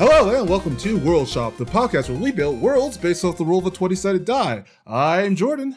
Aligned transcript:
Hello 0.00 0.34
and 0.34 0.48
welcome 0.48 0.78
to 0.78 0.96
World 0.96 1.28
Shop, 1.28 1.58
the 1.58 1.66
podcast 1.66 2.08
where 2.08 2.16
we 2.16 2.32
build 2.32 2.58
worlds 2.58 2.96
based 2.96 3.22
off 3.22 3.36
the 3.36 3.44
rule 3.44 3.58
of 3.58 3.66
a 3.66 3.70
20 3.70 3.94
sided 3.94 4.24
die. 4.24 4.64
I'm 4.86 5.36
Jordan. 5.36 5.76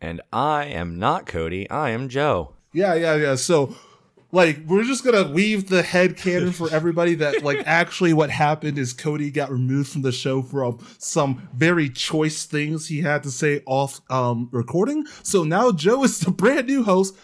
And 0.00 0.20
I 0.32 0.64
am 0.64 0.98
not 0.98 1.24
Cody. 1.24 1.70
I 1.70 1.90
am 1.90 2.08
Joe. 2.08 2.54
Yeah, 2.72 2.94
yeah, 2.94 3.14
yeah. 3.14 3.36
So, 3.36 3.76
like, 4.32 4.58
we're 4.66 4.82
just 4.82 5.04
gonna 5.04 5.30
weave 5.30 5.68
the 5.68 5.82
head 5.82 6.16
canon 6.16 6.50
for 6.50 6.68
everybody 6.72 7.14
that, 7.14 7.44
like, 7.44 7.62
actually 7.64 8.12
what 8.12 8.30
happened 8.30 8.76
is 8.76 8.92
Cody 8.92 9.30
got 9.30 9.52
removed 9.52 9.92
from 9.92 10.02
the 10.02 10.10
show 10.10 10.42
from 10.42 10.84
some 10.98 11.48
very 11.54 11.88
choice 11.88 12.46
things 12.46 12.88
he 12.88 13.02
had 13.02 13.22
to 13.22 13.30
say 13.30 13.62
off 13.66 14.00
um 14.10 14.48
recording. 14.50 15.06
So 15.22 15.44
now 15.44 15.70
Joe 15.70 16.02
is 16.02 16.18
the 16.18 16.32
brand 16.32 16.66
new 16.66 16.82
host. 16.82 17.16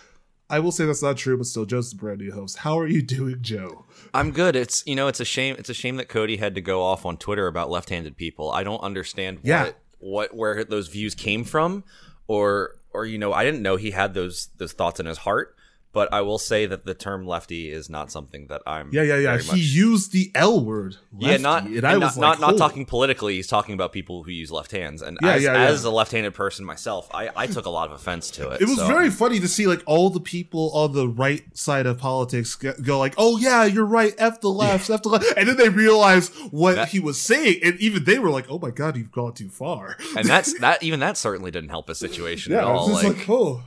I 0.49 0.61
will 0.61 0.71
say 0.73 0.87
that's 0.87 1.03
not 1.03 1.17
true, 1.17 1.37
but 1.37 1.47
still, 1.47 1.65
Joe's 1.65 1.91
the 1.91 1.97
brand 1.97 2.21
new 2.21 2.33
host. 2.33 2.59
How 2.59 2.79
are 2.79 2.87
you 2.87 3.03
doing, 3.03 3.39
Joe? 3.41 3.85
I'm 4.15 4.31
good. 4.31 4.55
It's 4.55 4.85
you 4.87 4.95
know, 4.95 5.09
it's 5.09 5.21
a 5.21 5.25
shame. 5.25 5.57
It's 5.59 5.69
a 5.69 5.75
shame 5.75 5.97
that 5.97 6.09
Cody 6.09 6.37
had 6.37 6.55
to 6.55 6.61
go 6.61 6.83
off 6.83 7.05
on 7.05 7.17
Twitter 7.17 7.47
about 7.49 7.71
left-handed 7.71 8.17
people. 8.17 8.51
I 8.51 8.63
don't 8.63 8.81
understand 8.81 9.41
Yeah. 9.43 9.65
what 9.65 9.79
what 9.99 10.37
where 10.37 10.65
those 10.65 10.89
views 10.89 11.15
came 11.15 11.43
from, 11.45 11.83
or 12.29 12.77
or 12.93 13.05
you 13.07 13.19
know, 13.19 13.33
I 13.33 13.45
didn't 13.45 13.63
know 13.63 13.77
he 13.77 13.91
had 13.91 14.15
those 14.15 14.49
those 14.59 14.73
thoughts 14.73 15.01
in 15.01 15.07
his 15.07 15.19
heart. 15.19 15.57
But 15.97 16.13
I 16.13 16.21
will 16.21 16.37
say 16.37 16.67
that 16.67 16.85
the 16.85 16.93
term 16.93 17.27
lefty 17.27 17.71
is 17.71 17.89
not 17.89 18.13
something 18.13 18.49
that 18.49 18.61
I'm. 18.67 18.91
Yeah, 18.93 19.01
yeah, 19.01 19.17
yeah. 19.17 19.39
He 19.39 19.47
much- 19.49 19.59
used 19.61 20.13
the 20.13 20.31
L 20.35 20.63
word. 20.63 20.97
yeah, 21.19 21.39
not 21.39 21.65
and 21.65 21.87
I 21.87 21.93
not, 21.93 22.01
was 22.03 22.17
not, 22.19 22.29
like, 22.33 22.41
not 22.41 22.47
"Holy." 22.51 22.59
talking 22.59 22.85
politically. 22.85 23.37
He's 23.37 23.47
talking 23.47 23.73
about 23.73 23.93
people 23.95 24.23
who 24.23 24.31
use 24.31 24.51
left 24.53 24.73
hands, 24.73 25.01
and 25.01 25.17
Yeah, 25.23 25.31
as, 25.33 25.43
yeah, 25.43 25.53
yeah. 25.55 25.65
as 25.69 25.85
a 25.85 25.91
left-handed 25.91 26.35
person 26.35 26.67
myself, 26.67 27.09
I, 27.15 27.31
I 27.35 27.47
took 27.47 27.65
a 27.65 27.71
lot 27.71 27.89
of 27.89 27.95
offense 27.97 28.31
to 28.33 28.51
it. 28.51 28.61
It 28.61 28.67
was 28.69 28.77
so- 28.77 28.87
very 28.87 29.09
funny 29.09 29.41
to 29.41 29.49
see 29.49 29.67
like 29.67 29.83
all 29.87 30.11
the 30.11 30.21
people 30.21 30.71
on 30.75 30.93
the 30.93 31.09
right 31.09 31.45
side 31.57 31.87
of 31.87 31.97
politics 31.97 32.55
go 32.57 32.99
like, 32.99 33.15
"Oh 33.17 33.39
yeah, 33.39 33.65
you're 33.65 33.87
right, 33.87 34.13
f 34.19 34.43
the 34.43 34.51
left, 34.51 34.91
f 34.91 35.03
the 35.03 35.09
left," 35.09 35.33
and 35.35 35.49
then 35.49 35.57
they 35.57 35.71
realize 35.71 36.29
what 36.51 36.75
That- 36.75 36.89
he 36.91 37.01
was 37.01 37.19
saying, 37.19 37.61
and 37.65 37.81
even 37.81 38.05
they 38.05 38.19
were 38.19 38.29
like, 38.31 38.45
"Oh 38.51 38.59
my 38.59 38.71
god, 38.71 38.99
you've 38.99 39.13
gone 39.13 39.33
too 39.33 39.49
far." 39.49 39.97
and 40.15 40.29
that's 40.29 40.53
that. 40.61 40.83
Even 40.83 41.01
that 41.01 41.17
certainly 41.17 41.51
didn't 41.51 41.71
help 41.71 41.89
his 41.89 41.99
situation 41.99 42.53
yeah, 42.53 42.59
at 42.59 42.65
all. 42.65 42.91
Like, 42.93 43.05
like, 43.17 43.31
oh, 43.31 43.63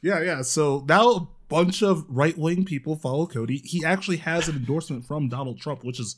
yeah, 0.00 0.20
yeah. 0.22 0.42
So 0.42 0.84
now 0.88 1.30
bunch 1.48 1.82
of 1.82 2.04
right 2.08 2.36
wing 2.36 2.64
people 2.64 2.96
follow 2.96 3.26
Cody. 3.26 3.58
He 3.64 3.84
actually 3.84 4.18
has 4.18 4.48
an 4.48 4.56
endorsement 4.56 5.04
from 5.04 5.28
Donald 5.28 5.60
Trump, 5.60 5.84
which 5.84 6.00
is 6.00 6.16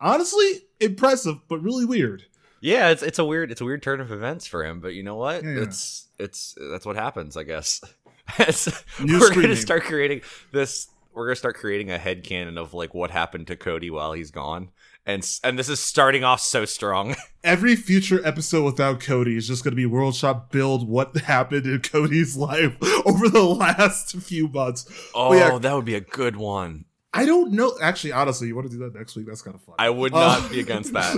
honestly 0.00 0.62
impressive, 0.80 1.38
but 1.48 1.62
really 1.62 1.84
weird. 1.84 2.24
Yeah, 2.60 2.88
it's 2.88 3.02
it's 3.02 3.18
a 3.18 3.24
weird 3.24 3.50
it's 3.50 3.60
a 3.60 3.64
weird 3.64 3.82
turn 3.82 4.00
of 4.00 4.10
events 4.10 4.46
for 4.46 4.64
him, 4.64 4.80
but 4.80 4.94
you 4.94 5.02
know 5.02 5.16
what? 5.16 5.44
Yeah. 5.44 5.62
It's 5.62 6.08
it's 6.18 6.56
that's 6.70 6.86
what 6.86 6.96
happens, 6.96 7.36
I 7.36 7.42
guess. 7.42 7.80
We're 8.98 9.34
gonna 9.34 9.56
start 9.56 9.84
creating 9.84 10.22
this. 10.52 10.88
We're 11.14 11.26
gonna 11.26 11.36
start 11.36 11.56
creating 11.56 11.90
a 11.90 11.98
head 11.98 12.24
canon 12.24 12.58
of 12.58 12.74
like 12.74 12.94
what 12.94 13.10
happened 13.10 13.46
to 13.48 13.56
Cody 13.56 13.90
while 13.90 14.12
he's 14.12 14.30
gone, 14.30 14.70
and 15.06 15.26
and 15.44 15.58
this 15.58 15.68
is 15.68 15.80
starting 15.80 16.24
off 16.24 16.40
so 16.40 16.64
strong. 16.64 17.14
Every 17.44 17.76
future 17.76 18.20
episode 18.26 18.64
without 18.64 18.98
Cody 19.00 19.36
is 19.36 19.46
just 19.46 19.62
going 19.64 19.70
to 19.72 19.76
be 19.76 19.86
World 19.86 20.16
Shop 20.16 20.50
build 20.50 20.88
what 20.88 21.16
happened 21.16 21.64
in 21.64 21.80
Cody's 21.80 22.36
life 22.36 22.76
over 23.06 23.28
the 23.28 23.44
last 23.44 24.16
few 24.16 24.48
months. 24.48 24.84
Oh, 25.14 25.32
yeah. 25.32 25.56
that 25.58 25.74
would 25.74 25.84
be 25.84 25.94
a 25.94 26.00
good 26.00 26.36
one. 26.36 26.84
I 27.14 27.24
don't 27.24 27.52
know. 27.52 27.72
Actually, 27.80 28.12
honestly, 28.12 28.48
you 28.48 28.54
want 28.54 28.68
to 28.70 28.76
do 28.76 28.82
that 28.84 28.94
next 28.94 29.16
week? 29.16 29.26
That's 29.26 29.40
kind 29.40 29.54
of 29.54 29.62
fun. 29.62 29.76
I 29.78 29.88
would 29.88 30.12
Uh, 30.12 30.38
not 30.40 30.50
be 30.50 30.60
against 30.60 30.92
that. 30.92 31.16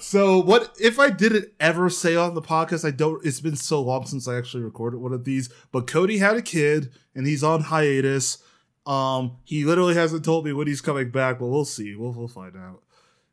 so, 0.00 0.38
what 0.40 0.74
if 0.80 0.98
I 0.98 1.10
didn't 1.10 1.48
ever 1.60 1.90
say 1.90 2.16
on 2.16 2.34
the 2.34 2.40
podcast? 2.40 2.86
I 2.86 2.92
don't. 2.92 3.24
It's 3.26 3.40
been 3.40 3.56
so 3.56 3.82
long 3.82 4.06
since 4.06 4.26
I 4.26 4.36
actually 4.38 4.62
recorded 4.62 5.00
one 5.00 5.12
of 5.12 5.24
these. 5.24 5.50
But 5.70 5.86
Cody 5.86 6.18
had 6.18 6.36
a 6.36 6.40
kid, 6.42 6.92
and 7.14 7.26
he's 7.26 7.42
on 7.44 7.62
hiatus. 7.64 8.38
Um, 8.86 9.36
he 9.44 9.64
literally 9.64 9.94
hasn't 9.94 10.24
told 10.24 10.44
me 10.46 10.52
when 10.54 10.66
he's 10.66 10.80
coming 10.80 11.10
back, 11.10 11.38
but 11.38 11.48
we'll 11.48 11.64
see. 11.66 11.94
We'll 11.94 12.12
we'll 12.14 12.28
find 12.28 12.56
out. 12.56 12.82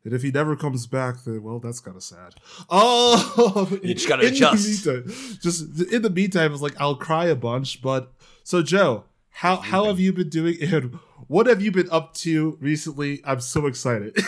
And 0.06 0.14
if 0.14 0.22
he 0.22 0.32
never 0.32 0.56
comes 0.56 0.88
back, 0.88 1.24
then 1.26 1.44
well, 1.44 1.60
that's 1.60 1.80
kind 1.82 1.98
of 1.98 2.04
sad. 2.04 2.36
Oh, 2.70 3.68
You 3.84 3.94
just 3.94 4.08
gotta 4.08 4.28
in 4.28 4.34
adjust. 4.34 4.86
meantime- 4.86 5.14
just 5.42 5.92
in 5.92 6.02
the 6.02 6.10
meantime, 6.10 6.54
it's 6.54 6.62
like 6.62 6.80
I'll 6.80 6.96
cry 6.96 7.26
a 7.26 7.36
bunch. 7.36 7.82
But 7.82 8.14
so, 8.44 8.62
Joe, 8.64 9.04
how 9.30 9.58
how 9.58 9.86
have 9.86 10.00
you 10.00 10.14
been 10.14 10.30
doing? 10.30 10.56
And 10.62 10.96
what 11.28 11.48
have 11.48 11.62
you 11.62 11.72
been 11.72 11.90
up 11.92 12.14
to 12.16 12.58
recently? 12.62 13.22
I'm 13.26 13.42
so 13.42 13.66
excited. 13.68 14.18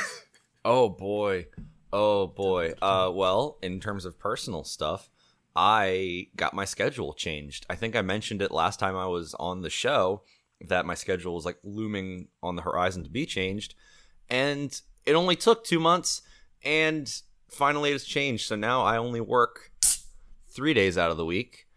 Oh 0.64 0.90
boy. 0.90 1.48
Oh 1.92 2.28
boy. 2.28 2.74
Uh 2.82 3.10
well, 3.12 3.58
in 3.64 3.80
terms 3.80 4.06
of 4.06 4.20
personal 4.20 4.64
stuff, 4.64 5.10
I 5.56 6.28
got 6.36 6.54
my 6.54 6.66
schedule 6.66 7.14
changed. 7.14 7.66
I 7.68 7.76
think 7.76 7.96
I 7.96 8.02
mentioned 8.04 8.42
it 8.44 8.52
last 8.52 8.80
time 8.80 8.96
I 8.96 9.08
was 9.08 9.34
on 9.40 9.62
the 9.62 9.72
show 9.72 10.22
that 10.68 10.86
my 10.86 10.94
schedule 10.94 11.34
was 11.34 11.46
like 11.46 11.58
looming 11.64 12.28
on 12.44 12.56
the 12.58 12.62
horizon 12.62 13.04
to 13.04 13.10
be 13.10 13.26
changed. 13.26 13.74
And 14.30 14.80
it 15.06 15.14
only 15.14 15.36
took 15.36 15.64
2 15.64 15.80
months 15.80 16.22
and 16.64 17.12
finally 17.50 17.92
it's 17.92 18.06
changed. 18.06 18.48
So 18.48 18.56
now 18.56 18.84
I 18.84 18.98
only 18.98 19.22
work 19.22 19.72
3 20.50 20.74
days 20.74 20.98
out 20.98 21.12
of 21.12 21.18
the 21.18 21.26
week 21.26 21.68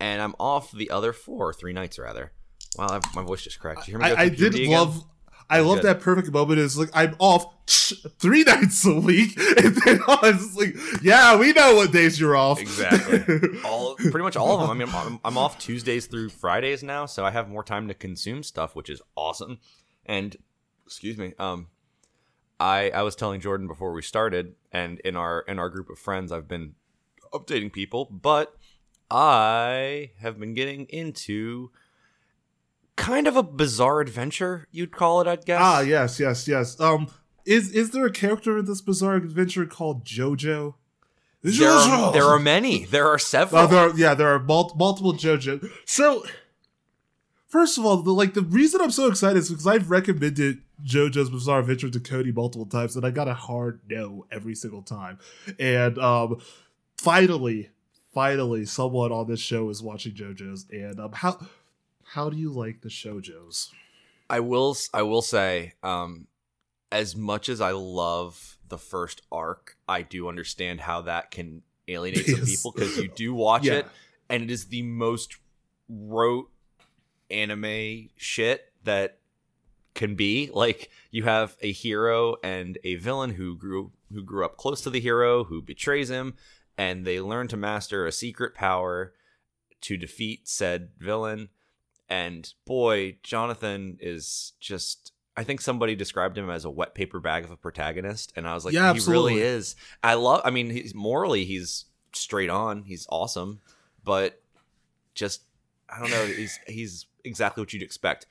and 0.00 0.20
I'm 0.20 0.34
off 0.38 0.72
the 0.72 0.90
other 0.90 1.12
4, 1.12 1.52
3 1.54 1.72
nights 1.72 1.98
rather. 1.98 2.32
Wow, 2.76 2.88
I've, 2.90 3.14
my 3.14 3.22
voice 3.22 3.42
just 3.42 3.60
cracked. 3.60 3.86
You 3.88 3.92
hear 3.92 4.00
me 4.00 4.06
I, 4.06 4.22
I 4.22 4.28
did 4.28 4.54
again? 4.54 4.70
love. 4.70 5.04
I 5.48 5.60
love 5.60 5.82
that 5.82 6.00
perfect 6.00 6.32
moment. 6.32 6.58
It's 6.58 6.76
like 6.76 6.88
I'm 6.94 7.14
off 7.18 7.46
three 8.18 8.44
nights 8.44 8.84
a 8.86 8.98
week, 8.98 9.38
and 9.38 9.76
then 9.76 10.00
I 10.08 10.18
was 10.22 10.56
like, 10.56 10.74
"Yeah, 11.02 11.36
we 11.38 11.52
know 11.52 11.76
what 11.76 11.92
days 11.92 12.18
you're 12.18 12.34
off." 12.34 12.60
Exactly. 12.60 13.60
all 13.64 13.94
pretty 13.94 14.22
much 14.22 14.36
all 14.36 14.54
of 14.54 14.60
them. 14.62 14.70
I 14.70 14.74
mean, 14.74 14.94
I'm, 14.94 15.20
I'm 15.24 15.38
off 15.38 15.58
Tuesdays 15.58 16.06
through 16.06 16.30
Fridays 16.30 16.82
now, 16.82 17.06
so 17.06 17.24
I 17.24 17.30
have 17.30 17.48
more 17.48 17.62
time 17.62 17.88
to 17.88 17.94
consume 17.94 18.42
stuff, 18.42 18.74
which 18.74 18.88
is 18.88 19.02
awesome. 19.16 19.58
And 20.06 20.36
excuse 20.86 21.18
me, 21.18 21.34
um, 21.38 21.68
I 22.60 22.90
I 22.90 23.02
was 23.02 23.16
telling 23.16 23.40
Jordan 23.40 23.66
before 23.66 23.92
we 23.92 24.02
started, 24.02 24.54
and 24.72 25.00
in 25.00 25.16
our 25.16 25.40
in 25.48 25.58
our 25.58 25.68
group 25.68 25.90
of 25.90 25.98
friends, 25.98 26.32
I've 26.32 26.48
been 26.48 26.74
updating 27.32 27.72
people, 27.72 28.06
but 28.10 28.56
I 29.10 30.10
have 30.20 30.38
been 30.38 30.54
getting 30.54 30.86
into 30.86 31.70
kind 32.96 33.26
of 33.26 33.36
a 33.36 33.42
bizarre 33.42 34.00
adventure, 34.00 34.68
you'd 34.70 34.92
call 34.92 35.20
it, 35.20 35.26
I'd 35.26 35.44
guess. 35.44 35.60
ah, 35.60 35.80
yes, 35.80 36.20
yes, 36.20 36.46
yes. 36.48 36.78
Um, 36.80 37.08
is 37.44 37.70
is 37.72 37.90
there 37.90 38.06
a 38.06 38.12
character 38.12 38.58
in 38.58 38.64
this 38.66 38.80
bizarre 38.80 39.16
adventure 39.16 39.66
called 39.66 40.04
JoJo? 40.04 40.74
There 41.42 41.68
are, 41.68 42.12
there 42.12 42.24
are 42.24 42.38
many. 42.38 42.86
There 42.86 43.06
are 43.06 43.18
several. 43.18 43.62
Oh, 43.62 43.66
there 43.66 43.78
are, 43.90 43.98
yeah, 43.98 44.14
there 44.14 44.28
are 44.28 44.38
mul- 44.38 44.74
multiple 44.78 45.12
JoJo. 45.12 45.68
So, 45.84 46.24
first 47.54 47.78
of 47.78 47.86
all, 47.86 47.98
the 47.98 48.10
like 48.12 48.34
the 48.34 48.42
reason 48.42 48.80
I'm 48.80 48.90
so 48.90 49.06
excited 49.06 49.38
is 49.38 49.48
because 49.48 49.64
I've 49.68 49.88
recommended 49.88 50.58
JoJo's 50.84 51.30
Bizarre 51.30 51.60
Adventure 51.60 51.88
to 51.88 52.00
Cody 52.00 52.32
multiple 52.32 52.66
times, 52.66 52.96
and 52.96 53.06
I 53.06 53.10
got 53.10 53.28
a 53.28 53.34
hard 53.34 53.80
no 53.88 54.26
every 54.32 54.56
single 54.56 54.82
time. 54.82 55.20
And 55.60 55.96
um, 55.98 56.40
finally, 56.98 57.70
finally, 58.12 58.66
someone 58.66 59.12
on 59.12 59.28
this 59.28 59.38
show 59.38 59.70
is 59.70 59.80
watching 59.80 60.14
JoJo's. 60.14 60.66
And 60.72 60.98
um, 60.98 61.12
how 61.12 61.46
how 62.02 62.28
do 62.28 62.36
you 62.36 62.50
like 62.50 62.80
the 62.80 62.88
JoJo's? 62.88 63.70
I 64.28 64.40
will 64.40 64.76
I 64.92 65.02
will 65.02 65.22
say, 65.22 65.74
um, 65.84 66.26
as 66.90 67.14
much 67.14 67.48
as 67.48 67.60
I 67.60 67.70
love 67.70 68.58
the 68.68 68.78
first 68.78 69.22
arc, 69.30 69.76
I 69.88 70.02
do 70.02 70.28
understand 70.28 70.80
how 70.80 71.02
that 71.02 71.30
can 71.30 71.62
alienate 71.86 72.26
some 72.26 72.40
people 72.44 72.72
because 72.72 72.98
you 72.98 73.06
do 73.06 73.32
watch 73.32 73.64
Yeah. 73.64 73.74
it 73.74 73.86
and 74.28 74.42
it 74.42 74.50
is 74.50 74.64
the 74.66 74.82
most 74.82 75.36
rote 75.88 76.48
anime 77.34 78.08
shit 78.16 78.72
that 78.84 79.18
can 79.94 80.14
be. 80.14 80.50
Like 80.52 80.90
you 81.10 81.24
have 81.24 81.56
a 81.60 81.72
hero 81.72 82.36
and 82.42 82.78
a 82.84 82.94
villain 82.96 83.30
who 83.30 83.56
grew 83.56 83.92
who 84.12 84.22
grew 84.22 84.44
up 84.44 84.56
close 84.56 84.80
to 84.82 84.90
the 84.90 85.00
hero, 85.00 85.44
who 85.44 85.60
betrays 85.60 86.10
him, 86.10 86.34
and 86.78 87.04
they 87.04 87.20
learn 87.20 87.48
to 87.48 87.56
master 87.56 88.06
a 88.06 88.12
secret 88.12 88.54
power 88.54 89.12
to 89.82 89.96
defeat 89.96 90.48
said 90.48 90.90
villain. 90.98 91.48
And 92.08 92.52
boy, 92.64 93.18
Jonathan 93.22 93.96
is 94.00 94.52
just 94.60 95.12
I 95.36 95.42
think 95.42 95.60
somebody 95.60 95.96
described 95.96 96.38
him 96.38 96.48
as 96.48 96.64
a 96.64 96.70
wet 96.70 96.94
paper 96.94 97.18
bag 97.18 97.44
of 97.44 97.50
a 97.50 97.56
protagonist, 97.56 98.32
and 98.36 98.46
I 98.46 98.54
was 98.54 98.64
like, 98.64 98.74
Yeah, 98.74 98.84
he 98.84 98.88
absolutely. 98.98 99.34
really 99.36 99.46
is. 99.46 99.74
I 100.02 100.14
love. 100.14 100.42
I 100.44 100.50
mean, 100.50 100.70
he's 100.70 100.94
morally 100.94 101.44
he's 101.44 101.86
straight 102.12 102.50
on. 102.50 102.84
He's 102.84 103.06
awesome, 103.10 103.60
but 104.04 104.40
just 105.14 105.42
I 105.88 105.98
don't 105.98 106.10
know. 106.10 106.24
He's 106.26 106.58
he's 106.68 107.06
exactly 107.24 107.60
what 107.62 107.72
you'd 107.72 107.82
expect. 107.82 108.26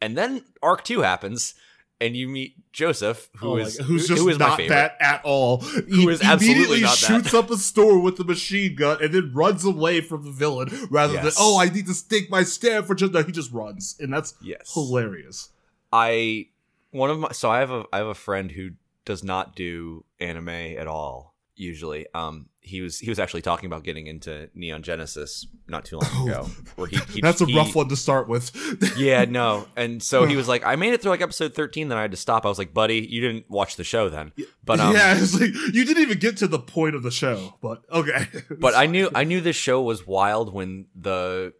And 0.00 0.16
then 0.16 0.44
arc 0.62 0.84
two 0.84 1.00
happens, 1.00 1.54
and 2.00 2.14
you 2.16 2.28
meet 2.28 2.54
Joseph, 2.72 3.28
who 3.36 3.52
Oh 3.52 3.56
is 3.56 3.78
who's 3.78 4.06
just 4.06 4.20
who 4.20 4.28
is 4.28 4.38
not 4.38 4.58
that 4.68 4.96
at 5.00 5.22
all. 5.24 5.58
Who 5.60 6.08
is 6.10 6.20
absolutely 6.22 6.82
not 6.82 6.98
that. 6.98 7.06
shoots 7.06 7.34
up 7.34 7.50
a 7.50 7.56
store 7.56 7.98
with 7.98 8.20
a 8.20 8.24
machine 8.24 8.74
gun 8.74 8.98
and 9.02 9.14
then 9.14 9.32
runs 9.32 9.64
away 9.64 10.02
from 10.02 10.24
the 10.24 10.30
villain 10.30 10.68
rather 10.90 11.14
than 11.14 11.32
oh 11.38 11.58
I 11.58 11.66
need 11.70 11.86
to 11.86 11.94
stake 11.94 12.30
my 12.30 12.42
stand 12.42 12.86
for 12.86 12.94
just 12.94 13.12
no 13.12 13.22
he 13.22 13.32
just 13.32 13.52
runs 13.52 13.96
and 13.98 14.12
that's 14.12 14.34
Yes, 14.42 14.72
hilarious. 14.74 15.50
I 15.92 16.48
one 16.90 17.10
of 17.10 17.18
my 17.18 17.32
so 17.32 17.50
I 17.50 17.60
have 17.60 17.70
a 17.70 17.84
I 17.92 17.98
have 17.98 18.06
a 18.08 18.14
friend 18.14 18.50
who 18.50 18.72
does 19.06 19.24
not 19.24 19.56
do 19.56 20.04
anime 20.20 20.48
at 20.48 20.86
all, 20.86 21.34
usually. 21.56 22.06
Um, 22.14 22.46
he 22.60 22.80
was 22.80 22.98
he 22.98 23.08
was 23.08 23.18
actually 23.18 23.42
talking 23.42 23.66
about 23.66 23.84
getting 23.84 24.06
into 24.06 24.50
Neon 24.54 24.82
Genesis 24.82 25.46
not 25.68 25.84
too 25.84 25.98
long 25.98 26.28
ago. 26.28 26.44
Where 26.76 26.88
he, 26.88 26.96
he 27.10 27.20
That's 27.20 27.40
a 27.40 27.46
he- 27.46 27.56
rough 27.56 27.74
one 27.74 27.88
to 27.88 27.96
start 27.96 28.28
with. 28.28 28.52
Yeah, 28.96 29.24
no. 29.24 29.66
And 29.76 30.02
so 30.02 30.24
he 30.24 30.36
was 30.36 30.48
like, 30.52 30.64
I 30.64 30.76
made 30.76 30.92
it 30.92 31.02
through 31.02 31.10
like 31.10 31.20
episode 31.20 31.54
thirteen, 31.54 31.88
then 31.88 31.98
I 31.98 32.02
had 32.02 32.10
to 32.12 32.16
stop. 32.16 32.44
I 32.46 32.48
was 32.48 32.58
like, 32.58 32.72
buddy, 32.74 33.00
you 33.00 33.20
didn't 33.20 33.50
watch 33.50 33.76
the 33.76 33.84
show 33.84 34.08
then. 34.08 34.32
But 34.64 34.80
um, 34.80 34.94
yeah, 34.94 35.16
it's 35.18 35.38
like 35.38 35.54
you 35.72 35.84
didn't 35.84 36.02
even 36.02 36.18
get 36.18 36.36
to 36.38 36.48
the 36.48 36.58
point 36.58 36.94
of 36.94 37.02
the 37.02 37.10
show, 37.10 37.54
but 37.60 37.82
okay. 37.90 38.26
but 38.58 38.74
I 38.74 38.86
knew 38.86 39.10
I 39.14 39.24
knew 39.24 39.40
this 39.40 39.56
show 39.56 39.82
was 39.82 40.06
wild 40.06 40.52
when 40.52 40.86
the 40.94 41.52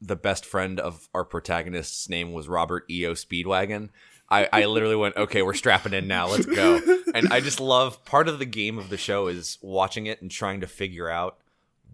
the 0.00 0.16
best 0.16 0.44
friend 0.44 0.78
of 0.78 1.08
our 1.14 1.24
protagonist's 1.24 2.08
name 2.08 2.32
was 2.32 2.46
Robert 2.48 2.84
E.O. 2.90 3.12
Speedwagon. 3.14 3.88
I, 4.28 4.48
I 4.52 4.64
literally 4.64 4.96
went, 4.96 5.16
okay, 5.16 5.42
we're 5.42 5.54
strapping 5.54 5.92
in 5.92 6.06
now, 6.08 6.28
let's 6.28 6.46
go. 6.46 6.80
And 7.14 7.32
I 7.32 7.38
just 7.40 7.60
love 7.60 8.04
part 8.04 8.26
of 8.28 8.40
the 8.40 8.44
game 8.44 8.76
of 8.76 8.88
the 8.88 8.96
show 8.96 9.28
is 9.28 9.56
watching 9.62 10.06
it 10.06 10.20
and 10.20 10.28
trying 10.28 10.62
to 10.62 10.66
figure 10.66 11.08
out 11.08 11.38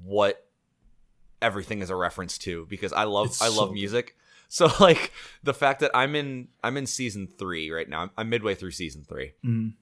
what 0.02 0.46
everything 1.42 1.82
is 1.82 1.90
a 1.90 1.94
reference 1.96 2.38
to 2.38 2.64
because 2.66 2.92
I 2.94 3.04
love 3.04 3.26
It's 3.26 3.42
I 3.42 3.48
love 3.48 3.68
so 3.68 3.72
music. 3.72 4.16
So 4.52 4.68
like 4.80 5.12
the 5.44 5.54
fact 5.54 5.78
that 5.80 5.90
I'm 5.94 6.16
in 6.16 6.48
I'm 6.64 6.76
in 6.76 6.86
season 6.86 7.28
three 7.28 7.70
right 7.70 7.88
now. 7.88 8.00
I'm, 8.02 8.10
I'm 8.18 8.28
midway 8.30 8.54
through 8.56 8.72
season 8.72 9.04
three 9.08 9.34
Mm. 9.44 9.74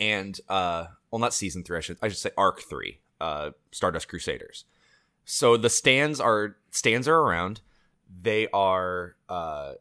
and 0.00 0.40
uh 0.48 0.86
well 1.10 1.20
not 1.20 1.32
season 1.34 1.62
three 1.62 1.76
i 1.78 1.80
should 1.80 1.98
i 2.02 2.08
should 2.08 2.18
say 2.18 2.30
arc 2.36 2.62
three 2.62 2.98
uh 3.20 3.50
stardust 3.70 4.08
crusaders 4.08 4.64
so 5.24 5.56
the 5.56 5.70
stands 5.70 6.18
are 6.18 6.56
stands 6.72 7.06
are 7.06 7.16
around 7.18 7.60
they 8.22 8.48
are 8.52 9.14
uh 9.28 9.74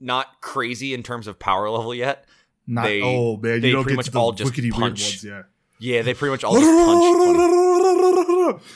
not 0.00 0.40
crazy 0.40 0.94
in 0.94 1.02
terms 1.02 1.26
of 1.26 1.38
power 1.38 1.68
level 1.70 1.94
yet. 1.94 2.24
Not 2.66 2.84
They- 2.84 3.02
oh 3.02 3.36
man, 3.36 3.60
they 3.60 3.68
you 3.68 3.74
don't 3.74 3.82
pretty 3.84 3.94
get 3.94 3.98
much 3.98 4.10
the 4.10 4.18
all 4.18 4.32
just 4.32 4.54
punch. 4.54 4.80
ones, 4.80 5.24
yeah. 5.24 5.42
yeah 5.78 6.02
they 6.02 6.14
pretty 6.14 6.30
much 6.30 6.44
all 6.44 6.54
just 6.54 6.66
punch 6.66 8.62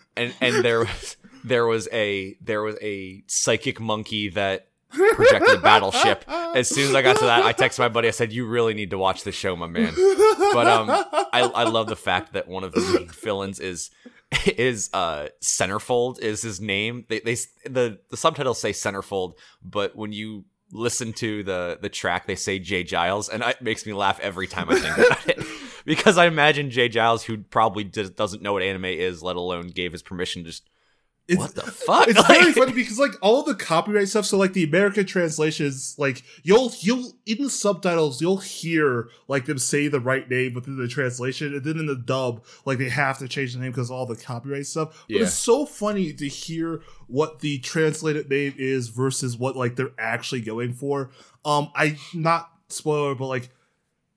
and 0.16 0.34
and 0.40 0.64
there 0.64 0.80
was 0.80 1.16
there 1.44 1.66
was 1.66 1.88
a 1.92 2.36
there 2.40 2.62
was 2.62 2.76
a 2.82 3.22
psychic 3.26 3.80
monkey 3.80 4.28
that 4.30 4.68
projected 4.90 5.62
battleship. 5.62 6.24
As 6.28 6.68
soon 6.68 6.88
as 6.88 6.94
i 6.96 7.02
got 7.02 7.16
to 7.18 7.24
that 7.26 7.44
i 7.44 7.52
texted 7.52 7.78
my 7.78 7.88
buddy. 7.88 8.08
I 8.08 8.10
said 8.10 8.32
you 8.32 8.46
really 8.46 8.74
need 8.74 8.90
to 8.90 8.98
watch 8.98 9.22
this 9.24 9.34
show 9.36 9.54
my 9.54 9.68
man. 9.68 9.92
But, 10.52 10.66
um, 10.66 10.90
I, 10.90 11.42
I 11.42 11.62
love 11.64 11.86
the 11.86 11.94
fact 11.96 12.32
that 12.32 12.48
one 12.48 12.64
of 12.64 12.72
the 12.72 12.80
main 12.80 13.08
villains 13.08 13.60
is 13.60 13.90
is 14.56 14.90
uh 14.92 15.28
centerfold 15.42 16.18
is 16.20 16.42
his 16.42 16.60
name. 16.60 17.04
They, 17.08 17.20
they 17.20 17.36
the 17.64 18.00
the 18.10 18.16
subtitles 18.16 18.60
say 18.60 18.72
centerfold 18.72 19.34
but 19.62 19.94
when 19.94 20.12
you 20.12 20.44
listen 20.72 21.12
to 21.14 21.42
the 21.42 21.78
the 21.80 21.88
track 21.88 22.26
they 22.26 22.34
say 22.34 22.58
J. 22.58 22.84
Geils 22.84 23.28
and 23.28 23.42
it 23.42 23.60
makes 23.60 23.86
me 23.86 23.92
laugh 23.92 24.20
every 24.20 24.46
time 24.46 24.70
i 24.70 24.74
think 24.78 25.06
about 25.06 25.28
it. 25.28 25.46
Because 25.86 26.18
i 26.18 26.26
imagine 26.26 26.70
jay 26.70 26.88
giles 26.88 27.24
who 27.24 27.38
probably 27.38 27.84
just 27.84 28.14
doesn't 28.14 28.42
know 28.42 28.52
what 28.52 28.62
anime 28.62 28.84
is 28.84 29.22
let 29.22 29.36
alone 29.36 29.68
gave 29.68 29.92
his 29.92 30.02
permission 30.02 30.44
to 30.44 30.50
just 30.50 30.69
It's- 31.30 31.38
what 31.38 31.54
the 31.54 31.70
fuck? 31.70 32.08
it's 32.08 32.18
Like- 32.18 32.40
very 32.40 32.52
funny 32.52 32.72
because 32.72 32.98
like 32.98 33.12
all 33.22 33.42
the 33.42 33.54
copyright 33.54 34.08
stuff 34.08 34.26
so 34.26 34.36
like 34.36 34.52
the 34.52 34.64
american 34.64 35.06
translations 35.06 35.94
like 35.98 36.22
you'll 36.42 36.72
you'll 36.80 37.12
in 37.26 37.42
the 37.42 37.48
subtitles 37.50 38.20
you'll 38.20 38.38
hear 38.38 39.08
like 39.28 39.46
them 39.46 39.58
say 39.58 39.88
the 39.88 40.00
right 40.00 40.28
name 40.28 40.54
within 40.54 40.76
the 40.76 40.88
translation 40.88 41.54
and 41.54 41.64
then 41.64 41.78
in 41.78 41.86
the 41.86 41.94
dub 41.96 42.44
like 42.66 42.78
they 42.78 42.88
have 42.88 43.18
to 43.18 43.28
change 43.28 43.52
the 43.54 43.60
name 43.60 43.70
because 43.70 43.90
all 43.90 44.06
the 44.06 44.16
copyright 44.16 44.66
stuff. 44.66 45.04
But 45.08 45.16
Yeah. 45.16 45.22
it's 45.22 45.34
so 45.34 45.64
funny 45.66 46.12
to 46.12 46.26
hear 46.28 46.82
what 47.06 47.40
the 47.40 47.58
translated 47.60 48.28
name 48.28 48.54
is 48.58 48.88
versus 48.88 49.36
what 49.36 49.56
like 49.56 49.76
they're 49.76 49.92
actually 49.98 50.40
going 50.42 50.72
for. 50.74 51.10
Um 51.44 51.70
i 51.74 51.96
not 52.14 52.50
spoiler 52.68 53.14
but 53.14 53.26
like 53.26 53.50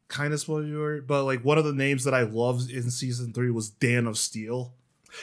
kind 0.07 0.33
of 0.33 0.39
spoiler 0.39 1.01
but 1.01 1.24
like 1.24 1.44
one 1.45 1.57
of 1.57 1.65
the 1.65 1.74
names 1.74 2.04
that 2.04 2.13
i 2.13 2.21
loved 2.21 2.69
in 2.69 2.92
season 2.92 3.33
three 3.33 3.50
was 3.50 3.69
dan 3.69 4.06
of 4.06 4.18
steel 4.18 4.74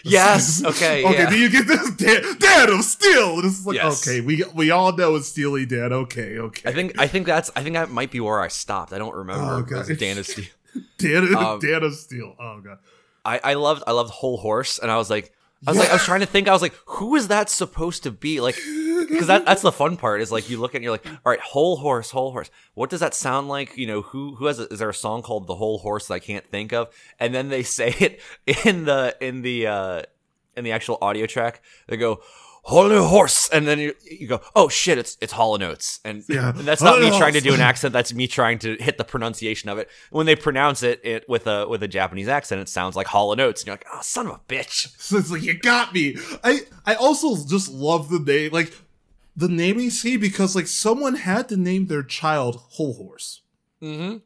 yes 0.04 0.64
okay 0.72 1.04
okay, 1.04 1.19
yeah. 1.25 1.31
do 1.31 1.38
you 1.38 1.50
get 1.50 1.66
this? 1.66 1.90
Dan, 1.92 2.22
Dan 2.38 2.72
of 2.72 2.84
Steel. 2.84 3.37
And 3.37 3.44
it's 3.44 3.64
like, 3.66 3.76
Yes. 3.76 4.06
okay, 4.06 4.20
we 4.20 4.44
we 4.54 4.70
all 4.70 4.94
know 4.96 5.16
it's 5.16 5.28
Steely 5.28 5.66
Dan. 5.66 5.92
Okay, 5.92 6.38
okay. 6.38 6.69
I 6.69 6.72
think 6.72 6.98
I 6.98 7.06
think 7.06 7.26
that's 7.26 7.50
I 7.56 7.62
think 7.62 7.75
that 7.75 7.90
might 7.90 8.10
be 8.10 8.20
where 8.20 8.40
I 8.40 8.48
stopped. 8.48 8.92
I 8.92 8.98
don't 8.98 9.14
remember. 9.14 9.44
Oh, 9.56 9.62
God. 9.62 9.87
Dan 9.98 10.19
of 10.19 10.26
Steel. 10.26 10.46
Dan, 10.98 11.34
um, 11.34 11.58
Dan 11.58 11.82
of 11.82 11.94
Steel. 11.94 12.34
Oh 12.38 12.60
god. 12.60 12.78
I, 13.25 13.40
I 13.42 13.54
loved 13.54 13.82
I 13.87 13.92
loved 13.92 14.10
Hol 14.10 14.38
Horse, 14.38 14.78
and 14.78 14.90
I 14.90 14.96
was 14.96 15.10
like, 15.10 15.32
I 15.66 15.72
was 15.72 15.78
like, 15.78 15.90
I 15.90 15.92
was 15.92 16.04
trying 16.04 16.20
to 16.20 16.26
think. 16.26 16.48
I 16.48 16.52
was 16.52 16.62
like, 16.62 16.74
who 16.86 17.16
is 17.16 17.28
that 17.28 17.50
supposed 17.50 18.04
to 18.04 18.10
be? 18.10 18.40
Like, 18.40 18.56
because 19.08 19.26
that 19.26 19.44
that's 19.44 19.60
the 19.60 19.72
fun 19.72 19.98
part 19.98 20.22
is 20.22 20.32
like 20.32 20.48
you 20.48 20.58
look 20.58 20.74
at 20.74 20.76
and 20.76 20.84
you're 20.84 20.92
like, 20.92 21.06
all 21.06 21.18
right, 21.26 21.40
Hol 21.40 21.76
Horse, 21.76 22.10
Hol 22.10 22.32
Horse. 22.32 22.50
What 22.74 22.88
does 22.88 23.00
that 23.00 23.14
sound 23.14 23.48
like? 23.48 23.76
You 23.76 23.86
know, 23.86 24.02
who 24.02 24.36
who 24.36 24.46
has 24.46 24.58
a, 24.58 24.68
is 24.68 24.78
there 24.78 24.88
a 24.88 24.94
song 24.94 25.20
called 25.20 25.46
The 25.46 25.56
Whole 25.56 25.78
Horse 25.78 26.06
that 26.06 26.14
I 26.14 26.18
can't 26.18 26.46
think 26.46 26.72
of? 26.72 26.88
And 27.18 27.34
then 27.34 27.48
they 27.48 27.62
say 27.78 27.94
it 28.00 28.20
in 28.64 28.86
the 28.86 29.14
in 29.20 29.42
the 29.42 29.66
uh 29.66 30.02
in 30.56 30.64
the 30.64 30.72
actual 30.72 30.98
audio 31.02 31.26
track. 31.26 31.62
They 31.88 31.96
go. 31.96 32.20
Holy 32.62 32.96
horse, 32.96 33.48
and 33.48 33.66
then 33.66 33.78
you, 33.78 33.94
you 34.02 34.26
go, 34.26 34.40
oh 34.54 34.68
shit, 34.68 34.98
it's 34.98 35.16
it's 35.20 35.32
Hall 35.32 35.60
& 35.62 35.62
Oates, 35.62 35.98
and, 36.04 36.22
Yeah. 36.28 36.50
and 36.56 36.60
that's 36.60 36.82
not 36.82 37.00
me 37.00 37.06
Holy 37.06 37.18
trying 37.18 37.32
to 37.32 37.40
do 37.40 37.54
an 37.54 37.60
accent. 37.70 37.92
That's 37.92 38.12
me 38.12 38.26
trying 38.26 38.58
to 38.60 38.76
hit 38.76 38.98
the 38.98 39.04
pronunciation 39.04 39.70
of 39.70 39.78
it. 39.78 39.88
When 40.10 40.26
they 40.26 40.36
pronounce 40.36 40.82
it, 40.82 41.00
it 41.04 41.28
with 41.28 41.46
a 41.46 41.66
with 41.66 41.82
a 41.82 41.88
Japanese 41.88 42.28
accent, 42.28 42.60
it 42.60 42.68
sounds 42.68 42.96
like 42.96 43.06
Hall 43.06 43.30
& 43.30 43.40
Oates, 43.40 43.62
and 43.62 43.66
you're 43.68 43.74
like, 43.74 43.86
oh, 43.92 44.00
son 44.02 44.26
of 44.26 44.32
a 44.34 44.40
bitch. 44.46 44.94
So 44.98 45.16
it's 45.16 45.30
like 45.30 45.42
you 45.42 45.58
got 45.58 45.94
me. 45.94 46.16
I 46.44 46.60
I 46.84 46.94
also 46.94 47.34
just 47.48 47.70
love 47.70 48.10
the 48.10 48.18
name, 48.20 48.52
like 48.52 48.72
the 49.36 49.48
naming 49.48 49.90
scheme 49.90 50.20
because 50.20 50.54
like 50.54 50.66
someone 50.66 51.14
had 51.14 51.48
to 51.48 51.56
name 51.56 51.86
their 51.86 52.02
child 52.02 52.56
Hol 52.72 52.94
Horse. 52.94 53.42
Mm-hmm. 53.82 54.18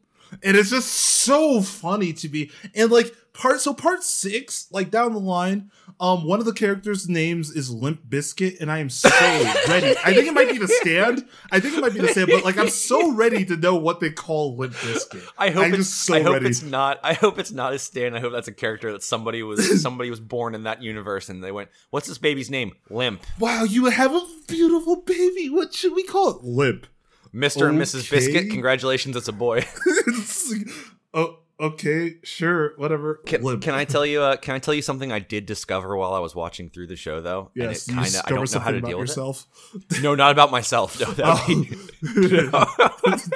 and 0.43 0.57
it's 0.57 0.71
just 0.71 0.91
so 0.91 1.61
funny 1.61 2.11
to 2.11 2.27
me 2.27 2.51
and 2.75 2.91
like 2.91 3.15
part 3.37 3.59
so 3.61 3.73
part 3.73 4.03
six 4.03 4.67
like 4.71 4.89
down 4.89 5.13
the 5.13 5.19
line 5.19 5.69
um 5.99 6.25
one 6.25 6.39
of 6.39 6.45
the 6.45 6.53
characters 6.53 7.07
names 7.09 7.51
is 7.51 7.69
Limp 7.69 8.01
Bizkit 8.07 8.59
and 8.61 8.71
i 8.71 8.79
am 8.79 8.89
so 8.89 9.09
ready 9.67 9.95
i 10.03 10.13
think 10.13 10.27
it 10.27 10.33
might 10.33 10.49
be 10.49 10.57
the 10.57 10.67
stand 10.67 11.25
i 11.51 11.59
think 11.59 11.77
it 11.77 11.81
might 11.81 11.93
be 11.93 11.99
the 11.99 12.07
stand 12.07 12.29
but 12.29 12.43
like 12.43 12.57
i'm 12.57 12.69
so 12.69 13.11
ready 13.11 13.43
to 13.45 13.55
know 13.57 13.75
what 13.75 13.99
they 13.99 14.09
call 14.09 14.55
Limp 14.57 14.73
Bizkit 14.73 15.27
I 15.37 15.49
hope 15.49 15.65
I'm 15.65 15.73
it's 15.75 15.89
so 15.89 16.13
I 16.15 16.21
hope 16.21 16.33
ready. 16.33 16.47
it's 16.47 16.63
not 16.63 16.99
I 17.03 17.13
hope 17.13 17.37
it's 17.39 17.51
not 17.51 17.73
a 17.73 17.79
stand. 17.79 18.15
I 18.15 18.19
hope 18.19 18.31
that's 18.31 18.47
a 18.47 18.53
character 18.53 18.91
that 18.93 19.03
somebody 19.03 19.43
was 19.43 19.81
somebody 19.85 20.09
was 20.09 20.19
born 20.19 20.55
in 20.55 20.63
that 20.63 20.81
universe, 20.81 21.29
and 21.29 21.43
they 21.43 21.51
went, 21.51 21.69
"What's 21.89 22.07
this 22.07 22.17
baby's 22.17 22.49
name? 22.49 22.73
Limp, 22.89 23.23
wow 23.39 23.63
you 23.63 23.85
have 23.85 24.13
a 24.13 24.21
beautiful 24.47 24.97
baby 25.01 25.49
what 25.49 25.73
should 25.73 25.93
we 25.93 26.03
call 26.03 26.29
it 26.31 26.43
limp 26.43 26.87
Mister 27.33 27.67
and 27.67 27.77
Mrs. 27.79 28.09
Biscuit. 28.09 28.49
Congratulations, 28.49 29.15
it's 29.15 29.27
a 29.27 29.33
boy." 29.33 29.65
Oh 31.13 31.37
okay 31.59 32.15
sure 32.23 32.73
whatever 32.77 33.21
Can, 33.25 33.59
can 33.61 33.73
I 33.73 33.85
tell 33.93 34.05
you? 34.05 34.21
Uh, 34.21 34.35
can 34.35 34.55
I 34.55 34.59
tell 34.59 34.73
you 34.73 34.81
something 34.81 35.11
I 35.11 35.19
did 35.19 35.45
discover 35.45 35.95
while 35.95 36.13
I 36.13 36.19
was 36.19 36.35
watching 36.35 36.69
through 36.69 36.87
the 36.87 36.95
show, 36.95 37.21
though? 37.21 37.51
yes 37.55 37.87
and 37.87 37.97
it 37.97 38.01
kind 38.01 38.15
of 38.15 38.21
I 38.25 38.29
don't 38.29 38.53
know 38.53 38.59
how 38.59 38.71
to 38.71 38.81
deal 38.81 38.97
with 38.99 39.09
yourself 39.09 39.47
it. 39.73 40.01
No, 40.01 40.15
not 40.15 40.31
about 40.31 40.51
myself. 40.51 40.99
No, 40.99 41.11
that'd 41.11 41.47
be, 41.47 42.49
oh. 42.53 43.35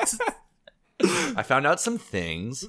I 1.35 1.43
found 1.43 1.65
out 1.65 1.79
some 1.79 1.97
things. 1.97 2.65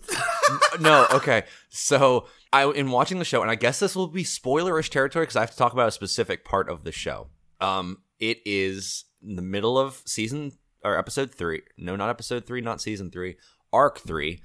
no, 0.81 1.07
okay. 1.13 1.43
So 1.69 2.27
I 2.53 2.71
in 2.71 2.91
watching 2.91 3.19
the 3.19 3.25
show, 3.25 3.43
and 3.43 3.51
I 3.51 3.57
guess 3.57 3.81
this 3.81 3.97
will 3.97 4.07
be 4.07 4.23
spoilerish 4.23 4.89
territory 4.89 5.25
because 5.25 5.37
I 5.37 5.41
have 5.41 5.51
to 5.51 5.57
talk 5.57 5.73
about 5.73 5.89
a 5.89 5.93
specific 5.93 6.45
part 6.45 6.69
of 6.69 6.85
the 6.85 6.93
show. 6.93 7.29
Um, 7.61 7.99
it 8.21 8.39
is 8.45 9.05
in 9.23 9.35
the 9.37 9.43
middle 9.43 9.79
of 9.79 10.03
season 10.07 10.53
or 10.85 10.97
episode 10.97 11.35
three. 11.35 11.63
No, 11.77 11.97
not 11.97 12.09
episode 12.09 12.47
three, 12.47 12.61
not 12.61 12.81
season 12.81 13.11
three. 13.11 13.37
Arc 13.73 13.99
three, 13.99 14.41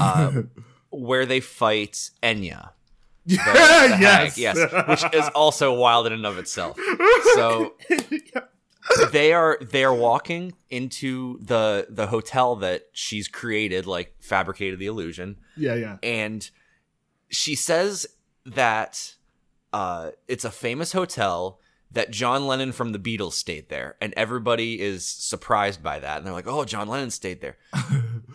uh, 0.00 0.42
where 0.90 1.26
they 1.26 1.40
fight 1.40 2.10
Enya. 2.22 2.70
the- 3.26 3.34
Yeah, 3.36 3.86
the 3.96 4.00
yes, 4.00 4.34
hag, 4.36 4.38
yes, 4.38 4.88
which 4.88 5.14
is 5.14 5.28
also 5.34 5.72
wild 5.74 6.06
in 6.06 6.12
and 6.12 6.26
of 6.26 6.38
itself. 6.38 6.76
So 7.34 7.74
they 9.12 9.32
are 9.32 9.58
they 9.60 9.84
are 9.84 9.94
walking 9.94 10.54
into 10.70 11.38
the 11.40 11.86
the 11.88 12.08
hotel 12.08 12.56
that 12.56 12.82
she's 12.92 13.28
created, 13.28 13.86
like 13.86 14.14
fabricated 14.20 14.78
the 14.78 14.86
illusion, 14.86 15.36
yeah, 15.56 15.74
yeah. 15.76 15.96
and 16.02 16.50
she 17.30 17.54
says 17.54 18.06
that 18.44 19.14
uh, 19.72 20.10
it's 20.26 20.44
a 20.44 20.50
famous 20.50 20.92
hotel 20.92 21.60
that 21.92 22.10
John 22.10 22.46
Lennon 22.46 22.72
from 22.72 22.92
the 22.92 22.98
Beatles 22.98 23.34
stayed 23.34 23.68
there, 23.68 23.96
and 24.00 24.12
everybody 24.16 24.80
is 24.80 25.06
surprised 25.06 25.82
by 25.82 26.00
that, 26.00 26.16
and 26.18 26.26
they're 26.26 26.32
like, 26.34 26.48
"Oh, 26.48 26.64
John 26.64 26.88
Lennon 26.88 27.10
stayed 27.10 27.40
there." 27.40 27.56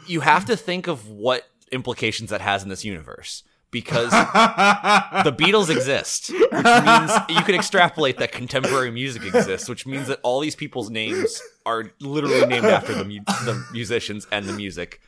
You 0.07 0.21
have 0.21 0.45
to 0.45 0.57
think 0.57 0.87
of 0.87 1.09
what 1.09 1.43
implications 1.71 2.29
that 2.29 2.41
has 2.41 2.63
in 2.63 2.69
this 2.69 2.85
universe 2.85 3.43
because 3.71 4.11
the 4.11 5.35
Beatles 5.37 5.69
exist, 5.69 6.31
which 6.31 6.51
means 6.51 7.11
you 7.29 7.43
can 7.43 7.55
extrapolate 7.55 8.17
that 8.17 8.31
contemporary 8.31 8.91
music 8.91 9.23
exists, 9.25 9.67
which 9.67 9.85
means 9.85 10.07
that 10.07 10.19
all 10.23 10.39
these 10.39 10.55
people's 10.55 10.89
names 10.89 11.41
are 11.65 11.91
literally 11.99 12.45
named 12.45 12.65
after 12.65 12.93
the, 12.93 13.05
mu- 13.05 13.23
the 13.45 13.65
musicians 13.71 14.25
and 14.31 14.45
the 14.45 14.53
music. 14.53 15.01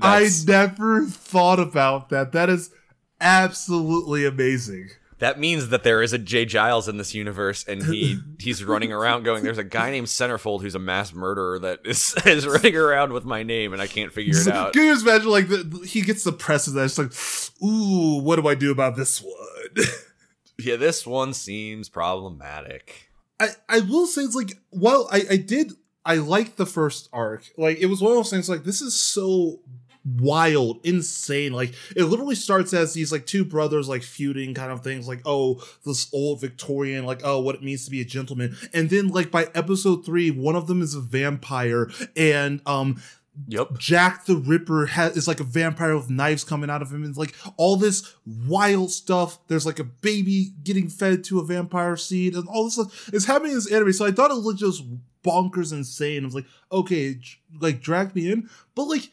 I 0.00 0.28
never 0.46 1.04
thought 1.04 1.60
about 1.60 2.08
that. 2.10 2.32
That 2.32 2.48
is 2.48 2.70
absolutely 3.20 4.26
amazing. 4.26 4.88
That 5.18 5.38
means 5.38 5.70
that 5.70 5.82
there 5.82 6.02
is 6.02 6.12
a 6.12 6.18
J. 6.18 6.44
Geils 6.44 6.88
in 6.88 6.98
this 6.98 7.14
universe, 7.14 7.64
and 7.64 7.82
he 7.82 8.18
he's 8.38 8.62
running 8.62 8.92
around 8.92 9.22
going, 9.22 9.42
"There's 9.42 9.56
a 9.56 9.64
guy 9.64 9.90
named 9.90 10.08
Centerfold 10.08 10.60
who's 10.60 10.74
a 10.74 10.78
mass 10.78 11.14
murderer 11.14 11.58
that 11.60 11.80
is 11.84 12.14
is 12.26 12.46
running 12.46 12.76
around 12.76 13.12
with 13.12 13.24
my 13.24 13.42
name, 13.42 13.72
and 13.72 13.80
I 13.80 13.86
can't 13.86 14.12
figure 14.12 14.38
it 14.38 14.48
out." 14.48 14.74
Can 14.74 14.84
you 14.84 14.92
just 14.92 15.06
imagine 15.06 15.30
like 15.30 15.48
the, 15.48 15.86
he 15.86 16.02
gets 16.02 16.22
the 16.22 16.32
press 16.32 16.66
and 16.66 16.76
it's 16.78 16.98
like, 16.98 17.12
ooh, 17.66 18.20
what 18.22 18.36
do 18.36 18.46
I 18.46 18.54
do 18.54 18.70
about 18.70 18.96
this 18.96 19.22
one? 19.22 19.34
yeah, 20.58 20.76
this 20.76 21.06
one 21.06 21.32
seems 21.32 21.88
problematic. 21.88 23.10
I 23.40 23.48
I 23.68 23.80
will 23.80 24.06
say 24.06 24.22
it's 24.22 24.34
like, 24.34 24.58
well, 24.70 25.08
I 25.10 25.22
I 25.30 25.36
did 25.38 25.72
I 26.04 26.16
liked 26.16 26.56
the 26.56 26.66
first 26.66 27.08
arc. 27.12 27.44
Like 27.56 27.78
it 27.78 27.86
was 27.86 28.00
one 28.00 28.12
of 28.12 28.18
those 28.18 28.30
things 28.30 28.48
like 28.48 28.64
this 28.64 28.80
is 28.80 28.94
so 28.94 29.60
wild, 30.06 30.80
insane. 30.84 31.52
Like 31.52 31.74
it 31.94 32.04
literally 32.04 32.34
starts 32.34 32.72
as 32.72 32.94
these 32.94 33.10
like 33.10 33.26
two 33.26 33.44
brothers 33.44 33.88
like 33.88 34.02
feuding 34.02 34.54
kind 34.54 34.72
of 34.72 34.82
things, 34.82 35.08
like 35.08 35.22
oh 35.24 35.62
this 35.84 36.08
old 36.12 36.40
Victorian, 36.40 37.04
like 37.04 37.20
oh 37.24 37.40
what 37.40 37.54
it 37.54 37.62
means 37.62 37.84
to 37.84 37.90
be 37.90 38.00
a 38.00 38.04
gentleman, 38.04 38.56
and 38.72 38.88
then 38.90 39.08
like 39.08 39.30
by 39.30 39.48
episode 39.54 40.04
three, 40.04 40.30
one 40.30 40.56
of 40.56 40.66
them 40.66 40.82
is 40.82 40.94
a 40.94 41.00
vampire, 41.00 41.90
and 42.16 42.60
um 42.66 43.02
Yep. 43.48 43.78
Jack 43.78 44.24
the 44.24 44.36
Ripper 44.36 44.86
has 44.86 45.14
is 45.14 45.28
like 45.28 45.40
a 45.40 45.44
vampire 45.44 45.94
with 45.94 46.08
knives 46.08 46.42
coming 46.42 46.70
out 46.70 46.80
of 46.80 46.90
him, 46.90 47.04
and 47.04 47.14
like 47.16 47.34
all 47.58 47.76
this 47.76 48.14
wild 48.48 48.90
stuff. 48.90 49.38
There's 49.48 49.66
like 49.66 49.78
a 49.78 49.84
baby 49.84 50.52
getting 50.64 50.88
fed 50.88 51.22
to 51.24 51.40
a 51.40 51.44
vampire 51.44 51.98
seed, 51.98 52.34
and 52.34 52.48
all 52.48 52.64
this 52.64 52.74
stuff 52.74 53.10
is 53.12 53.26
happening 53.26 53.52
in 53.52 53.58
this 53.58 53.70
anime. 53.70 53.92
So 53.92 54.06
I 54.06 54.10
thought 54.10 54.30
it 54.30 54.42
was 54.42 54.54
just 54.54 54.84
bonkers 55.22 55.72
insane. 55.72 56.22
I 56.22 56.24
was 56.24 56.34
like, 56.34 56.46
okay, 56.72 57.18
like 57.60 57.82
drag 57.82 58.14
me 58.14 58.32
in, 58.32 58.48
but 58.74 58.84
like 58.84 59.10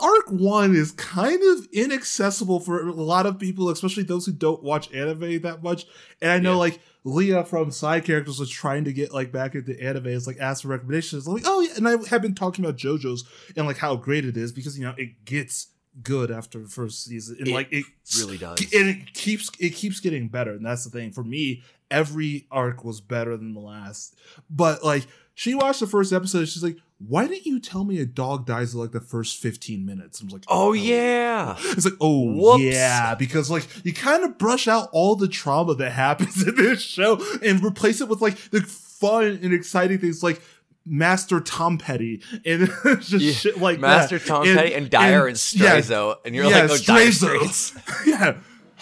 arc 0.00 0.30
one 0.30 0.74
is 0.74 0.92
kind 0.92 1.40
of 1.42 1.68
inaccessible 1.72 2.60
for 2.60 2.88
a 2.88 2.92
lot 2.92 3.26
of 3.26 3.38
people, 3.38 3.68
especially 3.68 4.02
those 4.02 4.24
who 4.24 4.32
don't 4.32 4.62
watch 4.62 4.92
anime 4.94 5.40
that 5.42 5.62
much. 5.62 5.86
And 6.20 6.30
I 6.30 6.38
know 6.38 6.52
yeah. 6.52 6.58
like 6.58 6.80
Leah 7.04 7.44
from 7.44 7.70
Side 7.70 8.04
Characters 8.04 8.38
was 8.38 8.48
trying 8.48 8.84
to 8.84 8.92
get 8.92 9.12
like 9.12 9.30
back 9.30 9.54
into 9.54 9.80
anime. 9.82 10.06
It's 10.06 10.26
like 10.26 10.38
asked 10.38 10.62
for 10.62 10.68
recommendations. 10.68 11.26
I'm 11.26 11.34
like, 11.34 11.42
oh 11.46 11.60
yeah, 11.60 11.72
and 11.76 11.86
I 11.86 11.96
have 12.08 12.22
been 12.22 12.34
talking 12.34 12.64
about 12.64 12.78
JoJo's 12.78 13.24
and 13.56 13.66
like 13.66 13.78
how 13.78 13.96
great 13.96 14.24
it 14.24 14.36
is 14.36 14.52
because 14.52 14.78
you 14.78 14.84
know 14.84 14.94
it 14.96 15.24
gets 15.24 15.68
good 16.02 16.30
after 16.30 16.58
the 16.60 16.68
first 16.68 17.04
season 17.04 17.36
and 17.38 17.48
it 17.48 17.52
like 17.52 17.68
it 17.70 17.84
really 18.18 18.38
does 18.38 18.58
and 18.72 18.88
it 18.88 19.12
keeps 19.12 19.50
it 19.60 19.70
keeps 19.70 20.00
getting 20.00 20.28
better 20.28 20.52
and 20.52 20.64
that's 20.64 20.84
the 20.84 20.90
thing 20.90 21.12
for 21.12 21.22
me 21.22 21.62
every 21.90 22.46
arc 22.50 22.82
was 22.84 23.00
better 23.00 23.36
than 23.36 23.52
the 23.52 23.60
last 23.60 24.16
but 24.48 24.82
like 24.82 25.06
she 25.34 25.54
watched 25.54 25.80
the 25.80 25.86
first 25.86 26.12
episode 26.12 26.46
she's 26.46 26.62
like 26.62 26.78
why 27.08 27.26
didn't 27.26 27.46
you 27.46 27.58
tell 27.58 27.84
me 27.84 27.98
a 28.00 28.06
dog 28.06 28.46
dies 28.46 28.74
in 28.74 28.80
like 28.80 28.92
the 28.92 29.00
first 29.00 29.38
15 29.38 29.84
minutes? 29.84 30.20
I 30.20 30.24
was 30.24 30.32
like, 30.32 30.44
oh, 30.48 30.68
oh. 30.68 30.72
yeah. 30.72 31.56
It's 31.58 31.84
like, 31.84 31.94
oh 32.00 32.32
Whoops. 32.32 32.62
yeah, 32.62 33.14
because 33.14 33.50
like 33.50 33.66
you 33.84 33.92
kind 33.92 34.22
of 34.24 34.38
brush 34.38 34.68
out 34.68 34.88
all 34.92 35.16
the 35.16 35.28
trauma 35.28 35.74
that 35.74 35.90
happens 35.92 36.46
in 36.46 36.54
this 36.54 36.80
show 36.80 37.20
and 37.42 37.64
replace 37.64 38.00
it 38.00 38.08
with 38.08 38.20
like 38.20 38.36
the 38.50 38.60
fun 38.62 39.40
and 39.42 39.52
exciting 39.52 39.98
things 39.98 40.22
like 40.22 40.40
Master 40.84 41.40
Tom 41.40 41.78
Petty 41.78 42.22
and 42.44 42.68
just 43.00 43.12
yeah. 43.12 43.32
shit 43.32 43.58
like 43.58 43.78
Master 43.80 44.18
that. 44.18 44.26
Tom 44.26 44.46
and, 44.46 44.56
Petty 44.56 44.74
and 44.74 44.90
Dire 44.90 45.20
and, 45.20 45.28
and 45.28 45.36
Straizo. 45.36 46.10
Yeah, 46.10 46.14
and 46.24 46.34
you're 46.34 46.44
yeah, 46.46 46.62
like, 46.62 46.70
oh, 46.70 46.78
Dire 46.78 47.12
Straits. 47.12 47.74
yeah. 48.06 48.36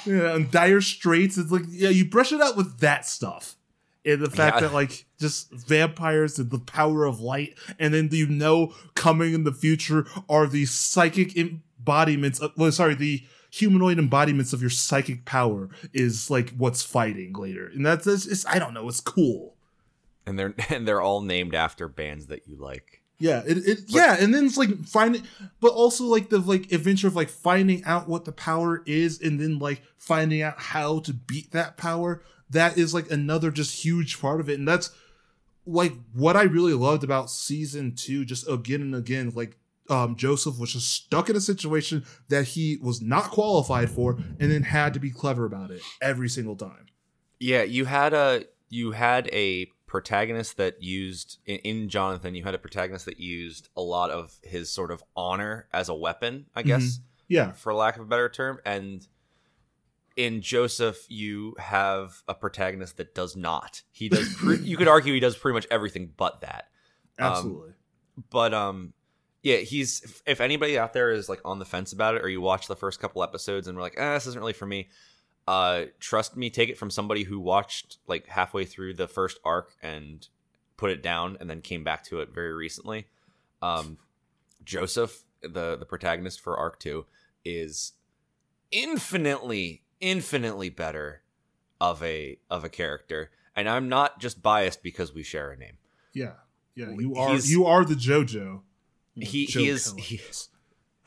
Yeah, 0.07 0.35
and 0.35 0.51
Dire 0.51 0.81
Straits. 0.81 1.37
It's 1.37 1.51
like, 1.51 1.65
yeah, 1.69 1.91
you 1.91 2.07
brush 2.07 2.33
it 2.33 2.41
out 2.41 2.57
with 2.57 2.79
that 2.81 3.07
stuff 3.07 3.57
and 4.05 4.21
the 4.21 4.31
fact 4.31 4.57
yeah. 4.57 4.61
that 4.61 4.73
like 4.73 5.07
just 5.19 5.53
vampires 5.53 6.39
and 6.39 6.51
the 6.51 6.59
power 6.59 7.05
of 7.05 7.21
light 7.21 7.57
and 7.79 7.93
then 7.93 8.09
you 8.13 8.27
know 8.27 8.75
coming 8.95 9.35
in 9.35 9.45
the 9.45 9.53
future 9.53 10.07
are 10.29 10.47
the 10.47 10.67
psychic 10.67 11.37
embodiments 11.37 12.41
of, 12.41 12.53
well 12.57 12.73
sorry 12.73 12.95
the 12.95 13.23
humanoid 13.51 13.99
embodiments 13.99 14.53
of 14.53 14.61
your 14.61 14.71
psychic 14.71 15.25
power 15.25 15.69
is 15.93 16.31
like 16.31 16.51
what's 16.57 16.83
fighting 16.83 17.33
later 17.35 17.67
and 17.67 17.85
that's 17.85 18.07
it's, 18.07 18.47
i 18.47 18.59
don't 18.59 18.75
know 18.75 18.89
it's 18.89 19.01
cool 19.01 19.55
and 20.27 20.39
they're 20.39 20.55
and 20.69 20.87
they're 20.87 21.01
all 21.01 21.21
named 21.21 21.55
after 21.55 21.89
bands 21.89 22.27
that 22.27 22.47
you 22.47 22.57
like 22.57 23.03
yeah 23.19 23.43
it, 23.47 23.59
it 23.59 23.79
but, 23.87 23.95
yeah 23.95 24.17
and 24.19 24.35
then 24.35 24.47
it's 24.47 24.57
like 24.57 24.85
finding 24.85 25.23
but 25.61 25.73
also 25.73 26.05
like 26.05 26.31
the 26.31 26.39
like 26.39 26.73
adventure 26.73 27.07
of 27.07 27.15
like 27.15 27.29
finding 27.29 27.85
out 27.85 28.09
what 28.09 28.25
the 28.25 28.33
power 28.33 28.83
is 28.87 29.21
and 29.21 29.39
then 29.39 29.59
like 29.59 29.83
finding 29.99 30.41
out 30.41 30.59
how 30.59 31.01
to 31.01 31.13
beat 31.13 31.53
that 31.53 31.77
power 31.77 32.23
that 32.51 32.77
is 32.77 32.93
like 32.93 33.11
another 33.11 33.51
just 33.51 33.85
huge 33.85 34.21
part 34.21 34.41
of 34.41 34.51
it. 34.51 34.59
And 34.59 34.69
that's 34.69 34.91
like 35.65 35.95
what 36.13 36.37
I 36.37 36.43
really 36.43 36.75
loved 36.75 37.05
about 37.05 37.31
season 37.31 37.95
two, 37.95 38.25
just 38.25 38.49
again 38.49 38.83
and 38.83 38.95
again, 38.95 39.33
like 39.35 39.57
um, 39.89 40.17
Joseph 40.17 40.59
was 40.59 40.73
just 40.73 40.93
stuck 40.93 41.31
in 41.31 41.37
a 41.37 41.41
situation 41.41 42.05
that 42.29 42.49
he 42.49 42.79
was 42.83 43.01
not 43.01 43.31
qualified 43.31 43.91
for 43.91 44.19
and 44.39 44.51
then 44.51 44.65
had 44.65 44.95
to 44.95 45.01
be 45.01 45.11
clever 45.11 45.45
about 45.45 45.71
it 45.71 45.83
every 46.03 46.29
single 46.29 46.57
time. 46.57 46.87
Yeah, 47.39 47.63
you 47.63 47.87
had 47.87 48.13
a 48.13 48.45
you 48.69 48.93
had 48.93 49.29
a 49.33 49.67
protagonist 49.91 50.57
that 50.57 50.81
used 50.81 51.39
in, 51.47 51.57
in 51.57 51.89
Jonathan, 51.89 52.37
you 52.37 52.45
had 52.45 52.55
a 52.55 52.59
protagonist 52.59 53.07
that 53.07 53.19
used 53.19 53.69
a 53.77 53.83
lot 53.83 54.11
of 54.11 54.39
his 54.45 54.71
sort 54.71 54.93
of 54.93 55.03
honor 55.17 55.67
as 55.73 55.89
a 55.89 55.95
weapon, 55.95 56.47
I 56.55 56.63
guess. 56.63 56.83
Mm-hmm. 56.83 57.03
Yeah. 57.27 57.53
For 57.53 57.75
lack 57.75 57.97
of 57.97 58.03
a 58.03 58.05
better 58.05 58.29
term. 58.29 58.61
And 58.65 59.05
in 60.17 60.43
Joseph, 60.43 61.05
you 61.09 61.57
have 61.59 62.23
a 62.29 62.35
protagonist 62.35 62.99
that 62.99 63.17
does 63.17 63.35
not. 63.35 63.83
He 63.91 64.09
does. 64.09 64.33
Pre- 64.39 64.61
you 64.61 64.77
could 64.77 64.87
argue 64.87 65.13
he 65.13 65.19
does 65.19 65.37
pretty 65.37 65.55
much 65.55 65.67
everything 65.73 66.13
but 66.17 66.41
that. 66.43 66.69
Um, 67.19 67.33
Absolutely. 67.33 67.71
Um, 67.71 68.25
but 68.31 68.55
um, 68.55 68.93
yeah, 69.43 69.57
he's. 69.57 70.03
If, 70.03 70.23
if, 70.25 70.41
anybody 70.41 70.79
out 70.79 70.93
there 70.93 71.11
is 71.11 71.29
like 71.29 71.41
on 71.45 71.59
the 71.59 71.65
fence 71.65 71.93
about 71.93 72.15
it, 72.15 72.23
or 72.23 72.29
you 72.29 72.41
watch 72.41 72.69
the 72.69 72.77
first 72.77 73.01
couple 73.01 73.25
episodes 73.25 73.67
and 73.67 73.77
we're 73.77 73.83
like, 73.83 73.97
ah, 73.99 74.15
this 74.15 74.29
isn't 74.29 74.41
really 74.41 74.53
for 74.53 74.67
me. 74.67 74.89
Uh, 75.47 75.87
trust 75.99 76.37
me, 76.37 76.51
take 76.51 76.69
it 76.69 76.79
from 76.79 76.91
somebody 76.91 77.25
who 77.25 77.41
watched 77.41 77.99
like 78.07 78.27
halfway 78.29 78.65
through 78.65 78.95
the 78.95 79.09
first 79.09 79.39
arc 79.45 79.75
and 79.83 80.29
put 80.77 80.91
it 80.91 81.03
down, 81.03 81.37
and 81.41 81.51
then 81.51 81.61
came 81.61 81.85
back 81.85 82.05
to 82.05 82.21
it 82.21 82.33
very 82.33 82.53
recently. 82.53 83.07
Um, 83.63 83.99
Joseph, 84.65 85.23
the 85.43 85.77
the 85.77 85.87
protagonist 85.87 86.41
for 86.41 86.57
arc 86.57 86.79
two, 86.79 87.07
is 87.45 87.93
infinitely 88.71 89.83
infinitely 90.01 90.71
better 90.71 91.23
of 91.81 92.03
a 92.03 92.39
of 92.49 92.65
a 92.65 92.69
character, 92.69 93.31
and 93.57 93.69
I'm 93.69 93.89
not 93.89 94.21
just 94.21 94.43
biased 94.43 94.83
because 94.83 95.15
we 95.15 95.23
share 95.23 95.51
a 95.51 95.57
name. 95.57 95.79
Yeah, 96.13 96.35
yeah, 96.75 96.91
you 96.91 97.15
are 97.17 97.33
He's, 97.33 97.51
you 97.51 97.67
are 97.67 97.85
the 97.85 97.95
JoJo. 97.95 98.61
He 99.17 99.47
he 99.47 99.69
is 99.69 99.93
he, 99.99 100.21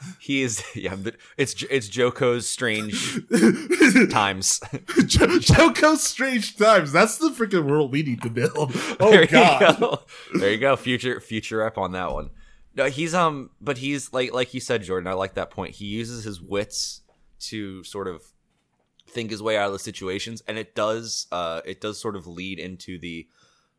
he 0.20 0.42
is 0.42 0.64
yeah. 0.76 0.96
It's 1.38 1.64
it's 1.64 1.90
Joko's 1.90 2.48
strange 2.48 3.22
times. 4.12 4.60
Joko's 5.08 6.04
strange 6.04 6.58
times. 6.58 6.92
That's 6.92 7.18
the 7.18 7.30
freaking 7.30 7.66
world 7.66 7.92
we 7.92 8.04
need 8.04 8.22
to 8.24 8.30
build. 8.30 8.72
Oh 9.00 9.12
there 9.12 9.28
god. 9.28 9.80
Go. 9.80 10.00
There 10.36 10.52
you 10.52 10.58
go. 10.58 10.76
Future 10.76 11.20
future 11.20 11.66
up 11.66 11.78
on 11.78 11.92
that 11.94 12.12
one. 12.14 12.30
No, 12.76 12.86
he's 12.86 13.14
um, 13.14 13.52
but 13.62 13.78
he's 13.78 14.12
like 14.14 14.34
like 14.34 14.54
you 14.54 14.60
said, 14.60 14.84
Jordan. 14.84 15.08
I 15.08 15.14
like 15.14 15.36
that 15.36 15.52
point. 15.52 15.76
He 15.76 15.86
uses 15.86 16.24
his 16.24 16.42
wits 16.42 17.02
to 17.42 17.84
sort 17.84 18.08
of 18.08 18.24
think 19.08 19.30
his 19.30 19.44
way 19.44 19.58
out 19.58 19.68
of 19.68 19.74
the 19.74 19.80
situations, 19.80 20.42
and 20.48 20.58
it 20.58 20.74
does 20.76 21.28
uh 21.32 21.62
it 21.66 21.82
does 21.82 22.00
sort 22.00 22.16
of 22.16 22.26
lead 22.26 22.60
into 22.60 22.98
the 22.98 23.28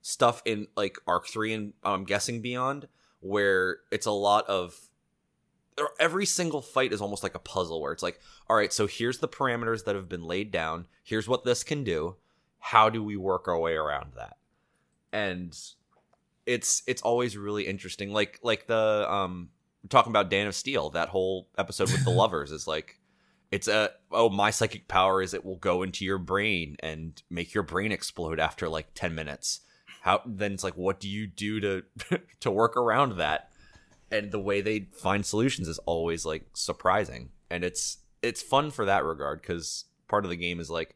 stuff 0.03 0.43
in 0.45 0.69
like 0.77 0.99
arc 1.09 1.27
three 1.27 1.53
and 1.53 1.73
I'm 1.83 2.05
guessing 2.05 2.41
beyond, 2.41 2.89
where 3.21 3.79
it's 3.91 4.07
a 4.07 4.13
lot 4.13 4.47
of 4.49 4.79
every 5.99 6.27
single 6.27 6.63
fight 6.63 6.93
is 6.93 7.01
almost 7.01 7.23
like 7.23 7.35
a 7.35 7.41
puzzle 7.41 7.81
where 7.81 7.93
it's 7.93 8.03
like, 8.03 8.21
all 8.49 8.57
right, 8.57 8.73
so 8.73 8.87
here's 8.87 9.19
the 9.19 9.29
parameters 9.29 9.85
that 9.85 9.95
have 9.95 10.09
been 10.09 10.25
laid 10.25 10.51
down. 10.51 10.87
Here's 11.03 11.29
what 11.29 11.45
this 11.45 11.65
can 11.65 11.85
do. 11.85 12.17
How 12.59 12.89
do 12.89 13.03
we 13.03 13.17
work 13.17 13.49
our 13.49 13.59
way 13.59 13.75
around 13.75 14.13
that? 14.17 14.37
And 15.13 15.57
it's 16.47 16.83
it's 16.87 17.03
always 17.03 17.37
really 17.37 17.67
interesting. 17.67 18.13
Like 18.13 18.41
like 18.43 18.67
the 18.67 19.07
um 19.11 19.51
talking 19.89 20.11
about 20.11 20.31
Dan 20.31 20.47
of 20.47 20.55
Steel, 20.55 20.91
that 20.91 21.09
whole 21.09 21.49
episode 21.59 21.91
with 21.91 22.05
the 22.05 22.11
lovers 22.23 22.53
is 22.53 22.67
like 22.67 22.99
it's 23.55 23.69
a 23.69 23.91
oh 24.11 24.29
my 24.29 24.51
psychic 24.51 24.89
power 24.89 25.23
is 25.23 25.35
it 25.35 25.45
will 25.45 25.57
go 25.57 25.83
into 25.83 26.05
your 26.05 26.19
brain 26.19 26.77
and 26.81 27.23
make 27.31 27.55
your 27.55 27.63
brain 27.63 27.93
explode 27.93 28.41
after 28.41 28.69
like 28.69 28.89
10 28.95 29.15
minutes 29.15 29.61
how 30.01 30.21
then 30.27 30.53
it's 30.53 30.65
like 30.65 30.77
what 30.77 30.99
do 30.99 31.09
you 31.09 31.29
do 31.29 31.61
to 31.61 31.83
to 32.41 32.51
work 32.51 32.77
around 32.77 33.17
that 33.19 33.51
and 34.15 34.31
the 34.31 34.39
way 34.39 34.61
they 34.61 34.89
find 34.93 35.27
solutions 35.27 35.67
is 35.67 35.79
always 35.81 36.25
like 36.25 36.47
surprising. 36.55 37.31
And 37.51 37.65
it's 37.65 37.99
it's 38.23 38.41
fun 38.43 38.71
for 38.71 38.85
that 38.85 39.05
regard 39.05 39.43
because 39.43 39.85
part 40.09 40.25
of 40.25 40.31
the 40.31 40.37
game 40.37 40.61
is 40.61 40.71
like 40.71 40.95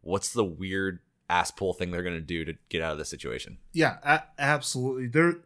what's 0.00 0.32
the 0.32 0.44
weird 0.44 0.98
ass 1.30 1.50
pull 1.50 1.72
thing 1.72 1.90
they're 1.90 2.02
gonna 2.02 2.20
do 2.20 2.44
to 2.44 2.54
get 2.68 2.82
out 2.82 2.92
of 2.92 2.98
this 2.98 3.08
situation? 3.08 3.58
Yeah 3.72 3.98
a- 4.02 4.24
absolutely. 4.38 5.06
They're 5.06 5.38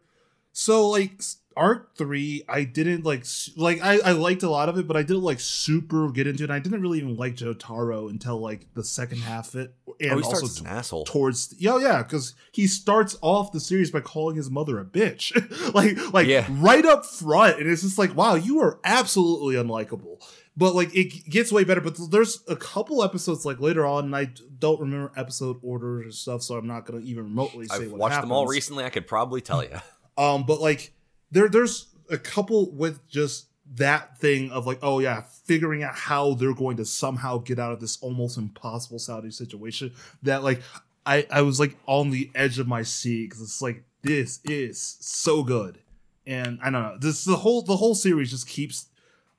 so 0.51 0.89
like 0.89 1.21
arc 1.55 1.95
three, 1.97 2.43
I 2.47 2.63
didn't 2.63 3.03
like 3.05 3.25
like 3.55 3.81
I, 3.81 3.99
I 3.99 4.11
liked 4.11 4.43
a 4.43 4.49
lot 4.49 4.69
of 4.69 4.77
it, 4.77 4.87
but 4.87 4.97
I 4.97 5.01
didn't 5.03 5.23
like 5.23 5.39
super 5.39 6.09
get 6.09 6.27
into 6.27 6.43
it. 6.43 6.49
I 6.51 6.59
didn't 6.59 6.81
really 6.81 6.97
even 6.99 7.15
like 7.17 7.35
Jotaro 7.35 8.09
until 8.09 8.39
like 8.39 8.67
the 8.73 8.83
second 8.83 9.19
half 9.19 9.49
of 9.53 9.61
it, 9.61 9.75
and 9.99 10.11
oh, 10.11 10.17
he 10.17 10.23
also 10.23 10.37
starts 10.37 10.55
as 10.55 10.61
an 10.61 10.67
asshole. 10.67 11.05
towards 11.05 11.53
yeah 11.57 11.77
yeah 11.79 12.03
because 12.03 12.35
he 12.51 12.67
starts 12.67 13.17
off 13.21 13.51
the 13.51 13.59
series 13.59 13.91
by 13.91 13.99
calling 14.01 14.35
his 14.35 14.49
mother 14.49 14.79
a 14.79 14.85
bitch 14.85 15.31
like 15.73 15.97
like 16.13 16.27
Yeah. 16.27 16.47
right 16.49 16.85
up 16.85 17.05
front 17.05 17.59
and 17.59 17.69
it's 17.69 17.81
just 17.83 17.97
like 17.97 18.15
wow 18.15 18.35
you 18.35 18.59
are 18.61 18.79
absolutely 18.83 19.55
unlikable 19.55 20.17
but 20.57 20.73
like 20.75 20.95
it 20.95 21.29
gets 21.29 21.51
way 21.51 21.63
better 21.63 21.81
but 21.81 21.97
there's 22.11 22.43
a 22.47 22.55
couple 22.55 23.03
episodes 23.03 23.45
like 23.45 23.59
later 23.59 23.85
on 23.85 24.05
and 24.05 24.15
i 24.15 24.29
don't 24.59 24.79
remember 24.79 25.11
episode 25.15 25.57
orders 25.61 26.03
and 26.05 26.13
stuff 26.13 26.41
so 26.41 26.55
i'm 26.57 26.67
not 26.67 26.85
gonna 26.85 26.99
even 27.01 27.25
remotely 27.25 27.65
say 27.67 27.75
I've 27.85 27.91
what 27.91 27.99
watched 27.99 28.21
them 28.21 28.31
all 28.31 28.47
recently. 28.47 28.83
I 28.83 28.89
could 28.89 29.07
probably 29.07 29.41
tell 29.41 29.63
you. 29.63 29.69
Um, 30.15 30.45
but 30.45 30.61
like 30.61 30.93
there 31.33 31.49
there's 31.49 31.87
a 32.09 32.17
couple 32.17 32.71
with 32.71 33.07
just 33.09 33.47
that 33.75 34.17
thing 34.19 34.51
of 34.51 34.67
like, 34.67 34.79
oh 34.81 34.99
yeah, 34.99 35.23
figuring 35.45 35.83
out 35.83 35.95
how 35.95 36.33
they're 36.35 36.53
going 36.53 36.77
to 36.77 36.85
somehow 36.85 37.37
get 37.39 37.59
out 37.59 37.71
of 37.71 37.79
this 37.79 37.97
almost 38.01 38.37
impossible 38.37 38.99
Saudi 38.99 39.31
situation 39.31 39.91
that 40.21 40.43
like 40.43 40.61
I 41.05 41.25
I 41.31 41.41
was 41.41 41.59
like 41.59 41.75
on 41.85 42.11
the 42.11 42.29
edge 42.35 42.59
of 42.59 42.67
my 42.67 42.83
seat 42.83 43.29
because 43.29 43.41
it's 43.41 43.61
like 43.61 43.83
this 44.03 44.39
is 44.45 44.97
so 44.99 45.43
good. 45.43 45.79
And 46.25 46.59
I 46.61 46.69
don't 46.69 46.83
know, 46.83 46.97
this 46.99 47.25
the 47.25 47.37
whole 47.37 47.61
the 47.61 47.77
whole 47.77 47.95
series 47.95 48.31
just 48.31 48.47
keeps 48.47 48.87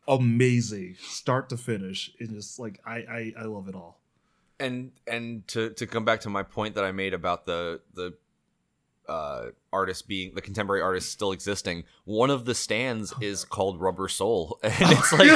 amazing 0.06 0.96
start 1.00 1.48
to 1.50 1.56
finish. 1.56 2.10
and 2.20 2.30
just 2.30 2.58
like 2.58 2.80
I 2.84 2.96
I, 2.96 3.32
I 3.40 3.44
love 3.44 3.68
it 3.68 3.74
all. 3.74 4.00
and 4.60 4.90
and 5.06 5.46
to 5.48 5.70
to 5.70 5.86
come 5.86 6.04
back 6.04 6.20
to 6.22 6.30
my 6.30 6.42
point 6.42 6.74
that 6.74 6.84
I 6.84 6.92
made 6.92 7.14
about 7.14 7.46
the 7.46 7.80
the 7.94 8.14
uh 9.08 9.46
artist 9.72 10.08
being 10.08 10.34
the 10.34 10.40
contemporary 10.40 10.80
artist 10.82 11.10
still 11.12 11.32
existing 11.32 11.84
one 12.04 12.30
of 12.30 12.44
the 12.44 12.54
stands 12.54 13.12
is 13.20 13.44
called 13.44 13.80
rubber 13.80 14.08
soul. 14.08 14.58
And 14.62 14.74
it's 14.92 15.12
like 15.12 15.28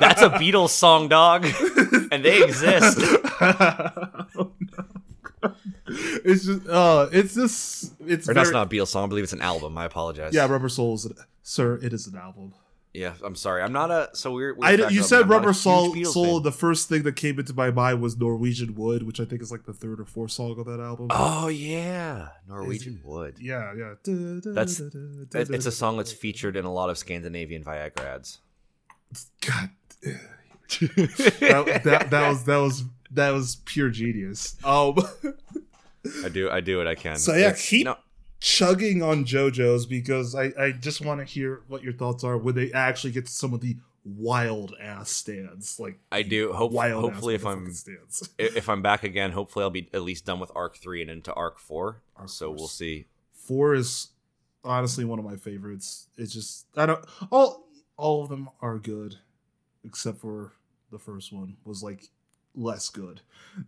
that's 0.00 0.22
a 0.22 0.30
beatles 0.30 0.70
song 0.70 1.08
dog. 1.08 1.46
And 2.12 2.24
they 2.24 2.42
exist. 2.42 2.98
Oh, 3.42 4.52
no. 5.42 5.54
it's 6.24 6.44
just 6.44 6.68
uh 6.68 7.08
it's 7.12 7.34
just 7.34 7.94
it's 8.06 8.28
or 8.28 8.34
very, 8.34 8.44
that's 8.44 8.52
not 8.52 8.66
a 8.66 8.70
beatles 8.70 8.88
song. 8.88 9.04
I 9.04 9.06
believe 9.06 9.24
it's 9.24 9.32
an 9.32 9.40
album. 9.40 9.78
I 9.78 9.86
apologize. 9.86 10.34
Yeah 10.34 10.46
rubber 10.46 10.68
soul 10.68 10.94
is 10.94 11.10
sir 11.42 11.78
it 11.82 11.92
is 11.92 12.06
an 12.06 12.16
album 12.16 12.52
yeah 12.92 13.14
i'm 13.24 13.36
sorry. 13.36 13.62
I'm 13.62 13.72
not 13.72 13.90
a 13.90 14.10
so 14.14 14.32
we're, 14.32 14.54
we're 14.54 14.66
I, 14.66 14.88
you 14.88 15.02
said 15.02 15.28
rubber 15.28 15.52
soul 15.52 15.94
soul 16.04 16.40
the 16.40 16.50
first 16.52 16.88
thing 16.88 17.04
that 17.04 17.14
came 17.14 17.38
into 17.38 17.54
my 17.54 17.70
mind 17.70 18.02
was 18.02 18.16
norwegian 18.18 18.74
wood 18.74 19.04
which 19.04 19.20
i 19.20 19.24
think 19.24 19.40
is 19.42 19.52
like 19.52 19.64
the 19.64 19.72
third 19.72 20.00
or 20.00 20.04
fourth 20.04 20.32
song 20.32 20.58
of 20.58 20.66
that 20.66 20.80
album. 20.80 21.06
Oh 21.10 21.46
yeah. 21.48 22.28
Norwegian 22.48 23.00
wood. 23.04 23.36
Yeah 23.40 23.72
yeah. 23.76 23.94
That's- 24.04 24.80
It- 24.80 25.50
it's 25.50 25.66
a 25.66 25.72
song 25.72 25.98
that's 25.98 26.12
featured 26.12 26.56
in 26.56 26.64
a 26.64 26.72
lot 26.72 26.90
of 26.90 26.98
scandinavian 26.98 27.62
viagra 27.62 28.04
ads. 28.16 28.38
God 29.46 29.70
that, 30.80 31.80
that, 31.84 32.10
that 32.10 32.28
was 32.28 32.44
that 32.44 32.56
was 32.58 32.84
that 33.12 33.30
was 33.30 33.56
pure 33.64 33.90
genius. 33.90 34.56
Um 34.64 34.96
i 36.24 36.28
do 36.28 36.50
i 36.50 36.60
do 36.60 36.78
what 36.78 36.86
i 36.86 36.94
can. 36.94 37.16
So, 37.16 37.32
yeah, 37.34 37.48
It's- 37.48 37.68
keep- 37.68 37.84
no, 37.86 37.96
chugging 38.40 39.02
on 39.02 39.24
JoJo's 39.24 39.86
because 39.86 40.34
I, 40.34 40.52
I 40.58 40.72
just 40.72 41.04
want 41.04 41.20
to 41.20 41.24
hear 41.24 41.62
what 41.68 41.82
your 41.82 41.92
thoughts 41.92 42.24
are 42.24 42.36
when 42.36 42.54
they 42.54 42.72
actually 42.72 43.12
get 43.12 43.26
to 43.26 43.32
some 43.32 43.54
of 43.54 43.60
the 43.60 43.76
wild 44.04 44.74
ass 44.80 45.10
stands. 45.10 45.78
Like 45.78 45.98
i 46.10 46.22
do 46.22 46.52
hope 46.52 46.72
wild 46.72 47.04
hopefully 47.04 47.34
if 47.34 47.44
i'm 47.46 47.72
stands. 47.72 48.28
if 48.38 48.68
I'm 48.68 48.82
back 48.82 49.04
again, 49.04 49.32
hopefully 49.32 49.62
I'll 49.62 49.70
be 49.70 49.88
at 49.92 50.02
least 50.02 50.24
done 50.24 50.40
with 50.40 50.50
arc 50.54 50.76
three 50.76 51.02
and 51.02 51.10
into 51.10 51.32
arc 51.34 51.58
four. 51.58 52.02
Arc 52.16 52.28
so 52.28 52.46
four's- 52.46 52.58
we'll 52.58 52.68
see. 52.68 53.06
Four 53.32 53.74
is 53.74 54.08
honestly 54.64 55.04
one 55.04 55.18
of 55.18 55.24
my 55.24 55.36
favorites. 55.36 56.08
It's 56.16 56.32
just 56.32 56.66
I 56.76 56.86
don't 56.86 57.04
all 57.30 57.66
all 57.96 58.22
of 58.22 58.30
them 58.30 58.48
are 58.62 58.78
good, 58.78 59.16
except 59.84 60.18
for 60.18 60.52
the 60.90 60.98
first 60.98 61.32
one 61.32 61.56
was 61.64 61.82
like 61.82 62.08
less 62.60 62.88
good. 62.88 63.20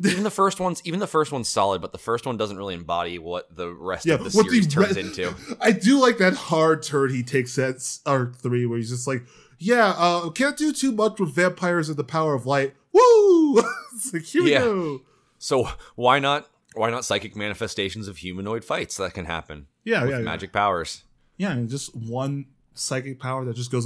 even 0.05 0.23
the 0.23 0.31
first 0.31 0.61
one's 0.61 0.81
even 0.85 1.01
the 1.01 1.07
first 1.07 1.33
one's 1.33 1.49
solid, 1.49 1.81
but 1.81 1.93
the 1.93 1.99
first 1.99 2.27
one 2.27 2.37
doesn't 2.37 2.57
really 2.57 2.75
embody 2.75 3.19
what 3.19 3.55
the 3.55 3.73
rest 3.73 4.07
yeah, 4.07 4.15
of 4.15 4.25
the 4.25 4.31
series 4.31 4.69
the, 4.69 4.73
turns 4.73 4.97
into. 4.97 5.35
I 5.61 5.73
do 5.73 6.01
like 6.01 6.19
that 6.19 6.35
hard 6.35 6.83
turn 6.83 7.11
he 7.13 7.23
takes 7.23 7.59
at 7.59 7.77
arc 8.07 8.37
three, 8.37 8.67
where 8.67 8.79
he's 8.79 8.91
just 8.91 9.07
like, 9.07 9.25
"Yeah, 9.59 9.95
uh, 9.97 10.31
can't 10.31 10.57
do 10.57 10.73
too 10.73 10.93
much 10.93 11.19
with 11.19 11.35
vampires 11.35 11.89
and 11.89 11.97
the 11.97 12.05
power 12.05 12.35
of 12.35 12.47
light." 12.47 12.75
Woo! 12.93 13.55
like, 14.13 14.23
here 14.23 14.43
yeah. 14.43 14.61
we 14.61 14.65
go. 14.65 15.01
So 15.39 15.69
why 15.97 16.19
not 16.19 16.49
why 16.75 16.91
not 16.91 17.05
psychic 17.05 17.35
manifestations 17.35 18.09
of 18.09 18.19
humanoid 18.19 18.65
fights 18.65 18.97
that 18.99 19.15
can 19.15 19.25
happen? 19.25 19.67
Yeah, 19.85 20.07
yeah, 20.07 20.19
magic 20.19 20.53
powers. 20.53 21.03
Yeah, 21.37 21.53
and 21.53 21.69
just 21.69 21.97
one 21.97 22.47
psychic 22.75 23.19
power 23.21 23.45
that 23.45 23.57
just 23.57 23.71
goes 23.71 23.85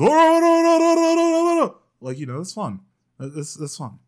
like 2.01 2.19
you 2.19 2.27
know 2.27 2.41
it's 2.41 2.53
fun. 2.53 2.81
That's 3.19 3.55
that's 3.55 3.77
fun. 3.77 3.99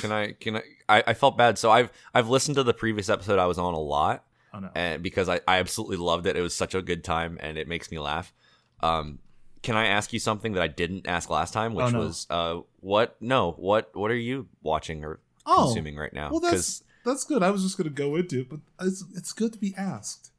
Can 0.00 0.12
I 0.12 0.32
can 0.32 0.56
I, 0.56 0.62
I 0.88 1.04
I 1.08 1.14
felt 1.14 1.36
bad. 1.36 1.58
So 1.58 1.70
I've 1.70 1.90
I've 2.14 2.28
listened 2.28 2.56
to 2.56 2.62
the 2.62 2.74
previous 2.74 3.08
episode 3.08 3.38
I 3.38 3.46
was 3.46 3.58
on 3.58 3.74
a 3.74 3.78
lot. 3.80 4.24
I 4.54 4.60
know. 4.60 4.70
and 4.74 5.02
because 5.02 5.28
I, 5.30 5.40
I 5.48 5.58
absolutely 5.60 5.96
loved 5.96 6.26
it. 6.26 6.36
It 6.36 6.42
was 6.42 6.54
such 6.54 6.74
a 6.74 6.82
good 6.82 7.02
time 7.04 7.38
and 7.40 7.56
it 7.56 7.66
makes 7.68 7.90
me 7.90 7.98
laugh. 7.98 8.32
Um, 8.80 9.18
can 9.62 9.76
I 9.76 9.86
ask 9.86 10.12
you 10.12 10.18
something 10.18 10.52
that 10.52 10.62
I 10.62 10.68
didn't 10.68 11.06
ask 11.08 11.30
last 11.30 11.52
time, 11.54 11.74
which 11.74 11.86
Oh, 11.86 11.90
no. 11.90 11.98
was 12.00 12.26
uh, 12.30 12.58
what? 12.80 13.16
No, 13.20 13.52
what? 13.52 13.90
What 13.94 14.10
are 14.10 14.16
you 14.16 14.48
watching 14.62 15.04
or 15.04 15.20
Oh, 15.46 15.64
consuming 15.66 15.96
right 15.96 16.12
now? 16.12 16.30
well, 16.30 16.40
that's 16.40 16.82
that's 17.04 17.24
good. 17.24 17.42
I 17.42 17.50
was 17.50 17.62
just 17.62 17.76
gonna 17.78 17.90
go 17.90 18.14
into 18.16 18.40
it, 18.40 18.50
but 18.50 18.60
it's 18.80 19.04
it's 19.16 19.32
good 19.32 19.52
to 19.54 19.58
be 19.58 19.74
asked. 19.76 20.30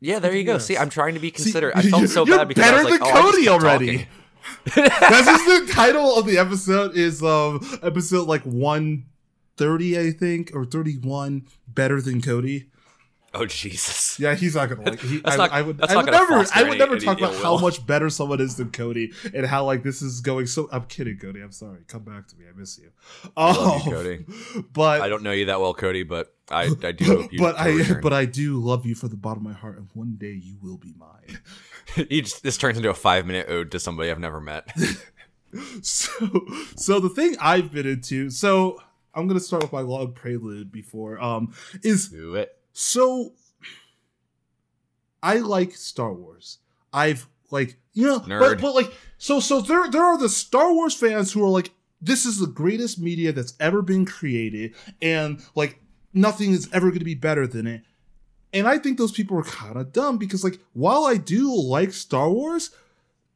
yeah, 0.00 0.18
there 0.18 0.34
you 0.36 0.44
go. 0.44 0.58
See. 0.58 0.76
I'm 0.76 0.90
trying 0.90 1.14
to 1.14 1.20
be 1.20 1.28
See, 1.28 1.44
considerate. 1.44 1.76
I 1.76 1.82
felt 1.90 2.08
so 2.08 2.26
bad 2.26 2.46
because 2.48 2.64
I 2.70 2.74
was 2.82 2.90
like, 2.90 3.00
than 3.00 3.08
oh, 3.10 3.30
Cody 3.32 3.48
already. 3.48 3.86
talking. 3.98 4.06
That's 4.74 5.26
just 5.26 5.66
the 5.66 5.72
title 5.72 6.16
of 6.16 6.26
the 6.26 6.38
episode 6.38 6.96
is 6.96 7.22
um 7.22 7.60
episode 7.82 8.28
like 8.28 8.42
one 8.42 9.06
thirty, 9.56 9.98
I 9.98 10.10
think, 10.12 10.50
or 10.54 10.64
thirty 10.64 10.98
one. 10.98 11.46
Better 11.68 12.00
than 12.00 12.20
Cody. 12.20 12.68
oh 13.34 13.46
Jesus. 13.46 14.18
Yeah, 14.20 14.34
he's 14.34 14.54
not 14.56 14.68
gonna 14.68 14.82
like. 14.82 15.00
He, 15.00 15.20
I, 15.24 15.36
not- 15.36 15.50
I 15.52 15.62
would. 15.62 15.80
I 15.82 15.96
would 15.96 16.06
never. 16.06 16.34
I 16.54 16.62
would 16.64 16.70
any- 16.72 16.78
never 16.78 16.98
talk 16.98 17.18
about 17.18 17.32
ill 17.34 17.42
how 17.42 17.58
much 17.58 17.86
better 17.86 18.10
someone 18.10 18.40
is 18.42 18.56
than 18.56 18.70
Cody 18.70 19.12
and 19.32 19.46
how 19.46 19.64
like 19.64 19.82
this 19.82 20.02
is 20.02 20.20
going. 20.20 20.46
So 20.46 20.68
I'm 20.70 20.84
kidding, 20.84 21.16
Cody. 21.18 21.40
I'm 21.40 21.52
sorry. 21.52 21.80
Come 21.88 22.02
back 22.02 22.28
to 22.28 22.36
me. 22.36 22.44
I 22.46 22.58
miss 22.58 22.78
you. 22.78 22.90
Oh, 23.36 23.80
you, 23.86 23.90
Cody. 23.92 24.24
But 24.72 25.00
I 25.00 25.08
don't 25.08 25.22
know 25.22 25.32
you 25.32 25.46
that 25.46 25.60
well, 25.60 25.72
Cody, 25.72 26.02
but 26.02 26.34
I, 26.50 26.70
I 26.84 26.92
do 26.92 27.04
hope 27.22 27.32
you. 27.32 27.38
but 27.38 27.58
I 27.58 27.70
return. 27.70 28.00
but 28.02 28.12
I 28.12 28.26
do 28.26 28.58
love 28.58 28.84
you 28.84 28.94
from 28.94 29.08
the 29.10 29.16
bottom 29.16 29.46
of 29.46 29.52
my 29.52 29.58
heart, 29.58 29.78
and 29.78 29.88
one 29.94 30.16
day 30.18 30.32
you 30.32 30.56
will 30.62 30.76
be 30.76 30.92
mine. 30.98 31.38
Just- 32.10 32.42
this 32.42 32.56
turns 32.56 32.76
into 32.76 32.90
a 32.90 32.94
five 32.94 33.26
minute 33.26 33.46
ode 33.48 33.70
to 33.72 33.80
somebody 33.80 34.10
I've 34.10 34.18
never 34.18 34.40
met. 34.40 34.68
so 35.82 36.30
so 36.76 37.00
the 37.00 37.08
thing 37.10 37.36
I've 37.40 37.70
been 37.72 37.86
into. 37.86 38.30
So 38.30 38.78
I'm 39.14 39.28
gonna 39.28 39.40
start 39.40 39.62
with 39.62 39.72
my 39.72 39.80
long 39.80 40.12
prelude 40.12 40.72
before 40.72 41.22
um 41.22 41.52
is 41.82 42.08
Do 42.08 42.34
it. 42.36 42.56
so 42.72 43.34
I 45.22 45.38
like 45.38 45.72
Star 45.74 46.12
Wars. 46.12 46.58
I've 46.92 47.28
like 47.50 47.76
you 47.92 48.06
know, 48.06 48.18
but, 48.20 48.60
but 48.60 48.74
like 48.74 48.92
so 49.18 49.40
so 49.40 49.60
there 49.60 49.88
there 49.90 50.04
are 50.04 50.18
the 50.18 50.28
Star 50.28 50.72
Wars 50.72 50.94
fans 50.94 51.32
who 51.32 51.44
are 51.44 51.48
like 51.50 51.70
this 52.00 52.24
is 52.26 52.38
the 52.38 52.46
greatest 52.46 52.98
media 52.98 53.32
that's 53.32 53.54
ever 53.60 53.80
been 53.82 54.04
created, 54.04 54.74
and 55.00 55.40
like 55.54 55.78
nothing 56.12 56.50
is 56.52 56.68
ever 56.72 56.88
going 56.88 56.98
to 56.98 57.04
be 57.04 57.14
better 57.14 57.46
than 57.46 57.66
it. 57.66 57.82
And 58.52 58.68
I 58.68 58.78
think 58.78 58.98
those 58.98 59.12
people 59.12 59.38
are 59.38 59.42
kind 59.44 59.76
of 59.76 59.92
dumb 59.92 60.18
because 60.18 60.44
like 60.44 60.58
while 60.74 61.04
I 61.04 61.16
do 61.16 61.54
like 61.54 61.92
Star 61.92 62.30
Wars, 62.30 62.70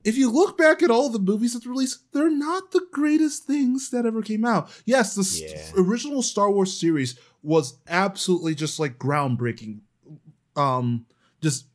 if 0.04 0.16
you 0.16 0.30
look 0.30 0.56
back 0.58 0.82
at 0.82 0.90
all 0.90 1.08
the 1.08 1.18
movies 1.18 1.54
that 1.54 1.64
released, 1.66 2.00
they're 2.12 2.30
not 2.30 2.70
the 2.72 2.86
greatest 2.92 3.44
things 3.44 3.90
that 3.90 4.04
ever 4.06 4.22
came 4.22 4.44
out. 4.44 4.70
Yes, 4.84 5.14
the 5.14 5.24
Yeah. 5.46 5.82
original 5.82 6.22
Star 6.22 6.50
Wars 6.50 6.78
series 6.78 7.18
was 7.42 7.78
absolutely 7.88 8.54
just 8.54 8.78
like 8.78 8.98
groundbreaking. 8.98 9.80
Um 10.54 11.06
just 11.40 11.66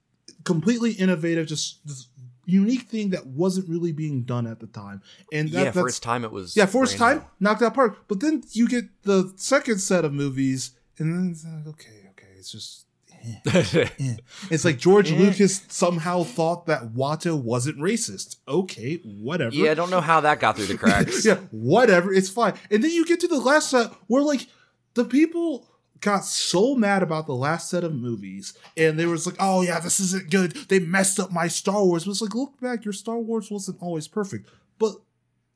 completely 0.43 0.91
innovative, 0.93 1.47
just 1.47 1.85
this 1.87 2.07
unique 2.45 2.83
thing 2.89 3.11
that 3.11 3.27
wasn't 3.27 3.69
really 3.69 3.91
being 3.91 4.23
done 4.23 4.47
at 4.47 4.59
the 4.59 4.67
time. 4.67 5.01
And 5.31 5.49
that, 5.49 5.63
yeah, 5.65 5.71
for 5.71 5.83
that's 5.83 5.97
its 5.97 5.99
time, 5.99 6.23
it 6.25 6.31
was. 6.31 6.55
yeah, 6.57 6.65
for 6.65 6.83
its 6.83 6.95
brand 6.95 7.21
time, 7.21 7.29
knocked 7.39 7.61
out 7.61 7.73
park. 7.75 7.97
But 8.07 8.19
then 8.19 8.43
you 8.51 8.67
get 8.67 8.85
the 9.03 9.31
second 9.35 9.79
set 9.79 10.03
of 10.03 10.13
movies, 10.13 10.71
and 10.97 11.13
then 11.13 11.31
it's 11.31 11.45
like, 11.45 11.67
okay, 11.67 12.07
okay, 12.11 12.27
it's 12.37 12.51
just. 12.51 12.85
Eh, 13.23 13.87
eh. 13.99 14.15
It's 14.49 14.65
like 14.65 14.77
George. 14.77 15.11
Lucas 15.11 15.65
somehow 15.69 16.23
thought 16.23 16.65
that 16.67 16.93
Watto 16.93 17.41
wasn't 17.41 17.77
racist. 17.77 18.37
Okay, 18.47 19.01
whatever. 19.03 19.55
yeah, 19.55 19.71
I 19.71 19.73
don't 19.73 19.89
know 19.89 20.01
how 20.01 20.21
that 20.21 20.39
got 20.39 20.55
through 20.55 20.67
the 20.67 20.77
cracks. 20.77 21.25
yeah, 21.25 21.35
whatever. 21.51 22.13
It's 22.13 22.29
fine. 22.29 22.53
And 22.69 22.83
then 22.83 22.91
you 22.91 23.05
get 23.05 23.19
to 23.21 23.27
the 23.27 23.39
last 23.39 23.69
set 23.69 23.91
where 24.07 24.23
like 24.23 24.47
the 24.93 25.05
people 25.05 25.67
got 25.99 26.25
so 26.25 26.75
mad 26.75 27.03
about 27.03 27.27
the 27.27 27.35
last 27.35 27.69
set 27.69 27.83
of 27.83 27.93
movies, 27.93 28.53
and 28.75 28.99
they 28.99 29.05
was 29.05 29.25
like, 29.25 29.35
"Oh 29.39 29.61
yeah, 29.61 29.79
this 29.79 29.99
isn't 29.99 30.29
good. 30.29 30.53
They 30.69 30.79
messed 30.79 31.19
up 31.19 31.31
my 31.31 31.47
Star 31.47 31.83
Wars." 31.85 32.05
But 32.05 32.11
it's 32.11 32.21
like, 32.21 32.35
look 32.35 32.59
back, 32.59 32.85
your 32.85 32.93
Star 32.93 33.19
Wars 33.19 33.49
wasn't 33.51 33.77
always 33.81 34.07
perfect. 34.07 34.49
But 34.79 34.95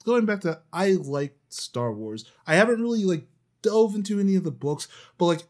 going 0.05 0.25
back 0.25 0.41
to, 0.41 0.61
I 0.71 0.91
like 0.91 1.35
Star 1.49 1.91
Wars. 1.91 2.25
I 2.45 2.55
haven't 2.55 2.81
really 2.81 3.05
like 3.05 3.27
dove 3.61 3.95
into 3.95 4.19
any 4.19 4.35
of 4.35 4.43
the 4.43 4.51
books, 4.51 4.87
but 5.17 5.25
like. 5.25 5.41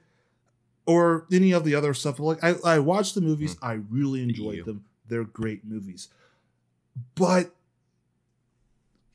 Or 0.88 1.26
any 1.32 1.52
of 1.52 1.64
the 1.64 1.74
other 1.74 1.94
stuff. 1.94 2.20
Like 2.20 2.44
I, 2.44 2.56
I 2.64 2.80
watched 2.80 3.16
the 3.16 3.22
movies. 3.22 3.54
Hmm. 3.56 3.66
I 3.66 3.74
really 3.90 4.22
enjoyed 4.22 4.58
You. 4.58 4.64
them. 4.64 4.86
They're 5.08 5.24
great 5.24 5.66
movies. 5.66 6.10
But 7.16 7.52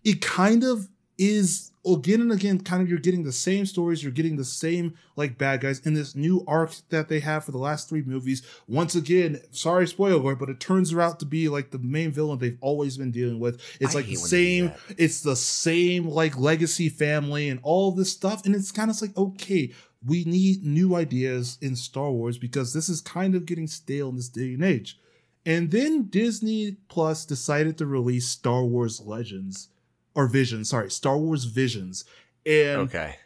it 0.05 0.21
kind 0.21 0.65
of 0.65 0.89
is 1.19 1.71
again 1.87 2.23
and 2.23 2.33
again 2.33 2.59
kind 2.59 2.83
of 2.83 2.89
you're 2.89 2.99
getting 2.99 3.25
the 3.25 3.33
same 3.33 3.67
stories 3.67 4.03
you're 4.03 4.13
getting 4.13 4.37
the 4.37 4.45
same 4.45 4.95
like 5.17 5.37
bad 5.37 5.61
guys 5.61 5.81
in 5.81 5.93
this 5.93 6.15
new 6.15 6.43
arc 6.47 6.73
that 6.89 7.09
they 7.09 7.21
have 7.21 7.45
for 7.45 7.53
the 7.53 7.59
last 7.59 7.89
three 7.91 8.03
movies 8.03 8.43
once 8.69 8.95
again 8.95 9.39
sorry 9.51 9.87
spoiler 9.87 10.35
but 10.35 10.49
it 10.49 10.61
turns 10.61 10.95
out 10.95 11.19
to 11.21 11.27
be 11.27 11.49
like 11.49 11.71
the 11.71 11.79
main 11.79 12.11
villain 12.11 12.39
they've 12.39 12.59
always 12.63 12.97
been 12.97 13.11
dealing 13.11 13.39
with 13.39 13.61
it's 13.81 13.95
I 13.95 13.99
like 13.99 14.07
the 14.07 14.13
hate 14.13 14.21
when 14.21 14.31
they 14.31 14.61
do 14.61 14.69
same 14.69 14.73
it's 14.97 15.21
the 15.23 15.37
same 15.37 16.09
like 16.09 16.39
legacy 16.39 16.89
family 16.89 17.49
and 17.51 17.61
all 17.63 17.93
this 17.93 18.11
stuff 18.11 18.45
and 18.47 18.55
it's 18.55 18.73
kind 18.73 18.91
of 18.91 19.01
like 19.01 19.17
okay 19.17 19.73
we 20.07 20.25
need 20.25 20.65
new 20.65 20.95
ideas 20.95 21.59
in 21.61 21.77
star 21.77 22.11
wars 22.11 22.39
because 22.39 22.73
this 22.73 22.89
is 22.89 23.01
kind 23.01 23.35
of 23.35 23.45
getting 23.47 23.67
stale 23.67 24.09
in 24.09 24.17
this 24.17 24.29
day 24.29 24.55
and 24.55 24.65
age 24.65 24.99
and 25.45 25.71
then 25.71 26.05
disney 26.05 26.77
plus 26.89 27.25
decided 27.27 27.77
to 27.77 27.87
release 27.87 28.27
star 28.27 28.65
wars 28.65 29.01
legends 29.01 29.69
or 30.15 30.27
visions 30.27 30.71
sorry 30.71 30.91
star 30.91 31.19
wars 31.19 31.45
visions 31.45 32.05
and 32.47 32.81
Okay. 32.81 33.17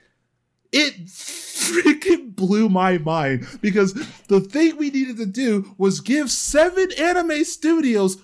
it 0.72 1.06
freaking 1.06 2.34
blew 2.34 2.68
my 2.68 2.98
mind 2.98 3.46
because 3.60 3.94
the 4.28 4.40
thing 4.40 4.76
we 4.76 4.90
needed 4.90 5.16
to 5.16 5.26
do 5.26 5.74
was 5.78 6.00
give 6.00 6.30
seven 6.30 6.90
anime 6.98 7.44
studios 7.44 8.16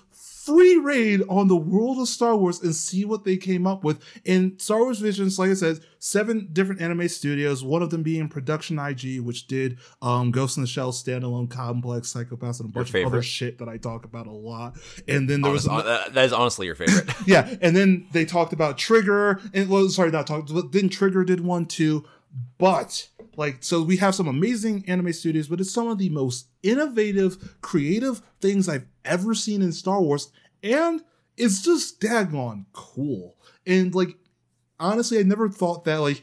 free 0.45 0.77
reign 0.77 1.21
on 1.29 1.47
the 1.47 1.55
world 1.55 1.99
of 1.99 2.07
Star 2.07 2.35
Wars 2.35 2.61
and 2.61 2.75
see 2.75 3.05
what 3.05 3.23
they 3.23 3.37
came 3.37 3.67
up 3.67 3.83
with. 3.83 4.01
In 4.25 4.57
Star 4.59 4.79
Wars 4.79 4.99
Visions, 4.99 5.37
like 5.37 5.51
I 5.51 5.53
said, 5.53 5.79
seven 5.99 6.49
different 6.51 6.81
anime 6.81 7.07
studios, 7.07 7.63
one 7.63 7.81
of 7.81 7.89
them 7.89 8.01
being 8.03 8.27
Production 8.29 8.79
IG, 8.79 9.19
which 9.21 9.47
did 9.47 9.77
um, 10.01 10.31
Ghost 10.31 10.57
in 10.57 10.63
the 10.63 10.67
Shell, 10.67 10.91
Standalone 10.93 11.49
Complex, 11.49 12.09
Psycho-Pass, 12.09 12.59
and 12.59 12.69
a 12.69 12.71
bunch 12.73 12.93
of 12.93 13.05
other 13.05 13.21
shit 13.21 13.59
that 13.59 13.69
I 13.69 13.77
talk 13.77 14.05
about 14.05 14.27
a 14.27 14.31
lot. 14.31 14.77
And 15.07 15.29
then 15.29 15.41
there 15.41 15.51
was 15.51 15.67
Honest- 15.67 15.87
hon- 15.87 15.95
that- 15.95 16.13
that 16.13 16.25
is 16.25 16.33
honestly 16.33 16.65
your 16.65 16.75
favorite. 16.75 17.09
yeah, 17.27 17.55
and 17.61 17.75
then 17.75 18.07
they 18.11 18.25
talked 18.25 18.53
about 18.53 18.77
Trigger, 18.77 19.39
and 19.53 19.69
well, 19.69 19.87
sorry, 19.89 20.11
not 20.11 20.27
talked. 20.27 20.53
But 20.53 20.71
then 20.71 20.89
Trigger 20.89 21.23
did 21.23 21.41
one 21.41 21.65
too. 21.65 22.05
But 22.57 23.07
like, 23.35 23.57
so 23.61 23.81
we 23.81 23.97
have 23.97 24.15
some 24.15 24.27
amazing 24.27 24.83
anime 24.87 25.13
studios, 25.13 25.47
but 25.47 25.59
it's 25.59 25.71
some 25.71 25.87
of 25.87 25.97
the 25.97 26.09
most 26.09 26.47
innovative, 26.63 27.57
creative 27.61 28.21
things 28.39 28.67
I've 28.67 28.87
ever 29.05 29.33
seen 29.33 29.61
in 29.61 29.71
Star 29.71 30.01
Wars, 30.01 30.31
and 30.63 31.01
it's 31.37 31.61
just 31.61 31.99
daggone 32.01 32.65
cool. 32.73 33.37
And 33.65 33.93
like, 33.95 34.17
honestly, 34.79 35.19
I 35.19 35.23
never 35.23 35.49
thought 35.49 35.85
that 35.85 36.01
like, 36.01 36.21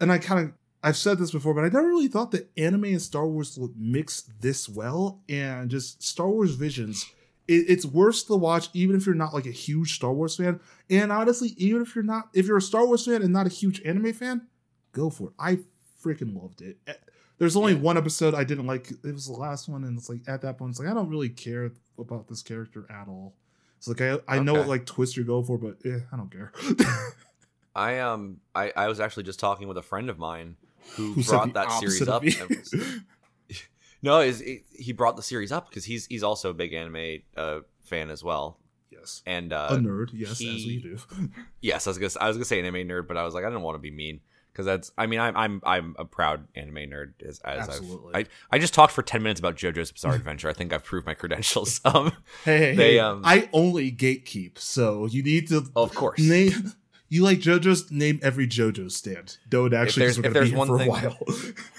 and 0.00 0.12
I 0.12 0.18
kind 0.18 0.46
of. 0.46 0.52
I've 0.80 0.96
said 0.96 1.18
this 1.18 1.32
before, 1.32 1.54
but 1.54 1.64
I 1.64 1.70
never 1.70 1.88
really 1.88 2.06
thought 2.06 2.30
that 2.30 2.50
anime 2.56 2.84
and 2.84 3.02
Star 3.02 3.26
Wars 3.26 3.58
would 3.58 3.72
mix 3.76 4.30
this 4.40 4.68
well. 4.68 5.20
And 5.28 5.68
just 5.68 6.04
Star 6.04 6.28
Wars 6.28 6.54
Visions 6.54 7.04
it, 7.48 7.64
it's 7.68 7.86
worth 7.86 8.26
to 8.26 8.36
watch 8.36 8.68
even 8.74 8.94
if 8.94 9.06
you're 9.06 9.14
not 9.14 9.34
like 9.34 9.46
a 9.46 9.50
huge 9.50 9.94
Star 9.94 10.12
Wars 10.12 10.36
fan. 10.36 10.60
And 10.88 11.10
honestly, 11.10 11.54
even 11.56 11.82
if 11.82 11.94
you're 11.94 12.04
not, 12.04 12.28
if 12.34 12.46
you're 12.46 12.58
a 12.58 12.62
Star 12.62 12.86
Wars 12.86 13.06
fan 13.06 13.22
and 13.22 13.32
not 13.32 13.46
a 13.46 13.50
huge 13.50 13.80
anime 13.80 14.12
fan, 14.12 14.46
go 14.92 15.10
for 15.10 15.28
it. 15.28 15.32
I 15.38 15.58
freaking 16.02 16.40
loved 16.40 16.62
it. 16.62 16.78
Eh, 16.86 16.94
There's 17.38 17.56
only 17.56 17.74
Yeah. 17.74 17.80
one 17.80 17.96
episode 17.96 18.34
I 18.34 18.44
didn't 18.44 18.66
like. 18.66 18.90
It 18.90 19.12
was 19.12 19.26
the 19.26 19.32
last 19.32 19.68
one, 19.68 19.84
and 19.84 19.96
it's 19.98 20.08
like 20.08 20.20
at 20.26 20.42
that 20.42 20.58
point, 20.58 20.70
it's 20.70 20.80
like 20.80 20.88
I 20.88 20.94
don't 20.94 21.08
really 21.08 21.28
care 21.28 21.70
about 21.98 22.28
this 22.28 22.42
character 22.42 22.86
at 22.90 23.06
all. 23.08 23.34
It's 23.76 23.86
like 23.88 24.00
I 24.00 24.18
I 24.26 24.38
know 24.40 24.52
Okay. 24.52 24.60
what 24.60 24.68
like 24.68 24.86
twist 24.86 25.16
you're 25.16 25.24
going 25.26 25.44
for, 25.44 25.56
but 25.58 25.76
yeah, 25.84 25.98
I 26.12 26.16
don't 26.16 26.30
care. 26.32 26.52
I 27.76 27.98
um 28.00 28.40
I, 28.54 28.72
I 28.76 28.88
was 28.88 28.98
actually 28.98 29.22
just 29.22 29.38
talking 29.38 29.68
with 29.68 29.76
a 29.78 29.82
friend 29.82 30.10
of 30.10 30.18
mine 30.18 30.56
who, 30.96 31.12
Who 31.12 31.22
brought 31.22 31.52
that 31.54 31.70
series 31.78 32.08
up. 32.08 32.24
was- 32.24 32.74
no, 34.02 34.20
is 34.20 34.42
he 34.72 34.92
brought 34.92 35.16
the 35.16 35.22
series 35.22 35.52
up 35.52 35.68
because 35.68 35.84
he's 35.84 36.06
he's 36.06 36.22
also 36.24 36.50
a 36.50 36.54
big 36.54 36.72
anime 36.72 37.18
uh, 37.36 37.60
fan 37.82 38.10
as 38.10 38.24
well. 38.24 38.58
yes, 38.90 39.22
And 39.26 39.52
a 39.52 39.56
uh, 39.58 39.76
nerd. 39.76 40.10
Yes, 40.12 40.32
as 40.32 40.38
he- 40.38 40.80
we 40.82 40.82
do. 40.82 40.98
yes, 41.60 41.86
I 41.86 41.90
was 41.90 41.98
gonna 41.98 42.10
I 42.20 42.26
was 42.28 42.36
gonna 42.36 42.44
say 42.46 42.58
anime 42.58 42.88
nerd, 42.88 43.06
but 43.06 43.16
I 43.16 43.24
was 43.24 43.34
like 43.34 43.44
I 43.44 43.48
didn't 43.48 43.62
want 43.62 43.76
to 43.76 43.80
be 43.80 43.90
mean 43.92 44.20
because 44.58 44.66
that's 44.66 44.90
I 44.98 45.06
mean 45.06 45.20
I'm 45.20 45.36
I'm 45.36 45.60
I'm 45.64 45.94
a 46.00 46.04
proud 46.04 46.48
anime 46.56 46.74
nerd 46.90 47.12
as, 47.24 47.38
as 47.44 47.68
Absolutely. 47.68 48.12
I've 48.14 48.28
I, 48.50 48.56
I 48.56 48.58
just 48.58 48.74
talked 48.74 48.92
for 48.92 49.02
ten 49.02 49.22
minutes 49.22 49.38
about 49.38 49.54
JoJo's 49.54 49.92
Bizarre 49.92 50.14
Adventure. 50.16 50.48
I 50.48 50.52
think 50.52 50.72
I've 50.72 50.82
proved 50.84 51.06
my 51.06 51.14
credentials. 51.14 51.80
Um, 51.84 52.12
Hey, 52.44 52.58
hey, 52.58 52.74
They, 52.74 52.92
hey, 52.94 52.98
um, 52.98 53.22
I 53.24 53.48
only 53.52 53.92
gatekeep, 53.92 54.58
so 54.58 55.06
you 55.06 55.22
need 55.22 55.46
to 55.48 55.64
of 55.76 55.94
course, 55.94 56.18
Name 56.22 56.72
you 57.08 57.22
like 57.22 57.38
JoJo's 57.38 57.90
name 57.92 58.18
every 58.20 58.46
JoJo 58.48 58.90
stand. 58.90 59.38
Don't 59.48 59.72
actually. 59.72 60.00
there's- 60.06 60.18
if 60.18 60.32
there's 60.34 60.50
be 60.50 60.56
one 60.56 60.66
for 60.66 60.74
a 60.74 60.78
thing- 60.80 60.88
while. 60.88 61.16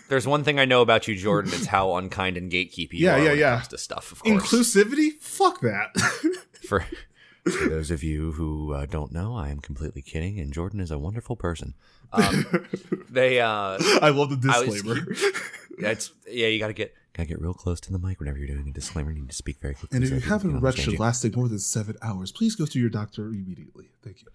there's 0.08 0.26
one 0.26 0.44
thing 0.46 0.58
I 0.58 0.66
know 0.66 0.82
about 0.82 1.08
you, 1.08 1.16
Jordan. 1.16 1.52
It's 1.54 1.66
how 1.68 1.96
unkind 1.98 2.38
and 2.38 2.50
gatekeepy 2.52 2.94
you 2.94 3.06
Yeah, 3.08 3.16
are 3.18 3.24
yeah, 3.26 3.34
yeah. 3.34 3.60
to 3.70 3.78
stuff. 3.78 4.12
Of 4.14 4.24
course, 4.24 4.42
Inclusivity? 4.52 5.12
Fuck 5.20 5.60
that. 5.62 5.96
for 6.68 6.86
for 7.44 7.70
those 7.70 7.90
of 7.92 8.04
you 8.04 8.32
who 8.34 8.74
uh, 8.74 8.86
don't 8.88 9.12
know, 9.12 9.36
I 9.36 9.50
am 9.50 9.60
completely 9.60 10.02
kidding, 10.02 10.40
and 10.40 10.52
Jordan 10.54 10.80
is 10.80 10.90
a 10.92 10.98
wonderful 11.00 11.36
person. 11.36 11.74
Um, 12.12 12.68
they, 13.10 13.40
uh, 13.40 13.78
I 14.02 14.10
love 14.10 14.30
the 14.30 14.38
disclaimer. 14.38 15.06
that's 15.80 16.12
yeah, 16.28 16.48
you 16.48 16.60
gotta 16.60 16.74
get 16.74 16.94
gotta 17.14 17.28
get 17.28 17.42
real 17.42 17.54
close 17.54 17.80
to 17.82 17.92
the 17.92 18.00
mic 18.00 18.20
whenever 18.20 18.38
you're 18.38 18.48
doing 18.48 18.68
a 18.68 18.72
disclaimer. 18.72 19.12
You 19.12 19.22
need 19.22 19.30
to 19.30 19.36
speak 19.36 19.60
very 19.60 19.76
quickly. 19.76 19.96
and 19.96 20.04
if 20.04 20.10
so 20.10 20.16
you 20.16 20.22
have 20.22 20.44
an 20.44 20.52
can 20.52 20.60
erection 20.60 20.84
understand 20.84 21.00
lasting 21.00 21.34
more 21.36 21.48
than 21.48 21.60
seven 21.60 21.98
hours, 22.02 22.32
please 22.32 22.56
go 22.56 22.66
to 22.66 22.80
your 22.80 22.90
doctor 22.90 23.28
immediately. 23.28 23.90
Thank 24.04 24.22
you. 24.22 24.28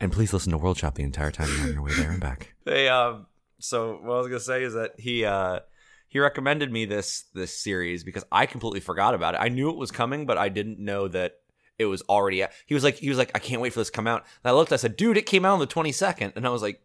and 0.00 0.12
please 0.12 0.32
listen 0.32 0.52
to 0.52 0.58
World 0.58 0.78
Shop 0.78 0.94
the 0.94 1.02
entire 1.02 1.30
time 1.30 1.48
you're 1.56 1.68
on 1.68 1.72
your 1.74 1.82
way 1.82 1.92
there 1.94 2.10
and 2.10 2.20
back. 2.20 2.54
They, 2.64 2.88
um, 2.88 3.26
so 3.58 3.98
what 4.02 4.14
I 4.14 4.18
was 4.18 4.26
gonna 4.28 4.40
say 4.40 4.62
is 4.62 4.74
that 4.74 4.92
he, 4.98 5.24
uh, 5.24 5.60
he 6.08 6.18
recommended 6.18 6.72
me 6.72 6.84
this 6.86 7.24
this 7.34 7.56
series 7.56 8.02
because 8.04 8.24
I 8.32 8.46
completely 8.46 8.80
forgot 8.80 9.14
about 9.14 9.34
it. 9.34 9.38
I 9.40 9.48
knew 9.48 9.70
it 9.70 9.76
was 9.76 9.90
coming, 9.90 10.26
but 10.26 10.36
I 10.38 10.48
didn't 10.48 10.78
know 10.78 11.06
that 11.08 11.34
it 11.78 11.84
was 11.86 12.02
already. 12.02 12.42
Out. 12.42 12.50
He 12.66 12.74
was 12.74 12.82
like, 12.84 12.96
he 12.96 13.08
was 13.08 13.16
like, 13.16 13.30
I 13.34 13.38
can't 13.38 13.60
wait 13.62 13.72
for 13.72 13.80
this 13.80 13.88
to 13.88 13.92
come 13.92 14.06
out. 14.06 14.24
And 14.44 14.50
I 14.50 14.54
looked, 14.54 14.72
I 14.72 14.76
said, 14.76 14.96
dude, 14.96 15.16
it 15.16 15.24
came 15.24 15.44
out 15.44 15.54
on 15.54 15.60
the 15.60 15.66
twenty 15.66 15.92
second, 15.92 16.32
and 16.36 16.46
I 16.46 16.50
was 16.50 16.62
like, 16.62 16.80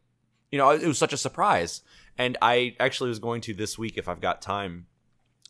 you 0.52 0.58
know, 0.58 0.70
it 0.72 0.86
was 0.86 0.98
such 0.98 1.14
a 1.14 1.18
surprise. 1.18 1.82
And 2.18 2.38
I 2.42 2.76
actually 2.80 3.10
was 3.10 3.20
going 3.20 3.42
to 3.42 3.54
this 3.54 3.78
week 3.78 3.98
if 3.98 4.08
I've 4.08 4.22
got 4.22 4.42
time 4.42 4.86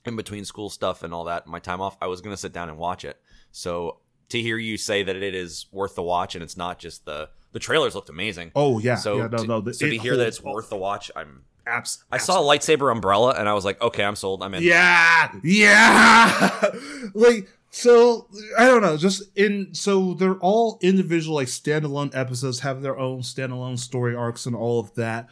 in 0.06 0.16
between 0.16 0.46
school 0.46 0.70
stuff 0.70 1.04
and 1.04 1.14
all 1.14 1.26
that, 1.26 1.48
my 1.48 1.60
time 1.60 1.82
off. 1.82 1.98
I 2.02 2.08
was 2.08 2.22
gonna 2.22 2.38
sit 2.38 2.54
down 2.54 2.70
and 2.70 2.78
watch 2.78 3.06
it. 3.06 3.20
So 3.52 4.00
to 4.30 4.42
hear 4.42 4.58
you 4.58 4.78
say 4.78 5.04
that 5.04 5.16
it 5.16 5.36
is 5.36 5.68
worth 5.72 5.96
the 5.96 6.02
watch 6.04 6.36
and 6.36 6.44
it's 6.44 6.58
not 6.58 6.80
just 6.80 7.06
the 7.06 7.30
the 7.52 7.60
trailers 7.60 7.96
looked 7.96 8.10
amazing. 8.10 8.52
Oh 8.56 8.80
yeah. 8.80 8.96
so 8.96 9.18
yeah, 9.18 9.28
no, 9.28 9.38
to, 9.38 9.48
no. 9.48 9.62
the- 9.62 9.74
so 9.74 9.88
to 9.88 9.98
hear 9.98 10.18
that 10.18 10.28
it's 10.28 10.42
worth 10.44 10.70
the 10.70 10.78
watch, 10.78 11.10
I'm. 11.16 11.44
Abs- 11.68 12.04
I 12.12 12.18
saw 12.20 12.40
a 12.40 12.44
lightsaber 12.44 12.92
umbrella 12.92 13.34
and 13.36 13.50
I 13.50 13.54
was 13.56 13.66
like, 13.66 13.82
okay, 13.82 14.04
I'm 14.04 14.16
sold. 14.16 14.44
I'm 14.44 14.54
in. 14.54 14.62
Yeah, 14.62 15.32
yeah. 15.44 16.62
like 17.16 17.48
so, 17.76 18.30
I 18.58 18.68
don't 18.68 18.82
know. 18.82 18.96
Just 18.96 19.24
in 19.36 19.74
so 19.74 20.14
they're 20.14 20.38
all 20.38 20.80
individual, 20.82 21.36
like 21.36 21.50
standalone 21.50 22.16
episodes, 22.16 22.62
have 22.62 22.82
their 22.82 22.98
own 22.98 23.20
standalone 23.20 23.78
story 23.78 24.16
arcs 24.16 24.46
and 24.46 24.56
all 24.56 24.80
of 24.80 24.96
that. 24.96 25.28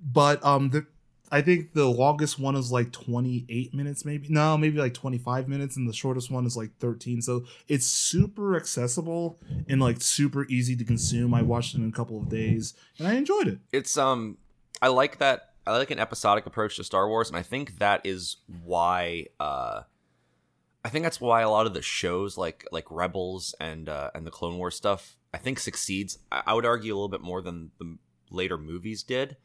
But 0.00 0.44
um, 0.44 0.70
the, 0.70 0.86
I 1.32 1.40
think 1.42 1.72
the 1.72 1.86
longest 1.86 2.38
one 2.38 2.54
is 2.54 2.70
like 2.70 2.92
28 2.92 3.74
minutes, 3.74 4.04
maybe. 4.04 4.28
No, 4.30 4.56
maybe 4.56 4.78
like 4.78 4.94
25 4.94 5.48
minutes, 5.48 5.76
and 5.76 5.88
the 5.88 5.92
shortest 5.92 6.30
one 6.30 6.46
is 6.46 6.56
like 6.56 6.70
13. 6.78 7.20
So 7.20 7.44
it's 7.66 7.86
super 7.86 8.54
accessible 8.54 9.40
and 9.68 9.80
like 9.80 10.00
super 10.00 10.46
easy 10.46 10.76
to 10.76 10.84
consume. 10.84 11.34
I 11.34 11.42
watched 11.42 11.74
it 11.74 11.78
in 11.78 11.88
a 11.88 11.92
couple 11.92 12.20
of 12.20 12.28
days, 12.28 12.74
and 13.00 13.08
I 13.08 13.14
enjoyed 13.14 13.48
it. 13.48 13.58
It's 13.72 13.98
um, 13.98 14.38
I 14.80 14.86
like 14.86 15.18
that. 15.18 15.54
I 15.66 15.76
like 15.76 15.90
an 15.90 15.98
episodic 15.98 16.46
approach 16.46 16.76
to 16.76 16.84
Star 16.84 17.08
Wars, 17.08 17.28
and 17.28 17.36
I 17.36 17.42
think 17.42 17.80
that 17.80 18.02
is 18.04 18.36
why. 18.62 19.26
uh 19.40 19.80
I 20.88 20.90
think 20.90 21.02
that's 21.04 21.20
why 21.20 21.42
a 21.42 21.50
lot 21.50 21.66
of 21.66 21.74
the 21.74 21.82
shows 21.82 22.38
like 22.38 22.66
like 22.72 22.86
Rebels 22.90 23.54
and 23.60 23.88
uh, 23.88 24.10
and 24.14 24.26
the 24.26 24.30
Clone 24.30 24.56
Wars 24.56 24.74
stuff 24.74 25.16
I 25.34 25.38
think 25.38 25.58
succeeds. 25.58 26.18
I, 26.32 26.42
I 26.46 26.54
would 26.54 26.64
argue 26.64 26.92
a 26.92 26.96
little 26.96 27.08
bit 27.10 27.20
more 27.20 27.42
than 27.42 27.70
the 27.78 27.98
later 28.30 28.56
movies 28.56 29.02
did 29.02 29.36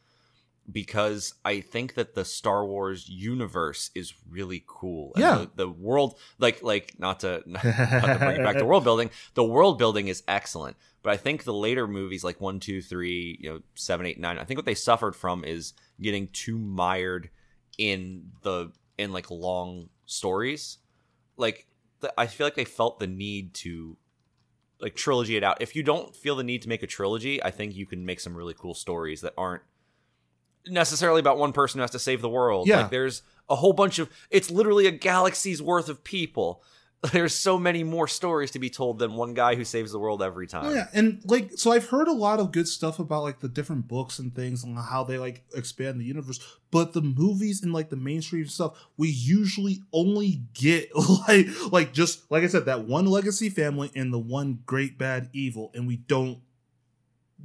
because 0.71 1.33
I 1.43 1.59
think 1.59 1.95
that 1.95 2.15
the 2.15 2.23
Star 2.23 2.65
Wars 2.65 3.09
universe 3.09 3.91
is 3.93 4.13
really 4.29 4.63
cool. 4.65 5.11
And 5.15 5.21
Yeah. 5.21 5.37
the, 5.39 5.65
the 5.65 5.69
world 5.69 6.17
like 6.39 6.63
like 6.63 6.97
not 6.97 7.19
to 7.21 7.43
not 7.45 7.61
to 7.61 8.15
bring 8.19 8.39
it 8.39 8.43
back 8.43 8.57
to 8.57 8.65
world 8.65 8.83
building. 8.85 9.09
The 9.33 9.43
world 9.43 9.77
building 9.77 10.07
is 10.07 10.23
excellent, 10.27 10.77
but 11.01 11.11
I 11.11 11.17
think 11.17 11.43
the 11.43 11.53
later 11.53 11.87
movies 11.87 12.23
like 12.23 12.39
one, 12.39 12.59
two, 12.61 12.81
three, 12.81 13.37
you 13.41 13.49
know, 13.49 13.59
seven, 13.75 14.05
eight, 14.05 14.19
nine. 14.19 14.39
I 14.39 14.45
think 14.45 14.57
what 14.57 14.65
they 14.65 14.75
suffered 14.75 15.15
from 15.15 15.43
is 15.43 15.73
getting 16.01 16.27
too 16.29 16.57
mired 16.57 17.29
in 17.77 18.31
the 18.43 18.71
in 18.97 19.11
like 19.11 19.29
long 19.29 19.89
stories. 20.05 20.77
Like 21.37 21.67
the, 21.99 22.13
I 22.17 22.27
feel 22.27 22.47
like 22.47 22.55
they 22.55 22.65
felt 22.65 22.99
the 22.99 23.07
need 23.07 23.53
to 23.55 23.97
like 24.79 24.95
trilogy 24.95 25.37
it 25.37 25.43
out. 25.43 25.61
If 25.61 25.75
you 25.75 25.83
don't 25.83 26.15
feel 26.15 26.35
the 26.35 26.43
need 26.43 26.61
to 26.63 26.69
make 26.69 26.83
a 26.83 26.87
trilogy, 26.87 27.41
I 27.43 27.51
think 27.51 27.75
you 27.75 27.85
can 27.85 28.05
make 28.05 28.19
some 28.19 28.35
really 28.35 28.53
cool 28.53 28.73
stories 28.73 29.21
that 29.21 29.33
aren't 29.37 29.63
necessarily 30.67 31.19
about 31.19 31.37
one 31.37 31.53
person 31.53 31.79
who 31.79 31.81
has 31.81 31.91
to 31.91 31.99
save 31.99 32.21
the 32.21 32.29
world. 32.29 32.67
Yeah. 32.67 32.81
Like 32.81 32.91
there's 32.91 33.23
a 33.49 33.55
whole 33.55 33.73
bunch 33.73 33.99
of 33.99 34.09
it's 34.29 34.51
literally 34.51 34.85
a 34.87 34.91
galaxy's 34.91 35.61
worth 35.61 35.89
of 35.89 36.03
people. 36.03 36.63
There's 37.11 37.33
so 37.33 37.57
many 37.59 37.83
more 37.83 38.07
stories 38.07 38.51
to 38.51 38.59
be 38.59 38.69
told 38.69 38.99
than 38.99 39.15
one 39.15 39.33
guy 39.33 39.55
who 39.55 39.65
saves 39.65 39.91
the 39.91 39.99
world 39.99 40.21
every 40.21 40.47
time. 40.47 40.73
Yeah, 40.73 40.87
and 40.93 41.21
like 41.25 41.51
so 41.55 41.71
I've 41.71 41.89
heard 41.89 42.07
a 42.07 42.13
lot 42.13 42.39
of 42.39 42.53
good 42.53 42.67
stuff 42.67 42.97
about 42.97 43.23
like 43.23 43.39
the 43.39 43.49
different 43.49 43.89
books 43.89 44.19
and 44.19 44.33
things 44.33 44.63
and 44.63 44.77
how 44.77 45.03
they 45.03 45.17
like 45.17 45.43
expand 45.53 45.99
the 45.99 46.05
universe, 46.05 46.39
but 46.71 46.93
the 46.93 47.01
movies 47.01 47.61
and 47.61 47.73
like 47.73 47.89
the 47.89 47.97
mainstream 47.97 48.47
stuff, 48.47 48.77
we 48.95 49.09
usually 49.09 49.81
only 49.91 50.43
get 50.53 50.89
like 51.27 51.47
like 51.71 51.93
just 51.93 52.31
like 52.31 52.43
I 52.43 52.47
said 52.47 52.65
that 52.65 52.85
one 52.85 53.05
legacy 53.05 53.49
family 53.49 53.91
and 53.95 54.13
the 54.13 54.19
one 54.19 54.59
great 54.65 54.97
bad 54.97 55.29
evil 55.33 55.71
and 55.73 55.85
we 55.85 55.97
don't 55.97 56.39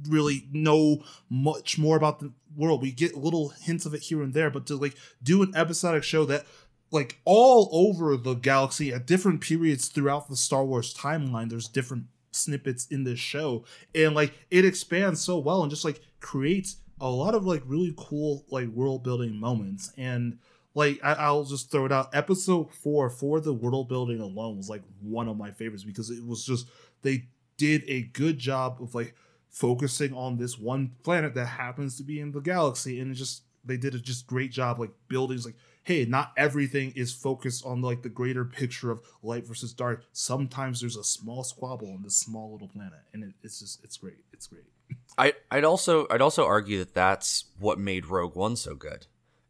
really 0.07 0.47
know 0.53 1.03
much 1.29 1.77
more 1.77 1.97
about 1.97 2.19
the 2.19 2.31
world. 2.55 2.81
We 2.81 2.91
get 2.91 3.15
little 3.15 3.49
hints 3.49 3.85
of 3.85 3.93
it 3.93 4.03
here 4.03 4.21
and 4.21 4.33
there, 4.33 4.49
but 4.49 4.65
to 4.67 4.75
like 4.75 4.95
do 5.21 5.41
an 5.41 5.53
episodic 5.55 6.03
show 6.03 6.25
that 6.25 6.45
like 6.91 7.19
all 7.25 7.69
over 7.71 8.17
the 8.17 8.33
galaxy 8.33 8.93
at 8.93 9.05
different 9.05 9.41
periods 9.41 9.87
throughout 9.87 10.29
the 10.29 10.35
Star 10.35 10.65
Wars 10.65 10.93
timeline, 10.93 11.49
there's 11.49 11.67
different 11.67 12.05
snippets 12.31 12.87
in 12.87 13.03
this 13.03 13.19
show, 13.19 13.65
and 13.93 14.15
like 14.15 14.33
it 14.49 14.65
expands 14.65 15.21
so 15.21 15.37
well 15.37 15.61
and 15.61 15.69
just 15.69 15.85
like 15.85 16.01
creates 16.19 16.77
a 17.01 17.09
lot 17.09 17.35
of 17.35 17.45
like 17.45 17.63
really 17.65 17.93
cool 17.97 18.45
like 18.49 18.67
world 18.69 19.03
building 19.03 19.39
moments. 19.39 19.91
And 19.97 20.39
like 20.75 20.99
I, 21.03 21.31
will 21.31 21.45
just 21.45 21.71
throw 21.71 21.85
it 21.85 21.91
out. 21.91 22.09
Episode 22.13 22.73
four 22.73 23.09
for 23.09 23.39
the 23.39 23.53
world 23.53 23.89
building 23.89 24.19
alone 24.19 24.57
was 24.57 24.69
like 24.69 24.83
one 25.01 25.27
of 25.27 25.37
my 25.37 25.51
favorites 25.51 25.83
because 25.83 26.09
it 26.09 26.25
was 26.25 26.45
just 26.45 26.67
they 27.01 27.27
did 27.57 27.83
a 27.87 28.03
good 28.03 28.37
job 28.37 28.77
of 28.81 28.95
like 28.95 29.15
focusing 29.49 30.13
on 30.13 30.37
this 30.37 30.59
one 30.59 30.91
planet 31.03 31.33
that 31.33 31.45
happens 31.45 31.97
to 31.97 32.03
be 32.03 32.19
in 32.19 32.31
the 32.31 32.39
galaxy. 32.39 32.99
And 32.99 33.13
just 33.15 33.43
they 33.65 33.77
did 33.77 33.95
a 33.95 33.99
just 33.99 34.27
great 34.27 34.51
job 34.51 34.79
like 34.79 34.91
buildings 35.07 35.45
like 35.45 35.55
hey 35.83 36.05
not 36.05 36.33
everything 36.37 36.93
is 36.95 37.13
focused 37.13 37.65
on 37.65 37.81
like 37.81 38.01
the 38.01 38.09
greater 38.09 38.45
picture 38.45 38.91
of 38.91 39.01
light 39.23 39.47
versus 39.47 39.73
dark. 39.73 40.03
Sometimes 40.13 40.81
there's 40.81 40.97
a 40.97 41.03
small 41.03 41.43
squabble 41.43 41.91
on 41.91 42.03
this 42.03 42.15
small 42.15 42.51
little 42.51 42.67
planet 42.67 42.99
and 43.13 43.23
it, 43.23 43.33
it's 43.43 43.59
just 43.59 43.83
it's 43.83 43.97
great. 43.97 44.23
It's 44.33 44.47
great. 44.47 44.65
I, 45.17 45.33
I'd 45.51 45.63
also 45.63 46.07
I'd 46.09 46.21
also 46.21 46.45
argue 46.45 46.79
that 46.79 46.93
that's 46.93 47.45
what 47.59 47.79
made 47.79 48.05
Rogue 48.05 48.35
One 48.35 48.55
so 48.55 48.75
good, 48.75 49.07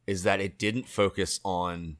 is 0.07 0.23
that 0.23 0.39
it 0.39 0.57
didn't 0.57 0.87
focus 0.87 1.39
on 1.43 1.97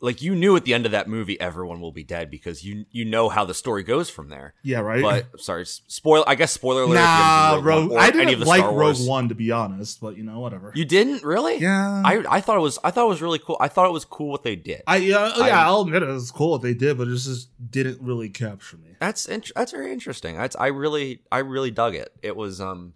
like 0.00 0.22
you 0.22 0.34
knew 0.34 0.56
at 0.56 0.64
the 0.64 0.72
end 0.72 0.86
of 0.86 0.92
that 0.92 1.08
movie 1.08 1.38
everyone 1.40 1.80
will 1.80 1.92
be 1.92 2.02
dead 2.02 2.30
because 2.30 2.64
you 2.64 2.86
you 2.90 3.04
know 3.04 3.28
how 3.28 3.44
the 3.44 3.54
story 3.54 3.82
goes 3.82 4.08
from 4.08 4.28
there. 4.28 4.54
Yeah, 4.62 4.80
right. 4.80 5.02
But 5.02 5.40
sorry, 5.40 5.66
spoil. 5.66 6.24
I 6.26 6.34
guess 6.34 6.52
spoiler 6.52 6.82
alert. 6.82 6.94
Nah, 6.94 7.60
Rogue. 7.62 7.90
Rogue 7.90 7.92
I 7.98 8.10
didn't 8.10 8.40
like 8.40 8.64
Rogue 8.64 8.96
One 9.06 9.28
to 9.28 9.34
be 9.34 9.50
honest, 9.50 10.00
but 10.00 10.16
you 10.16 10.24
know 10.24 10.40
whatever. 10.40 10.72
You 10.74 10.84
didn't 10.84 11.22
really? 11.22 11.58
Yeah. 11.58 12.02
I 12.04 12.24
I 12.28 12.40
thought 12.40 12.56
it 12.56 12.62
was 12.62 12.78
I 12.82 12.90
thought 12.90 13.04
it 13.06 13.10
was 13.10 13.22
really 13.22 13.38
cool. 13.38 13.56
I 13.60 13.68
thought 13.68 13.86
it 13.86 13.92
was 13.92 14.04
cool 14.04 14.30
what 14.30 14.42
they 14.42 14.56
did. 14.56 14.82
I 14.86 14.96
uh, 14.96 14.98
yeah, 15.46 15.66
I, 15.66 15.70
will 15.70 15.82
admit 15.82 16.02
it 16.02 16.08
was 16.08 16.30
cool 16.30 16.52
what 16.52 16.62
they 16.62 16.74
did, 16.74 16.96
but 16.96 17.08
it 17.08 17.16
just 17.16 17.50
didn't 17.70 18.00
really 18.00 18.30
capture 18.30 18.78
me. 18.78 18.96
That's 19.00 19.26
int- 19.26 19.52
that's 19.54 19.72
very 19.72 19.92
interesting. 19.92 20.36
That's 20.36 20.56
I 20.56 20.68
really 20.68 21.20
I 21.30 21.38
really 21.38 21.70
dug 21.70 21.94
it. 21.94 22.12
It 22.22 22.36
was 22.36 22.60
um 22.60 22.94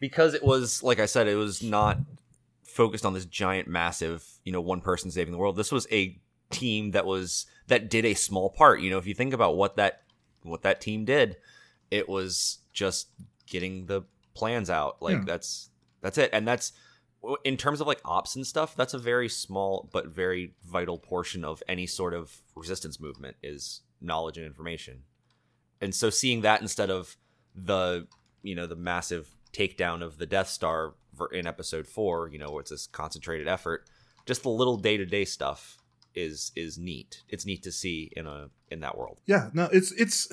because 0.00 0.34
it 0.34 0.44
was 0.44 0.82
like 0.82 1.00
I 1.00 1.06
said, 1.06 1.26
it 1.26 1.34
was 1.34 1.62
not 1.62 1.98
focused 2.64 3.04
on 3.04 3.12
this 3.12 3.24
giant, 3.24 3.66
massive, 3.66 4.24
you 4.44 4.52
know, 4.52 4.60
one 4.60 4.80
person 4.80 5.10
saving 5.10 5.32
the 5.32 5.38
world. 5.38 5.56
This 5.56 5.72
was 5.72 5.88
a 5.90 6.16
team 6.50 6.92
that 6.92 7.06
was 7.06 7.46
that 7.68 7.90
did 7.90 8.04
a 8.04 8.14
small 8.14 8.50
part. 8.50 8.80
You 8.80 8.90
know, 8.90 8.98
if 8.98 9.06
you 9.06 9.14
think 9.14 9.32
about 9.32 9.56
what 9.56 9.76
that 9.76 10.02
what 10.42 10.62
that 10.62 10.80
team 10.80 11.04
did, 11.04 11.36
it 11.90 12.08
was 12.08 12.58
just 12.72 13.08
getting 13.46 13.86
the 13.86 14.02
plans 14.34 14.70
out. 14.70 15.00
Like 15.00 15.18
yeah. 15.18 15.24
that's 15.26 15.70
that's 16.00 16.18
it, 16.18 16.30
and 16.32 16.46
that's 16.46 16.72
in 17.44 17.56
terms 17.56 17.80
of 17.80 17.86
like 17.86 18.00
ops 18.04 18.36
and 18.36 18.46
stuff. 18.46 18.76
That's 18.76 18.94
a 18.94 18.98
very 18.98 19.28
small 19.28 19.88
but 19.92 20.08
very 20.08 20.54
vital 20.64 20.98
portion 20.98 21.44
of 21.44 21.62
any 21.68 21.86
sort 21.86 22.14
of 22.14 22.32
resistance 22.54 23.00
movement 23.00 23.36
is 23.42 23.82
knowledge 24.00 24.38
and 24.38 24.46
information. 24.46 25.02
And 25.80 25.94
so 25.94 26.10
seeing 26.10 26.42
that 26.42 26.60
instead 26.60 26.90
of 26.90 27.16
the 27.54 28.06
you 28.42 28.54
know 28.54 28.66
the 28.66 28.76
massive 28.76 29.28
takedown 29.52 30.02
of 30.02 30.18
the 30.18 30.26
Death 30.26 30.48
Star 30.48 30.94
in 31.32 31.46
Episode 31.46 31.86
Four, 31.86 32.28
you 32.28 32.38
know, 32.38 32.58
it's 32.58 32.70
this 32.70 32.86
concentrated 32.86 33.48
effort. 33.48 33.84
Just 34.26 34.42
the 34.42 34.50
little 34.50 34.76
day 34.76 34.96
to 34.96 35.06
day 35.06 35.24
stuff 35.24 35.78
is 36.14 36.52
is 36.56 36.78
neat. 36.78 37.22
It's 37.28 37.46
neat 37.46 37.62
to 37.64 37.72
see 37.72 38.10
in 38.16 38.26
a 38.26 38.50
in 38.70 38.80
that 38.80 38.96
world. 38.96 39.20
Yeah, 39.26 39.50
no, 39.52 39.68
it's 39.72 39.92
it's 39.92 40.28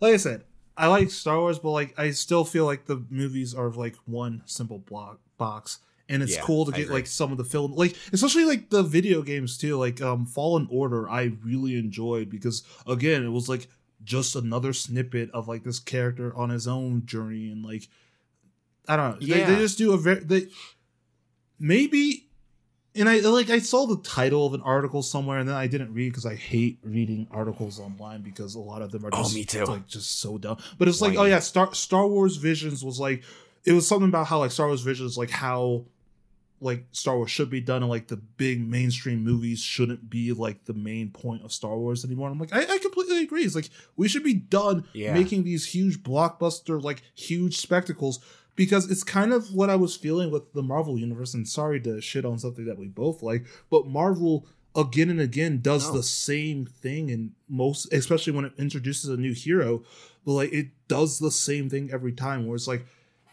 like 0.00 0.14
I 0.14 0.16
said, 0.16 0.44
I 0.76 0.86
like 0.86 1.10
Star 1.10 1.38
Wars, 1.38 1.58
but 1.58 1.70
like 1.70 1.98
I 1.98 2.10
still 2.10 2.44
feel 2.44 2.64
like 2.64 2.86
the 2.86 3.04
movies 3.10 3.54
are 3.54 3.70
like 3.70 3.96
one 4.06 4.42
simple 4.46 4.78
block 4.78 5.20
box. 5.38 5.78
And 6.08 6.24
it's 6.24 6.34
yeah, 6.34 6.42
cool 6.42 6.64
to 6.64 6.72
get 6.72 6.90
like 6.90 7.06
some 7.06 7.30
of 7.30 7.38
the 7.38 7.44
film 7.44 7.72
like 7.76 7.94
especially 8.12 8.44
like 8.44 8.70
the 8.70 8.82
video 8.82 9.22
games 9.22 9.56
too. 9.56 9.76
Like 9.76 10.00
um 10.00 10.26
Fallen 10.26 10.66
Order 10.68 11.08
I 11.08 11.30
really 11.44 11.78
enjoyed 11.78 12.28
because 12.28 12.64
again 12.84 13.24
it 13.24 13.28
was 13.28 13.48
like 13.48 13.68
just 14.02 14.34
another 14.34 14.72
snippet 14.72 15.30
of 15.30 15.46
like 15.46 15.62
this 15.62 15.78
character 15.78 16.36
on 16.36 16.50
his 16.50 16.66
own 16.66 17.06
journey 17.06 17.48
and 17.52 17.64
like 17.64 17.88
I 18.88 18.96
don't 18.96 19.10
know. 19.12 19.16
Yeah. 19.20 19.46
They, 19.46 19.54
they 19.54 19.60
just 19.60 19.78
do 19.78 19.92
a 19.92 19.98
very 19.98 20.24
they 20.24 20.48
maybe 21.60 22.29
and 22.94 23.08
I 23.08 23.20
like 23.20 23.50
I 23.50 23.60
saw 23.60 23.86
the 23.86 23.98
title 23.98 24.46
of 24.46 24.54
an 24.54 24.62
article 24.62 25.02
somewhere 25.02 25.38
and 25.38 25.48
then 25.48 25.56
I 25.56 25.66
didn't 25.66 25.94
read 25.94 26.10
because 26.10 26.26
I 26.26 26.34
hate 26.34 26.78
reading 26.82 27.28
articles 27.30 27.78
online 27.78 28.22
because 28.22 28.54
a 28.54 28.60
lot 28.60 28.82
of 28.82 28.90
them 28.90 29.04
are 29.04 29.10
oh, 29.12 29.22
just 29.22 29.32
oh, 29.32 29.34
me 29.34 29.44
too. 29.44 29.64
like 29.64 29.86
just 29.86 30.18
so 30.18 30.38
dumb. 30.38 30.58
But 30.78 30.88
it's 30.88 31.00
like, 31.00 31.16
oh 31.16 31.24
yeah, 31.24 31.38
Star 31.38 31.72
Star 31.74 32.06
Wars 32.06 32.36
Visions 32.36 32.84
was 32.84 32.98
like 32.98 33.22
it 33.64 33.72
was 33.72 33.86
something 33.86 34.08
about 34.08 34.26
how 34.26 34.38
like 34.38 34.50
Star 34.50 34.66
Wars 34.66 34.82
Visions 34.82 35.16
like 35.16 35.30
how 35.30 35.84
like 36.60 36.84
Star 36.92 37.16
Wars 37.16 37.30
should 37.30 37.48
be 37.48 37.60
done 37.60 37.82
and 37.82 37.90
like 37.90 38.08
the 38.08 38.16
big 38.16 38.66
mainstream 38.66 39.24
movies 39.24 39.60
shouldn't 39.60 40.10
be 40.10 40.32
like 40.32 40.64
the 40.66 40.74
main 40.74 41.10
point 41.10 41.42
of 41.42 41.52
Star 41.52 41.76
Wars 41.76 42.04
anymore. 42.04 42.28
I'm 42.28 42.38
like, 42.38 42.52
I, 42.52 42.74
I 42.74 42.78
completely 42.78 43.22
agree. 43.22 43.44
It's 43.44 43.54
like 43.54 43.70
we 43.96 44.08
should 44.08 44.24
be 44.24 44.34
done 44.34 44.86
yeah. 44.92 45.14
making 45.14 45.44
these 45.44 45.66
huge 45.66 46.02
blockbuster, 46.02 46.82
like 46.82 47.02
huge 47.14 47.56
spectacles 47.56 48.20
because 48.60 48.90
it's 48.90 49.02
kind 49.02 49.32
of 49.32 49.54
what 49.54 49.70
I 49.70 49.76
was 49.76 49.96
feeling 49.96 50.30
with 50.30 50.52
the 50.52 50.62
Marvel 50.62 50.98
universe. 50.98 51.32
And 51.32 51.48
sorry 51.48 51.80
to 51.80 51.98
shit 52.02 52.26
on 52.26 52.38
something 52.38 52.66
that 52.66 52.76
we 52.76 52.88
both 52.88 53.22
like, 53.22 53.46
but 53.70 53.86
Marvel 53.86 54.46
again 54.76 55.08
and 55.08 55.18
again 55.18 55.62
does 55.62 55.88
no. 55.88 55.94
the 55.94 56.02
same 56.02 56.66
thing 56.66 57.10
and 57.10 57.32
most 57.48 57.90
especially 57.90 58.34
when 58.34 58.44
it 58.44 58.52
introduces 58.56 59.10
a 59.10 59.16
new 59.16 59.32
hero 59.32 59.82
but 60.24 60.32
like 60.32 60.52
it 60.52 60.68
does 60.86 61.18
the 61.18 61.30
same 61.30 61.68
thing 61.68 61.90
every 61.92 62.12
time 62.12 62.46
where 62.46 62.54
it's 62.54 62.68
like 62.68 62.86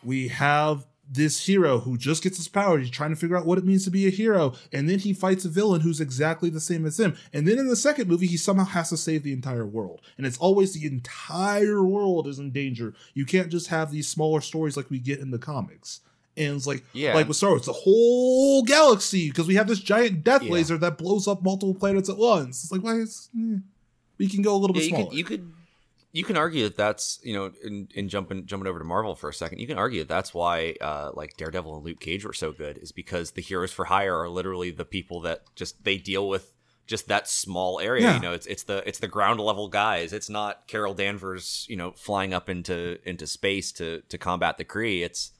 we 0.03 0.29
have 0.29 0.87
this 1.10 1.46
hero 1.46 1.80
who 1.80 1.98
just 1.98 2.24
gets 2.24 2.38
his 2.38 2.48
power. 2.48 2.78
He's 2.80 2.89
trying 2.89 3.12
to 3.12 3.15
figure 3.15 3.38
out 3.38 3.46
what 3.46 3.58
it 3.58 3.65
means 3.65 3.86
to 3.86 3.91
be 3.91 4.08
a 4.08 4.12
hero. 4.12 4.54
And 4.74 4.89
then 4.89 5.00
he 5.00 5.13
fights 5.13 5.46
a 5.46 5.50
villain 5.50 5.82
who's 5.82 6.02
exactly 6.02 6.50
the 6.50 6.60
same 6.60 6.86
as 6.86 7.00
him. 7.00 7.15
And 7.34 7.48
then 7.48 7.58
in 7.58 7.67
the 7.67 7.76
second 7.76 8.08
movie, 8.08 8.28
he 8.28 8.38
somehow 8.38 8.65
has 8.65 8.89
to 8.89 8.98
save 8.98 9.24
the 9.24 9.34
entire 9.34 9.65
world. 9.65 10.02
And 10.17 10.26
it's 10.26 10.38
always 10.38 10.74
the 10.74 10.86
entire 10.86 11.84
world 11.84 12.28
is 12.28 12.39
in 12.39 12.52
danger. 12.52 12.93
You 13.13 13.26
can't 13.26 13.50
just 13.50 13.67
have 13.67 13.91
these 13.91 14.08
smaller 14.08 14.41
stories 14.41 14.76
like 14.76 14.89
we 14.89 15.00
get 15.00 15.20
in 15.20 15.32
the 15.32 15.39
comics. 15.39 16.02
And 16.36 16.56
it's 16.56 16.67
like, 16.67 16.84
yeah. 16.93 17.15
like 17.15 17.28
with 17.28 17.38
Star 17.38 17.50
Wars, 17.50 17.65
the 17.65 17.74
whole 17.74 18.63
galaxy, 18.63 19.30
because 19.30 19.48
we 19.48 19.56
have 19.56 19.67
this 19.67 19.80
giant 19.80 20.24
death 20.24 20.43
yeah. 20.43 20.52
laser 20.52 20.78
that 20.78 20.98
blows 20.98 21.28
up 21.28 21.41
multiple 21.41 21.74
planets 21.74 22.10
at 22.10 22.17
once. 22.17 22.63
It's 22.63 22.72
like, 22.72 22.84
why 22.84 22.96
is, 22.96 23.30
eh. 23.36 23.58
we 24.20 24.28
can 24.28 24.43
go 24.43 24.56
a 24.56 24.58
little 24.58 24.74
bit 24.74 24.84
yeah, 24.84 24.89
you 24.89 24.96
smaller. 24.96 25.10
Could, 25.10 25.17
you 25.17 25.24
could 25.24 25.52
you 26.17 26.23
can 26.23 26.36
argue 26.36 26.63
that 26.63 26.75
that's 26.75 27.19
you 27.21 27.36
know 27.36 27.51
in, 27.63 27.88
in 27.93 28.10
jumping 28.10 28.47
jumping 28.47 28.67
over 28.67 28.80
to 28.80 28.86
Marvel 28.86 29.13
for 29.13 29.30
a 29.30 29.34
second. 29.34 29.60
You 29.60 29.67
can 29.67 29.77
argue 29.77 29.99
that 29.99 30.08
that's 30.08 30.34
why 30.34 30.73
uh, 30.82 31.12
like 31.13 31.38
Daredevil 31.38 31.75
and 31.75 31.86
Luke 31.86 31.99
Cage 31.99 32.25
were 32.25 32.34
so 32.34 32.51
good 32.51 32.80
is 32.80 32.91
because 32.91 33.32
the 33.32 33.41
heroes 33.41 33.71
for 33.71 33.86
hire 33.86 34.17
are 34.17 34.27
literally 34.27 34.71
the 34.71 34.84
people 34.84 35.21
that 35.21 35.43
just 35.56 35.84
they 35.84 35.97
deal 35.97 36.27
with 36.27 36.56
just 36.88 37.08
that 37.10 37.27
small 37.27 37.80
area. 37.80 38.01
Yeah. 38.01 38.15
You 38.15 38.21
know, 38.23 38.34
it's 38.34 38.47
it's 38.47 38.63
the 38.63 38.82
it's 38.88 38.97
the 38.97 39.08
ground 39.08 39.39
level 39.39 39.67
guys. 39.67 40.12
It's 40.12 40.27
not 40.27 40.67
Carol 40.67 40.95
Danvers, 40.95 41.67
you 41.69 41.75
know, 41.75 41.91
flying 41.91 42.34
up 42.34 42.49
into 42.49 42.97
into 43.08 43.27
space 43.27 43.71
to 43.73 44.01
to 44.10 44.17
combat 44.17 44.58
the 44.58 44.65
Kree. 44.65 45.06
It's 45.06 45.34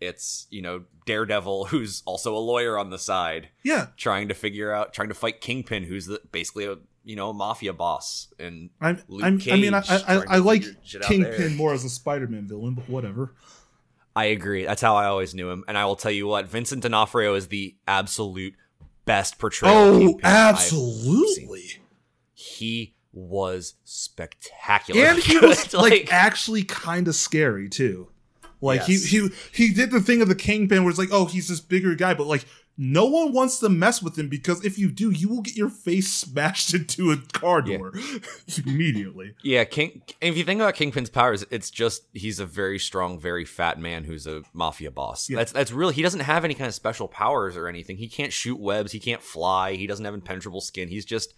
it's 0.00 0.46
you 0.50 0.62
know 0.62 0.84
Daredevil, 1.06 1.64
who's 1.70 2.02
also 2.06 2.36
a 2.36 2.38
lawyer 2.38 2.78
on 2.78 2.90
the 2.90 2.98
side. 2.98 3.48
Yeah, 3.62 3.88
trying 3.96 4.28
to 4.28 4.34
figure 4.34 4.72
out, 4.72 4.92
trying 4.92 5.08
to 5.08 5.14
fight 5.14 5.40
Kingpin, 5.40 5.84
who's 5.84 6.06
the, 6.06 6.20
basically 6.32 6.66
a 6.66 6.76
you 7.08 7.16
know, 7.16 7.32
mafia 7.32 7.72
boss. 7.72 8.28
And 8.38 8.68
I'm, 8.82 9.00
I'm 9.22 9.40
i 9.50 9.56
mean, 9.56 9.72
I, 9.72 9.82
I, 9.88 10.22
I 10.28 10.36
like 10.38 10.62
Kingpin 10.84 11.56
more 11.56 11.72
as 11.72 11.82
a 11.82 11.88
Spider-Man 11.88 12.46
villain, 12.46 12.74
but 12.74 12.86
whatever. 12.86 13.32
I 14.14 14.26
agree. 14.26 14.66
That's 14.66 14.82
how 14.82 14.94
I 14.94 15.06
always 15.06 15.34
knew 15.34 15.48
him. 15.48 15.64
And 15.68 15.78
I 15.78 15.86
will 15.86 15.96
tell 15.96 16.10
you 16.10 16.26
what, 16.26 16.48
Vincent 16.48 16.82
D'Onofrio 16.82 17.34
is 17.34 17.48
the 17.48 17.74
absolute 17.86 18.54
best 19.06 19.38
portrayal. 19.38 19.74
Oh, 19.74 20.20
absolutely. 20.22 21.80
He 22.34 22.94
was 23.12 23.74
spectacular. 23.84 25.00
And 25.00 25.18
he 25.18 25.38
was 25.46 25.72
like, 25.72 25.90
like 25.90 26.12
actually 26.12 26.64
kind 26.64 27.08
of 27.08 27.14
scary 27.14 27.70
too. 27.70 28.10
Like 28.60 28.88
yes. 28.88 29.04
he 29.04 29.20
he 29.20 29.30
he 29.52 29.74
did 29.74 29.90
the 29.90 30.00
thing 30.00 30.20
of 30.20 30.28
the 30.28 30.34
kingpin 30.34 30.82
where 30.82 30.90
it's 30.90 30.98
like, 30.98 31.10
oh, 31.12 31.26
he's 31.26 31.48
this 31.48 31.60
bigger 31.60 31.94
guy, 31.94 32.14
but 32.14 32.26
like 32.26 32.44
no 32.80 33.06
one 33.06 33.32
wants 33.32 33.58
to 33.58 33.68
mess 33.68 34.00
with 34.00 34.16
him 34.16 34.28
because 34.28 34.64
if 34.64 34.78
you 34.78 34.90
do, 34.92 35.10
you 35.10 35.28
will 35.28 35.42
get 35.42 35.56
your 35.56 35.68
face 35.68 36.12
smashed 36.12 36.72
into 36.72 37.10
a 37.10 37.16
car 37.16 37.60
door 37.60 37.92
yeah. 37.94 38.18
immediately. 38.66 39.34
Yeah, 39.42 39.64
King. 39.64 40.02
If 40.20 40.36
you 40.36 40.44
think 40.44 40.60
about 40.60 40.74
Kingpin's 40.74 41.10
powers, 41.10 41.44
it's 41.50 41.70
just 41.70 42.04
he's 42.12 42.38
a 42.38 42.46
very 42.46 42.78
strong, 42.78 43.18
very 43.18 43.44
fat 43.44 43.80
man 43.80 44.04
who's 44.04 44.28
a 44.28 44.42
mafia 44.52 44.92
boss. 44.92 45.28
Yeah. 45.28 45.38
That's 45.38 45.52
that's 45.52 45.72
really 45.72 45.94
he 45.94 46.02
doesn't 46.02 46.20
have 46.20 46.44
any 46.44 46.54
kind 46.54 46.68
of 46.68 46.74
special 46.74 47.08
powers 47.08 47.56
or 47.56 47.66
anything. 47.66 47.96
He 47.96 48.08
can't 48.08 48.32
shoot 48.32 48.58
webs. 48.58 48.92
He 48.92 49.00
can't 49.00 49.22
fly. 49.22 49.74
He 49.74 49.88
doesn't 49.88 50.04
have 50.04 50.14
impenetrable 50.14 50.60
skin. 50.60 50.88
He's 50.88 51.04
just 51.04 51.34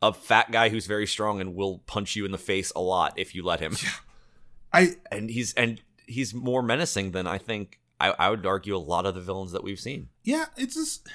a 0.00 0.12
fat 0.12 0.52
guy 0.52 0.68
who's 0.68 0.86
very 0.86 1.06
strong 1.06 1.40
and 1.40 1.56
will 1.56 1.78
punch 1.86 2.14
you 2.14 2.24
in 2.24 2.30
the 2.30 2.38
face 2.38 2.72
a 2.76 2.80
lot 2.80 3.14
if 3.16 3.34
you 3.34 3.44
let 3.44 3.60
him. 3.60 3.76
Yeah. 3.82 3.90
I 4.72 4.88
and 5.10 5.30
he's 5.30 5.54
and 5.54 5.80
he's 6.06 6.34
more 6.34 6.62
menacing 6.62 7.12
than 7.12 7.26
I 7.26 7.38
think 7.38 7.80
I, 8.00 8.14
I 8.18 8.30
would 8.30 8.44
argue 8.46 8.76
a 8.76 8.78
lot 8.78 9.06
of 9.06 9.14
the 9.14 9.20
villains 9.20 9.52
that 9.52 9.64
we've 9.64 9.80
seen. 9.80 10.08
Yeah, 10.22 10.46
it's 10.56 10.74
just 10.74 11.08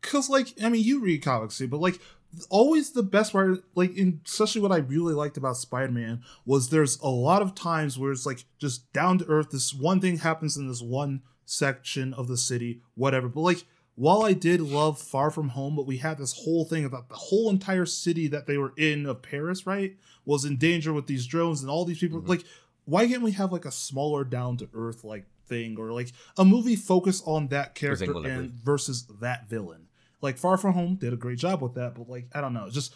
because 0.00 0.28
like 0.28 0.48
I 0.62 0.68
mean 0.68 0.84
you 0.84 1.00
read 1.00 1.22
comics 1.22 1.58
too, 1.58 1.68
but 1.68 1.80
like 1.80 2.00
always 2.48 2.92
the 2.92 3.02
best 3.02 3.32
part, 3.32 3.64
like, 3.74 3.96
in, 3.96 4.20
especially 4.24 4.60
what 4.60 4.72
I 4.72 4.78
really 4.78 5.14
liked 5.14 5.36
about 5.36 5.56
Spider 5.56 5.92
Man 5.92 6.22
was 6.44 6.68
there's 6.68 6.98
a 7.00 7.08
lot 7.08 7.42
of 7.42 7.54
times 7.54 7.98
where 7.98 8.12
it's 8.12 8.26
like 8.26 8.44
just 8.58 8.92
down 8.92 9.18
to 9.18 9.26
earth. 9.26 9.50
This 9.50 9.74
one 9.74 10.00
thing 10.00 10.18
happens 10.18 10.56
in 10.56 10.68
this 10.68 10.82
one 10.82 11.22
section 11.44 12.14
of 12.14 12.28
the 12.28 12.36
city, 12.36 12.82
whatever. 12.94 13.28
But 13.28 13.40
like, 13.40 13.64
while 13.96 14.24
I 14.24 14.32
did 14.32 14.60
love 14.60 15.00
Far 15.00 15.30
From 15.30 15.50
Home, 15.50 15.76
but 15.76 15.86
we 15.86 15.98
had 15.98 16.18
this 16.18 16.44
whole 16.44 16.64
thing 16.64 16.84
about 16.84 17.08
the 17.08 17.16
whole 17.16 17.50
entire 17.50 17.86
city 17.86 18.28
that 18.28 18.46
they 18.46 18.56
were 18.56 18.72
in 18.76 19.06
of 19.06 19.22
Paris, 19.22 19.66
right, 19.66 19.96
was 20.24 20.44
in 20.44 20.56
danger 20.56 20.92
with 20.92 21.06
these 21.06 21.26
drones 21.26 21.60
and 21.60 21.70
all 21.70 21.84
these 21.84 21.98
people. 21.98 22.22
Mhm. 22.22 22.28
Like, 22.28 22.44
why 22.90 23.06
can't 23.06 23.22
we 23.22 23.32
have 23.32 23.52
like 23.52 23.64
a 23.64 23.70
smaller 23.70 24.24
down 24.24 24.56
to 24.58 24.68
earth 24.74 25.04
like 25.04 25.24
thing 25.46 25.76
or 25.78 25.92
like 25.92 26.12
a 26.36 26.44
movie 26.44 26.76
focus 26.76 27.22
on 27.24 27.48
that 27.48 27.74
character 27.74 28.12
and 28.24 28.50
versus 28.50 29.06
that 29.20 29.48
villain? 29.48 29.86
Like 30.20 30.36
Far 30.36 30.56
From 30.58 30.74
Home 30.74 30.96
did 30.96 31.12
a 31.12 31.16
great 31.16 31.38
job 31.38 31.62
with 31.62 31.74
that, 31.74 31.94
but 31.94 32.08
like 32.08 32.26
I 32.34 32.40
don't 32.40 32.52
know, 32.52 32.66
it's 32.66 32.74
just 32.74 32.92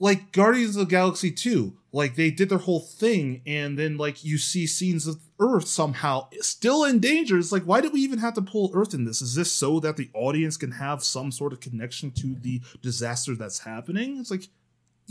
like 0.00 0.32
Guardians 0.32 0.76
of 0.76 0.80
the 0.80 0.90
Galaxy 0.90 1.30
2, 1.30 1.74
like 1.92 2.14
they 2.14 2.30
did 2.30 2.48
their 2.48 2.58
whole 2.58 2.80
thing, 2.80 3.42
and 3.46 3.78
then 3.78 3.96
like 3.96 4.24
you 4.24 4.38
see 4.38 4.66
scenes 4.66 5.06
of 5.06 5.20
Earth 5.38 5.68
somehow 5.68 6.28
still 6.40 6.84
in 6.84 6.98
danger. 7.00 7.38
It's 7.38 7.52
like, 7.52 7.64
why 7.64 7.80
did 7.80 7.92
we 7.92 8.00
even 8.00 8.18
have 8.18 8.34
to 8.34 8.42
pull 8.42 8.70
Earth 8.74 8.94
in 8.94 9.04
this? 9.04 9.20
Is 9.20 9.34
this 9.34 9.52
so 9.52 9.78
that 9.80 9.96
the 9.96 10.10
audience 10.14 10.56
can 10.56 10.72
have 10.72 11.04
some 11.04 11.30
sort 11.30 11.52
of 11.52 11.60
connection 11.60 12.10
to 12.12 12.34
the 12.34 12.62
disaster 12.80 13.34
that's 13.34 13.60
happening? 13.60 14.18
It's 14.18 14.30
like 14.30 14.48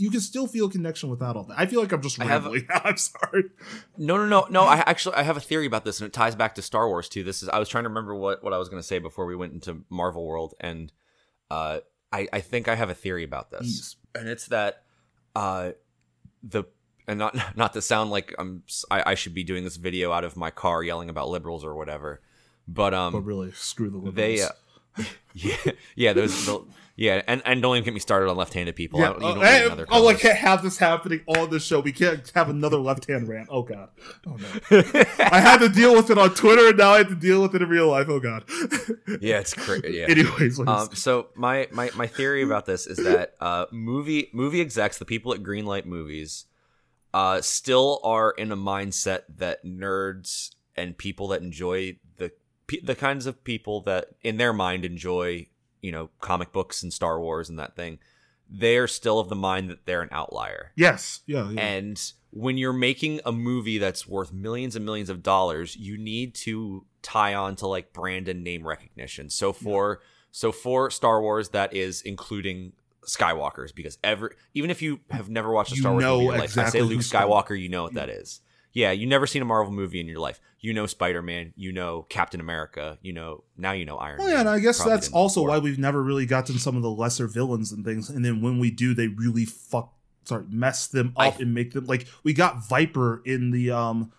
you 0.00 0.10
can 0.10 0.20
still 0.20 0.46
feel 0.46 0.68
connection 0.68 1.10
without 1.10 1.36
all 1.36 1.44
that. 1.44 1.58
I 1.58 1.66
feel 1.66 1.80
like 1.80 1.92
I'm 1.92 2.00
just 2.02 2.20
I 2.20 2.24
have- 2.24 2.46
I'm 2.84 2.96
sorry. 2.96 3.44
No, 3.98 4.16
no, 4.16 4.26
no, 4.26 4.46
no. 4.50 4.62
I 4.64 4.76
actually 4.86 5.16
I 5.16 5.22
have 5.22 5.36
a 5.36 5.40
theory 5.40 5.66
about 5.66 5.84
this, 5.84 6.00
and 6.00 6.06
it 6.06 6.12
ties 6.12 6.34
back 6.34 6.54
to 6.54 6.62
Star 6.62 6.88
Wars 6.88 7.08
too. 7.08 7.22
This 7.22 7.42
is 7.42 7.48
I 7.48 7.58
was 7.58 7.68
trying 7.68 7.84
to 7.84 7.88
remember 7.90 8.14
what 8.14 8.42
what 8.42 8.52
I 8.52 8.58
was 8.58 8.68
going 8.68 8.80
to 8.82 8.86
say 8.86 8.98
before 8.98 9.26
we 9.26 9.36
went 9.36 9.52
into 9.52 9.84
Marvel 9.90 10.26
World, 10.26 10.54
and 10.60 10.90
uh, 11.50 11.80
I 12.12 12.28
I 12.32 12.40
think 12.40 12.66
I 12.66 12.74
have 12.76 12.88
a 12.90 12.94
theory 12.94 13.24
about 13.24 13.50
this, 13.50 13.96
and 14.14 14.26
it's 14.28 14.46
that 14.46 14.84
uh, 15.36 15.72
the 16.42 16.64
and 17.06 17.18
not 17.18 17.36
not 17.56 17.72
to 17.74 17.82
sound 17.82 18.10
like 18.10 18.34
I'm 18.38 18.62
I 18.90 19.14
should 19.14 19.34
be 19.34 19.44
doing 19.44 19.64
this 19.64 19.76
video 19.76 20.12
out 20.12 20.24
of 20.24 20.36
my 20.36 20.50
car 20.50 20.82
yelling 20.82 21.10
about 21.10 21.28
liberals 21.28 21.64
or 21.64 21.74
whatever, 21.74 22.22
but 22.66 22.94
um, 22.94 23.12
But 23.12 23.20
really, 23.20 23.52
screw 23.52 23.90
the 23.90 23.96
liberals. 23.96 24.14
they 24.16 24.42
uh, 24.42 24.48
yeah 25.34 25.56
yeah 25.94 26.12
those 26.12 26.46
the, 26.46 26.64
yeah 26.96 27.22
and 27.26 27.40
and 27.44 27.62
don't 27.62 27.76
even 27.76 27.84
get 27.84 27.94
me 27.94 28.00
started 28.00 28.28
on 28.28 28.36
left-handed 28.36 28.74
people. 28.76 29.00
Yeah, 29.00 29.06
don't, 29.06 29.20
you 29.20 29.26
oh, 29.26 29.34
don't 29.34 29.44
hey, 29.44 29.58
need 29.60 29.66
another 29.66 29.86
oh, 29.90 30.08
I 30.08 30.14
can't 30.14 30.36
have 30.36 30.62
this 30.62 30.78
happening 30.78 31.22
on 31.26 31.50
the 31.50 31.60
show. 31.60 31.80
We 31.80 31.92
can't 31.92 32.30
have 32.34 32.48
another 32.48 32.78
left 32.78 33.06
hand 33.06 33.28
rant. 33.28 33.48
Oh 33.50 33.62
god. 33.62 33.90
Oh 34.26 34.36
no. 34.36 34.48
I 35.18 35.40
had 35.40 35.58
to 35.58 35.68
deal 35.68 35.94
with 35.94 36.10
it 36.10 36.18
on 36.18 36.34
Twitter, 36.34 36.68
and 36.68 36.78
now 36.78 36.90
I 36.92 36.98
have 36.98 37.08
to 37.08 37.14
deal 37.14 37.42
with 37.42 37.54
it 37.54 37.62
in 37.62 37.68
real 37.68 37.88
life. 37.88 38.08
Oh 38.08 38.20
god. 38.20 38.44
yeah, 39.20 39.38
it's 39.38 39.54
crazy. 39.54 39.98
Yeah. 39.98 40.06
Anyways. 40.08 40.58
Um, 40.60 40.88
so 40.94 41.28
my, 41.34 41.68
my 41.72 41.90
my 41.94 42.06
theory 42.06 42.42
about 42.42 42.66
this 42.66 42.86
is 42.86 42.98
that 42.98 43.34
uh, 43.40 43.66
movie 43.70 44.28
movie 44.32 44.60
execs, 44.60 44.98
the 44.98 45.04
people 45.04 45.32
at 45.32 45.42
Greenlight 45.42 45.86
Movies, 45.86 46.46
uh, 47.14 47.40
still 47.40 48.00
are 48.04 48.32
in 48.32 48.52
a 48.52 48.56
mindset 48.56 49.22
that 49.36 49.64
nerds 49.64 50.50
and 50.76 50.96
people 50.96 51.28
that 51.28 51.42
enjoy 51.42 51.96
pe- 52.70 52.80
the 52.80 52.94
kinds 52.94 53.26
of 53.26 53.42
people 53.42 53.80
that 53.82 54.10
in 54.22 54.36
their 54.36 54.52
mind 54.52 54.84
enjoy 54.84 55.46
you 55.82 55.90
know 55.90 56.10
comic 56.20 56.52
books 56.52 56.82
and 56.82 56.92
Star 56.92 57.20
Wars 57.20 57.48
and 57.48 57.58
that 57.58 57.74
thing, 57.74 57.98
they 58.48 58.76
are 58.76 58.86
still 58.86 59.18
of 59.18 59.28
the 59.28 59.34
mind 59.36 59.68
that 59.70 59.86
they're 59.86 60.02
an 60.02 60.08
outlier. 60.12 60.72
yes. 60.76 61.20
Yeah. 61.26 61.50
yeah. 61.50 61.60
And 61.60 62.12
when 62.30 62.56
you're 62.56 62.72
making 62.72 63.20
a 63.26 63.32
movie 63.32 63.78
that's 63.78 64.06
worth 64.06 64.32
millions 64.32 64.76
and 64.76 64.84
millions 64.84 65.10
of 65.10 65.22
dollars, 65.22 65.74
you 65.76 65.98
need 65.98 66.34
to 66.36 66.86
tie 67.02 67.34
on 67.34 67.56
to 67.56 67.66
like 67.66 67.92
brand 67.92 68.28
and 68.28 68.44
name 68.44 68.66
recognition. 68.66 69.30
So 69.30 69.52
for 69.52 70.00
so 70.30 70.52
for 70.52 70.90
Star 70.90 71.20
Wars, 71.20 71.48
that 71.50 71.74
is 71.74 72.02
including 72.02 72.72
Skywalkers 73.04 73.74
because 73.74 73.98
every 74.04 74.30
even 74.54 74.70
if 74.70 74.80
you 74.80 75.00
have 75.10 75.28
never 75.28 75.50
watched 75.50 75.72
a 75.72 75.76
You 75.76 75.82
Star 75.82 75.92
Wars 75.92 76.04
know 76.04 76.20
movie 76.20 76.38
life, 76.38 76.56
I 76.58 76.68
say 76.68 76.82
Luke 76.82 77.00
Skywalker, 77.00 77.60
you 77.60 77.68
know 77.68 77.82
what 77.82 77.94
that 77.94 78.08
is. 78.08 78.40
Yeah, 78.72 78.92
you 78.92 79.06
never 79.06 79.26
seen 79.26 79.42
a 79.42 79.44
Marvel 79.44 79.72
movie 79.72 79.98
in 80.00 80.06
your 80.06 80.20
life. 80.20 80.40
You 80.60 80.72
know 80.74 80.86
Spider 80.86 81.22
Man, 81.22 81.52
you 81.56 81.72
know 81.72 82.06
Captain 82.08 82.40
America, 82.40 82.98
you 83.02 83.12
know 83.12 83.42
now 83.56 83.72
you 83.72 83.84
know 83.84 83.96
Iron 83.96 84.18
Well, 84.18 84.26
Man. 84.28 84.34
yeah, 84.34 84.40
and 84.40 84.48
I 84.48 84.58
guess 84.60 84.76
Probably 84.78 84.94
that's 84.94 85.10
also 85.10 85.40
before. 85.40 85.48
why 85.48 85.58
we've 85.58 85.78
never 85.78 86.02
really 86.02 86.26
gotten 86.26 86.58
some 86.58 86.76
of 86.76 86.82
the 86.82 86.90
lesser 86.90 87.26
villains 87.26 87.72
and 87.72 87.84
things. 87.84 88.10
And 88.10 88.24
then 88.24 88.42
when 88.42 88.58
we 88.58 88.70
do, 88.70 88.94
they 88.94 89.08
really 89.08 89.44
fuck, 89.44 89.92
sorry, 90.24 90.44
mess 90.50 90.86
them 90.86 91.12
I- 91.16 91.28
up 91.28 91.40
and 91.40 91.52
make 91.54 91.72
them 91.72 91.86
like 91.86 92.06
we 92.22 92.32
got 92.32 92.68
Viper 92.68 93.22
in 93.24 93.50
the 93.50 93.70
um, 93.72 94.12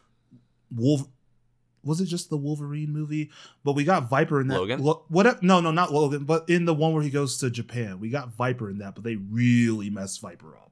Wolf. 0.76 1.04
Was 1.84 2.00
it 2.02 2.06
just 2.06 2.30
the 2.30 2.38
Wolverine 2.38 2.92
movie? 2.92 3.32
But 3.64 3.74
we 3.74 3.84
got 3.84 4.10
Viper 4.10 4.40
in 4.42 4.48
that. 4.50 4.60
Logan? 4.60 4.84
Lo- 4.84 5.04
what? 5.08 5.42
No, 5.42 5.62
no, 5.62 5.72
not 5.72 5.92
Logan. 5.92 6.26
But 6.26 6.48
in 6.50 6.66
the 6.66 6.74
one 6.76 6.94
where 6.94 7.02
he 7.04 7.10
goes 7.10 7.38
to 7.40 7.50
Japan, 7.50 8.00
we 8.00 8.10
got 8.10 8.34
Viper 8.36 8.70
in 8.70 8.78
that. 8.80 8.94
But 8.96 9.04
they 9.04 9.16
really 9.16 9.90
messed 9.90 10.22
Viper 10.22 10.56
up. 10.58 10.71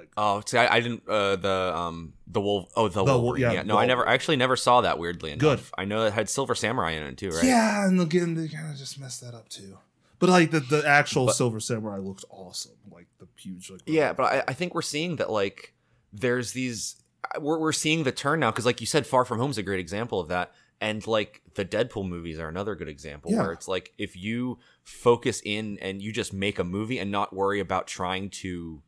Like, 0.00 0.10
Oh, 0.16 0.42
see, 0.46 0.58
I, 0.58 0.76
I 0.76 0.80
didn't. 0.80 1.02
Uh, 1.08 1.36
the 1.36 1.72
um, 1.76 2.12
the 2.26 2.40
wolf. 2.40 2.70
Oh, 2.76 2.88
the, 2.88 3.04
The 3.04 3.18
Wolverine. 3.18 3.42
yeah, 3.42 3.52
Yeah, 3.52 3.62
no, 3.62 3.76
I 3.78 3.86
never. 3.86 4.08
I 4.08 4.14
actually 4.14 4.36
never 4.36 4.56
saw 4.56 4.80
that. 4.80 4.98
Weirdly 4.98 5.30
enough, 5.32 5.40
Good. 5.40 5.60
I 5.76 5.84
know 5.84 6.04
it 6.06 6.12
had 6.12 6.28
Silver 6.28 6.54
Samurai 6.54 6.92
in 6.92 7.02
it 7.02 7.18
too, 7.18 7.30
right? 7.30 7.44
yeah, 7.44 7.86
and 7.86 8.00
again, 8.00 8.34
they 8.34 8.48
kind 8.48 8.70
of 8.70 8.76
just 8.78 8.98
messed 8.98 9.20
that 9.20 9.34
up 9.34 9.48
too. 9.48 9.78
But 10.18 10.28
like 10.30 10.50
the 10.50 10.60
the 10.60 10.82
actual 10.86 11.26
But- 11.26 11.34
Silver 11.36 11.60
Samurai 11.60 11.98
looked 11.98 12.24
awesome. 12.30 12.72
Like 12.90 13.06
the 13.18 13.26
huge. 13.38 13.70
Like, 13.70 13.80
Yeah, 13.86 14.12
but 14.14 14.24
I, 14.24 14.42
I 14.48 14.52
think 14.54 14.74
we're 14.74 14.82
seeing 14.82 15.16
that 15.16 15.30
like 15.30 15.74
there's 16.12 16.52
these. 16.52 16.96
We're 17.38 17.58
we're 17.58 17.72
seeing 17.72 18.04
the 18.04 18.12
turn 18.12 18.40
now 18.40 18.50
because, 18.50 18.66
like 18.66 18.80
you 18.80 18.86
said, 18.86 19.06
Far 19.06 19.24
From 19.24 19.38
Home 19.38 19.50
is 19.50 19.58
a 19.58 19.62
great 19.62 19.80
example 19.80 20.18
of 20.20 20.28
that, 20.28 20.52
and 20.80 21.06
like 21.06 21.42
the 21.54 21.64
Deadpool 21.64 22.08
movies 22.08 22.38
are 22.38 22.48
another 22.48 22.74
good 22.74 22.88
example 22.88 23.30
Yeah. 23.30 23.42
where 23.42 23.52
it's 23.52 23.68
like 23.68 23.92
if 23.98 24.16
you 24.16 24.58
focus 24.84 25.40
in 25.44 25.78
and 25.82 26.00
you 26.02 26.12
just 26.12 26.32
make 26.32 26.58
a 26.58 26.64
movie 26.64 26.98
and 26.98 27.10
not 27.10 27.32
worry 27.34 27.60
about 27.60 27.86
trying 27.86 28.30
to, 28.30 28.82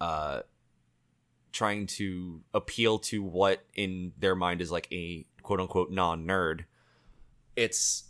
uh, 0.00 0.40
trying 1.56 1.86
to 1.86 2.42
appeal 2.54 2.98
to 2.98 3.22
what 3.22 3.64
in 3.74 4.12
their 4.18 4.34
mind 4.34 4.60
is 4.60 4.70
like 4.70 4.86
a 4.92 5.24
quote 5.42 5.60
unquote 5.60 5.90
non 5.90 6.26
nerd. 6.26 6.64
It's 7.56 8.04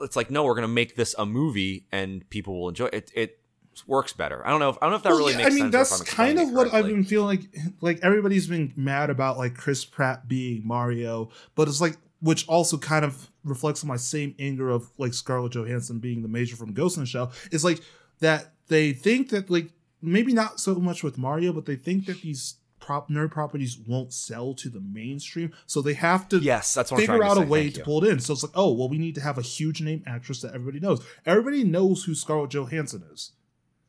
it's 0.00 0.16
like 0.16 0.30
no, 0.30 0.44
we're 0.44 0.54
gonna 0.54 0.68
make 0.68 0.96
this 0.96 1.14
a 1.16 1.24
movie 1.24 1.86
and 1.92 2.28
people 2.28 2.60
will 2.60 2.68
enjoy 2.68 2.86
it. 2.86 3.10
It 3.14 3.38
works 3.86 4.12
better. 4.12 4.46
I 4.46 4.50
don't 4.50 4.60
know. 4.60 4.70
If, 4.70 4.78
I 4.82 4.86
don't 4.86 4.90
know 4.90 4.96
if 4.96 5.02
that 5.04 5.10
Well, 5.10 5.18
really 5.18 5.34
yeah, 5.34 5.46
I 5.46 5.50
mean, 5.50 5.70
that's 5.70 6.02
kind 6.02 6.38
of 6.38 6.50
what 6.50 6.74
I've 6.74 6.86
been 6.86 7.04
feeling 7.04 7.38
like. 7.38 7.74
Like 7.80 8.00
everybody's 8.02 8.48
been 8.48 8.72
mad 8.76 9.10
about 9.10 9.38
like 9.38 9.54
Chris 9.54 9.84
Pratt 9.84 10.28
being 10.28 10.66
Mario, 10.66 11.30
but 11.54 11.68
it's 11.68 11.80
like 11.80 11.96
which 12.20 12.46
also 12.48 12.78
kind 12.78 13.04
of 13.04 13.30
reflects 13.44 13.82
on 13.82 13.88
my 13.88 13.96
same 13.96 14.34
anger 14.38 14.70
of 14.70 14.90
like 14.98 15.14
Scarlett 15.14 15.52
Johansson 15.52 15.98
being 15.98 16.22
the 16.22 16.28
Major 16.28 16.56
from 16.56 16.72
Ghost 16.72 16.96
in 16.96 17.04
the 17.04 17.06
Shell. 17.06 17.32
Is 17.50 17.64
like 17.64 17.80
that 18.20 18.52
they 18.68 18.92
think 18.92 19.30
that 19.30 19.50
like 19.50 19.70
maybe 20.02 20.32
not 20.32 20.58
so 20.60 20.74
much 20.74 21.02
with 21.04 21.16
Mario, 21.16 21.52
but 21.52 21.66
they 21.66 21.76
think 21.76 22.06
that 22.06 22.20
these 22.22 22.56
prop 22.82 23.08
nerd 23.08 23.30
properties 23.30 23.78
won't 23.78 24.12
sell 24.12 24.52
to 24.54 24.68
the 24.68 24.80
mainstream, 24.80 25.52
so 25.66 25.80
they 25.80 25.94
have 25.94 26.28
to 26.30 26.38
Yes, 26.38 26.74
that's 26.74 26.90
what 26.90 26.98
I'm 26.98 27.06
figure 27.06 27.22
out 27.22 27.36
a 27.36 27.40
say. 27.40 27.46
way 27.46 27.62
Thank 27.64 27.74
to 27.74 27.78
you. 27.80 27.84
pull 27.84 28.04
it 28.04 28.10
in. 28.10 28.20
So 28.20 28.32
it's 28.32 28.42
like, 28.42 28.52
oh, 28.54 28.72
well, 28.72 28.88
we 28.88 28.98
need 28.98 29.14
to 29.14 29.20
have 29.20 29.38
a 29.38 29.42
huge 29.42 29.80
name 29.80 30.02
actress 30.06 30.40
that 30.42 30.54
everybody 30.54 30.80
knows. 30.80 31.04
Everybody 31.24 31.64
knows 31.64 32.04
who 32.04 32.14
Scarlett 32.14 32.50
Johansson 32.50 33.04
is. 33.12 33.32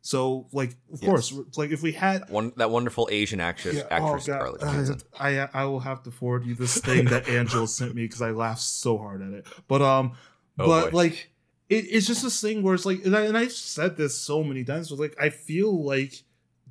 So, 0.05 0.47
like, 0.51 0.71
of 0.91 1.01
Yes. 1.01 1.05
course, 1.05 1.33
like 1.57 1.71
if 1.71 1.81
we 1.81 1.93
had 1.93 2.29
One 2.29 2.51
that 2.57 2.69
wonderful 2.69 3.07
Asian 3.11 3.39
actress, 3.39 3.75
Yeah, 3.77 3.87
actress 3.89 4.23
oh, 4.27 4.33
Scarlett 4.33 4.61
Johansson. 4.61 5.01
I, 5.19 5.39
I 5.39 5.49
I 5.53 5.65
will 5.65 5.79
have 5.79 6.03
to 6.03 6.11
forward 6.11 6.45
you 6.45 6.55
this 6.55 6.77
thing 6.77 7.05
that 7.05 7.27
Angela 7.39 7.67
sent 7.67 7.95
me 7.95 8.03
because 8.03 8.21
I 8.21 8.31
laughed 8.31 8.61
so 8.61 8.97
hard 8.97 9.21
at 9.21 9.31
it. 9.33 9.47
But 9.67 9.81
um, 9.81 10.11
Oh, 10.59 10.67
but 10.67 10.91
boy. 10.91 10.97
like 10.97 11.31
it, 11.69 11.85
it's 11.89 12.05
just 12.05 12.21
this 12.21 12.39
thing 12.41 12.61
where 12.63 12.75
it's 12.75 12.85
like, 12.85 13.05
and, 13.05 13.15
I, 13.15 13.21
and 13.25 13.37
I've 13.37 13.53
said 13.53 13.95
this 13.97 14.15
so 14.19 14.43
many 14.43 14.63
times. 14.65 14.89
But 14.89 14.99
like, 14.99 15.15
I 15.19 15.29
feel 15.29 15.83
like 15.83 16.13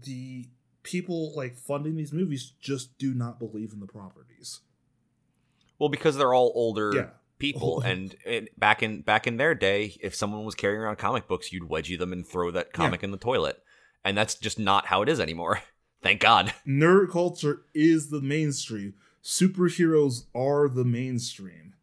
the 0.05 0.47
people 0.83 1.35
like 1.37 1.57
funding 1.57 1.97
these 1.97 2.12
movies 2.12 2.53
just 2.61 2.97
do 2.99 3.14
not 3.14 3.38
believe 3.38 3.73
in 3.73 3.81
the 3.81 3.87
properties. 3.87 4.61
Well, 5.79 5.88
because 5.88 6.16
they're 6.16 6.35
all 6.35 6.53
older 6.55 6.92
Yeah. 6.95 7.11
people, 7.38 7.81
and 7.85 8.14
it, 8.25 8.59
back 8.59 8.83
in 8.83 9.03
back 9.03 9.27
in 9.27 9.37
their 9.37 9.55
day, 9.55 9.97
if 10.01 10.14
someone 10.14 10.45
was 10.45 10.55
carrying 10.55 10.81
around 10.81 10.97
comic 10.97 11.27
books, 11.29 11.53
you'd 11.53 11.68
wedgie 11.68 11.99
them 11.99 12.12
and 12.12 12.27
throw 12.27 12.51
that 12.53 12.73
comic 12.73 13.03
in 13.03 13.11
the 13.11 13.16
toilet, 13.16 13.62
and 14.05 14.16
that's 14.16 14.35
just 14.35 14.59
not 14.59 14.87
how 14.87 15.03
it 15.03 15.09
is 15.09 15.21
anymore. 15.21 15.61
Thank 16.03 16.21
God. 16.21 16.53
Nerd 16.66 17.11
culture 17.11 17.62
is 17.75 18.11
the 18.11 18.21
mainstream. 18.21 18.95
Superheroes 19.23 20.25
are 20.35 20.68
the 20.68 20.85
mainstream. 20.85 21.75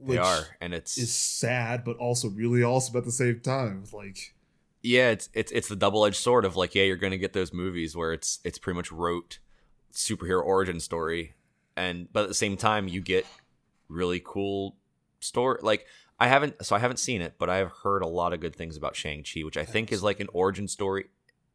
They 0.00 0.16
are, 0.16 0.46
and 0.60 0.72
it's 0.72 0.96
Is 0.96 1.12
sad, 1.12 1.84
but 1.84 1.96
also 1.98 2.28
really 2.28 2.62
awesome 2.62 2.96
at 2.96 3.04
the 3.04 3.10
same 3.12 3.40
time. 3.40 3.84
Like, 3.92 4.34
yeah, 4.82 5.10
it's 5.10 5.28
it's 5.34 5.52
it's 5.52 5.68
the 5.68 5.76
double 5.76 6.04
edged 6.04 6.16
sword 6.16 6.44
of 6.44 6.56
like, 6.56 6.74
yeah, 6.74 6.84
you're 6.84 6.96
gonna 6.96 7.18
get 7.18 7.32
those 7.32 7.52
movies 7.52 7.96
where 7.96 8.12
it's 8.12 8.40
it's 8.44 8.58
pretty 8.58 8.76
much 8.76 8.92
rote 8.92 9.38
superhero 9.92 10.42
origin 10.42 10.80
story, 10.80 11.34
and 11.76 12.12
but 12.12 12.22
at 12.22 12.28
the 12.28 12.34
same 12.34 12.56
time, 12.56 12.88
you 12.88 13.00
get 13.00 13.26
really 13.88 14.22
cool 14.24 14.76
story. 15.20 15.58
Like 15.62 15.86
I 16.20 16.28
haven't, 16.28 16.64
so 16.64 16.76
I 16.76 16.78
haven't 16.78 16.98
seen 16.98 17.22
it, 17.22 17.34
but 17.38 17.50
I 17.50 17.56
have 17.56 17.72
heard 17.82 18.02
a 18.02 18.08
lot 18.08 18.32
of 18.32 18.40
good 18.40 18.54
things 18.54 18.76
about 18.76 18.96
Shang 18.96 19.24
Chi, 19.24 19.40
which 19.40 19.56
I 19.56 19.64
think 19.64 19.92
is 19.92 20.02
like 20.02 20.20
an 20.20 20.28
origin 20.32 20.68
story, 20.68 21.06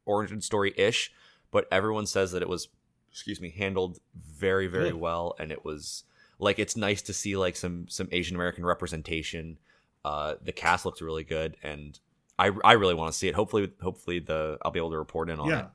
origin 0.06 0.42
story 0.42 0.74
ish. 0.78 1.12
But 1.52 1.68
everyone 1.72 2.08
says 2.08 2.32
that 2.32 2.42
it 2.42 2.50
was, 2.50 2.68
excuse 3.12 3.40
me, 3.40 3.52
handled 3.52 4.00
very 4.16 4.68
very 4.68 4.94
well, 4.94 5.36
and 5.40 5.52
it 5.52 5.64
was 5.64 6.04
like 6.40 6.60
it's 6.60 6.76
nice 6.76 7.02
to 7.04 7.14
see 7.14 7.38
like 7.38 7.56
some 7.56 7.88
some 7.88 8.10
Asian 8.12 8.36
American 8.36 8.66
representation. 8.66 9.60
Uh, 10.04 10.36
the 10.42 10.52
cast 10.52 10.86
looks 10.86 11.02
really 11.02 11.24
good, 11.24 11.56
and 11.64 12.00
I 12.44 12.52
I 12.64 12.74
really 12.74 12.94
want 12.94 13.12
to 13.12 13.18
see 13.18 13.28
it. 13.28 13.36
Hopefully, 13.36 13.72
hopefully 13.82 14.20
the 14.20 14.58
I'll 14.62 14.72
be 14.72 14.80
able 14.80 14.92
to 14.92 14.98
report 14.98 15.30
in 15.30 15.40
on 15.40 15.50
yeah. 15.50 15.60
it 15.60 15.66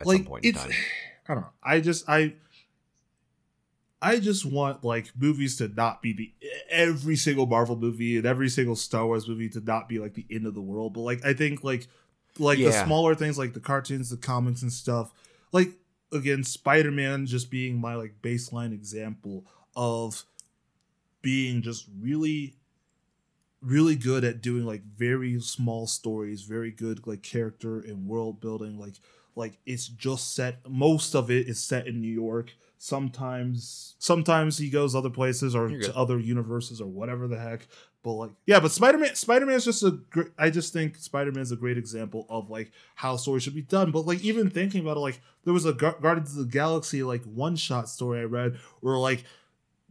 at 0.00 0.06
like 0.06 0.16
some 0.18 0.26
point 0.26 0.44
in 0.44 0.50
it's 0.50 0.62
time. 0.62 0.72
I 1.28 1.34
don't 1.34 1.42
know. 1.42 1.50
I 1.62 1.80
just 1.80 2.08
I 2.08 2.34
I 4.00 4.18
just 4.20 4.44
want 4.44 4.84
like 4.84 5.12
movies 5.18 5.56
to 5.58 5.68
not 5.68 6.02
be 6.02 6.12
the 6.12 6.32
every 6.70 7.16
single 7.16 7.46
Marvel 7.46 7.76
movie 7.76 8.16
and 8.16 8.26
every 8.26 8.48
single 8.48 8.76
Star 8.76 9.06
Wars 9.06 9.28
movie 9.28 9.48
to 9.50 9.60
not 9.60 9.88
be 9.88 9.98
like 9.98 10.14
the 10.14 10.26
end 10.30 10.46
of 10.46 10.54
the 10.54 10.60
world. 10.60 10.94
But 10.94 11.00
like 11.00 11.24
I 11.24 11.34
think 11.34 11.62
like 11.62 11.88
like 12.38 12.58
the 12.58 12.72
smaller 12.72 13.14
things 13.14 13.38
like 13.38 13.52
the 13.52 13.60
cartoons, 13.60 14.10
the 14.10 14.16
comics 14.16 14.62
and 14.62 14.72
stuff. 14.72 15.12
Like 15.52 15.72
again, 16.12 16.42
Spider 16.42 16.90
Man 16.90 17.26
just 17.26 17.50
being 17.50 17.80
my 17.80 17.94
like 17.94 18.14
baseline 18.22 18.72
example 18.72 19.44
of 19.76 20.24
being 21.22 21.62
just 21.62 21.86
really 22.00 22.54
really 23.64 23.96
good 23.96 24.24
at 24.24 24.42
doing 24.42 24.64
like 24.64 24.82
very 24.82 25.40
small 25.40 25.86
stories, 25.86 26.42
very 26.42 26.70
good 26.70 27.06
like 27.06 27.22
character 27.22 27.80
and 27.80 28.06
world 28.06 28.40
building. 28.40 28.78
Like 28.78 28.94
like 29.34 29.58
it's 29.66 29.88
just 29.88 30.34
set 30.34 30.68
most 30.68 31.14
of 31.14 31.30
it 31.30 31.48
is 31.48 31.62
set 31.62 31.86
in 31.86 32.00
New 32.00 32.12
York. 32.12 32.54
Sometimes 32.78 33.94
sometimes 33.98 34.58
he 34.58 34.68
goes 34.70 34.94
other 34.94 35.10
places 35.10 35.54
or 35.54 35.68
to 35.68 35.96
other 35.96 36.18
universes 36.18 36.80
or 36.80 36.86
whatever 36.86 37.26
the 37.26 37.38
heck. 37.38 37.66
But 38.02 38.12
like 38.12 38.30
yeah, 38.46 38.60
but 38.60 38.70
Spider 38.70 38.98
Man 38.98 39.14
Spider 39.14 39.46
Man 39.46 39.56
is 39.56 39.64
just 39.64 39.82
a 39.82 39.92
great. 40.10 40.28
I 40.38 40.50
just 40.50 40.72
think 40.72 40.96
Spider 40.96 41.32
Man 41.32 41.42
is 41.42 41.52
a 41.52 41.56
great 41.56 41.78
example 41.78 42.26
of 42.28 42.50
like 42.50 42.70
how 42.94 43.16
stories 43.16 43.42
should 43.42 43.54
be 43.54 43.62
done. 43.62 43.90
But 43.90 44.06
like 44.06 44.22
even 44.22 44.50
thinking 44.50 44.82
about 44.82 44.98
it, 44.98 45.00
like 45.00 45.20
there 45.44 45.54
was 45.54 45.64
a 45.64 45.72
Gar- 45.72 45.98
Guardians 46.00 46.36
of 46.36 46.44
the 46.44 46.52
Galaxy 46.52 47.02
like 47.02 47.24
one 47.24 47.56
shot 47.56 47.88
story 47.88 48.20
I 48.20 48.24
read 48.24 48.58
where 48.80 48.98
like 48.98 49.24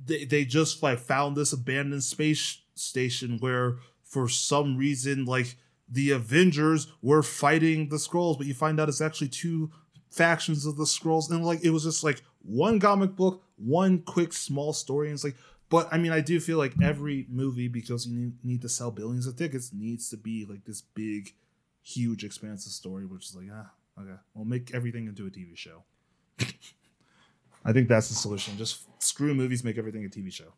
they 0.05 0.25
they 0.25 0.45
just 0.45 0.83
like 0.83 0.99
found 0.99 1.35
this 1.35 1.53
abandoned 1.53 2.03
space 2.03 2.59
station 2.75 3.37
where 3.39 3.77
for 4.03 4.27
some 4.27 4.77
reason 4.77 5.25
like 5.25 5.55
the 5.89 6.11
Avengers 6.11 6.87
were 7.01 7.23
fighting 7.23 7.89
the 7.89 7.97
Skrulls, 7.97 8.37
but 8.37 8.47
you 8.47 8.53
find 8.53 8.79
out 8.79 8.89
it's 8.89 9.01
actually 9.01 9.27
two 9.27 9.71
factions 10.09 10.65
of 10.65 10.77
the 10.77 10.85
Skrulls, 10.85 11.29
and 11.29 11.45
like 11.45 11.63
it 11.63 11.71
was 11.71 11.83
just 11.83 12.03
like 12.03 12.21
one 12.41 12.79
comic 12.79 13.15
book, 13.15 13.43
one 13.57 14.01
quick 14.01 14.33
small 14.33 14.73
story, 14.73 15.07
and 15.07 15.15
it's 15.15 15.23
like. 15.23 15.35
But 15.69 15.87
I 15.91 15.97
mean, 15.97 16.11
I 16.11 16.19
do 16.19 16.39
feel 16.39 16.59
like 16.59 16.73
every 16.83 17.25
movie, 17.31 17.67
because 17.67 18.05
you 18.05 18.33
need, 18.43 18.61
to 18.61 18.69
sell 18.69 18.91
billions 18.91 19.25
of 19.25 19.35
tickets, 19.35 19.71
needs 19.73 20.07
to 20.09 20.17
be 20.17 20.45
like 20.47 20.65
this 20.65 20.81
big, 20.81 21.33
huge, 21.81 22.23
expansive 22.23 22.71
story, 22.71 23.07
which 23.07 23.29
is 23.29 23.35
like, 23.35 23.47
ah, 23.51 23.71
okay, 23.99 24.19
we'll 24.35 24.45
make 24.45 24.71
everything 24.75 25.07
into 25.07 25.25
a 25.25 25.31
TV 25.31 25.57
show. 25.57 25.81
I 27.65 27.73
think 27.73 27.87
that's 27.87 28.09
the 28.09 28.13
solution. 28.13 28.55
Just 28.55 28.85
screw 29.01 29.33
movies, 29.33 29.63
make 29.63 29.79
everything 29.79 30.05
a 30.05 30.09
TV 30.09 30.31
show. 30.31 30.53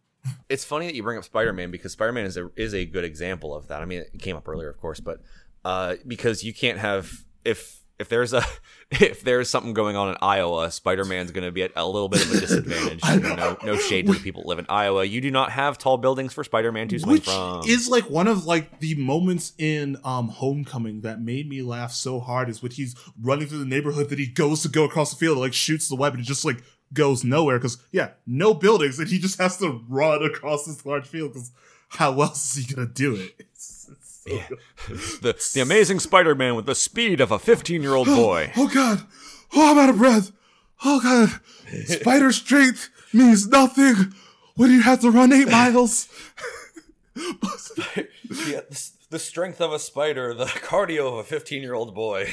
It's 0.49 0.63
funny 0.63 0.85
that 0.87 0.95
you 0.95 1.03
bring 1.03 1.17
up 1.17 1.23
Spider 1.23 1.53
Man 1.53 1.71
because 1.71 1.91
Spider 1.93 2.11
Man 2.11 2.25
is 2.25 2.37
a 2.37 2.49
is 2.55 2.73
a 2.73 2.85
good 2.85 3.03
example 3.03 3.53
of 3.55 3.67
that. 3.69 3.81
I 3.81 3.85
mean, 3.85 3.99
it 3.99 4.19
came 4.19 4.35
up 4.35 4.47
earlier, 4.47 4.69
of 4.69 4.77
course, 4.77 4.99
but 4.99 5.21
uh, 5.63 5.95
because 6.05 6.43
you 6.43 6.53
can't 6.53 6.77
have 6.77 7.11
if 7.43 7.81
if 7.97 8.09
there's 8.09 8.33
a 8.33 8.43
if 8.91 9.21
there's 9.21 9.49
something 9.49 9.73
going 9.73 9.95
on 9.95 10.09
in 10.09 10.17
Iowa, 10.21 10.69
Spider 10.69 11.05
Man's 11.05 11.31
going 11.31 11.45
to 11.45 11.51
be 11.51 11.63
at 11.63 11.71
a 11.75 11.87
little 11.87 12.09
bit 12.09 12.23
of 12.23 12.31
a 12.31 12.39
disadvantage. 12.39 13.01
No 13.35 13.57
no 13.63 13.77
shade 13.77 14.05
to 14.07 14.13
the 14.13 14.19
people 14.19 14.43
that 14.43 14.47
live 14.49 14.59
in 14.59 14.65
Iowa. 14.69 15.03
You 15.03 15.21
do 15.21 15.31
not 15.31 15.51
have 15.51 15.77
tall 15.77 15.97
buildings 15.97 16.33
for 16.33 16.43
Spider 16.43 16.71
Man 16.71 16.87
to 16.89 16.99
swing 16.99 17.13
which 17.13 17.25
from. 17.25 17.61
is 17.67 17.87
like 17.87 18.09
one 18.09 18.27
of 18.27 18.45
like 18.45 18.79
the 18.79 18.95
moments 18.95 19.53
in 19.57 19.97
um 20.03 20.27
homecoming 20.29 21.01
that 21.01 21.21
made 21.21 21.47
me 21.49 21.61
laugh 21.61 21.91
so 21.91 22.19
hard 22.19 22.49
is 22.49 22.61
when 22.61 22.71
he's 22.71 22.95
running 23.21 23.47
through 23.47 23.59
the 23.59 23.65
neighborhood 23.65 24.09
that 24.09 24.19
he 24.19 24.27
goes 24.27 24.61
to 24.63 24.69
go 24.69 24.83
across 24.83 25.11
the 25.11 25.15
field 25.15 25.33
and 25.37 25.41
like 25.41 25.53
shoots 25.53 25.87
the 25.87 25.95
web, 25.95 26.13
and 26.13 26.23
just 26.23 26.45
like 26.45 26.61
goes 26.93 27.23
nowhere 27.23 27.57
because 27.57 27.77
yeah 27.91 28.11
no 28.25 28.53
buildings 28.53 28.99
and 28.99 29.07
he 29.09 29.19
just 29.19 29.37
has 29.39 29.57
to 29.57 29.83
run 29.89 30.23
across 30.23 30.65
this 30.65 30.85
large 30.85 31.05
field 31.07 31.33
because 31.33 31.51
how 31.89 32.19
else 32.21 32.55
is 32.57 32.65
he 32.67 32.73
gonna 32.73 32.87
do 32.87 33.15
it 33.15 33.33
It's- 33.39 33.89
it's 33.91 34.23
so 34.23 34.31
Yeah. 34.35 34.47
the 35.21 35.51
the 35.53 35.61
amazing 35.61 35.99
Spider 35.99 36.33
Man 36.35 36.55
with 36.55 36.65
the 36.65 36.75
speed 36.75 37.21
of 37.21 37.31
a 37.31 37.37
15 37.39 37.81
year 37.81 37.93
old 37.95 38.07
boy. 38.07 38.51
oh 38.57 38.67
god 38.67 39.01
oh 39.55 39.71
i'm 39.71 39.77
out 39.77 39.89
of 39.89 39.97
breath 39.97 40.31
oh 40.83 40.99
god 41.01 41.29
spider 41.87 42.31
strength 42.43 42.89
means 43.13 43.47
nothing 43.47 44.13
when 44.55 44.71
you 44.71 44.81
have 44.81 45.01
to 45.01 45.11
run 45.11 45.31
eight 45.33 45.49
miles 45.49 46.07
yeah, 47.15 48.61
the, 48.69 48.89
the 49.11 49.19
strength 49.19 49.61
of 49.61 49.71
a 49.71 49.79
spider, 49.79 50.33
the 50.33 50.45
cardio 50.45 51.07
of 51.07 51.13
a 51.19 51.23
15 51.23 51.61
year 51.61 51.73
old 51.73 51.95
boy. 51.95 52.27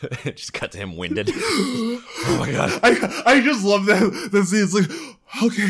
Just 0.24 0.52
cut 0.52 0.72
to 0.72 0.78
him 0.78 0.96
winded. 0.96 1.30
oh 1.34 2.36
my 2.38 2.50
god. 2.50 2.80
I 2.82 3.22
I 3.26 3.40
just 3.40 3.64
love 3.64 3.86
that 3.86 4.28
that 4.32 4.44
scene. 4.44 4.62
It's 4.62 4.74
like, 4.74 4.90
okay, 5.44 5.68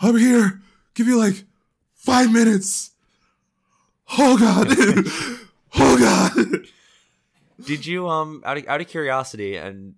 I'm 0.00 0.16
here. 0.16 0.60
Give 0.94 1.06
you 1.06 1.16
like 1.18 1.44
five 1.96 2.32
minutes. 2.32 2.90
Oh 4.18 4.36
god. 4.38 4.66
oh 5.76 5.98
god. 5.98 6.66
Did 7.66 7.86
you 7.86 8.08
um 8.08 8.42
out 8.44 8.58
of, 8.58 8.66
out 8.68 8.80
of 8.80 8.88
curiosity 8.88 9.56
and 9.56 9.94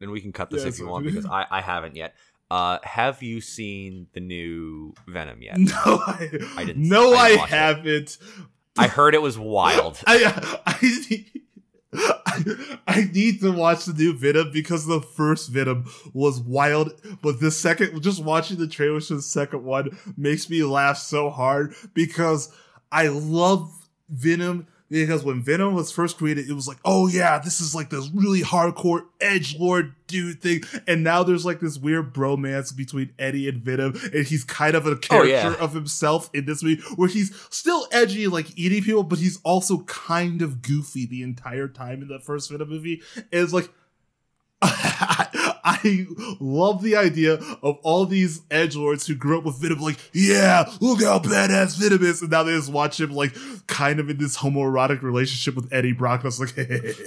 and 0.00 0.10
we 0.10 0.20
can 0.20 0.32
cut 0.32 0.48
this 0.50 0.64
Yes, 0.64 0.74
if 0.74 0.80
you 0.80 0.86
want 0.88 1.04
because 1.04 1.26
I 1.26 1.44
I 1.50 1.60
haven't 1.60 1.96
yet. 1.96 2.14
Uh, 2.50 2.78
have 2.82 3.22
you 3.22 3.42
seen 3.42 4.06
the 4.14 4.20
new 4.20 4.94
Venom 5.06 5.42
yet? 5.42 5.58
No, 5.58 5.74
I, 6.06 6.30
I 6.56 6.64
didn't- 6.64 6.88
No, 6.88 7.12
I 7.12 7.16
I, 7.16 7.28
didn't 7.28 7.42
it. 7.44 7.48
haven't. 7.50 8.18
I 8.78 8.86
heard 8.86 9.14
it 9.14 9.20
was 9.20 9.38
wild. 9.38 10.00
I 10.06 10.24
I, 10.64 10.80
I 11.92 12.78
I 12.86 13.04
need 13.12 13.40
to 13.40 13.52
watch 13.52 13.84
the 13.84 13.92
new 13.92 14.12
Venom 14.12 14.50
because 14.52 14.86
the 14.86 15.00
first 15.00 15.50
Venom 15.50 15.86
was 16.12 16.40
wild, 16.40 16.92
but 17.22 17.40
the 17.40 17.50
second, 17.50 18.00
just 18.02 18.22
watching 18.22 18.58
the 18.58 18.68
trailers 18.68 19.08
for 19.08 19.14
the 19.14 19.22
second 19.22 19.64
one 19.64 19.96
makes 20.16 20.48
me 20.50 20.62
laugh 20.62 20.98
so 20.98 21.30
hard 21.30 21.74
because 21.94 22.52
I 22.90 23.08
love 23.08 23.88
Venom. 24.08 24.66
Because 24.90 25.22
when 25.22 25.42
Venom 25.42 25.74
was 25.74 25.92
first 25.92 26.16
created, 26.16 26.48
it 26.48 26.54
was 26.54 26.66
like, 26.66 26.78
oh 26.82 27.08
yeah, 27.08 27.38
this 27.38 27.60
is 27.60 27.74
like 27.74 27.90
this 27.90 28.08
really 28.14 28.40
hardcore 28.40 29.04
edge 29.20 29.58
lord 29.58 29.92
dude 30.06 30.40
thing, 30.40 30.62
and 30.86 31.04
now 31.04 31.22
there's 31.22 31.44
like 31.44 31.60
this 31.60 31.76
weird 31.76 32.14
bromance 32.14 32.74
between 32.74 33.12
Eddie 33.18 33.50
and 33.50 33.60
Venom, 33.62 34.00
and 34.14 34.26
he's 34.26 34.44
kind 34.44 34.74
of 34.74 34.86
a 34.86 34.96
character 34.96 35.16
Oh, 35.18 35.50
yeah. 35.50 35.54
of 35.60 35.74
himself 35.74 36.30
in 36.32 36.46
this 36.46 36.62
movie 36.62 36.80
where 36.96 37.08
he's 37.08 37.34
still 37.50 37.86
edgy, 37.92 38.28
like 38.28 38.46
eating 38.58 38.82
people, 38.82 39.02
but 39.02 39.18
he's 39.18 39.38
also 39.44 39.80
kind 39.80 40.40
of 40.40 40.62
goofy 40.62 41.04
the 41.04 41.22
entire 41.22 41.68
time 41.68 42.00
in 42.00 42.08
the 42.08 42.18
first 42.20 42.50
Venom 42.50 42.70
movie. 42.70 43.02
And 43.16 43.26
it's 43.30 43.52
like 43.52 43.68
I 45.70 46.06
love 46.40 46.82
the 46.82 46.96
idea 46.96 47.34
of 47.62 47.78
all 47.82 48.06
these 48.06 48.40
edge 48.50 48.74
lords 48.74 49.06
who 49.06 49.14
grew 49.14 49.38
up 49.38 49.44
with 49.44 49.60
Venom, 49.60 49.80
like, 49.80 49.98
yeah, 50.14 50.64
look 50.80 51.02
how 51.02 51.18
badass 51.18 51.78
Venom 51.78 52.02
is, 52.02 52.22
and 52.22 52.30
now 52.30 52.42
they 52.42 52.56
just 52.56 52.72
watch 52.72 52.98
him 52.98 53.10
like 53.10 53.36
kind 53.66 54.00
of 54.00 54.08
in 54.08 54.16
this 54.16 54.38
homoerotic 54.38 55.02
relationship 55.02 55.54
with 55.54 55.70
Eddie 55.72 55.92
Brock. 55.92 56.24
And 56.24 56.26
I 56.26 56.28
was 56.28 56.40
like, 56.40 56.56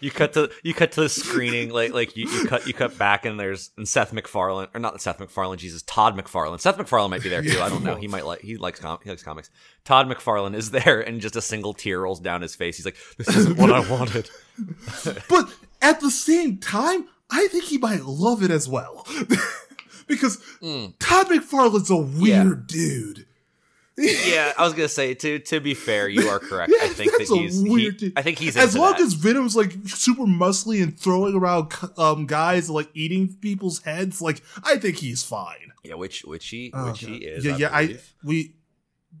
You 0.00 0.10
cut 0.12 0.32
to 0.34 0.50
you 0.62 0.74
cut 0.74 0.92
to 0.92 1.02
the 1.02 1.08
screening 1.08 1.70
like 1.70 1.92
like 1.92 2.16
you, 2.16 2.28
you 2.28 2.46
cut 2.46 2.66
you 2.66 2.72
cut 2.72 2.96
back 2.98 3.26
and 3.26 3.38
there's 3.38 3.70
and 3.76 3.86
Seth 3.86 4.12
MacFarlane 4.12 4.68
or 4.72 4.80
not 4.80 5.00
Seth 5.00 5.18
MacFarlane 5.18 5.58
Jesus 5.58 5.82
Todd 5.82 6.16
McFarlane 6.16 6.60
Seth 6.60 6.78
MacFarlane 6.78 7.10
might 7.10 7.22
be 7.22 7.28
there 7.28 7.42
too. 7.42 7.60
I 7.60 7.68
don't 7.68 7.82
know. 7.82 7.96
He 7.96 8.06
might 8.06 8.24
like 8.24 8.40
he 8.40 8.56
likes 8.56 8.78
com- 8.78 9.00
he 9.02 9.10
likes 9.10 9.24
comics. 9.24 9.50
Todd 9.84 10.06
McFarlane 10.08 10.54
is 10.54 10.70
there 10.70 11.00
and 11.00 11.20
just 11.20 11.34
a 11.34 11.42
single 11.42 11.74
tear 11.74 12.00
rolls 12.00 12.20
down 12.20 12.42
his 12.42 12.54
face. 12.54 12.76
He's 12.76 12.84
like 12.84 12.96
this 13.16 13.28
isn't 13.28 13.58
what 13.58 13.72
I 13.72 13.80
wanted. 13.90 14.30
But 15.28 15.52
at 15.80 16.00
the 16.00 16.10
same 16.10 16.58
time, 16.58 17.06
I 17.30 17.48
think 17.48 17.64
he 17.64 17.78
might 17.78 18.04
love 18.04 18.42
it 18.42 18.50
as 18.50 18.68
well. 18.68 19.06
because 20.06 20.38
Mm. 20.62 20.94
Todd 20.98 21.26
McFarlane's 21.28 21.90
a 21.90 21.96
weird 21.96 22.66
dude. 22.66 23.26
yeah 24.00 24.52
I 24.56 24.62
was 24.62 24.74
gonna 24.74 24.86
say 24.88 25.12
to 25.14 25.40
to 25.40 25.58
be 25.58 25.74
fair 25.74 26.08
you 26.08 26.28
are 26.28 26.38
correct 26.38 26.72
I 26.80 26.84
Yeah, 26.86 26.92
think 26.92 27.10
that 27.10 27.18
that's 27.18 27.32
a 27.32 27.36
he's 27.36 27.60
weird 27.60 27.94
he, 27.94 27.98
dude. 28.10 28.12
I 28.16 28.22
think 28.22 28.38
he's 28.38 28.56
as 28.56 28.76
long 28.76 28.92
that. 28.92 29.00
as 29.00 29.14
Venom's 29.14 29.56
like 29.56 29.72
super 29.86 30.22
muscly 30.22 30.80
and 30.80 30.96
throwing 30.98 31.34
around 31.34 31.72
um 31.96 32.24
guys 32.26 32.68
and 32.68 32.76
like 32.76 32.88
eating 32.94 33.34
people's 33.40 33.82
heads, 33.82 34.22
like 34.22 34.40
I 34.62 34.76
think 34.76 34.98
he's 34.98 35.24
fine. 35.24 35.72
yeah 35.82 35.94
which 35.94 36.22
which 36.24 36.46
he 36.48 36.70
Oh, 36.72 36.90
which 36.92 37.00
he 37.00 37.16
is 37.16 37.44
Yeah, 37.44 37.54
I 37.54 37.56
yeah. 37.56 37.70
I 37.72 37.98
we. 38.22 38.54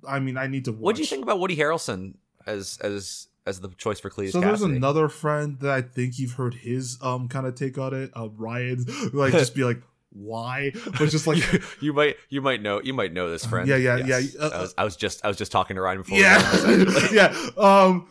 I 0.08 0.20
mean, 0.20 0.36
I 0.36 0.46
need 0.46 0.64
to. 0.66 0.70
Watch. 0.72 0.80
what 0.80 0.94
do 0.96 1.02
you 1.02 1.08
think 1.08 1.24
about 1.24 1.40
Woody 1.40 1.56
Harrelson 1.56 2.14
as 2.46 2.78
as 2.80 3.26
as 3.48 3.60
the 3.60 3.68
choice 3.70 3.98
for 4.00 4.10
Cletus 4.10 4.32
So 4.32 4.40
there's 4.40 4.60
Kasady? 4.60 4.76
another 4.76 5.08
friend 5.08 5.58
that 5.60 5.70
I 5.70 5.82
think 5.82 6.18
you've 6.18 6.32
heard 6.34 6.54
his 6.54 6.98
um 7.02 7.28
kind 7.28 7.46
of 7.46 7.54
take 7.54 7.78
on 7.78 7.94
it. 7.94 8.10
Uh, 8.14 8.28
Ryan, 8.36 8.84
like 9.12 9.32
just 9.32 9.54
be 9.54 9.64
like, 9.64 9.80
why? 10.10 10.72
But 10.98 11.08
just 11.10 11.26
like, 11.26 11.38
you, 11.52 11.60
you 11.80 11.92
might 11.92 12.16
you 12.28 12.40
might 12.40 12.62
know 12.62 12.80
you 12.82 12.94
might 12.94 13.12
know 13.12 13.30
this 13.30 13.44
friend. 13.44 13.68
Yeah, 13.68 13.76
yeah, 13.76 13.96
Yes. 14.04 14.34
yeah, 14.34 14.40
uh, 14.42 14.50
I, 14.54 14.60
was, 14.60 14.74
I 14.78 14.84
was 14.84 14.96
just 14.96 15.24
I 15.24 15.28
was 15.28 15.36
just 15.36 15.50
talking 15.52 15.76
to 15.76 15.82
Ryan 15.82 15.98
before. 15.98 16.16
we 16.18 16.22
got 16.22 16.64
on 16.64 16.78
this, 16.84 17.12
yeah, 17.12 17.34
yeah. 17.34 17.50
Um, 17.62 18.08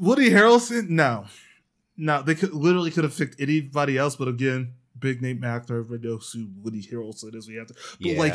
Woody 0.00 0.30
Harrelson, 0.30 0.88
no, 0.88 1.26
no, 1.96 2.22
they 2.22 2.34
could 2.34 2.52
literally 2.54 2.90
could 2.90 3.04
have 3.04 3.16
picked 3.16 3.40
anybody 3.40 3.96
else, 3.98 4.16
but 4.16 4.26
again, 4.28 4.72
big 4.98 5.20
name 5.22 5.44
actor, 5.44 5.78
everybody 5.78 6.08
knows 6.08 6.30
who 6.32 6.48
Woody 6.62 6.82
Harrelson 6.82 7.34
is. 7.34 7.48
We 7.48 7.56
have 7.56 7.68
to, 7.68 7.74
but 8.00 8.10
Yeah. 8.12 8.18
like, 8.18 8.34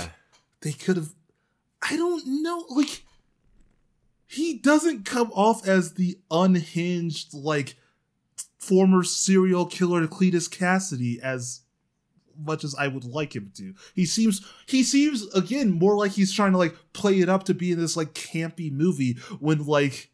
they 0.62 0.72
could 0.72 0.98
have. 0.98 1.10
I 1.82 1.96
don't 1.96 2.42
know, 2.42 2.66
like. 2.70 3.04
He 4.28 4.58
doesn't 4.58 5.06
come 5.06 5.32
off 5.34 5.68
as 5.68 5.94
the 5.94 6.20
unhinged, 6.30 7.34
like 7.34 7.76
former 8.60 9.04
serial 9.04 9.66
killer 9.66 10.06
Cletus 10.08 10.50
Kasady 10.50 11.20
as 11.20 11.62
much 12.38 12.64
as 12.64 12.76
I 12.76 12.88
would 12.88 13.06
like 13.06 13.36
him 13.36 13.52
to. 13.56 13.74
He 13.96 14.06
seems 14.06 14.46
he 14.68 14.84
seems 14.84 15.28
again 15.34 15.72
more 15.72 15.96
like 15.96 16.12
he's 16.12 16.34
trying 16.34 16.52
to 16.52 16.58
like 16.58 16.76
play 16.94 17.20
it 17.20 17.30
up 17.30 17.44
to 17.46 17.54
be 17.54 17.72
in 17.72 17.80
this 17.80 17.98
like 17.98 18.14
campy 18.14 18.72
movie 18.72 19.14
when 19.40 19.66
like 19.66 20.12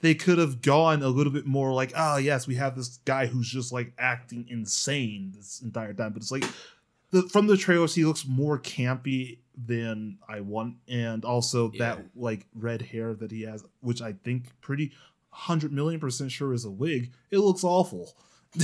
they 0.00 0.14
could 0.14 0.38
have 0.38 0.60
gone 0.60 1.02
a 1.02 1.08
little 1.08 1.32
bit 1.32 1.46
more 1.46 1.72
like, 1.72 1.92
oh 1.96 2.16
yes, 2.16 2.46
we 2.46 2.54
have 2.56 2.76
this 2.76 2.98
guy 3.04 3.26
who's 3.26 3.50
just 3.50 3.72
like 3.72 3.92
acting 3.98 4.46
insane 4.48 5.32
this 5.34 5.60
entire 5.62 5.94
time. 5.94 6.12
But 6.12 6.22
it's 6.22 6.30
like 6.30 6.44
the 7.10 7.22
from 7.22 7.46
the 7.46 7.56
trailers, 7.56 7.94
he 7.94 8.04
looks 8.04 8.26
more 8.26 8.58
campy 8.58 9.38
than 9.56 10.18
I 10.28 10.40
want, 10.40 10.76
and 10.88 11.24
also 11.24 11.70
Yeah. 11.72 11.78
that 11.96 12.06
like 12.14 12.46
red 12.54 12.82
hair 12.82 13.14
that 13.14 13.30
he 13.30 13.42
has, 13.42 13.64
which 13.80 14.02
I 14.02 14.12
think 14.12 14.52
pretty 14.60 14.92
hundred 15.30 15.72
million 15.72 16.00
percent 16.00 16.30
sure 16.32 16.52
is 16.52 16.64
a 16.64 16.70
wig. 16.70 17.12
It 17.30 17.38
looks 17.38 17.64
awful. 17.64 18.14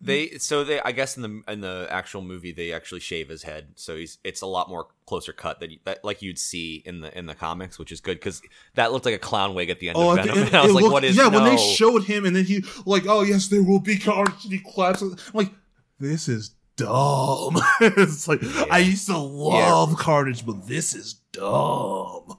They 0.00 0.32
so 0.36 0.64
they 0.64 0.80
I 0.80 0.92
guess 0.92 1.16
in 1.16 1.22
the 1.22 1.42
in 1.50 1.62
the 1.62 1.86
actual 1.88 2.20
movie 2.20 2.52
they 2.52 2.72
actually 2.72 3.00
shave 3.00 3.30
his 3.30 3.42
head, 3.44 3.68
so 3.76 3.96
he's 3.96 4.18
it's 4.22 4.42
a 4.42 4.46
lot 4.46 4.68
more 4.68 4.88
closer 5.06 5.32
cut 5.32 5.60
that, 5.60 5.70
that 5.84 6.04
like 6.04 6.20
you'd 6.20 6.38
see 6.38 6.82
in 6.84 7.00
the 7.00 7.16
in 7.16 7.24
the 7.24 7.34
comics, 7.34 7.78
which 7.78 7.90
is 7.90 8.00
good 8.00 8.18
because 8.18 8.42
that 8.74 8.92
looked 8.92 9.06
like 9.06 9.14
a 9.14 9.18
clown 9.18 9.54
wig 9.54 9.70
at 9.70 9.80
the 9.80 9.88
end 9.88 9.96
Oh, 9.96 10.10
of 10.10 10.16
Venom. 10.16 10.34
think- 10.34 10.46
and 10.48 10.56
I 10.56 10.62
was 10.62 10.70
it 10.72 10.74
like, 10.74 10.82
looked- 10.82 10.92
what 10.92 11.04
is 11.04 11.16
yeah? 11.16 11.28
When 11.28 11.44
they 11.44 11.56
showed 11.56 12.04
him, 12.04 12.26
and 12.26 12.36
then 12.36 12.44
he 12.44 12.62
like, 12.84 13.06
oh 13.06 13.22
yes, 13.22 13.48
there 13.48 13.62
will 13.62 13.80
be 13.80 13.96
carnage. 13.96 14.44
And 14.44 14.52
he 14.52 14.58
claps. 14.58 15.00
I'm 15.00 15.16
like, 15.32 15.52
this 15.98 16.28
is 16.28 16.50
dumb. 16.76 17.56
it's 17.80 18.26
like 18.28 18.40
I 18.70 18.78
used 18.78 19.06
to 19.06 19.18
love 19.18 19.96
Carnage, 19.96 20.44
but 20.46 20.66
this 20.66 20.94
is 20.94 21.14
dumb. 21.32 22.38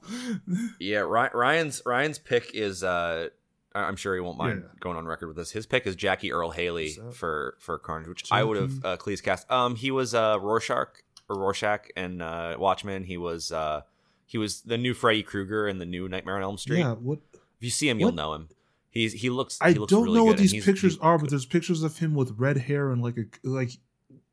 Yeah, 0.78 1.00
Ryan's 1.00 1.82
Ryan's 1.86 2.18
pick 2.18 2.50
is 2.54 2.82
uh 2.84 3.28
I'm 3.74 3.96
sure 3.96 4.14
he 4.14 4.20
won't 4.22 4.38
mind 4.38 4.62
Yeah. 4.64 4.70
going 4.80 4.96
on 4.96 5.06
record 5.06 5.26
with 5.28 5.36
this. 5.36 5.50
His 5.50 5.66
pick 5.66 5.86
is 5.86 5.94
Jackie 5.96 6.32
Earle 6.32 6.50
Haley 6.52 6.96
for 7.12 7.56
for 7.60 7.78
Carnage, 7.78 8.08
which 8.08 8.32
I 8.32 8.42
would 8.42 8.56
have 8.56 8.74
Jackie? 8.82 8.86
uh, 8.88 8.96
Cleese 8.96 9.22
cast. 9.22 9.50
Um, 9.50 9.76
he 9.76 9.90
was 9.90 10.14
uh 10.14 10.38
Rorschach 10.40 11.02
or 11.28 11.38
Rorschach 11.38 11.88
and 11.96 12.22
uh, 12.22 12.56
Watchmen. 12.58 13.04
He 13.04 13.16
was 13.16 13.52
uh 13.52 13.82
he 14.24 14.38
was 14.38 14.62
the 14.62 14.78
new 14.78 14.94
Freddy 14.94 15.22
Krueger 15.22 15.68
in 15.68 15.78
the 15.78 15.86
new 15.86 16.08
Nightmare 16.08 16.36
on 16.36 16.42
Elm 16.42 16.58
Street. 16.58 16.80
Yeah, 16.80 16.94
what 16.94 17.18
If 17.34 17.40
you 17.60 17.70
see 17.70 17.88
him, 17.88 18.00
you'll 18.00 18.08
What? 18.08 18.14
know 18.16 18.34
him. 18.34 18.48
He's 18.90 19.12
he 19.12 19.28
looks. 19.28 19.58
I 19.60 19.72
he 19.72 19.78
looks 19.78 19.90
don't 19.90 20.04
really 20.04 20.16
know 20.16 20.24
what 20.24 20.38
good, 20.38 20.48
these 20.48 20.64
pictures 20.64 20.96
are, 20.98 21.18
but 21.18 21.28
there's 21.28 21.44
pictures 21.44 21.82
of 21.82 21.98
him 21.98 22.14
with 22.14 22.32
red 22.38 22.56
hair 22.56 22.90
and 22.90 23.02
like 23.02 23.18
a 23.18 23.24
like. 23.46 23.72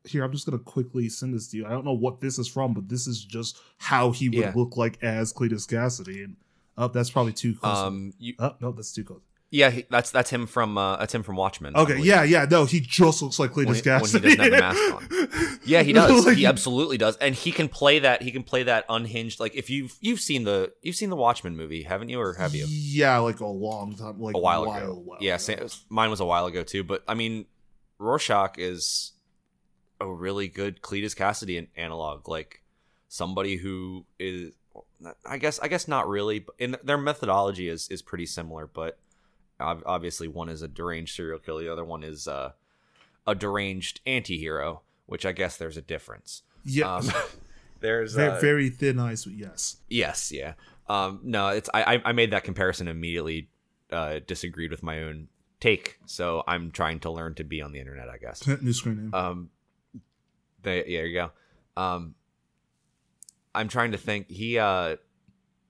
Here, 0.06 0.22
I'm 0.22 0.32
just 0.32 0.44
gonna 0.46 0.58
quickly 0.58 1.08
send 1.08 1.34
this 1.34 1.48
to 1.48 1.56
you. 1.56 1.66
I 1.66 1.70
don't 1.70 1.84
know 1.84 1.94
what 1.94 2.20
this 2.20 2.38
is 2.38 2.46
from, 2.48 2.74
but 2.74 2.88
this 2.88 3.06
is 3.06 3.24
just 3.24 3.58
how 3.78 4.10
he 4.10 4.28
would 4.28 4.38
Yeah. 4.38 4.52
look 4.54 4.76
like 4.76 5.02
as 5.02 5.32
Cletus 5.32 5.66
Kasady. 5.66 6.24
And 6.24 6.36
oh, 6.76 6.88
that's 6.88 7.10
probably 7.10 7.32
too 7.32 7.54
close. 7.54 7.76
um 7.78 8.12
you, 8.18 8.34
oh 8.38 8.54
no, 8.60 8.72
that's 8.72 8.92
too 8.92 9.04
close. 9.04 9.22
yeah 9.50 9.70
he, 9.70 9.86
that's 9.88 10.10
that's 10.10 10.28
him 10.30 10.46
from 10.46 10.76
uh 10.76 10.96
that's 10.96 11.14
him 11.14 11.22
from 11.22 11.36
Watchmen. 11.36 11.74
Okay, 11.74 11.98
yeah, 12.00 12.22
yeah, 12.22 12.44
no, 12.50 12.64
he 12.66 12.80
just 12.80 13.22
looks 13.22 13.38
like 13.38 13.52
Cletus 13.52 13.66
When 13.66 13.74
he- 13.76 13.80
when 13.82 14.00
he 14.00 14.06
Kasady. 14.06 14.22
doesn't 14.22 14.40
have 14.40 14.50
the 14.50 14.58
mask 14.58 14.94
on. 14.94 15.58
Yeah, 15.64 15.82
he 15.82 15.92
does. 16.00 16.26
Like- 16.26 16.36
he 16.36 16.44
absolutely 16.44 16.98
does, 16.98 17.16
and 17.16 17.34
he 17.34 17.50
can 17.50 17.68
play 17.70 18.00
that. 18.00 18.20
He 18.20 18.30
can 18.30 18.42
play 18.42 18.64
that 18.64 18.84
unhinged. 18.90 19.40
Like 19.40 19.54
if 19.54 19.70
you've 19.70 19.96
you've 20.02 20.20
seen 20.20 20.44
the 20.44 20.70
you've 20.82 20.96
seen 20.96 21.08
the 21.08 21.16
Watchmen 21.16 21.56
movie, 21.56 21.82
haven't 21.84 22.10
you, 22.10 22.20
or 22.20 22.34
have 22.34 22.54
you? 22.54 22.66
Yeah, 22.68 23.16
like 23.18 23.40
a 23.40 23.46
long 23.46 23.94
time, 23.96 24.20
like 24.20 24.34
a 24.34 24.38
while, 24.38 24.66
while 24.66 24.76
ago. 24.82 25.02
while 25.02 25.18
yeah, 25.22 25.36
ago. 25.36 25.66
sa- 25.66 25.76
mine 25.88 26.10
was 26.10 26.20
a 26.20 26.26
while 26.26 26.44
ago 26.44 26.62
too. 26.62 26.84
But 26.84 27.02
I 27.08 27.14
mean, 27.14 27.46
Rorschach 27.98 28.58
is 28.58 29.12
a 30.00 30.10
really 30.10 30.48
good 30.48 30.82
Cletus 30.82 31.14
Kasady 31.16 31.66
analog. 31.76 32.28
Like 32.28 32.62
somebody 33.08 33.56
who 33.56 34.04
is, 34.18 34.52
I 35.24 35.38
guess, 35.38 35.58
I 35.60 35.68
guess 35.68 35.86
not 35.88 36.08
really. 36.08 36.40
But 36.40 36.54
in 36.58 36.76
their 36.82 36.98
methodology 36.98 37.68
is 37.68 37.88
is 37.88 38.02
pretty 38.02 38.26
similar, 38.26 38.66
but 38.66 38.98
obviously 39.60 40.28
one 40.28 40.48
is 40.48 40.62
a 40.62 40.68
deranged 40.68 41.14
serial 41.14 41.38
killer, 41.38 41.62
the 41.62 41.72
other 41.72 41.84
one 41.84 42.02
is 42.02 42.26
uh, 42.28 42.52
a 43.26 43.34
deranged 43.34 44.00
anti-hero, 44.06 44.82
which 45.06 45.24
I 45.24 45.32
guess 45.32 45.56
there's 45.56 45.76
a 45.76 45.82
difference. 45.82 46.42
yeah, 46.64 46.96
Um, 46.96 47.10
there's 47.80 48.14
very, 48.14 48.32
uh, 48.32 48.40
very 48.40 48.70
thin 48.70 48.98
ice, 48.98 49.26
yes. 49.26 49.76
Yes, 49.88 50.32
yeah. 50.32 50.54
Um, 50.88 51.20
no, 51.22 51.48
it's 51.48 51.70
I, 51.72 51.94
I 51.96 52.02
I 52.06 52.12
made 52.12 52.32
that 52.32 52.44
comparison 52.44 52.88
immediately. 52.88 53.48
Uh, 53.90 54.18
disagreed 54.26 54.70
with 54.70 54.82
my 54.82 55.02
own 55.02 55.28
take, 55.60 55.98
so 56.04 56.42
I'm 56.48 56.72
trying 56.72 57.00
to 57.00 57.10
learn 57.10 57.34
to 57.36 57.44
be 57.44 57.62
on 57.62 57.72
the 57.72 57.78
internet. 57.78 58.08
I 58.08 58.18
guess. 58.18 58.46
New 58.46 58.72
screen 58.72 58.96
name. 58.96 59.14
Um, 59.14 59.50
they, 60.64 60.84
yeah, 60.86 60.98
there 60.98 61.06
you 61.06 61.14
go. 61.14 61.30
Um, 61.80 62.14
I'm 63.54 63.68
trying 63.68 63.92
to 63.92 63.98
think. 63.98 64.28
He 64.30 64.58
uh, 64.58 64.96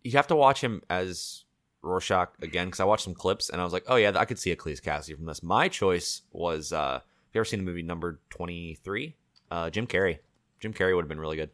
you'd 0.03 0.15
have 0.15 0.29
to 0.29 0.37
watch 0.37 0.61
him 0.61 0.83
as 0.89 1.45
Rorschach 1.83 2.31
again 2.41 2.69
because 2.69 2.81
I 2.81 2.85
watched 2.85 3.05
some 3.05 3.15
clips 3.15 3.51
and 3.51 3.61
I 3.61 3.65
was 3.65 3.73
like, 3.73 3.85
oh 3.89 3.97
yeah, 3.97 4.13
I 4.15 4.25
could 4.25 4.39
see 4.39 4.51
a 4.51 4.57
Cletus 4.57 4.83
Kasady 4.83 5.17
from 5.17 5.27
this. 5.27 5.43
My 5.43 5.69
choice 5.69 6.23
was 6.33 6.73
uh, 6.73 6.95
have 6.95 7.03
you 7.33 7.41
ever 7.41 7.45
seen 7.45 7.61
the 7.61 7.67
movie 7.67 7.83
number 7.83 8.21
twenty 8.31 8.79
three? 8.83 9.17
Uh, 9.51 9.71
Jim 9.71 9.87
Carrey. 9.87 10.19
Jim 10.61 10.73
Carrey 10.73 10.95
would 10.95 11.03
have 11.03 11.09
been 11.09 11.21
really 11.21 11.37
good 11.37 11.51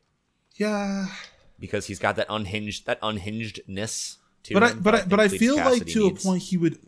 yeah, 0.57 1.07
because 1.59 1.87
he's 1.87 1.99
got 1.99 2.17
that 2.17 2.27
unhinged 2.29 2.87
that 2.87 3.01
unhingedness 3.01 4.17
to 4.45 4.55
but 4.55 4.63
I 4.63 4.73
but 4.75 4.95
I 4.95 5.05
but 5.05 5.21
I 5.21 5.29
think 5.29 5.41
feel 5.41 5.57
Cletus 5.57 5.65
like 5.65 5.87
to 5.87 5.99
needs. 6.11 6.25
a 6.25 6.29
point 6.29 6.43
he 6.43 6.57
would 6.57 6.79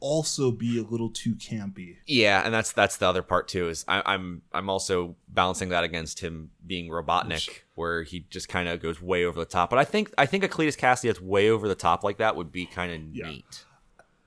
also 0.00 0.50
be 0.50 0.78
a 0.78 0.82
little 0.82 1.10
too 1.10 1.34
campy. 1.34 1.96
Yeah, 2.06 2.42
and 2.44 2.52
that's 2.54 2.72
that's 2.72 2.96
the 2.96 3.06
other 3.06 3.22
part 3.22 3.48
too. 3.48 3.68
Is 3.68 3.84
I, 3.88 4.02
I'm 4.06 4.42
I'm 4.52 4.68
also 4.70 5.16
balancing 5.28 5.68
that 5.70 5.84
against 5.84 6.20
him 6.20 6.50
being 6.66 6.88
Robotnik, 6.90 7.60
where 7.74 8.02
he 8.02 8.26
just 8.30 8.48
kind 8.48 8.68
of 8.68 8.80
goes 8.80 9.00
way 9.02 9.24
over 9.24 9.38
the 9.38 9.46
top. 9.46 9.70
But 9.70 9.78
I 9.78 9.84
think 9.84 10.12
I 10.16 10.26
think 10.26 10.44
a 10.44 10.48
Cletus 10.48 10.76
Kasady 10.78 11.08
that's 11.08 11.20
way 11.20 11.50
over 11.50 11.68
the 11.68 11.74
top 11.74 12.04
like 12.04 12.18
that 12.18 12.36
would 12.36 12.50
be 12.52 12.66
kind 12.66 12.92
of 12.92 13.14
Yeah. 13.14 13.28
neat. 13.30 13.64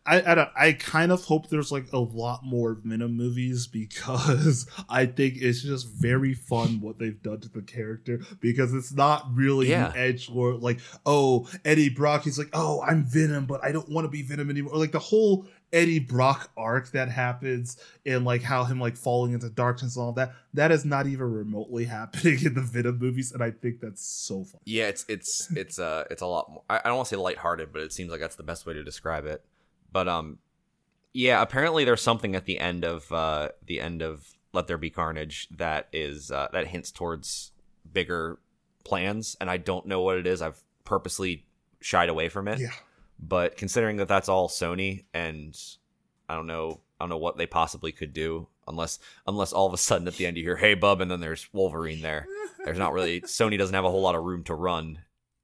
I 0.09 0.31
I, 0.31 0.35
don't, 0.35 0.49
I 0.55 0.71
kind 0.73 1.11
of 1.11 1.23
hope 1.23 1.49
there's 1.49 1.71
like 1.71 1.91
a 1.93 1.99
lot 1.99 2.41
more 2.43 2.73
Venom 2.83 3.15
movies 3.15 3.67
because 3.67 4.65
I 4.89 5.05
think 5.05 5.35
it's 5.37 5.61
just 5.61 5.87
very 5.87 6.33
fun 6.33 6.81
what 6.81 6.97
they've 6.99 7.21
done 7.21 7.39
to 7.41 7.49
the 7.49 7.61
character 7.61 8.21
because 8.39 8.73
it's 8.73 8.93
not 8.93 9.25
really 9.33 9.69
Yeah. 9.69 9.89
the 9.89 9.99
edge 9.99 10.29
or 10.33 10.55
like 10.55 10.79
oh 11.05 11.47
Eddie 11.65 11.89
Brock 11.89 12.23
he's 12.23 12.37
like 12.39 12.49
oh 12.53 12.81
I'm 12.81 13.05
Venom 13.05 13.45
but 13.45 13.63
I 13.63 13.71
don't 13.71 13.89
want 13.89 14.05
to 14.05 14.09
be 14.09 14.21
Venom 14.23 14.49
anymore 14.49 14.75
like 14.75 14.91
the 14.91 14.99
whole 14.99 15.45
Eddie 15.71 15.99
Brock 15.99 16.49
arc 16.57 16.91
that 16.93 17.09
happens 17.09 17.77
and 18.05 18.25
like 18.25 18.41
how 18.41 18.63
him 18.63 18.79
like 18.79 18.97
falling 18.97 19.33
into 19.33 19.49
darkness 19.49 19.95
and 19.95 20.03
all 20.03 20.11
that 20.13 20.33
that 20.55 20.71
is 20.71 20.83
not 20.85 21.05
even 21.05 21.31
remotely 21.31 21.85
happening 21.97 22.39
in 22.43 22.55
the 22.55 22.61
Venom 22.61 22.97
movies 22.97 23.31
and 23.31 23.43
I 23.43 23.51
think 23.51 23.79
that's 23.79 24.03
so 24.03 24.43
fun. 24.43 24.61
Yeah, 24.65 24.87
it's 24.87 25.05
it's 25.07 25.47
it's 25.55 25.77
uh 25.77 26.05
it's 26.09 26.23
a 26.23 26.25
lot 26.25 26.49
more. 26.49 26.63
I, 26.69 26.77
I 26.77 26.87
don't 26.87 26.95
want 26.97 27.09
to 27.09 27.15
say 27.15 27.21
lighthearted, 27.21 27.71
but 27.71 27.83
it 27.83 27.93
seems 27.93 28.09
like 28.11 28.19
that's 28.19 28.35
the 28.35 28.43
best 28.43 28.65
way 28.65 28.73
to 28.73 28.83
describe 28.83 29.25
it. 29.25 29.45
But 29.91 30.07
um, 30.07 30.39
yeah, 31.13 31.41
apparently 31.41 31.83
there's 31.83 32.01
something 32.01 32.35
at 32.35 32.45
the 32.45 32.59
end 32.59 32.85
of 32.85 33.11
uh 33.11 33.49
the 33.65 33.79
end 33.81 34.01
of 34.01 34.27
Let 34.53 34.67
There 34.67 34.77
Be 34.77 34.89
Carnage 34.89 35.47
that 35.51 35.87
is 35.91 36.31
uh, 36.31 36.47
that 36.53 36.67
hints 36.67 36.91
towards 36.91 37.51
bigger 37.91 38.39
plans, 38.83 39.35
and 39.39 39.49
I 39.49 39.57
don't 39.57 39.85
know 39.85 40.01
what 40.01 40.17
it 40.17 40.27
is. 40.27 40.41
I've 40.41 40.59
purposely 40.85 41.45
shied 41.81 42.09
away 42.09 42.29
from 42.29 42.47
it. 42.47 42.59
Yeah. 42.59 42.71
But 43.19 43.57
considering 43.57 43.97
that 43.97 44.07
that's 44.07 44.29
all 44.29 44.47
Sony, 44.47 45.05
and 45.13 45.57
I 46.29 46.35
don't 46.35 46.47
know, 46.47 46.81
I 46.99 47.03
don't 47.03 47.09
know 47.09 47.17
what 47.17 47.37
they 47.37 47.47
possibly 47.47 47.91
could 47.91 48.13
do 48.13 48.47
unless 48.67 48.99
unless 49.27 49.51
all 49.51 49.67
of 49.67 49.73
a 49.73 49.77
sudden 49.77 50.07
at 50.07 50.15
the 50.15 50.25
end 50.25 50.37
you 50.37 50.43
hear 50.43 50.55
"Hey, 50.55 50.75
bub," 50.75 51.01
and 51.01 51.11
then 51.11 51.19
there's 51.19 51.49
Wolverine 51.51 52.01
there. 52.01 52.27
There's 52.63 52.77
not 52.77 52.93
really 52.93 53.21
Sony 53.21 53.57
doesn't 53.57 53.75
have 53.75 53.85
a 53.85 53.89
whole 53.89 54.01
lot 54.01 54.15
of 54.15 54.23
room 54.23 54.43
to 54.45 54.53
run 54.53 54.99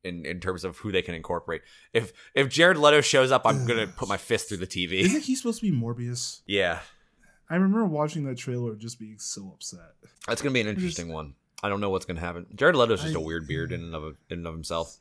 in 0.05 0.25
in 0.25 0.39
terms 0.39 0.63
of 0.63 0.77
who 0.77 0.91
they 0.91 1.01
can 1.01 1.15
incorporate. 1.15 1.61
If 1.93 2.13
if 2.33 2.47
Jared 2.49 2.77
Leto 2.77 3.01
shows 3.01 3.31
up, 3.31 3.41
I'm 3.45 3.65
gonna 3.65 3.87
put 3.87 4.07
my 4.07 4.17
fist 4.17 4.47
through 4.49 4.57
the 4.57 4.67
TV. 4.67 4.99
Isn't 4.99 5.23
he 5.23 5.35
supposed 5.35 5.59
to 5.61 5.69
be 5.71 5.75
Morbius? 5.77 6.41
yeah, 6.47 6.79
I 7.49 7.55
remember 7.55 7.85
watching 7.85 8.23
that 8.25 8.37
trailer 8.37 8.71
and 8.71 8.79
just 8.79 8.99
being 8.99 9.17
so 9.19 9.51
upset. 9.53 9.93
that's 10.27 10.41
gonna 10.41 10.53
be 10.53 10.61
an 10.61 10.67
interesting 10.67 11.11
one. 11.11 11.33
I 11.63 11.69
don't 11.69 11.81
know 11.81 11.89
what's 11.89 12.05
gonna 12.05 12.19
happen. 12.19 12.45
Jared 12.55 12.75
Leto's 12.75 13.01
just 13.01 13.15
a 13.15 13.19
I- 13.19 13.23
weird 13.23 13.47
beard 13.47 13.71
in 13.71 13.81
and 13.81 13.95
of 13.95 14.03
in 14.29 14.39
and 14.39 14.47
of 14.47 14.53
himself. 14.53 14.97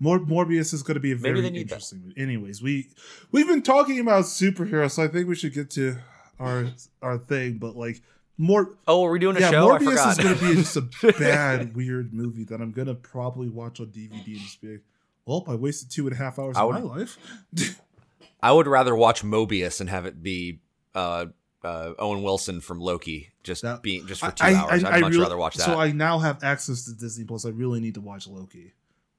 Mor- 0.00 0.20
Morbius 0.20 0.72
is 0.72 0.84
going 0.84 0.94
to 0.94 1.00
be 1.00 1.10
a 1.10 1.16
very 1.16 1.40
need 1.40 1.54
that. 1.54 1.56
interesting. 1.60 2.12
Anyways, 2.16 2.62
we 2.62 2.88
we've 3.32 3.48
been 3.48 3.62
talking 3.62 3.98
about 3.98 4.26
superheroes, 4.26 4.92
so 4.92 5.02
I 5.02 5.08
think 5.08 5.26
we 5.28 5.34
should 5.34 5.52
get 5.54 5.70
to 5.70 5.96
our 6.38 6.66
our 7.02 7.18
thing. 7.18 7.58
But 7.58 7.74
like 7.74 8.00
more, 8.38 8.76
Oh, 8.86 9.04
are 9.04 9.10
we 9.10 9.18
doing 9.18 9.36
a 9.36 9.40
yeah, 9.40 9.50
show? 9.50 9.70
I 9.72 9.78
Morbius 9.78 10.10
is 10.12 10.16
going 10.18 10.38
to 10.38 10.48
be 10.48 10.54
just 10.54 10.76
a 10.76 11.12
bad, 11.18 11.74
weird 11.76 12.14
movie 12.14 12.44
that 12.44 12.60
I'm 12.60 12.70
going 12.72 12.86
to 12.88 12.94
probably 12.94 13.48
watch 13.48 13.80
on 13.80 13.86
DVD 13.88 14.12
and 14.26 14.36
just 14.38 14.60
be 14.60 14.68
like, 14.72 14.82
well, 15.26 15.44
I 15.48 15.54
wasted 15.56 15.90
two 15.90 16.06
and 16.06 16.14
a 16.14 16.18
half 16.18 16.38
hours 16.38 16.56
I 16.56 16.62
of 16.62 16.68
would- 16.68 16.84
my 16.84 16.96
life. 16.96 17.18
I 18.42 18.52
would 18.52 18.66
rather 18.68 18.94
watch 18.94 19.22
Mobius 19.24 19.80
and 19.80 19.90
have 19.90 20.06
it 20.06 20.22
be 20.22 20.60
uh, 20.94 21.26
uh, 21.64 21.92
Owen 21.98 22.22
Wilson 22.22 22.60
from 22.60 22.78
Loki, 22.78 23.30
just 23.42 23.62
That- 23.62 23.82
being 23.82 24.06
just 24.06 24.20
for 24.20 24.30
two 24.30 24.44
hours. 24.44 24.84
I'd 24.84 25.00
much 25.00 25.10
really- 25.12 25.22
rather 25.22 25.36
watch 25.36 25.56
that. 25.56 25.64
So 25.66 25.78
I 25.78 25.90
now 25.92 26.20
have 26.20 26.42
access 26.44 26.84
to 26.84 26.92
Disney 26.94 27.24
Plus. 27.24 27.44
I 27.44 27.50
really 27.50 27.80
need 27.80 27.94
to 27.94 28.00
watch 28.00 28.28
Loki. 28.28 28.72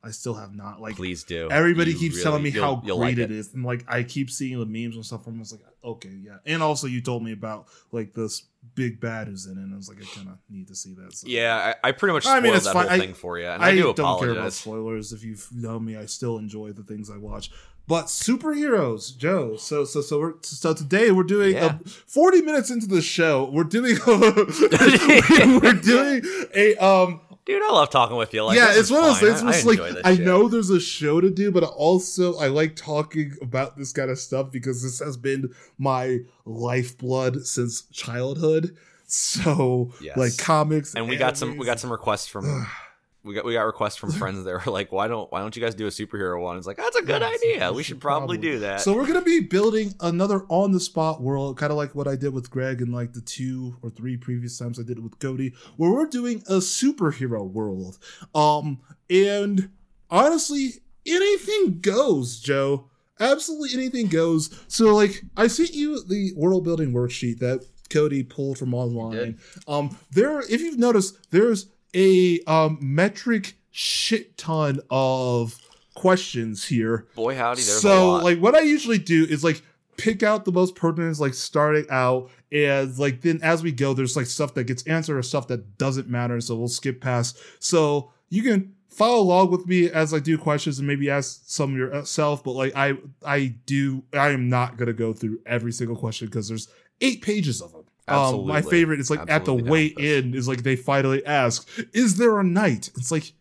I 0.03 0.11
still 0.11 0.33
have 0.35 0.55
not. 0.55 0.79
Like 0.81 0.95
Please 0.95 1.23
do. 1.23 1.49
everybody 1.51 1.91
You 1.91 1.97
keeps 1.99 2.15
really- 2.15 2.23
telling 2.23 2.43
me 2.43 2.51
how 2.51 2.75
great 2.77 2.93
like 2.95 3.17
it 3.17 3.31
is, 3.31 3.53
and 3.53 3.65
like 3.65 3.83
I 3.87 4.03
keep 4.03 4.29
seeing 4.31 4.57
the 4.59 4.65
memes 4.65 4.95
and 4.95 5.05
stuff. 5.05 5.27
I'm 5.27 5.37
just 5.39 5.51
like, 5.51 5.61
okay, 5.83 6.13
yeah. 6.23 6.37
And 6.45 6.63
also, 6.63 6.87
you 6.87 7.01
told 7.01 7.21
me 7.23 7.33
about 7.33 7.67
like 7.91 8.13
this 8.13 8.43
big 8.75 8.99
bad 9.01 9.27
who's 9.27 9.45
in 9.45 9.57
it. 9.57 9.61
and 9.61 9.73
I 9.73 9.77
was 9.77 9.89
like, 9.89 9.97
I 10.01 10.05
kind 10.15 10.29
of 10.29 10.37
need 10.49 10.67
to 10.69 10.75
see 10.75 10.93
that. 10.95 11.13
So. 11.13 11.27
Yeah, 11.27 11.73
I, 11.83 11.89
I 11.89 11.91
pretty 11.91 12.13
much 12.13 12.25
I 12.25 12.29
spoiled 12.29 12.43
mean, 12.43 12.53
it's 12.55 12.65
that 12.65 12.73
fine. 12.73 12.87
whole 12.87 12.93
I- 12.95 12.99
thing 12.99 13.13
for 13.13 13.39
you, 13.39 13.47
and 13.47 13.61
I, 13.61 13.67
I, 13.69 13.75
do 13.75 13.81
don't 13.93 13.95
care 13.95 14.05
about 14.05 14.21
apologize. 14.31 14.55
spoilers. 14.55 15.11
If 15.13 15.23
you've 15.25 15.47
known 15.53 15.83
me, 15.83 15.97
I 15.97 16.05
still 16.05 16.37
enjoy 16.37 16.71
the 16.71 16.83
things 16.83 17.09
I 17.09 17.17
watch. 17.17 17.51
But 17.87 18.05
superheroes, 18.05 19.17
Joe. 19.17 19.57
So 19.57 19.83
so 19.83 20.01
so 20.01 20.19
we're 20.19 20.33
so 20.43 20.75
today 20.75 21.09
we're 21.11 21.23
doing 21.23 21.55
Yeah. 21.55 21.79
a, 21.83 21.89
40 21.89 22.41
minutes 22.43 22.69
into 22.69 22.85
the 22.87 23.01
show. 23.01 23.49
We're 23.51 23.63
doing 23.63 23.97
a, 23.97 25.59
we're 25.63 25.73
doing 25.73 26.21
a 26.55 26.75
um 26.77 27.21
Dude, 27.45 27.63
I 27.63 27.71
love 27.71 27.89
talking 27.89 28.15
with 28.15 28.33
you. 28.33 28.43
Like, 28.43 28.57
yeah, 28.57 28.67
it's 28.71 28.91
one 28.91 29.03
of 29.03 29.09
those 29.09 29.19
things 29.19 29.41
I, 29.41 29.45
where 29.45 29.87
I 29.87 29.89
like 29.91 30.05
I 30.05 30.15
shit. 30.15 30.25
know 30.25 30.47
there's 30.47 30.69
a 30.69 30.79
show 30.79 31.19
to 31.19 31.29
do, 31.29 31.51
but 31.51 31.63
also 31.63 32.37
I 32.37 32.47
like 32.47 32.75
talking 32.75 33.35
about 33.41 33.75
this 33.77 33.91
kind 33.91 34.11
of 34.11 34.19
stuff 34.19 34.51
because 34.51 34.83
this 34.83 34.99
has 34.99 35.17
been 35.17 35.53
my 35.77 36.19
lifeblood 36.45 37.45
since 37.47 37.83
childhood. 37.91 38.77
So 39.07 39.91
Yes. 39.99 40.17
like 40.17 40.37
comics, 40.37 40.93
and 40.93 41.09
we 41.09 41.17
got 41.17 41.37
some 41.37 41.57
we 41.57 41.65
got 41.65 41.79
some 41.79 41.91
requests 41.91 42.27
from 42.27 42.67
we 43.29 43.35
got 43.35 43.45
we 43.45 43.53
got 43.53 43.61
requests 43.61 43.95
from 43.95 44.11
friends 44.21 44.43
that 44.43 44.65
were 44.65 44.71
like, 44.71 44.91
why 44.91 45.07
don't 45.07 45.31
why 45.31 45.39
don't 45.39 45.55
you 45.55 45.61
guys 45.61 45.75
do 45.75 45.85
a 45.85 45.89
superhero 45.89 46.41
one? 46.41 46.57
It's 46.57 46.67
like 46.67 46.77
that's 46.77 46.95
a 46.97 47.01
good 47.01 47.21
Yes, 47.21 47.39
idea. 47.43 47.69
we 47.71 47.77
We 47.77 47.83
should 47.83 47.87
should 47.95 48.01
probably 48.01 48.37
probably. 48.37 48.51
do 48.51 48.59
that. 48.59 48.81
So 48.81 48.95
we're 48.95 49.07
gonna 49.07 49.21
be 49.21 49.39
building 49.39 49.93
another 50.01 50.43
on 50.49 50.71
the 50.71 50.79
spot 50.79 51.21
world, 51.21 51.57
kind 51.57 51.71
of 51.71 51.77
like 51.77 51.93
what 51.95 52.07
I 52.07 52.15
did 52.15 52.33
with 52.33 52.49
Greg 52.49 52.81
and 52.81 52.93
like 52.93 53.13
the 53.13 53.21
two 53.21 53.77
or 53.81 53.89
three 53.89 54.17
previous 54.17 54.57
times 54.57 54.79
I 54.79 54.83
did 54.83 54.97
it 54.97 55.03
with 55.03 55.19
Cody, 55.19 55.53
where 55.77 55.91
we're 55.91 56.07
doing 56.07 56.43
a 56.47 56.55
superhero 56.55 57.49
world. 57.49 57.99
Um, 58.35 58.79
and 59.09 59.69
honestly, 60.09 60.73
anything 61.05 61.79
goes, 61.81 62.39
Joe. 62.39 62.89
Absolutely 63.19 63.73
anything 63.77 64.07
goes. 64.07 64.49
So 64.69 64.95
like, 64.95 65.23
I 65.35 65.47
sent 65.47 65.73
you 65.73 66.03
the 66.03 66.31
world 66.35 66.63
building 66.63 66.93
worksheet 66.93 67.39
that 67.39 67.65
Cody 67.89 68.23
pulled 68.23 68.57
from 68.57 68.73
online. 68.73 69.39
Um, 69.67 69.97
there, 70.11 70.39
if 70.41 70.61
you've 70.61 70.79
noticed, 70.79 71.17
there's 71.31 71.67
a 71.93 72.39
um 72.41 72.77
metric 72.81 73.55
shit 73.71 74.37
ton 74.37 74.79
of 74.89 75.59
questions 75.95 76.65
here. 76.67 77.07
Boy 77.15 77.35
howdy, 77.35 77.61
so 77.61 78.13
like 78.15 78.39
what 78.39 78.55
i 78.55 78.61
usually 78.61 78.97
do 78.97 79.25
is 79.25 79.43
like 79.43 79.61
pick 79.97 80.23
out 80.23 80.45
the 80.45 80.51
most 80.51 80.75
pertinent 80.75 81.19
like 81.19 81.33
starting 81.33 81.85
out 81.89 82.29
and 82.53 82.97
like 82.97 83.19
then 83.19 83.37
as 83.43 83.61
we 83.61 83.71
go 83.71 83.93
there's 83.93 84.15
like 84.15 84.25
stuff 84.25 84.53
that 84.53 84.63
gets 84.63 84.81
answered 84.83 85.17
or 85.17 85.21
stuff 85.21 85.47
that 85.47 85.77
doesn't 85.77 86.07
matter 86.07 86.39
so 86.39 86.55
we'll 86.55 86.67
skip 86.67 87.01
past. 87.01 87.37
So 87.59 88.11
you 88.29 88.41
can 88.43 88.73
follow 88.87 89.21
along 89.21 89.51
with 89.51 89.67
me 89.67 89.89
as 89.89 90.13
i 90.13 90.19
do 90.19 90.37
questions 90.37 90.79
and 90.79 90.87
maybe 90.87 91.09
ask 91.09 91.41
some 91.45 91.77
yourself 91.77 92.43
but 92.43 92.51
like 92.51 92.75
i 92.75 92.97
i 93.25 93.53
do 93.65 94.03
i 94.13 94.29
am 94.29 94.49
not 94.49 94.77
going 94.77 94.87
to 94.87 94.93
go 94.93 95.13
through 95.13 95.39
every 95.45 95.71
single 95.71 95.95
question 95.95 96.27
because 96.27 96.47
there's 96.47 96.67
eight 97.01 97.21
pages 97.21 97.61
of 97.61 97.71
them 97.71 97.78
um, 98.11 98.47
my 98.47 98.61
favorite 98.61 98.99
is 98.99 99.09
like 99.09 99.29
at 99.29 99.45
the 99.45 99.53
way 99.53 99.85
in 99.85 100.33
is 100.33 100.47
like 100.47 100.63
they 100.63 100.75
finally 100.75 101.25
ask 101.25 101.67
is 101.93 102.17
there 102.17 102.39
a 102.39 102.43
knight?" 102.43 102.89
it's 102.97 103.11
like 103.11 103.33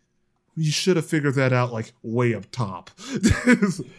you 0.55 0.71
should 0.71 0.97
have 0.97 1.05
figured 1.05 1.35
that 1.35 1.53
out 1.53 1.71
like 1.71 1.93
way 2.03 2.33
up 2.33 2.49
top. 2.51 2.89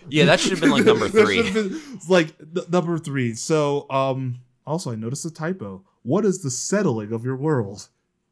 Yeah, 0.09 0.25
that 0.27 0.41
should 0.41 0.51
have 0.51 0.61
been, 0.61 0.71
like, 0.71 0.85
number 0.85 1.09
three. 1.25 1.51
been, 1.51 1.81
like 2.09 2.37
th- 2.55 2.69
number 2.69 2.99
three. 2.99 3.35
So 3.35 3.87
um 3.91 4.41
also 4.67 4.91
i 4.93 4.95
noticed 4.95 5.25
a 5.25 5.31
typo. 5.31 5.83
What 6.03 6.25
is 6.25 6.43
the 6.43 6.51
settling 6.51 7.13
of 7.13 7.25
your 7.25 7.37
world? 7.37 7.89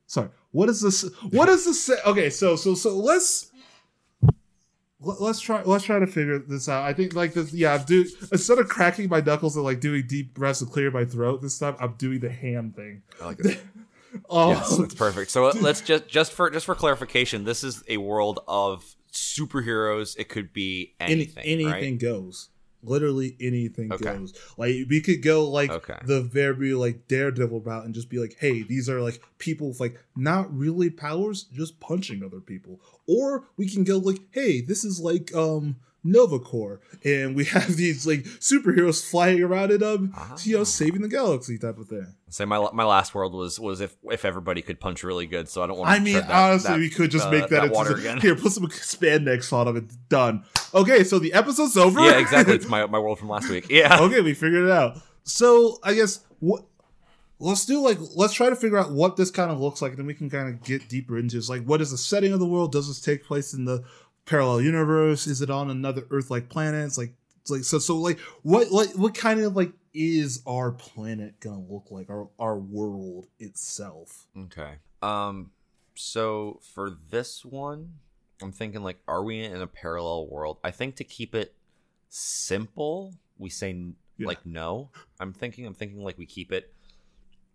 Sorry 0.07 0.28
what 0.51 0.68
is 0.68 0.80
this 0.80 1.03
what 1.30 1.49
is 1.49 1.64
the 1.66 1.74
se- 1.74 2.01
okay 2.07 2.30
so 2.30 2.57
so 2.57 2.74
so 2.74 2.97
let's 2.97 3.51
let- 3.53 3.57
Let's 5.01 5.38
try. 5.38 5.62
Let's 5.62 5.84
try 5.84 6.01
to 6.01 6.07
figure 6.07 6.40
this 6.40 6.68
out. 6.68 6.84
I 6.84 6.92
think 6.92 7.14
like 7.14 7.32
this. 7.32 7.53
Yeah, 7.53 7.78
do 7.78 8.05
instead 8.32 8.59
of 8.59 8.68
cracking 8.68 9.09
my 9.09 9.20
knuckles 9.20 9.55
and 9.55 9.64
like 9.64 9.80
doing 9.80 10.05
deep 10.09 10.34
breaths 10.34 10.59
to 10.59 10.66
clear 10.66 10.90
my 10.90 11.05
throat 11.05 11.40
this 11.40 11.59
time, 11.59 11.76
I'm 11.78 11.92
doing 11.92 12.18
the 12.18 12.30
hand 12.30 12.74
thing. 12.74 13.03
I 13.20 13.26
like 13.26 13.40
it. 13.40 13.61
Oh, 14.30 14.53
yes, 14.53 14.74
that's 14.74 14.94
perfect. 14.94 15.30
So 15.30 15.46
uh, 15.46 15.53
let's 15.61 15.82
just 15.82 16.09
just 16.09 16.32
for 16.32 16.49
just 16.49 16.64
for 16.64 16.74
clarification, 16.74 17.44
this 17.44 17.62
is 17.62 17.84
a 17.88 17.99
world 17.99 18.40
of 18.49 18.96
superheroes. 19.12 20.16
It 20.18 20.30
could 20.30 20.55
be 20.55 20.94
any, 20.99 21.12
anything. 21.12 21.44
anything 21.44 21.92
right? 21.92 21.99
goes. 21.99 22.49
Literally 22.83 23.37
anything 23.41 23.93
Okay. 23.93 24.05
goes. 24.05 24.35
Like 24.57 24.74
we 24.89 25.01
could 25.01 25.22
go 25.22 25.49
like 25.49 25.70
Okay. 25.70 25.99
the 26.05 26.22
very 26.22 26.74
like 26.74 27.09
daredevil 27.09 27.61
route 27.61 27.85
and 27.85 27.95
just 27.95 28.09
be 28.09 28.18
like, 28.18 28.37
hey, 28.39 28.62
these 28.62 28.89
are 28.89 29.01
like 29.01 29.20
people 29.39 29.68
with 29.68 29.81
like 29.81 29.99
not 30.16 30.53
really 30.57 30.91
powers, 30.91 31.45
just 31.45 31.81
punching 31.81 32.22
other 32.22 32.41
people. 32.41 32.81
Or 33.07 33.49
we 33.57 33.68
can 33.68 33.85
go 33.85 33.99
like, 33.99 34.20
hey, 34.31 34.61
this 34.61 34.85
is 34.85 35.01
like 35.01 35.35
um 35.35 35.76
Nova 36.05 36.38
Corps, 36.38 36.80
and 37.05 37.34
we 37.34 37.44
have 37.57 37.76
these 37.76 38.07
like 38.07 38.24
superheroes 38.24 39.05
flying 39.05 39.42
around 39.42 39.72
in 39.72 39.80
them, 39.80 40.14
you 40.42 40.59
know, 40.59 40.64
saving 40.64 41.03
the 41.03 41.09
galaxy 41.09 41.59
type 41.59 41.78
of 41.78 41.88
thing. 41.88 42.07
Say 42.30 42.44
my 42.44 42.68
my 42.72 42.84
last 42.84 43.14
world 43.14 43.34
was 43.34 43.59
was 43.59 43.80
if 43.80 43.96
if 44.05 44.24
everybody 44.24 44.62
could 44.62 44.80
punch 44.80 45.03
really 45.03 45.26
good. 45.26 45.49
So 45.49 45.62
I 45.62 45.66
don't 45.66 45.78
want. 45.78 45.90
to 45.90 45.96
I 45.96 45.99
mean, 45.99 46.22
honestly, 46.30 46.78
we 46.78 46.90
could 46.90 47.11
just 47.11 47.26
uh, 47.26 47.30
make 47.30 47.49
that, 47.49 47.64
into 47.64 47.74
water 47.74 47.96
again. 47.96 48.20
Here, 48.20 48.36
put 48.36 48.53
some 48.53 48.66
spandex 48.68 49.53
on 49.53 49.66
them. 49.66 49.76
It's 49.76 49.96
done. 50.09 50.44
Okay, 50.74 51.05
so 51.05 51.18
the 51.18 51.32
episode's 51.32 51.76
over. 51.76 52.01
Yeah, 52.01 52.18
exactly. 52.18 52.55
It's 52.55 52.68
my 52.68 52.86
my 52.86 52.99
world 52.99 53.18
from 53.18 53.28
last 53.28 53.49
week. 53.49 53.66
Yeah. 53.70 53.99
okay, 54.01 54.20
we 54.20 54.34
figured 54.34 54.64
it 54.64 54.70
out. 54.70 55.01
So 55.24 55.78
I 55.82 55.94
guess 55.94 56.20
what 56.40 56.64
let's 57.40 57.64
do 57.66 57.80
like 57.80 57.99
let's 58.14 58.32
try 58.32 58.51
to 58.51 58.57
figure 58.57 58.78
out 58.78 58.92
what 58.92 59.16
this 59.16 59.30
kind 59.30 59.51
of 59.51 59.61
looks 59.61 59.82
like, 59.82 59.90
and 59.90 59.99
then 59.99 60.07
we 60.07 60.14
can 60.14 60.30
kind 60.30 60.49
of 60.49 60.62
get 60.62 60.88
deeper 60.88 61.18
into 61.18 61.36
it. 61.36 61.38
It's 61.38 61.49
like 61.49 61.64
what 61.64 61.80
is 61.80 61.90
the 61.90 61.99
setting 61.99 62.32
of 62.32 62.40
the 62.40 62.46
world? 62.46 62.72
Does 62.72 62.88
this 62.88 63.01
take 63.01 63.24
place 63.24 63.55
in 63.55 63.64
the 63.64 63.84
parallel 64.29 64.61
universe? 64.61 65.26
Is 65.26 65.41
it 65.43 65.51
on 65.51 65.70
another 65.70 66.05
Earth-like 66.11 66.49
planet? 66.49 66.85
It's 66.87 66.99
like 66.99 67.14
it's 67.41 67.51
like 67.51 67.64
so 67.64 67.79
so 67.79 67.97
like 67.97 68.18
what 68.43 68.70
like 68.70 68.91
what 68.91 69.14
kind 69.14 69.41
of 69.41 69.57
like 69.57 69.72
is 69.95 70.43
our 70.47 70.70
planet 70.70 71.41
gonna 71.41 71.61
look 71.68 71.87
like? 71.91 72.11
Our 72.11 72.29
our 72.39 72.59
world 72.59 73.26
itself. 73.39 74.26
Okay. 74.37 74.74
Um. 75.03 75.51
So 75.95 76.61
for 76.74 76.91
this 77.11 77.45
one, 77.45 77.95
I'm 78.43 78.53
thinking 78.53 78.83
like, 78.83 78.99
are 79.09 79.24
we 79.24 79.41
in 79.43 79.61
a 79.61 79.66
parallel 79.66 80.29
world? 80.29 80.59
I 80.62 80.70
think 80.70 80.97
to 80.97 81.05
keep 81.05 81.35
it 81.35 81.55
simple, 82.09 83.14
we 83.39 83.51
say 83.51 83.72
Yeah. 84.16 84.26
like 84.26 84.45
no. 84.45 84.91
I'm 85.20 85.33
thinking. 85.33 85.66
I'm 85.66 85.74
thinking 85.74 86.03
like 86.03 86.18
we 86.18 86.26
keep 86.26 86.53
it. 86.53 86.72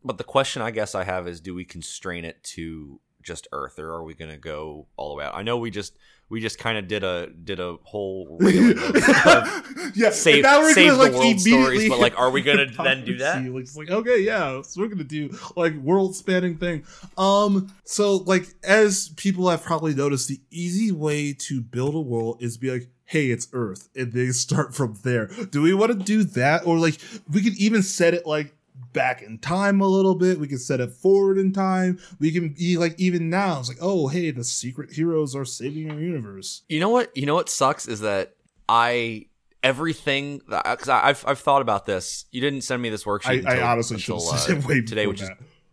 But 0.03 0.17
the 0.17 0.23
question 0.25 0.61
I 0.61 0.71
guess 0.71 0.95
I 0.95 1.05
have 1.05 1.27
is, 1.29 1.39
do 1.39 1.53
we 1.55 1.63
constrain 1.63 2.25
it 2.25 2.43
to 2.55 2.99
just 3.21 3.47
Earth, 3.53 3.79
or 3.79 3.89
are 3.91 4.03
we 4.03 4.13
gonna 4.13 4.37
go 4.37 4.87
all 4.97 5.09
the 5.09 5.15
way 5.15 5.23
out? 5.25 5.35
I 5.35 5.43
know 5.43 5.57
we 5.57 5.71
just 5.71 5.95
we 6.33 6.41
just 6.41 6.57
kind 6.57 6.79
of 6.79 6.87
did 6.87 7.03
a 7.03 7.27
did 7.27 7.59
a 7.59 7.77
whole 7.83 8.37
railing 8.41 8.75
of, 8.75 8.95
of 8.95 9.91
yeah, 9.95 10.09
save, 10.09 10.41
now 10.41 10.61
we're 10.61 10.73
save 10.73 10.97
the 10.97 11.11
world 11.11 11.39
stories, 11.39 11.87
but 11.87 11.99
like, 11.99 12.17
are 12.19 12.31
we 12.31 12.41
gonna 12.41 12.65
then 12.83 13.05
do 13.05 13.17
that? 13.19 13.45
Like, 13.45 13.61
it's 13.61 13.77
like, 13.77 13.91
okay, 13.91 14.19
yeah, 14.19 14.63
so 14.63 14.81
we're 14.81 14.87
gonna 14.87 15.03
do 15.03 15.29
like 15.55 15.75
world 15.75 16.15
spanning 16.15 16.57
thing. 16.57 16.85
Um, 17.19 17.71
so 17.83 18.15
like 18.17 18.47
as 18.63 19.09
people 19.09 19.47
have 19.47 19.61
probably 19.61 19.93
noticed, 19.93 20.27
the 20.27 20.41
easy 20.49 20.91
way 20.91 21.33
to 21.33 21.61
build 21.61 21.93
a 21.93 22.01
world 22.01 22.37
is 22.41 22.57
be 22.57 22.71
like, 22.71 22.89
hey, 23.05 23.29
it's 23.29 23.47
Earth, 23.53 23.89
and 23.95 24.11
they 24.11 24.29
start 24.29 24.73
from 24.73 24.97
there. 25.03 25.27
Do 25.27 25.61
we 25.61 25.75
want 25.75 25.91
to 25.91 25.99
do 25.99 26.23
that, 26.23 26.65
or 26.65 26.79
like 26.79 26.99
we 27.31 27.43
could 27.43 27.55
even 27.59 27.83
set 27.83 28.15
it 28.15 28.25
like 28.25 28.55
back 28.93 29.21
in 29.21 29.39
time 29.39 29.81
a 29.81 29.87
little 29.87 30.15
bit. 30.15 30.39
We 30.39 30.47
can 30.47 30.57
set 30.59 30.79
it 30.79 30.91
forward 30.91 31.37
in 31.37 31.51
time. 31.51 31.99
We 32.19 32.31
can 32.31 32.49
be 32.49 32.77
like 32.77 32.95
even 32.99 33.29
now. 33.29 33.59
It's 33.59 33.67
like, 33.69 33.79
oh, 33.81 34.07
hey, 34.07 34.31
the 34.31 34.43
secret 34.43 34.93
heroes 34.93 35.35
are 35.35 35.45
saving 35.45 35.91
our 35.91 35.99
universe. 35.99 36.61
You 36.69 36.79
know 36.79 36.89
what? 36.89 37.15
You 37.17 37.25
know 37.25 37.35
what 37.35 37.49
sucks 37.49 37.87
is 37.87 37.99
that 38.01 38.35
I 38.69 39.25
everything 39.63 40.41
because 40.47 40.89
I've 40.89 41.23
I've 41.27 41.39
thought 41.39 41.61
about 41.61 41.85
this. 41.85 42.25
You 42.31 42.41
didn't 42.41 42.61
send 42.61 42.81
me 42.81 42.89
this 42.89 43.03
worksheet. 43.05 43.47
I, 43.47 43.59
I 43.59 43.71
honestly 43.71 43.97
should 43.99 44.15
until, 44.15 44.31
have 44.33 44.65
uh, 44.65 44.73
today, 44.87 45.07
which 45.07 45.21
is 45.21 45.29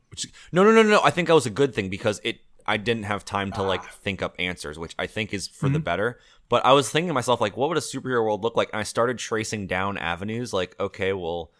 which 0.09 0.25
is- 0.25 0.33
no 0.53 0.65
no 0.65 0.73
no 0.73 0.83
no. 0.83 1.01
I 1.05 1.11
think 1.11 1.29
that 1.29 1.35
was 1.35 1.47
a 1.47 1.51
good 1.51 1.75
thing 1.75 1.89
because 1.89 2.21
it 2.25 2.41
I 2.67 2.77
didn't 2.77 3.05
have 3.05 3.25
time 3.25 3.51
to 3.53 3.63
like 3.63 3.81
Ah. 3.83 3.91
think 4.03 4.23
up 4.23 4.35
answers, 4.39 4.79
which 4.79 4.95
I 4.99 5.07
think 5.07 5.35
is 5.35 5.49
for 5.49 5.69
the 5.69 5.79
Mhm. 5.81 5.85
better. 5.85 6.19
But 6.49 6.65
I 6.65 6.73
was 6.73 6.91
thinking 6.91 7.09
to 7.09 7.15
myself 7.15 7.41
like, 7.41 7.57
what 7.57 7.69
would 7.69 7.79
a 7.79 7.81
superhero 7.81 8.25
world 8.25 8.43
look 8.43 8.57
like? 8.57 8.71
And 8.73 8.81
I 8.81 8.83
started 8.85 9.19
tracing 9.19 9.67
down 9.67 9.99
avenues. 9.99 10.53
Like, 10.53 10.79
okay, 10.81 11.13
well. 11.13 11.51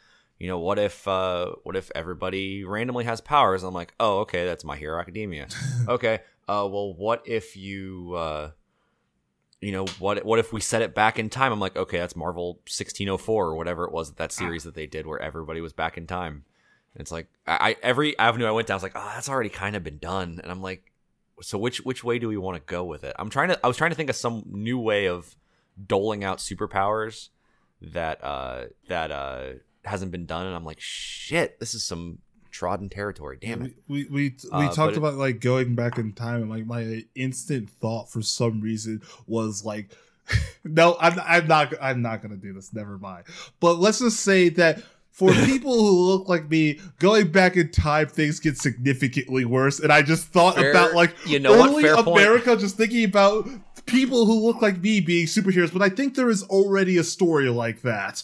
You 0.41 0.49
know 0.49 0.59
what 0.59 0.79
if 0.79 1.07
uh, 1.07 1.53
what 1.65 1.77
if 1.77 1.93
everybody 1.95 2.65
randomly 2.65 3.05
has 3.05 3.21
powers? 3.21 3.63
I'm 3.63 3.75
like, 3.75 3.93
oh, 4.01 4.21
okay, 4.21 4.47
that's 4.47 4.65
My 4.65 4.75
Hero 4.75 4.99
Academia. 4.99 5.49
okay, 5.89 6.21
uh, 6.49 6.67
well, 6.67 6.95
what 6.95 7.23
if 7.27 7.59
you 7.59 8.15
uh, 8.15 8.51
you 9.61 9.71
know 9.71 9.85
what 9.99 10.25
what 10.25 10.39
if 10.39 10.51
we 10.51 10.63
set 10.63 10.81
it 10.81 10.95
back 10.95 11.19
in 11.19 11.29
time? 11.29 11.53
I'm 11.53 11.61
like 11.61 11.77
okay 11.77 11.99
that's 11.99 12.17
marvel 12.17 12.55
1604 12.65 13.47
or 13.47 13.55
whatever 13.55 13.85
it 13.85 13.93
was 13.93 14.15
that 14.15 14.33
series 14.33 14.65
that 14.65 14.75
they 14.75 14.87
did 14.87 15.07
where 15.07 15.21
everybody 15.21 15.61
was 15.61 15.75
back 15.75 15.99
in 15.99 16.07
time. 16.07 16.45
And 16.95 17.03
it's 17.03 17.13
like 17.13 17.29
I, 17.47 17.71
I 17.71 17.77
every 17.83 18.19
avenue 18.19 18.47
i 18.47 18.51
went 18.51 18.67
down 18.67 18.75
i 18.75 18.77
was 18.77 18.83
like 18.83 18.97
oh 18.97 19.11
that's 19.15 19.29
already 19.29 19.51
kind 19.51 19.77
of 19.77 19.85
been 19.85 19.99
done. 19.99 20.41
And 20.43 20.51
i'm 20.51 20.63
like 20.63 20.91
so 21.43 21.59
which 21.59 21.85
which 21.85 22.03
way 22.03 22.19
do 22.19 22.29
we 22.29 22.39
want 22.39 22.57
to 22.57 22.63
go 22.65 22.85
with 22.85 23.05
it? 23.05 23.15
I'm 23.19 23.29
trying 23.29 23.51
to 23.51 23.61
i 23.63 23.69
was 23.69 23.77
trying 23.77 23.91
to 23.91 23.97
think 23.97 24.09
of 24.09 24.17
some 24.17 24.45
new 24.47 24.79
way 24.79 25.07
of 25.07 25.37
doling 25.87 26.25
out 26.25 26.39
superpowers 26.39 27.29
that 27.83 28.25
uh 28.25 28.65
that 28.89 29.11
uh 29.11 29.53
hasn't 29.85 30.11
been 30.13 30.27
done 30.27 30.47
and 30.47 30.55
i'm 30.55 30.65
like 30.65 30.81
shit 30.81 31.59
this 31.61 31.75
is 31.75 31.83
some 31.85 32.19
trodden 32.51 32.89
territory. 32.89 33.39
Damn 33.41 33.63
it. 33.63 33.75
We 33.87 34.07
we 34.07 34.35
we, 34.53 34.67
Uh, 34.67 34.73
talked 34.73 34.95
it- 34.95 34.99
about 34.99 35.15
like 35.15 35.41
going 35.41 35.77
back 35.77 35.99
in 35.99 36.13
time, 36.13 36.43
and 36.43 36.51
like 36.51 36.67
my 36.67 37.05
instant 37.15 37.71
thought 37.71 38.11
for 38.11 38.23
some 38.23 38.61
reason 38.61 39.03
was 39.29 39.65
like, 39.65 39.91
no, 40.65 40.97
I'm 41.01 41.19
I'm 41.25 41.47
not 41.47 41.73
I'm 41.81 42.03
not 42.03 42.23
gonna 42.23 42.37
do 42.37 42.53
this. 42.53 42.75
Never 42.75 42.99
mind. 42.99 43.25
But 43.61 43.75
let's 43.79 44.01
just 44.01 44.21
say 44.21 44.49
that. 44.51 44.83
For 45.13 45.33
people 45.45 45.75
who 45.75 45.91
look 46.09 46.29
like 46.29 46.49
me, 46.49 46.81
going 46.99 47.31
back 47.31 47.57
in 47.57 47.71
time, 47.71 48.07
things 48.07 48.41
get 48.41 48.57
significantly 48.57 49.45
worse. 49.45 49.79
And 49.79 49.93
I 49.93 50.01
just 50.03 50.29
thought 50.29 50.55
Fair- 50.55 50.71
about 50.71 50.95
like 50.95 51.15
you 51.27 51.39
know 51.39 51.57
what? 51.59 51.71
early 51.71 51.83
Fair 51.83 51.97
point. 51.97 52.09
America, 52.23 52.57
just 52.57 52.77
thinking 52.77 53.05
about 53.05 53.47
people 53.91 54.27
who 54.27 54.47
look 54.47 54.63
like 54.63 54.81
me 54.81 55.01
being 55.01 55.27
superheroes. 55.27 55.73
But 55.73 55.83
I 55.83 55.89
think 55.89 56.15
there 56.15 56.31
is 56.31 56.43
already 56.45 56.97
a 56.99 57.05
story 57.05 57.49
like 57.49 57.83
that. 57.83 58.23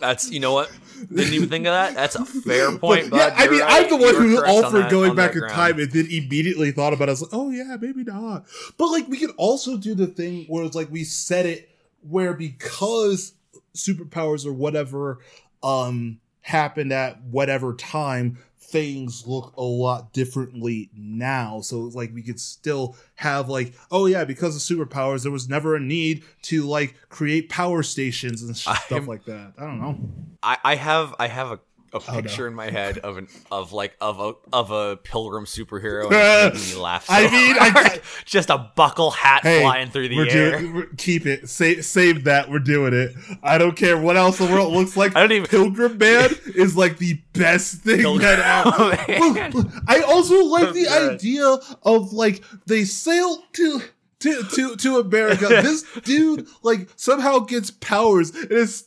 That's 0.00 0.30
you 0.30 0.40
know 0.40 0.52
what? 0.52 0.70
Didn't 1.08 1.34
even 1.34 1.48
think 1.48 1.66
of 1.66 1.72
that. 1.72 1.94
That's 1.94 2.16
a 2.16 2.24
fair 2.24 2.76
point. 2.78 3.10
But, 3.10 3.16
yeah. 3.16 3.34
I 3.36 3.48
mean, 3.48 3.60
right. 3.60 3.84
I'm 3.84 3.90
the 3.90 3.96
one 3.96 4.14
who 4.14 4.38
offered 4.38 4.84
that- 4.84 4.90
going 4.90 5.14
back 5.14 5.34
in 5.34 5.46
time 5.48 5.78
and 5.78 5.90
then 5.90 6.06
immediately 6.10 6.72
thought 6.72 6.92
about 6.92 7.04
it. 7.04 7.10
I 7.10 7.12
was 7.12 7.22
like, 7.22 7.34
oh 7.34 7.50
yeah, 7.50 7.76
maybe 7.80 8.04
not. 8.04 8.46
But 8.78 8.86
like, 8.88 9.08
we 9.08 9.18
could 9.18 9.32
also 9.36 9.76
do 9.76 9.94
the 9.94 10.06
thing 10.06 10.46
where 10.48 10.64
it's 10.64 10.74
like 10.76 10.90
we 10.90 11.04
set 11.04 11.46
it 11.46 11.68
where 12.08 12.32
because 12.32 13.34
superpowers 13.74 14.46
or 14.46 14.52
whatever 14.52 15.18
um 15.62 16.18
happened 16.40 16.92
at 16.92 17.22
whatever 17.22 17.74
time 17.74 18.38
things 18.70 19.26
look 19.26 19.52
a 19.56 19.62
lot 19.62 20.12
differently 20.12 20.90
now. 20.94 21.60
So 21.60 21.80
like 21.80 22.14
we 22.14 22.22
could 22.22 22.40
still 22.40 22.96
have 23.16 23.48
like 23.48 23.74
oh 23.90 24.06
yeah 24.06 24.24
because 24.24 24.54
of 24.56 24.62
superpowers 24.78 25.22
there 25.22 25.32
was 25.32 25.48
never 25.48 25.74
a 25.76 25.80
need 25.80 26.22
to 26.42 26.64
like 26.66 26.94
create 27.08 27.48
power 27.48 27.82
stations 27.82 28.42
and 28.42 28.56
stuff 28.56 28.90
I'm- 28.92 29.06
like 29.06 29.24
that. 29.26 29.54
I 29.58 29.62
don't 29.64 29.80
know. 29.80 29.98
I, 30.42 30.56
I 30.64 30.74
have 30.76 31.14
I 31.18 31.26
have 31.28 31.50
a, 31.52 31.60
a 31.92 31.96
Oh, 31.96 32.02
no. 32.14 32.22
picture 32.22 32.46
in 32.46 32.54
my 32.54 32.70
head 32.70 32.98
of 32.98 33.16
an 33.18 33.26
of 33.50 33.72
like 33.72 33.96
of 34.00 34.20
a 34.20 34.34
of 34.52 34.70
a 34.70 34.96
pilgrim 34.98 35.44
superhero 35.44 36.04
and 36.12 36.54
making 36.54 36.70
me 36.76 36.80
laugh. 36.82 37.06
So 37.06 37.12
I 37.14 37.22
mean, 37.30 37.56
I- 37.58 38.00
just 38.24 38.48
a 38.50 38.70
buckle 38.76 39.10
hat 39.10 39.42
Hey, 39.42 39.60
flying 39.62 39.90
through 39.90 40.08
the 40.08 40.16
we're 40.16 40.28
air. 40.28 40.58
we're- 40.72 40.86
keep 40.96 41.26
it 41.26 41.48
save 41.48 41.84
save 41.84 42.24
that 42.24 42.48
we're 42.50 42.58
doing 42.60 42.92
it 42.92 43.14
i 43.42 43.58
don't 43.58 43.76
care 43.76 43.96
what 43.98 44.16
else 44.16 44.38
the 44.38 44.44
world 44.46 44.72
looks 44.72 44.96
like 44.96 45.16
I 45.16 45.20
don't 45.20 45.32
even- 45.32 45.48
pilgrim 45.48 45.98
man 45.98 46.30
is 46.54 46.76
like 46.76 46.98
the 46.98 47.20
best 47.32 47.78
thing 47.82 48.00
Pilgrim- 48.02 48.22
that 48.22 48.64
Oh, 48.66 49.82
i 49.88 50.00
also 50.02 50.44
like 50.44 50.68
oh, 50.68 50.72
the 50.72 50.88
idea 50.88 51.56
of 51.82 52.12
like 52.12 52.42
they 52.66 52.84
sail 52.84 53.42
to 53.54 53.82
to 54.20 54.42
to, 54.44 54.76
to 54.76 54.98
america 54.98 55.46
this 55.48 55.84
dude 56.04 56.46
like 56.62 56.88
somehow 56.96 57.38
gets 57.40 57.70
powers 57.70 58.30
and 58.34 58.50
it's 58.52 58.84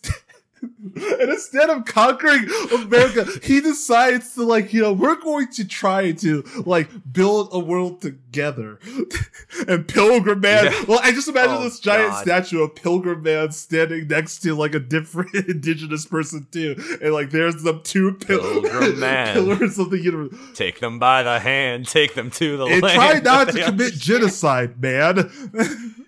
and 0.96 1.30
instead 1.32 1.70
of 1.70 1.86
conquering 1.86 2.48
America, 2.74 3.26
he 3.44 3.60
decides 3.62 4.34
to 4.36 4.44
like, 4.44 4.74
you 4.74 4.82
know, 4.82 4.94
we're 4.94 5.16
going 5.16 5.48
to 5.54 5.66
try 5.68 6.12
to 6.14 6.44
like 6.66 6.90
build 7.12 7.50
a 7.52 7.60
world 7.60 8.02
together. 8.02 8.80
and 9.68 9.88
Pilgrim 9.88 10.40
Man, 10.40 10.66
Yeah. 10.66 10.84
well, 10.88 11.00
I 11.04 11.12
just 11.12 11.28
imagine 11.28 11.56
Oh, 11.58 11.64
this 11.64 11.80
giant 11.80 12.12
God. 12.12 12.22
statue 12.24 12.62
of 12.64 12.76
Pilgrim 12.76 13.24
Man 13.24 13.52
standing 13.52 14.08
next 14.08 14.40
to 14.40 14.56
like 14.56 14.74
a 14.74 14.80
different 14.80 15.34
indigenous 15.50 16.06
person 16.06 16.48
too, 16.52 16.76
and 17.02 17.14
like 17.14 17.30
there's 17.32 17.64
the 17.64 17.80
two 17.80 18.14
pil- 18.14 18.40
Pilgrim 18.62 19.00
Man. 19.00 19.34
pillars 19.34 19.78
of 19.80 19.90
the 19.90 20.00
universe. 20.00 20.34
Take 20.54 20.80
them 20.80 21.00
by 21.00 21.24
the 21.24 21.40
hand, 21.40 21.88
take 21.88 22.14
them 22.16 22.30
to 22.32 22.58
the 22.58 22.66
And 22.66 22.82
land. 22.82 22.96
try 22.96 23.20
not 23.20 23.50
to 23.54 23.64
commit 23.64 23.94
genocide, 23.94 24.82
man. 24.82 25.30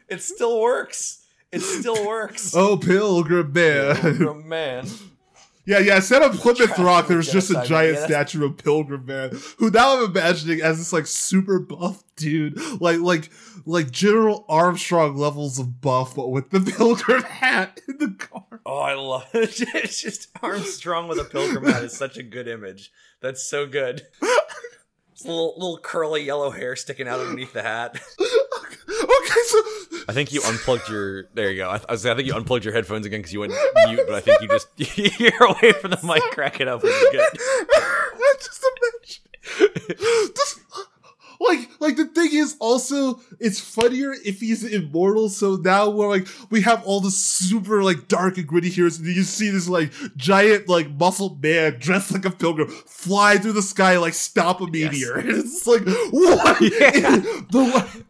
It 0.08 0.22
still 0.22 0.62
works. 0.62 1.25
It 1.56 1.62
still 1.62 2.06
works. 2.06 2.54
oh, 2.56 2.78
Pilgrim 2.78 3.54
Man. 3.54 3.96
Pilgrim 3.96 4.48
man. 4.48 4.88
Yeah, 5.68 5.80
yeah. 5.80 5.96
Instead 5.96 6.22
of 6.22 6.36
Plymouth 6.36 6.78
Rock, 6.78 7.06
to 7.06 7.08
there 7.08 7.18
was 7.18 7.32
just 7.32 7.50
a 7.50 7.64
giant 7.66 7.98
yeah, 7.98 8.06
statue 8.06 8.46
of 8.46 8.56
Pilgrim 8.56 9.04
Man, 9.08 9.36
who 9.58 9.72
now 9.72 9.98
I'm 9.98 10.12
imagining 10.12 10.62
as 10.62 10.78
this 10.78 10.94
like 10.94 11.08
super 11.08 11.58
buff 11.58 12.04
dude, 12.16 12.60
like 12.80 13.00
like 13.00 13.32
like 13.66 13.90
General 13.90 14.46
Armstrong 14.48 15.18
levels 15.18 15.58
of 15.58 15.82
buff, 15.82 16.16
but 16.16 16.30
with 16.30 16.52
the 16.52 16.60
Pilgrim 16.78 17.24
hat 17.24 17.82
in 17.88 17.98
the 17.98 18.14
car. 18.14 18.62
Oh, 18.64 18.78
I 18.78 18.94
love 18.94 19.28
it. 19.34 19.60
It's 19.74 20.00
just 20.00 20.30
Armstrong 20.44 21.08
with 21.08 21.18
a 21.18 21.24
pilgrim 21.24 21.66
hat 21.66 21.84
is 21.84 21.98
such 21.98 22.18
a 22.18 22.24
good 22.24 22.48
image. 22.48 22.92
That's 23.22 23.42
so 23.42 23.66
good. 23.66 24.06
It's 25.12 25.24
little, 25.26 25.54
little 25.58 25.80
curly 25.80 26.22
yellow 26.24 26.52
hair 26.52 26.76
sticking 26.76 27.08
out 27.08 27.20
underneath 27.22 27.54
the 27.54 27.64
hat. 27.64 27.96
okay, 28.20 29.42
so 29.46 29.62
I 30.08 30.14
think 30.14 30.32
you 30.32 30.42
unplugged 30.46 30.90
your. 30.90 31.24
There 31.34 31.50
you 31.50 31.58
go. 31.58 31.70
I, 31.70 31.78
I, 31.78 31.94
I 31.94 31.98
think 31.98 32.26
you 32.26 32.34
unplugged 32.36 32.64
your 32.66 32.74
headphones 32.74 33.06
again 33.06 33.20
because 33.20 33.34
you 33.34 33.40
went 33.40 33.54
mute, 33.88 34.02
but 34.06 34.16
I 34.16 34.22
think 34.22 34.42
you 34.42 34.48
just 34.48 34.68
you're 35.20 35.44
away 35.44 35.72
from 35.74 35.92
the 35.92 36.00
mic. 36.04 36.22
Crack 36.32 36.60
it 36.62 36.68
up, 36.68 36.84
which 36.84 36.92
is 36.92 37.08
good. 37.12 37.28
just 38.40 38.66
imagine. 38.82 40.34
Just, 40.36 40.60
like, 41.40 41.70
like 41.80 41.96
the 41.96 42.06
thing 42.06 42.30
is 42.34 42.56
also, 42.60 43.20
it's 43.40 43.60
funnier 43.60 44.14
if 44.26 44.40
he's 44.40 44.64
immortal. 44.64 45.30
So 45.30 45.56
now 45.56 45.90
we're 45.90 46.10
like, 46.10 46.28
we 46.50 46.62
have 46.62 46.84
all 46.86 47.02
the 47.02 47.12
super 47.12 47.84
like 47.84 48.08
dark 48.08 48.38
and 48.38 48.48
gritty 48.48 48.70
heroes, 48.70 49.00
and 49.00 49.08
you 49.08 49.24
see 49.24 49.50
this 49.50 49.68
like 49.68 49.92
giant 50.16 50.68
like 50.68 50.90
muscled 50.92 51.42
man 51.42 51.78
dressed 51.80 52.12
like 52.12 52.26
a 52.26 52.32
pilgrim 52.32 52.68
fly 52.68 53.38
through 53.38 53.54
the 53.54 53.62
sky, 53.62 53.98
like 53.98 54.14
stop 54.14 54.62
a 54.62 54.68
meteor. 54.68 55.16
And 55.16 55.30
it's 55.30 55.68
like, 55.68 55.84
what? 56.12 56.62
Yeah. 56.76 57.18
the, 57.52 58.04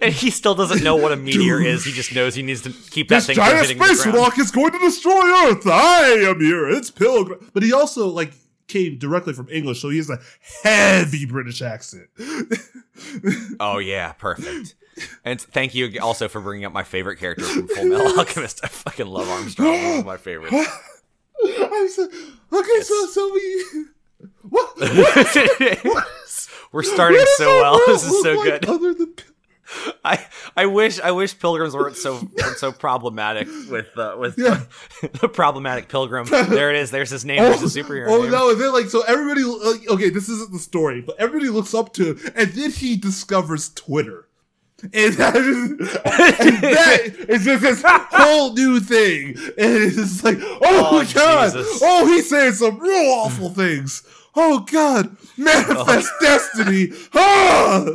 and 0.00 0.12
he 0.12 0.30
still 0.30 0.54
doesn't 0.54 0.82
know 0.82 0.96
what 0.96 1.12
a 1.12 1.16
meteor 1.16 1.58
Dude. 1.58 1.66
is. 1.66 1.84
He 1.84 1.92
just 1.92 2.14
knows 2.14 2.34
he 2.34 2.42
needs 2.42 2.62
to 2.62 2.70
keep 2.90 3.08
that 3.08 3.16
this 3.16 3.26
thing 3.26 3.36
from 3.36 3.44
giant 3.44 3.60
hitting 3.60 3.78
the 3.78 3.94
space 3.94 4.06
rock 4.06 4.38
is 4.38 4.50
going 4.50 4.72
to 4.72 4.78
destroy 4.78 5.12
Earth. 5.46 5.66
I 5.66 6.26
am 6.28 6.40
here. 6.40 6.68
It's 6.68 6.90
Pilgrim. 6.90 7.50
But 7.52 7.62
he 7.62 7.72
also 7.72 8.08
like 8.08 8.32
came 8.68 8.98
directly 8.98 9.32
from 9.32 9.48
English, 9.48 9.80
so 9.80 9.88
he 9.88 9.96
has 9.96 10.10
a 10.10 10.20
heavy 10.62 11.26
British 11.26 11.62
accent. 11.62 12.08
Oh 13.60 13.78
yeah, 13.78 14.10
perfect. 14.12 14.74
And 15.24 15.40
thank 15.40 15.72
you 15.72 16.00
also 16.00 16.26
for 16.26 16.40
bringing 16.40 16.64
up 16.64 16.72
my 16.72 16.82
favorite 16.82 17.18
character 17.18 17.44
from 17.44 17.68
Full 17.68 17.84
Metal 17.84 18.06
Alchemist. 18.18 18.60
I 18.64 18.66
fucking 18.66 19.06
love 19.06 19.28
Armstrong. 19.28 19.68
One 19.84 19.98
of 20.00 20.06
my 20.06 20.16
favorites. 20.16 20.52
I'm 21.44 21.88
so, 21.88 22.08
okay, 22.52 22.80
so 22.82 23.06
so 23.06 23.32
we 23.32 23.64
what? 24.48 24.76
We're 26.72 26.82
starting 26.82 27.24
so 27.36 27.60
well. 27.60 27.80
This 27.86 28.02
is 28.04 28.20
so 28.22 28.34
like 28.34 28.44
good. 28.62 28.68
Other 28.68 28.92
than 28.94 29.14
I 30.04 30.24
I 30.56 30.66
wish 30.66 30.98
I 31.00 31.10
wish 31.10 31.38
pilgrims 31.38 31.74
weren't 31.74 31.96
so 31.96 32.14
weren't 32.14 32.58
so 32.58 32.72
problematic 32.72 33.48
with 33.70 33.88
uh, 33.96 34.16
with 34.18 34.38
Yeah. 34.38 34.62
the 35.20 35.28
problematic 35.28 35.88
pilgrim. 35.88 36.26
There 36.26 36.70
it 36.70 36.76
is. 36.76 36.90
There's 36.90 37.10
his 37.10 37.24
name. 37.24 37.42
There's 37.42 37.60
his 37.60 37.76
superhero 37.76 38.08
oh 38.08 38.22
name. 38.22 38.30
no! 38.30 38.50
And 38.50 38.60
then 38.60 38.72
like 38.72 38.86
so 38.86 39.02
everybody. 39.02 39.44
Like, 39.44 39.88
okay, 39.90 40.10
this 40.10 40.28
isn't 40.28 40.52
the 40.52 40.58
story, 40.58 41.00
but 41.02 41.16
everybody 41.18 41.50
looks 41.50 41.74
up 41.74 41.92
to 41.94 42.14
him, 42.14 42.32
and 42.34 42.50
then 42.52 42.70
he 42.70 42.96
discovers 42.96 43.68
Twitter. 43.74 44.24
And 44.80 45.12
that 45.14 45.34
is, 45.34 45.70
and 45.70 46.62
that 46.62 47.00
is 47.28 47.44
just 47.44 47.62
this 47.62 47.82
whole 47.84 48.54
new 48.54 48.78
thing. 48.78 49.30
And 49.30 49.56
it's 49.58 49.96
just 49.96 50.22
like, 50.22 50.38
oh, 50.40 50.58
Oh, 50.62 50.92
my 51.04 51.12
god. 51.12 51.52
Jesus. 51.52 51.80
Oh, 51.82 52.06
he's 52.06 52.30
saying 52.30 52.52
some 52.52 52.78
real 52.78 53.10
awful 53.12 53.50
things. 53.50 54.04
Oh 54.36 54.60
god. 54.60 55.16
Manifest 55.36 56.08
destiny. 56.20 56.90
Ah! 57.12 57.86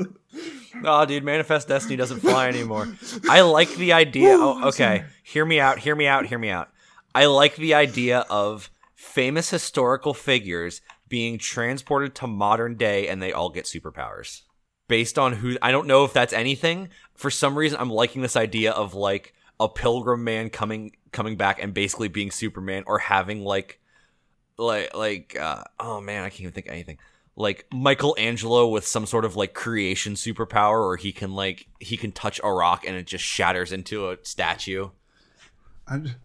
Oh, 0.84 1.06
dude, 1.06 1.24
Manifest 1.24 1.68
Destiny 1.68 1.96
doesn't 1.96 2.22
fly 2.22 2.48
anymore. 2.48 2.88
I 3.30 3.42
like 3.42 3.74
the 3.76 3.94
idea. 3.94 4.36
Oh, 4.38 4.70
okay, 4.70 5.06
hear 5.24 5.46
me 5.46 5.60
out. 5.60 5.80
Hear 5.80 5.96
me 5.96 6.08
out. 6.08 6.26
Hear 6.26 6.40
me 6.40 6.50
out. 6.50 6.70
I 7.14 7.26
like 7.26 7.56
the 7.56 7.74
idea 7.74 8.26
of 8.30 8.72
famous 8.96 9.50
historical 9.50 10.14
figures 10.14 10.82
being 11.10 11.38
transported 11.38 12.16
to 12.16 12.28
modern 12.28 12.76
day, 12.76 13.08
and 13.08 13.22
they 13.22 13.32
all 13.32 13.50
get 13.50 13.66
superpowers 13.66 14.42
based 14.88 15.20
on 15.20 15.34
who. 15.34 15.58
I 15.62 15.72
don't 15.72 15.88
know 15.88 16.06
if 16.06 16.14
that's 16.14 16.34
anything. 16.34 16.90
For 17.14 17.30
some 17.30 17.58
reason, 17.58 17.80
I'm 17.80 17.92
liking 17.92 18.22
this 18.22 18.36
idea 18.36 18.72
of 18.72 18.94
like 18.94 19.34
a 19.60 19.70
pilgrim 19.70 20.24
man 20.24 20.50
coming 20.50 20.96
coming 21.12 21.36
back 21.36 21.62
and 21.62 21.74
basically 21.74 22.08
being 22.08 22.32
Superman, 22.32 22.84
or 22.88 22.98
having 23.00 23.44
like 23.44 23.80
like 24.58 24.96
like 24.96 25.38
uh, 25.40 25.64
oh 25.80 26.02
man, 26.02 26.24
I 26.24 26.30
can't 26.30 26.42
even 26.42 26.54
think 26.54 26.68
of 26.68 26.74
anything 26.74 26.98
like 27.36 27.66
Michelangelo 27.74 28.68
with 28.68 28.86
some 28.86 29.06
sort 29.06 29.26
of 29.26 29.36
like 29.36 29.54
creation 29.54 30.14
superpower, 30.14 30.80
or 30.84 30.98
he 30.98 31.12
can 31.12 31.34
like 31.34 31.68
he 31.80 31.98
can 31.98 32.12
touch 32.12 32.40
a 32.44 32.52
rock 32.52 32.86
and 32.86 32.96
it 32.96 33.08
just 33.08 33.24
shatters 33.24 33.72
into 33.72 34.10
a 34.10 34.18
statue. 34.24 34.90
I'm, 35.88 36.16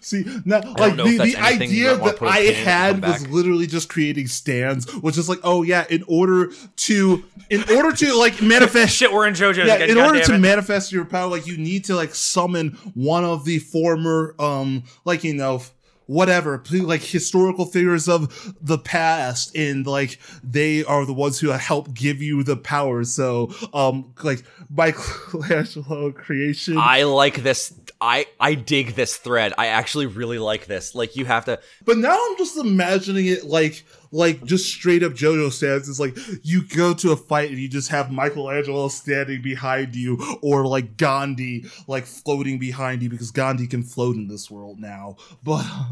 see, 0.00 0.24
now, 0.44 0.60
like 0.78 0.96
the, 0.96 1.18
the 1.18 1.36
idea 1.36 1.96
that 1.96 2.22
I 2.22 2.42
pin 2.42 2.48
in 2.48 2.54
and 2.54 2.56
had 2.56 3.02
was 3.02 3.28
literally 3.28 3.66
just 3.66 3.88
creating 3.88 4.26
stands, 4.26 4.92
which 4.94 5.18
is 5.18 5.28
like, 5.28 5.40
oh 5.44 5.62
yeah, 5.62 5.84
in 5.88 6.02
order 6.08 6.50
to, 6.76 7.24
in 7.50 7.62
order 7.76 7.94
to 7.96 8.18
like 8.18 8.42
manifest 8.42 8.96
Shit, 8.96 9.12
we're 9.12 9.26
in 9.26 9.34
JoJo's 9.34 9.58
yeah, 9.58 9.74
again. 9.74 9.90
in 9.90 9.98
order 9.98 10.20
to 10.22 10.34
it. 10.34 10.38
manifest 10.38 10.92
your 10.92 11.04
power, 11.04 11.28
like 11.28 11.46
you 11.46 11.56
need 11.56 11.84
to 11.84 11.94
like 11.94 12.14
summon 12.14 12.70
one 12.94 13.24
of 13.24 13.44
the 13.44 13.58
former, 13.58 14.34
um, 14.38 14.84
like 15.04 15.24
you 15.24 15.34
know, 15.34 15.62
whatever, 16.06 16.62
like 16.70 17.02
historical 17.02 17.64
figures 17.66 18.08
of 18.08 18.54
the 18.60 18.78
past, 18.78 19.56
and 19.56 19.86
like 19.86 20.18
they 20.42 20.84
are 20.84 21.04
the 21.06 21.12
ones 21.12 21.40
who 21.40 21.48
help 21.48 21.94
give 21.94 22.20
you 22.20 22.42
the 22.42 22.56
power. 22.56 23.04
So, 23.04 23.52
um, 23.72 24.12
like 24.22 24.44
Michelangelo 24.70 26.12
creation. 26.12 26.76
I 26.78 27.04
like 27.04 27.42
this. 27.42 27.72
I 28.00 28.26
I 28.38 28.54
dig 28.54 28.94
this 28.94 29.16
thread. 29.16 29.54
I 29.56 29.68
actually 29.68 30.06
really 30.06 30.38
like 30.38 30.66
this. 30.66 30.94
Like 30.94 31.16
you 31.16 31.24
have 31.24 31.46
to 31.46 31.60
But 31.84 31.98
now 31.98 32.12
I'm 32.12 32.36
just 32.36 32.56
imagining 32.56 33.26
it 33.26 33.44
like 33.44 33.84
like 34.14 34.44
just 34.44 34.66
straight 34.66 35.02
up 35.02 35.12
JoJo 35.12 35.50
stands. 35.52 35.88
It's 35.88 35.98
like 36.00 36.16
you 36.42 36.62
go 36.68 36.94
to 36.94 37.10
a 37.12 37.16
fight 37.16 37.50
and 37.50 37.58
you 37.58 37.68
just 37.68 37.90
have 37.90 38.12
Michelangelo 38.12 38.88
standing 38.88 39.42
behind 39.42 39.96
you, 39.96 40.18
or 40.40 40.66
like 40.66 40.96
Gandhi 40.96 41.64
like 41.88 42.06
floating 42.06 42.58
behind 42.58 43.02
you 43.02 43.10
because 43.10 43.30
Gandhi 43.32 43.66
can 43.66 43.82
float 43.82 44.16
in 44.16 44.28
this 44.28 44.50
world 44.50 44.78
now. 44.78 45.16
But 45.42 45.66
uh, 45.68 45.84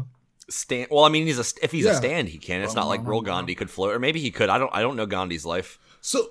stand. 0.49 0.87
Well, 0.89 1.03
I 1.03 1.09
mean, 1.09 1.27
he's 1.27 1.37
a 1.39 1.45
if 1.63 1.71
he's 1.71 1.85
Yeah. 1.85 1.91
a 1.91 1.95
stand, 1.95 2.29
he 2.29 2.37
can. 2.37 2.61
It's 2.61 2.75
not 2.75 2.87
like 2.87 3.05
real 3.05 3.21
Gandhi 3.21 3.55
could 3.55 3.69
float, 3.69 3.93
or 3.93 3.99
maybe 3.99 4.19
he 4.21 4.31
could. 4.31 4.49
I 4.49 4.57
don't. 4.57 4.71
I 4.73 4.81
don't 4.81 4.95
know 4.95 5.05
Gandhi's 5.05 5.45
life. 5.45 5.77
so 6.01 6.29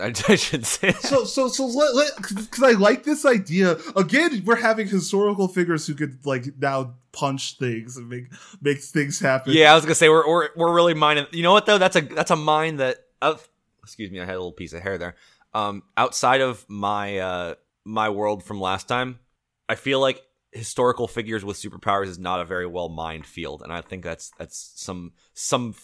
I, 0.00 0.06
I 0.28 0.34
should 0.34 0.66
say. 0.66 0.90
that. 0.90 1.02
so 1.02 1.24
so 1.24 1.48
so 1.48 1.66
let, 1.66 2.16
because 2.16 2.62
I 2.62 2.72
like 2.72 3.04
this 3.04 3.24
idea. 3.24 3.76
Again, 3.96 4.42
we're 4.44 4.56
having 4.56 4.88
historical 4.88 5.48
figures 5.48 5.86
who 5.86 5.94
could 5.94 6.24
like 6.24 6.46
now 6.58 6.94
punch 7.12 7.58
things 7.58 7.96
and 7.96 8.08
make 8.08 8.26
make 8.60 8.80
things 8.80 9.20
happen. 9.20 9.52
Yeah, 9.52 9.72
I 9.72 9.74
was 9.74 9.84
gonna 9.84 9.94
say 9.94 10.08
we're 10.08 10.26
we're, 10.28 10.48
we're 10.56 10.74
really 10.74 10.94
mining. 10.94 11.26
You 11.32 11.42
know 11.42 11.52
what 11.52 11.66
though? 11.66 11.78
That's 11.78 11.96
a 11.96 12.00
that's 12.00 12.30
a 12.30 12.36
mine 12.36 12.76
that. 12.76 12.98
Uh, 13.22 13.36
excuse 13.82 14.10
me, 14.10 14.20
I 14.20 14.24
had 14.24 14.34
a 14.34 14.38
little 14.38 14.52
piece 14.52 14.72
of 14.72 14.82
hair 14.82 14.98
there. 14.98 15.14
Um, 15.52 15.84
outside 15.96 16.40
of 16.40 16.64
my 16.68 17.18
uh 17.18 17.54
my 17.84 18.08
world 18.08 18.42
from 18.42 18.60
last 18.60 18.88
time, 18.88 19.20
I 19.68 19.76
feel 19.76 20.00
like 20.00 20.22
historical 20.52 21.08
figures 21.08 21.44
with 21.44 21.56
superpowers 21.56 22.06
is 22.06 22.18
not 22.18 22.40
a 22.40 22.44
very 22.44 22.66
well 22.66 22.88
mined 22.88 23.26
field, 23.26 23.62
and 23.62 23.72
I 23.72 23.80
think 23.80 24.02
that's 24.02 24.32
that's 24.38 24.72
some 24.74 25.12
some 25.34 25.74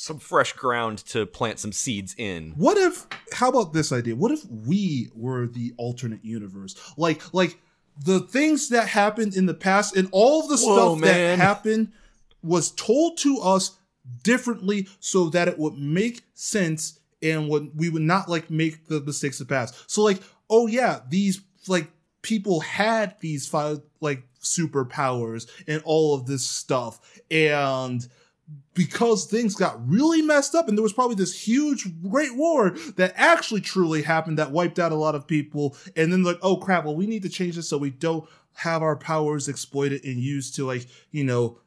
some 0.00 0.18
fresh 0.18 0.54
ground 0.54 0.96
to 0.96 1.26
plant 1.26 1.58
some 1.58 1.72
seeds 1.72 2.14
in. 2.16 2.52
What 2.56 2.78
if 2.78 3.06
how 3.34 3.50
about 3.50 3.74
this 3.74 3.92
idea? 3.92 4.16
What 4.16 4.32
if 4.32 4.42
we 4.46 5.10
were 5.14 5.46
the 5.46 5.74
alternate 5.76 6.24
universe? 6.24 6.74
Like 6.96 7.20
like 7.34 7.58
the 8.02 8.20
things 8.20 8.70
that 8.70 8.88
happened 8.88 9.36
in 9.36 9.44
the 9.44 9.52
past 9.52 9.94
and 9.94 10.08
all 10.10 10.48
the 10.48 10.56
Whoa, 10.56 10.96
stuff 10.96 11.00
that 11.02 11.38
happened 11.38 11.92
was 12.42 12.70
told 12.70 13.18
to 13.18 13.40
us 13.40 13.76
differently 14.22 14.88
so 15.00 15.28
that 15.28 15.48
it 15.48 15.58
would 15.58 15.74
make 15.74 16.22
sense 16.32 16.98
and 17.22 17.50
would 17.50 17.70
we 17.74 17.90
would 17.90 18.00
not 18.00 18.26
like 18.26 18.48
make 18.48 18.86
the 18.86 19.02
mistakes 19.02 19.38
of 19.38 19.48
the 19.48 19.54
past. 19.54 19.90
So 19.90 20.02
like, 20.02 20.22
oh 20.48 20.66
yeah, 20.66 21.00
these 21.10 21.42
like 21.68 21.90
people 22.22 22.60
had 22.60 23.16
these 23.20 23.46
five 23.46 23.82
like 24.00 24.22
superpowers 24.42 25.46
and 25.68 25.82
all 25.84 26.14
of 26.14 26.24
this 26.24 26.42
stuff 26.42 27.20
and 27.30 28.08
because 28.74 29.26
things 29.26 29.54
got 29.54 29.86
really 29.88 30.22
messed 30.22 30.54
up 30.54 30.68
and 30.68 30.78
there 30.78 30.82
was 30.82 30.92
probably 30.92 31.16
this 31.16 31.46
huge 31.46 31.88
great 32.02 32.36
war 32.36 32.70
that 32.96 33.12
actually 33.16 33.60
truly 33.60 34.02
happened 34.02 34.38
that 34.38 34.52
wiped 34.52 34.78
out 34.78 34.92
a 34.92 34.96
lot 34.96 35.14
of 35.14 35.26
people 35.26 35.76
and 35.96 36.12
then 36.12 36.22
like 36.22 36.38
oh 36.42 36.56
crap 36.56 36.84
well 36.84 36.96
we 36.96 37.06
need 37.06 37.22
to 37.22 37.28
change 37.28 37.56
this 37.56 37.68
so 37.68 37.76
we 37.76 37.90
don't 37.90 38.28
have 38.54 38.82
our 38.82 38.96
powers 38.96 39.48
exploited 39.48 40.04
and 40.04 40.18
used 40.18 40.54
to 40.54 40.66
like 40.66 40.86
you 41.10 41.24
know 41.24 41.58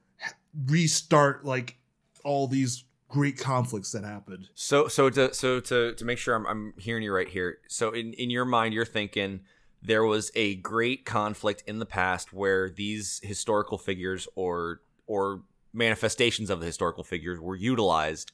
restart 0.66 1.44
like 1.46 1.78
all 2.24 2.48
these 2.48 2.86
great 3.10 3.38
conflicts 3.38 3.92
that 3.92 4.04
happened 4.04 4.50
So 4.56 4.88
so 4.88 5.10
to 5.12 5.34
so 5.34 5.60
to 5.60 5.94
to 5.94 6.06
make 6.06 6.18
sure 6.18 6.36
I'm 6.36 6.48
I'm 6.48 6.74
hearing 6.78 7.04
you 7.04 7.14
right 7.14 7.28
here. 7.28 7.60
So 7.68 7.92
in 7.92 8.14
in 8.14 8.30
your 8.30 8.46
mind 8.46 8.74
you're 8.74 8.86
thinking 8.86 9.42
there 9.84 10.04
was 10.04 10.32
a 10.34 10.56
great 10.56 11.06
conflict 11.06 11.64
in 11.68 11.78
the 11.80 11.86
past 11.86 12.34
where 12.34 12.70
these 12.70 13.20
historical 13.22 13.78
figures 13.78 14.28
or 14.36 14.82
or 15.06 15.44
manifestations 15.74 16.50
of 16.50 16.60
the 16.60 16.66
historical 16.66 17.04
figures 17.04 17.40
were 17.40 17.56
utilized 17.56 18.32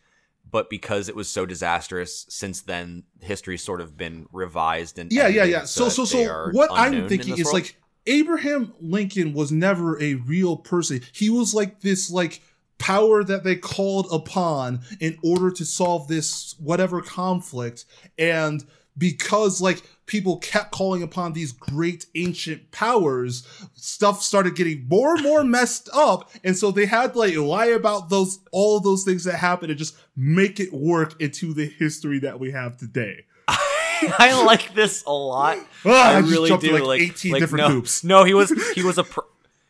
but 0.52 0.70
because 0.70 1.10
it 1.10 1.16
was 1.16 1.30
so 1.30 1.46
disastrous 1.46 2.26
since 2.30 2.62
then 2.62 3.04
history's 3.22 3.64
sort 3.64 3.82
of 3.82 3.98
been 3.98 4.28
revised 4.32 4.98
and 5.00 5.12
yeah 5.12 5.28
yeah 5.28 5.44
yeah. 5.44 5.64
so 5.64 5.90
so 5.90 6.06
so 6.06 6.50
what 6.52 6.70
i'm 6.74 7.08
thinking 7.08 7.38
is 7.38 7.46
world? 7.46 7.54
like 7.54 7.76
abraham 8.08 8.74
lincoln 8.82 9.34
was 9.34 9.52
never 9.52 10.02
a 10.02 10.16
real 10.16 10.58
person. 10.58 11.02
He 11.14 11.30
was 11.30 11.54
like 11.54 11.82
this 11.82 12.10
like 12.10 12.42
power 12.78 13.24
that 13.24 13.44
they 13.44 13.56
called 13.56 14.08
upon 14.12 14.82
in 15.00 15.18
order 15.24 15.52
to 15.52 15.66
solve 15.66 16.08
this 16.08 16.56
whatever 16.60 17.02
conflict. 17.02 17.86
And 18.18 18.66
because 18.98 19.62
like 19.62 19.84
people 20.10 20.38
kept 20.38 20.72
calling 20.72 21.01
upon 21.03 21.32
these 21.34 21.51
great 21.53 22.07
ancient 22.16 22.72
powers 22.72 23.47
stuff 23.76 24.22
started 24.22 24.55
getting 24.55 24.86
more 24.89 25.14
and 25.16 25.24
more 25.24 25.43
messed 25.43 25.88
up 25.93 26.30
and 26.43 26.57
so 26.57 26.72
they 26.72 26.86
had 26.88 27.14
to 27.14 27.20
like 27.20 27.38
lie 27.38 27.68
about 27.68 28.10
those 28.10 28.39
all 28.51 28.76
of 28.78 28.84
those 28.84 29.03
things 29.03 29.24
that 29.24 29.36
happened 29.36 29.70
and 29.70 29.78
just 29.80 29.95
make 30.18 30.60
it 30.60 30.74
work 30.74 31.22
into 31.22 31.53
the 31.53 31.66
history 31.68 32.20
that 32.20 32.39
we 32.39 32.51
have 32.51 32.76
today 32.78 33.24
I 33.47 34.43
like 34.45 34.74
this 34.74 35.03
a 35.05 35.12
lot. 35.12 35.57
Ah, 35.86 36.18
I 36.18 36.22
just 36.22 36.32
really 36.32 36.49
do. 36.49 36.57
through, 36.78 36.86
like 36.86 37.01
18 37.01 37.32
like, 37.34 37.41
different 37.41 37.68
no, 37.68 37.74
hoops. 37.74 38.03
No, 38.03 38.24
he 38.24 38.34
was 38.34 38.51
he 38.76 38.84
was 38.84 38.97
a 38.97 39.03
pr- 39.03 39.22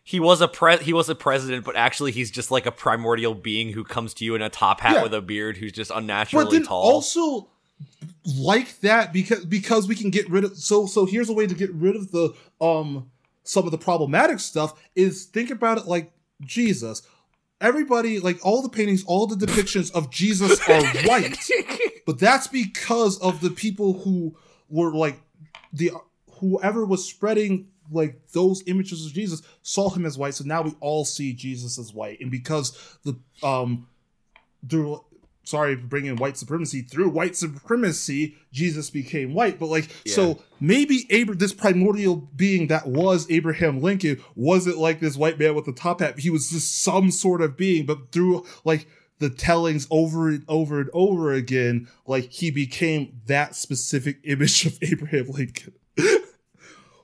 he 0.03 0.19
was 0.19 0.41
a 0.41 0.47
pre 0.47 0.77
he 0.77 0.93
was 0.93 1.09
a 1.09 1.15
president, 1.15 1.65
but 1.65 1.75
actually 1.75 2.11
he's 2.11 2.31
just 2.31 2.49
like 2.51 2.65
a 2.65 2.71
primordial 2.71 3.33
being 3.35 3.73
who 3.73 3.83
comes 3.83 4.13
to 4.15 4.25
you 4.25 4.35
in 4.35 4.41
a 4.41 4.49
top 4.49 4.81
hat 4.81 4.95
Yeah. 4.95 5.03
with 5.03 5.13
a 5.13 5.21
beard, 5.21 5.57
who's 5.57 5.71
just 5.71 5.89
but 5.89 5.97
unnaturally 5.99 6.57
then 6.59 6.67
tall. 6.67 6.81
also 6.81 7.47
like 8.37 8.79
that 8.81 9.11
because 9.11 9.45
because 9.45 9.87
we 9.87 9.95
can 9.95 10.09
get 10.09 10.29
rid 10.29 10.43
of 10.43 10.57
so 10.57 10.85
so 10.85 11.05
here's 11.05 11.29
a 11.29 11.33
way 11.33 11.47
to 11.47 11.55
get 11.55 11.73
rid 11.73 11.95
of 11.95 12.11
the 12.11 12.33
um 12.61 13.09
some 13.43 13.65
of 13.65 13.71
the 13.71 13.77
problematic 13.77 14.39
stuff 14.39 14.79
is 14.95 15.25
think 15.25 15.49
about 15.49 15.79
it 15.79 15.87
like 15.87 16.11
Jesus. 16.41 17.01
Everybody 17.61 18.19
like 18.19 18.39
all 18.45 18.61
the 18.61 18.69
paintings, 18.69 19.03
all 19.05 19.27
the 19.27 19.35
depictions 19.35 19.91
of 19.91 20.09
Jesus 20.09 20.59
are 20.69 20.85
white, 21.07 21.37
but 22.05 22.19
that's 22.19 22.47
because 22.47 23.17
of 23.19 23.41
the 23.41 23.49
people 23.49 24.01
who 24.01 24.35
were 24.69 24.93
like 24.93 25.19
the 25.73 25.91
whoever 26.39 26.85
was 26.85 27.05
spreading 27.05 27.67
like 27.91 28.21
those 28.33 28.63
images 28.67 29.05
of 29.05 29.13
Jesus 29.13 29.41
saw 29.61 29.89
him 29.89 30.05
as 30.05 30.17
white. 30.17 30.35
So 30.35 30.45
now 30.45 30.61
we 30.61 30.73
all 30.79 31.03
see 31.03 31.33
Jesus 31.33 31.77
as 31.77 31.93
white, 31.93 32.21
and 32.21 32.31
because 32.31 32.97
the 33.03 33.19
um 33.43 33.87
through 34.69 35.03
sorry 35.49 35.75
for 35.75 35.87
bringing 35.87 36.15
white 36.17 36.37
supremacy 36.37 36.81
through 36.81 37.09
white 37.09 37.35
supremacy 37.35 38.35
jesus 38.51 38.89
became 38.89 39.33
white 39.33 39.57
but 39.59 39.65
like 39.67 39.89
Yeah. 40.05 40.13
so 40.13 40.43
maybe 40.59 41.07
Abra- 41.11 41.35
this 41.35 41.53
primordial 41.53 42.15
being 42.35 42.67
that 42.67 42.85
was 42.87 43.25
abraham 43.31 43.81
lincoln 43.81 44.21
wasn't 44.35 44.77
like 44.77 44.99
this 44.99 45.15
white 45.17 45.39
man 45.39 45.55
with 45.55 45.65
the 45.65 45.73
top 45.73 46.01
hat 46.01 46.19
he 46.19 46.29
was 46.29 46.49
just 46.51 46.81
some 46.83 47.09
sort 47.11 47.41
of 47.41 47.57
being 47.57 47.85
but 47.85 48.11
through 48.11 48.45
like 48.63 48.87
the 49.17 49.29
tellings 49.29 49.87
over 49.89 50.29
and 50.29 50.45
over 50.47 50.79
and 50.79 50.89
over 50.93 51.33
again 51.33 51.87
like 52.05 52.31
he 52.31 52.51
became 52.51 53.19
that 53.25 53.55
specific 53.55 54.19
image 54.25 54.65
of 54.65 54.77
abraham 54.81 55.25
lincoln 55.29 55.73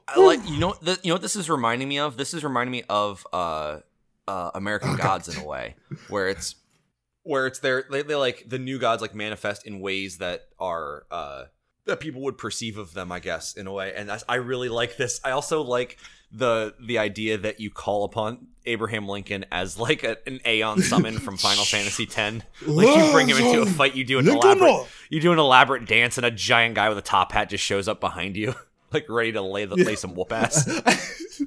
I 0.07 0.19
like 0.19 0.47
you 0.47 0.59
know 0.59 0.75
the, 0.81 0.99
you 1.03 1.09
know 1.09 1.15
what 1.15 1.21
this 1.23 1.35
is 1.35 1.49
reminding 1.49 1.89
me 1.89 1.97
of. 1.99 2.15
This 2.15 2.33
is 2.35 2.43
reminding 2.43 2.71
me 2.71 2.83
of 2.87 3.25
uh, 3.33 3.79
uh, 4.27 4.51
American 4.53 4.89
Oh, 4.91 4.97
God. 4.97 5.01
Gods 5.03 5.29
in 5.35 5.41
a 5.41 5.45
way, 5.45 5.75
where 6.09 6.29
it's 6.29 6.55
where 7.26 7.47
it's 7.47 7.59
their 7.59 7.86
they, 7.89 8.03
they 8.03 8.15
like 8.15 8.45
the 8.47 8.59
new 8.59 8.78
gods 8.78 9.01
like 9.01 9.15
manifest 9.15 9.65
in 9.65 9.80
ways 9.80 10.19
that 10.19 10.47
are 10.59 11.05
uh, 11.09 11.45
that 11.86 11.99
people 11.99 12.21
would 12.21 12.38
perceive 12.38 12.78
of 12.78 12.93
them, 12.93 13.11
I 13.11 13.19
guess, 13.19 13.53
in 13.53 13.67
a 13.67 13.71
way. 13.71 13.93
And 13.95 14.07
that's, 14.07 14.23
I 14.30 14.36
really 14.36 14.69
like 14.69 14.97
this. 14.97 15.19
I 15.23 15.32
also 15.32 15.61
like 15.61 15.97
the 16.32 16.73
the 16.80 16.97
idea 16.99 17.38
that 17.38 17.59
you 17.59 17.69
call 17.69 18.03
upon 18.03 18.47
Abraham 18.65 19.07
Lincoln 19.07 19.45
as 19.51 19.78
like 19.78 20.03
a, 20.03 20.17
an 20.28 20.39
Aeon 20.45 20.82
summon 20.82 21.17
from 21.17 21.38
Final 21.38 21.65
Fantasy 21.65 22.03
X. 22.03 22.45
Like 22.65 22.88
you 22.88 23.11
bring 23.11 23.28
him 23.28 23.38
into 23.38 23.61
a 23.61 23.65
fight, 23.65 23.95
you 23.95 24.03
do 24.03 24.19
an 24.19 24.28
elaborate 24.28 24.88
you 25.09 25.19
do 25.19 25.32
an 25.32 25.39
elaborate 25.39 25.88
dance, 25.88 26.17
and 26.17 26.26
a 26.26 26.32
giant 26.32 26.76
guy 26.76 26.89
with 26.89 26.97
a 26.97 27.03
top 27.03 27.32
hat 27.32 27.49
just 27.49 27.63
shows 27.63 27.88
up 27.88 27.99
behind 27.99 28.36
you, 28.36 28.53
like 28.91 29.09
ready 29.09 29.32
to 29.32 29.41
lay 29.41 29.65
the 29.65 29.76
lay 29.76 29.95
some 29.95 30.13
whoop 30.13 30.32
ass. 30.32 30.69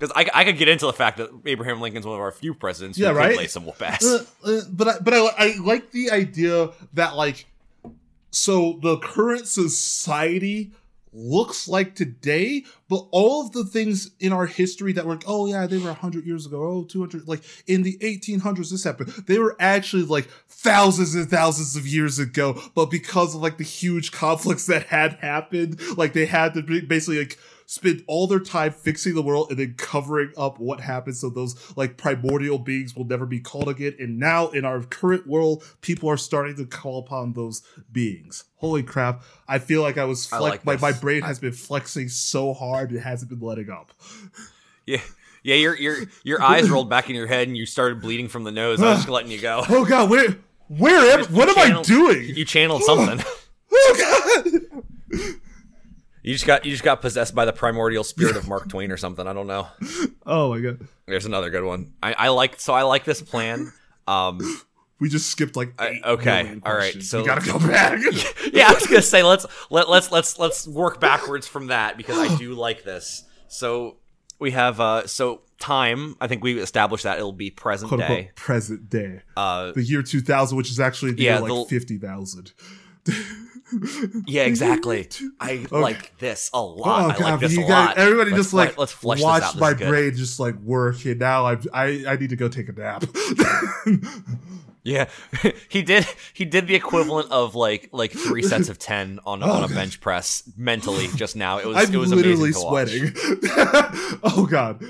Because 0.00 0.12
I, 0.16 0.30
I 0.32 0.44
could 0.44 0.56
get 0.56 0.66
into 0.68 0.86
the 0.86 0.94
fact 0.94 1.18
that 1.18 1.28
Abraham 1.44 1.82
Lincoln's 1.82 2.06
one 2.06 2.14
of 2.14 2.22
our 2.22 2.32
few 2.32 2.54
presidents 2.54 2.96
who 2.96 3.04
Yeah, 3.04 3.10
right? 3.10 3.36
lay 3.36 3.46
some 3.46 3.66
whoop 3.66 3.82
ass. 3.82 4.02
Uh, 4.02 4.24
uh, 4.44 4.60
but 4.70 4.88
I, 4.88 4.98
but 4.98 5.12
I, 5.12 5.28
I 5.36 5.56
like 5.60 5.90
the 5.90 6.10
idea 6.10 6.70
that 6.94 7.16
like 7.16 7.46
so 8.30 8.78
the 8.80 8.96
current 8.98 9.46
society 9.46 10.72
looks 11.12 11.66
like 11.66 11.96
today 11.96 12.64
but 12.88 13.04
all 13.10 13.44
of 13.44 13.50
the 13.50 13.64
things 13.64 14.12
in 14.20 14.32
our 14.32 14.46
history 14.46 14.92
that 14.92 15.04
were 15.04 15.14
like 15.14 15.24
oh 15.26 15.44
yeah 15.46 15.66
they 15.66 15.76
were 15.76 15.86
100 15.86 16.24
years 16.24 16.46
ago 16.46 16.62
oh 16.62 16.84
200 16.84 17.26
like 17.26 17.42
in 17.66 17.82
the 17.82 17.98
1800s 17.98 18.70
this 18.70 18.84
happened 18.84 19.08
they 19.26 19.40
were 19.40 19.56
actually 19.58 20.04
like 20.04 20.28
thousands 20.48 21.16
and 21.16 21.28
thousands 21.28 21.74
of 21.74 21.84
years 21.84 22.20
ago 22.20 22.60
but 22.76 22.92
because 22.92 23.34
of 23.34 23.42
like 23.42 23.58
the 23.58 23.64
huge 23.64 24.12
conflicts 24.12 24.66
that 24.66 24.84
had 24.86 25.14
happened 25.14 25.80
like 25.96 26.12
they 26.12 26.26
had 26.26 26.54
to 26.54 26.62
basically 26.62 27.18
like 27.18 27.36
spend 27.70 28.02
all 28.08 28.26
their 28.26 28.40
time 28.40 28.72
fixing 28.72 29.14
the 29.14 29.22
world 29.22 29.46
and 29.48 29.56
then 29.56 29.72
covering 29.78 30.32
up 30.36 30.58
what 30.58 30.80
happened 30.80 31.16
so 31.16 31.30
those 31.30 31.54
like 31.76 31.96
primordial 31.96 32.58
beings 32.58 32.96
will 32.96 33.04
never 33.04 33.24
be 33.24 33.38
called 33.38 33.68
again 33.68 33.94
and 34.00 34.18
now 34.18 34.48
in 34.48 34.64
our 34.64 34.80
current 34.82 35.24
world 35.24 35.62
people 35.80 36.08
are 36.08 36.16
starting 36.16 36.56
to 36.56 36.66
call 36.66 36.98
upon 36.98 37.32
those 37.34 37.62
beings 37.92 38.42
holy 38.56 38.82
crap 38.82 39.22
i 39.46 39.56
feel 39.56 39.82
like 39.82 39.96
i 39.96 40.04
was 40.04 40.32
I 40.32 40.40
like 40.40 40.64
my, 40.64 40.78
my 40.78 40.90
brain 40.90 41.22
has 41.22 41.38
been 41.38 41.52
flexing 41.52 42.08
so 42.08 42.52
hard 42.54 42.90
it 42.90 42.98
hasn't 43.02 43.30
been 43.30 43.38
letting 43.38 43.70
up 43.70 43.92
yeah, 44.84 45.00
yeah. 45.44 45.54
Your 45.54 45.76
your 45.76 45.96
your 46.24 46.42
eyes 46.42 46.68
rolled 46.68 46.90
back 46.90 47.08
in 47.08 47.14
your 47.14 47.28
head, 47.28 47.46
and 47.46 47.56
you 47.56 47.66
started 47.66 48.00
bleeding 48.00 48.26
from 48.26 48.42
the 48.42 48.50
nose. 48.50 48.82
I 48.82 48.90
was 48.90 48.98
just 48.98 49.08
letting 49.10 49.30
you 49.30 49.40
go. 49.40 49.62
oh 49.68 49.84
god 49.84 50.10
where 50.10 50.36
where 50.66 51.18
am 51.18 51.24
what 51.26 51.48
am 51.48 51.78
i 51.78 51.82
doing 51.82 52.24
You 52.34 52.44
channeled 52.44 52.82
something. 52.82 53.24
oh 53.72 54.42
god 55.12 55.20
You 56.30 56.34
just 56.36 56.46
got 56.46 56.64
you 56.64 56.70
just 56.70 56.84
got 56.84 57.00
possessed 57.02 57.34
by 57.34 57.44
the 57.44 57.52
primordial 57.52 58.04
spirit 58.04 58.36
of 58.36 58.46
Mark 58.48 58.68
Twain 58.70 58.90
or 58.92 58.96
something. 58.96 59.26
I 59.26 59.32
don't 59.32 59.46
know. 59.46 59.66
Oh 60.24 60.50
my 60.50 60.60
god. 60.60 60.86
There's 61.06 61.26
another 61.26 61.50
good 61.50 61.64
one. 61.64 61.92
I, 62.02 62.12
I 62.12 62.28
like 62.28 62.60
so 62.60 62.72
I 62.72 62.82
like 62.82 63.04
this 63.04 63.20
plan. 63.20 63.72
Um, 64.06 64.38
We 65.00 65.08
just 65.08 65.28
skipped 65.30 65.56
like 65.56 65.72
I- 65.78 66.00
okay, 66.04 66.60
all 66.64 66.74
right, 66.74 67.02
so- 67.02 67.20
we 67.22 67.26
gotta 67.26 67.44
go 67.50 67.58
back. 67.58 67.98
yeah, 68.52 68.68
I 68.68 68.74
was 68.74 68.86
gonna 68.86 69.02
say 69.02 69.22
let's 69.22 69.46
let 69.70 69.88
let's 69.88 70.12
let's 70.12 70.38
let's 70.38 70.68
work 70.68 71.00
backwards 71.00 71.46
from 71.48 71.66
that 71.68 71.96
because 71.96 72.16
I 72.18 72.36
do 72.36 72.54
like 72.66 72.84
this. 72.84 73.24
So 73.48 73.96
we 74.38 74.50
have 74.52 74.78
uh 74.78 75.06
so 75.06 75.40
time. 75.58 76.16
I 76.20 76.26
think 76.28 76.44
we 76.44 76.58
established 76.60 77.04
that 77.04 77.18
it'll 77.18 77.32
be 77.32 77.50
present 77.50 77.88
Quote 77.88 78.00
day. 78.00 78.06
unquote 78.06 78.34
present 78.36 78.88
day. 78.90 79.22
Uh, 79.36 79.72
The 79.72 79.82
year 79.82 80.02
2000, 80.02 80.56
which 80.56 80.70
is 80.70 80.78
actually 80.78 81.12
the 81.12 81.22
Yeah, 81.22 81.40
year 81.40 81.48
like 81.48 81.68
the- 81.68 81.74
50,000. 81.74 82.52
yeah, 84.26 84.42
exactly. 84.42 85.08
I 85.40 85.52
Okay. 85.66 85.76
like 85.76 86.16
this 86.18 86.50
a 86.52 86.56
Oh 86.56 86.66
lot. 86.66 87.10
I 87.16 87.18
god, 87.18 87.20
like 87.32 87.40
this 87.40 87.52
you 87.54 87.64
a 87.64 87.68
guys, 87.68 87.88
lot. 87.88 87.98
everybody 87.98 88.30
Let's 88.30 88.44
just 88.44 88.54
like 88.54 88.78
let's 88.78 88.92
flesh 88.92 89.18
this 89.18 89.24
watch 89.24 89.42
out. 89.42 89.56
My 89.56 89.74
brain 89.74 90.14
just 90.14 90.40
like 90.40 90.56
work, 90.56 91.04
and 91.04 91.18
now 91.18 91.46
I 91.46 91.56
I 91.72 92.04
I 92.08 92.16
need 92.16 92.30
to 92.30 92.36
go 92.36 92.48
take 92.48 92.68
a 92.68 92.72
nap. 92.72 93.04
Yeah, 94.82 95.10
he 95.68 95.82
did. 95.82 96.06
He 96.32 96.46
did 96.46 96.66
the 96.66 96.74
equivalent 96.74 97.30
of 97.30 97.54
like 97.54 97.90
like 97.92 98.12
three 98.12 98.42
sets 98.42 98.70
of 98.70 98.78
ten 98.78 99.20
on, 99.26 99.42
oh, 99.42 99.50
on 99.50 99.64
a 99.64 99.68
God. 99.68 99.74
bench 99.74 100.00
press 100.00 100.42
mentally 100.56 101.06
just 101.16 101.36
now. 101.36 101.58
It 101.58 101.66
was 101.66 101.76
I'm 101.76 101.94
it 101.94 101.98
was 101.98 102.10
literally 102.14 102.48
amazing 102.50 102.62
to 102.62 102.66
watch. 102.66 102.88
sweating. 102.88 104.18
oh 104.22 104.48
god. 104.50 104.82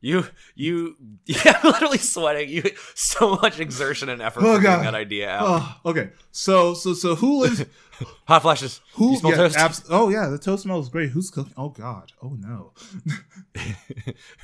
You 0.00 0.24
you 0.54 0.96
yeah, 1.26 1.60
literally 1.62 1.98
sweating. 1.98 2.48
You 2.48 2.62
so 2.94 3.36
much 3.36 3.60
exertion 3.60 4.08
and 4.08 4.22
effort 4.22 4.40
Oh, 4.44 4.56
for 4.56 4.62
getting 4.62 4.78
God. 4.78 4.84
that 4.86 4.94
idea 4.94 5.28
out. 5.28 5.42
Oh, 5.44 5.90
okay. 5.90 6.08
So 6.32 6.72
so 6.72 6.94
so 6.94 7.14
who 7.14 7.40
lives 7.40 7.66
Hot 8.26 8.42
flashes. 8.42 8.80
who 8.94 9.12
You 9.12 9.16
smell 9.18 9.32
yeah, 9.32 9.36
toast? 9.38 9.56
abs- 9.56 9.84
oh 9.90 10.08
yeah, 10.08 10.28
the 10.28 10.38
toast 10.38 10.62
smells 10.64 10.88
great. 10.88 11.10
Who's 11.10 11.30
cooking? 11.30 11.54
Oh 11.56 11.70
god. 11.70 12.12
Oh 12.22 12.36
no. 12.38 12.72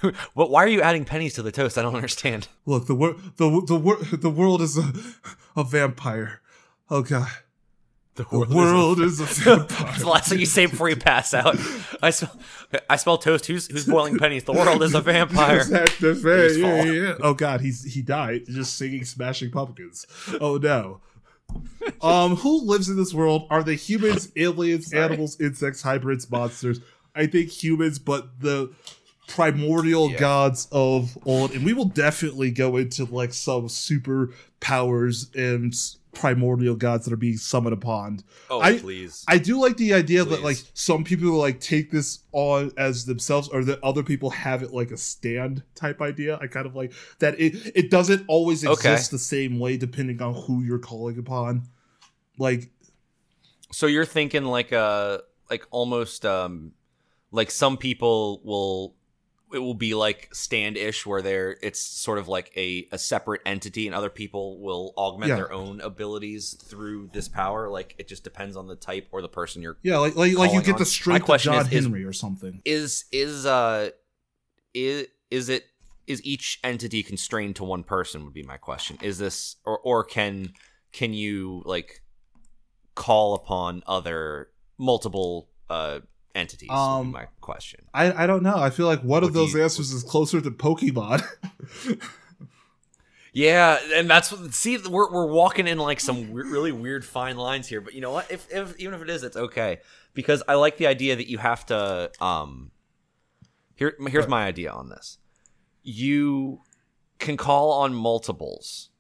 but 0.34 0.50
why 0.50 0.64
are 0.64 0.68
you 0.68 0.82
adding 0.82 1.05
pennies 1.05 1.34
to 1.34 1.42
the 1.42 1.52
toast? 1.52 1.78
I 1.78 1.82
don't 1.82 1.94
understand. 1.94 2.48
Look, 2.66 2.86
the 2.86 2.94
wor- 2.94 3.16
the 3.36 3.62
the 3.66 3.76
wor- 3.76 4.02
the 4.12 4.30
world 4.30 4.62
is 4.62 4.78
a 4.78 4.92
a 5.57 5.64
vampire. 5.64 6.40
Oh 6.90 7.02
god. 7.02 7.28
The 8.16 8.24
The 8.24 8.55
world 8.55 9.00
is 9.00 9.18
a 9.20 9.24
vampire. 9.26 9.86
That's 9.86 10.00
the 10.02 10.09
last 10.09 10.28
thing 10.28 10.38
you 10.38 10.46
say 10.46 10.66
before 10.66 10.88
you 10.88 10.94
pass 10.96 11.34
out. 11.34 11.57
I 12.00 12.11
smell, 12.11 12.36
I 12.88 12.94
smell 12.96 13.18
toast. 13.18 13.46
Who's 13.46 13.66
who's 13.66 13.86
boiling 13.86 14.18
pennies? 14.18 14.44
The 14.44 14.52
world 14.52 14.82
is 14.84 14.94
a 14.94 15.00
vampire. 15.00 15.64
That's, 15.64 15.98
that's 15.98 16.20
very, 16.20 16.61
yeah, 16.61 16.84
yeah, 16.84 16.92
yeah. 16.92 17.14
Oh 17.20 17.34
god, 17.34 17.61
he's 17.61 17.82
he 17.92 18.02
died 18.02 18.42
just 18.46 18.76
singing 18.76 19.05
Smashing 19.05 19.50
Pumpkins. 19.50 20.07
Oh 20.40 20.59
no. 20.59 21.00
um, 22.03 22.36
who 22.36 22.64
lives 22.64 22.88
in 22.88 22.97
this 22.97 23.14
world? 23.14 23.47
Are 23.51 23.62
they 23.62 23.76
humans, 23.76 24.30
aliens, 24.36 24.90
Sorry. 24.90 25.03
animals, 25.03 25.40
insects, 25.40 25.82
hybrids, 25.82 26.30
monsters? 26.30 26.80
I 27.14 27.26
think 27.26 27.51
humans, 27.51 27.99
but 27.99 28.40
the 28.40 28.74
primordial 29.26 30.11
Yeah. 30.11 30.18
gods 30.18 30.68
of 30.72 31.16
old, 31.24 31.53
and 31.53 31.64
we 31.64 31.72
will 31.72 31.86
definitely 31.86 32.51
go 32.51 32.76
into 32.76 33.05
like 33.05 33.32
some 33.32 33.68
super 33.68 34.30
powers 34.61 35.30
and 35.34 35.74
primordial 36.15 36.77
gods 36.77 37.05
that 37.05 37.12
are 37.12 37.17
being 37.17 37.37
summoned 37.37 37.75
upon. 37.75 38.21
Oh 38.51 38.61
I- 38.61 38.79
please. 38.79 39.25
I 39.29 39.39
do 39.39 39.61
like 39.61 39.77
the 39.77 39.95
idea 39.95 40.25
that 40.25 40.43
like 40.43 40.59
some 40.75 41.05
people 41.05 41.31
will 41.31 41.39
like 41.39 41.61
take 41.61 41.91
this 41.91 42.21
on 42.33 42.73
as 42.77 43.05
themselves, 43.07 43.49
or 43.49 43.65
that 43.65 43.83
other 43.83 44.03
people 44.03 44.31
have 44.31 44.62
it 44.62 44.73
like 44.73 44.91
a 44.91 44.97
stand 44.97 45.62
type 45.75 46.01
idea. 46.01 46.39
I 46.41 46.47
kind 46.47 46.67
of 46.67 46.75
like 46.75 46.93
that 47.19 47.39
it 47.41 47.73
it 47.75 47.91
doesn't 47.91 48.25
always 48.29 48.65
exist 48.65 49.11
Okay. 49.11 49.15
the 49.15 49.19
same 49.19 49.59
way 49.59 49.77
depending 49.77 50.21
on 50.23 50.35
who 50.35 50.62
you're 50.62 50.79
calling 50.79 51.19
upon. 51.19 51.65
Like 52.39 52.71
So 53.73 53.87
you're 53.87 54.05
thinking 54.07 54.45
like 54.45 54.73
uh 54.73 55.19
like 55.51 55.67
almost 55.71 56.25
um 56.25 56.73
like 57.31 57.51
some 57.51 57.77
people 57.77 58.41
will 58.45 58.95
it 59.55 59.59
will 59.61 59.74
be 59.74 59.94
like 59.94 60.28
stand-ish 60.34 61.07
where 61.07 61.22
they're 61.22 61.57
it's 61.62 61.78
sort 61.80 62.18
of 62.18 62.26
like 62.28 62.52
a, 62.57 62.86
a 62.92 62.98
separate 62.98 63.40
entity 63.46 63.86
and 63.86 63.94
other 63.94 64.11
people 64.11 64.61
will 64.61 64.92
augment 64.96 65.28
Yeah. 65.30 65.36
their 65.36 65.52
own 65.52 65.80
abilities 65.80 66.55
through 66.68 67.11
this 67.12 67.28
power 67.28 67.68
like 67.70 67.94
it 67.98 68.09
just 68.09 68.24
depends 68.24 68.57
on 68.57 68.66
the 68.66 68.76
type 68.76 69.09
or 69.12 69.22
the 69.22 69.28
person 69.28 69.62
you're 69.62 69.76
yeah, 69.82 69.98
like 69.98 70.16
like, 70.16 70.36
like 70.36 70.52
you 70.52 70.61
get 70.62 70.74
on- 70.74 70.78
the 70.80 70.84
strength 70.86 71.28
of 71.30 71.40
John 71.40 71.66
is- 71.66 71.72
is- 71.72 71.84
Henry 71.84 72.05
or 72.05 72.12
something. 72.12 72.61
is 72.64 73.05
is 73.12 73.46
uh 73.46 73.90
is 74.74 75.07
is 75.30 75.48
it 75.48 75.64
is 76.07 76.20
each 76.24 76.61
entity 76.62 77.02
constrained 77.02 77.57
to 77.57 77.64
one 77.64 77.82
person 77.82 78.24
would 78.24 78.34
be 78.34 78.42
my 78.42 78.57
question 78.59 78.98
is 79.02 79.18
this 79.18 79.57
or 79.64 79.78
or 79.78 80.05
can 80.05 80.52
can 80.92 81.14
you 81.14 81.62
like 81.64 82.02
call 82.94 83.34
upon 83.34 83.82
other 83.86 84.48
multiple 84.78 85.48
uh 85.70 86.00
entities 86.35 86.68
Um, 86.70 87.12
my 87.12 87.26
question. 87.41 87.85
I 87.95 88.24
I 88.24 88.26
don't 88.26 88.43
know. 88.43 88.57
I 88.57 88.70
feel 88.70 88.87
like 88.87 89.03
one 89.03 89.22
of 89.22 89.28
What 89.30 89.35
do 89.35 89.39
those 89.41 89.55
you- 89.55 89.62
answers 89.62 89.93
is 89.93 90.03
closer 90.03 90.41
to 90.41 90.51
Pokemon. 90.51 91.22
yeah 93.32 93.78
and 93.95 94.09
that's 94.09 94.30
what 94.30 94.55
see 94.55 94.78
we're, 94.78 95.11
we're 95.11 95.26
walking 95.26 95.66
in 95.66 95.76
like 95.78 95.99
some 95.99 96.32
really 96.32 96.70
weird 96.70 97.05
fine 97.05 97.37
lines 97.37 97.66
here 97.66 97.80
but 97.80 97.93
you 97.95 98.01
know 98.01 98.12
what? 98.12 98.30
If, 98.30 98.47
if 98.53 98.78
even 98.78 98.95
if 98.95 99.03
it 99.03 99.11
is 99.11 99.22
it's 99.24 99.37
okay. 99.37 99.78
Because 100.14 100.43
i 100.47 100.55
like 100.55 100.76
the 100.76 100.87
idea 100.87 101.16
that 101.16 101.28
you 101.28 101.39
have 101.39 101.66
to 101.66 102.11
um 102.20 102.70
here 103.74 103.97
here's 104.09 104.28
my 104.28 104.45
idea 104.45 104.70
on 104.70 104.89
this. 104.89 105.18
You 105.82 106.61
can 107.18 107.37
call 107.37 107.72
on 107.72 107.95
multiples 107.95 108.91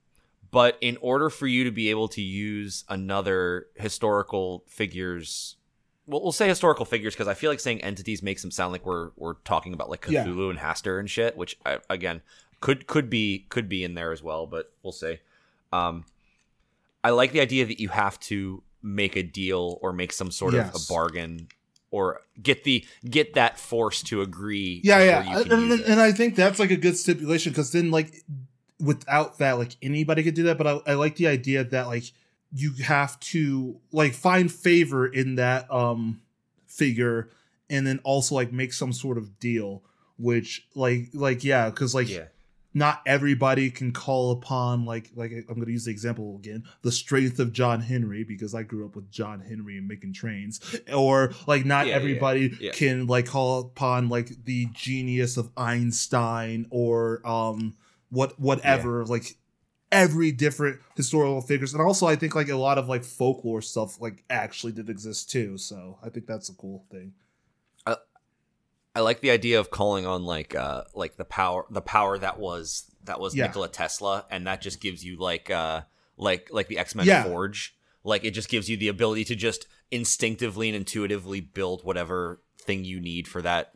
but 0.50 0.78
in 0.80 0.96
order 1.00 1.30
for 1.30 1.46
you 1.46 1.64
to 1.64 1.70
be 1.70 1.90
able 1.90 2.08
to 2.08 2.20
use 2.22 2.84
another 2.88 3.66
historical 3.76 4.64
figures 4.68 5.56
well, 6.06 6.22
we'll 6.22 6.32
say 6.32 6.48
historical 6.48 6.84
figures 6.84 7.14
because 7.14 7.28
I 7.28 7.34
feel 7.34 7.50
like 7.50 7.60
saying 7.60 7.82
entities 7.82 8.22
makes 8.22 8.42
them 8.42 8.50
sound 8.50 8.72
like 8.72 8.84
we're 8.84 9.10
we're 9.16 9.34
talking 9.44 9.72
about 9.74 9.90
like 9.90 10.06
Yeah. 10.08 10.24
Cthulhu 10.24 10.50
and 10.50 10.58
Hastur 10.58 10.98
and 11.00 11.08
shit, 11.08 11.36
which 11.36 11.56
I, 11.64 11.78
again 11.88 12.22
could 12.60 12.86
could 12.86 13.10
be 13.10 13.46
could 13.48 13.68
be 13.68 13.84
in 13.84 13.94
there 13.94 14.12
as 14.12 14.22
well, 14.22 14.46
but 14.46 14.72
we'll 14.82 14.92
see. 14.92 15.18
Um, 15.72 16.04
I 17.02 17.10
like 17.10 17.32
the 17.32 17.40
idea 17.40 17.66
that 17.66 17.80
you 17.80 17.88
have 17.88 18.18
to 18.20 18.62
make 18.82 19.16
a 19.16 19.22
deal 19.22 19.78
or 19.82 19.92
make 19.92 20.12
some 20.12 20.30
sort 20.30 20.54
of 20.54 20.68
a 20.74 20.78
bargain 20.88 21.48
or 21.90 22.20
get 22.42 22.64
the 22.64 22.84
get 23.08 23.34
that 23.34 23.58
force 23.58 24.02
to 24.04 24.20
agree. 24.22 24.80
yeah, 24.84 25.02
yeah, 25.02 25.38
and, 25.40 25.52
and, 25.52 25.80
and 25.80 26.00
I 26.00 26.12
think 26.12 26.36
that's 26.36 26.58
like 26.58 26.70
a 26.70 26.76
good 26.76 26.96
stipulation 26.96 27.52
because 27.52 27.72
then 27.72 27.90
like 27.90 28.24
without 28.80 29.38
that, 29.38 29.58
like 29.58 29.76
anybody 29.82 30.22
could 30.22 30.34
do 30.34 30.44
that. 30.44 30.58
But 30.58 30.66
I, 30.66 30.80
I 30.86 30.94
like 30.94 31.16
the 31.16 31.28
idea 31.28 31.64
that 31.64 31.86
like 31.86 32.04
you 32.54 32.72
have 32.84 33.18
to 33.18 33.80
like 33.92 34.14
find 34.14 34.50
favor 34.50 35.06
in 35.06 35.34
that 35.34 35.70
um 35.72 36.20
figure, 36.66 37.30
and 37.68 37.86
then 37.86 38.00
also 38.04 38.34
like 38.34 38.52
make 38.52 38.72
some 38.72 38.92
sort 38.92 39.18
of 39.18 39.38
deal. 39.38 39.82
Which 40.16 40.66
like 40.74 41.08
like 41.12 41.42
yeah, 41.42 41.70
because 41.70 41.94
like 41.94 42.08
yeah, 42.08 42.26
not 42.74 43.00
everybody 43.06 43.70
can 43.70 43.92
call 43.92 44.32
upon 44.32 44.84
like 44.84 45.10
like 45.14 45.32
I'm 45.32 45.54
going 45.54 45.66
to 45.66 45.72
use 45.72 45.84
the 45.84 45.92
example 45.92 46.36
again 46.36 46.64
the 46.82 46.92
strength 46.92 47.38
of 47.38 47.52
John 47.52 47.80
Henry 47.80 48.24
because 48.24 48.54
I 48.54 48.64
grew 48.64 48.84
up 48.84 48.96
with 48.96 49.10
John 49.10 49.40
Henry 49.40 49.78
and 49.78 49.86
making 49.86 50.12
trains 50.12 50.60
or 50.92 51.32
like 51.46 51.64
not 51.64 51.86
yeah, 51.86 51.94
everybody 51.94 52.56
yeah. 52.60 52.72
can 52.72 53.06
like 53.06 53.26
call 53.26 53.60
upon 53.60 54.08
like 54.08 54.44
the 54.44 54.66
genius 54.72 55.36
of 55.36 55.50
Einstein 55.56 56.66
or 56.70 57.20
um 57.24 57.74
what 58.10 58.38
whatever 58.38 59.04
like 59.04 59.36
every 59.94 60.32
different 60.32 60.80
historical 60.96 61.40
figures 61.40 61.72
and 61.72 61.80
also 61.80 62.06
I 62.06 62.16
think 62.16 62.34
like 62.34 62.48
a 62.48 62.56
lot 62.56 62.78
of 62.78 62.88
like 62.88 63.04
folklore 63.04 63.62
stuff 63.62 64.00
like 64.00 64.24
actually 64.28 64.72
did 64.72 64.90
exist 64.90 65.30
too 65.30 65.56
so 65.56 65.98
I 66.02 66.08
think 66.10 66.26
that's 66.26 66.48
a 66.50 66.54
cool 66.54 66.84
thing 66.90 67.12
I 68.96 69.00
like 69.00 69.20
the 69.20 69.30
idea 69.30 69.58
of 69.58 69.70
calling 69.70 70.06
on 70.06 70.24
like 70.24 70.54
uh 70.54 70.82
like 70.94 71.16
the 71.16 71.24
power 71.24 71.66
the 71.68 71.80
power 71.80 72.16
that 72.18 72.38
was 72.38 72.88
that 73.04 73.18
was 73.18 73.34
Yeah. 73.34 73.46
Nikola 73.46 73.68
Tesla, 73.68 74.24
and 74.30 74.46
that 74.46 74.60
just 74.60 74.80
gives 74.80 75.04
you 75.04 75.16
like 75.18 75.50
uh 75.50 75.82
like 76.16 76.48
like 76.52 76.68
the 76.68 76.78
X 76.78 76.94
Men 76.94 77.06
Yeah. 77.06 77.24
Forge. 77.24 77.76
Like 78.04 78.24
it 78.24 78.32
just 78.32 78.48
gives 78.48 78.68
you 78.70 78.76
the 78.76 78.88
ability 78.88 79.24
to 79.24 79.34
just 79.34 79.66
instinctively 79.90 80.68
and 80.68 80.76
intuitively 80.76 81.40
build 81.40 81.84
whatever 81.84 82.40
thing 82.60 82.84
you 82.84 83.00
need 83.00 83.26
for 83.26 83.42
that 83.42 83.72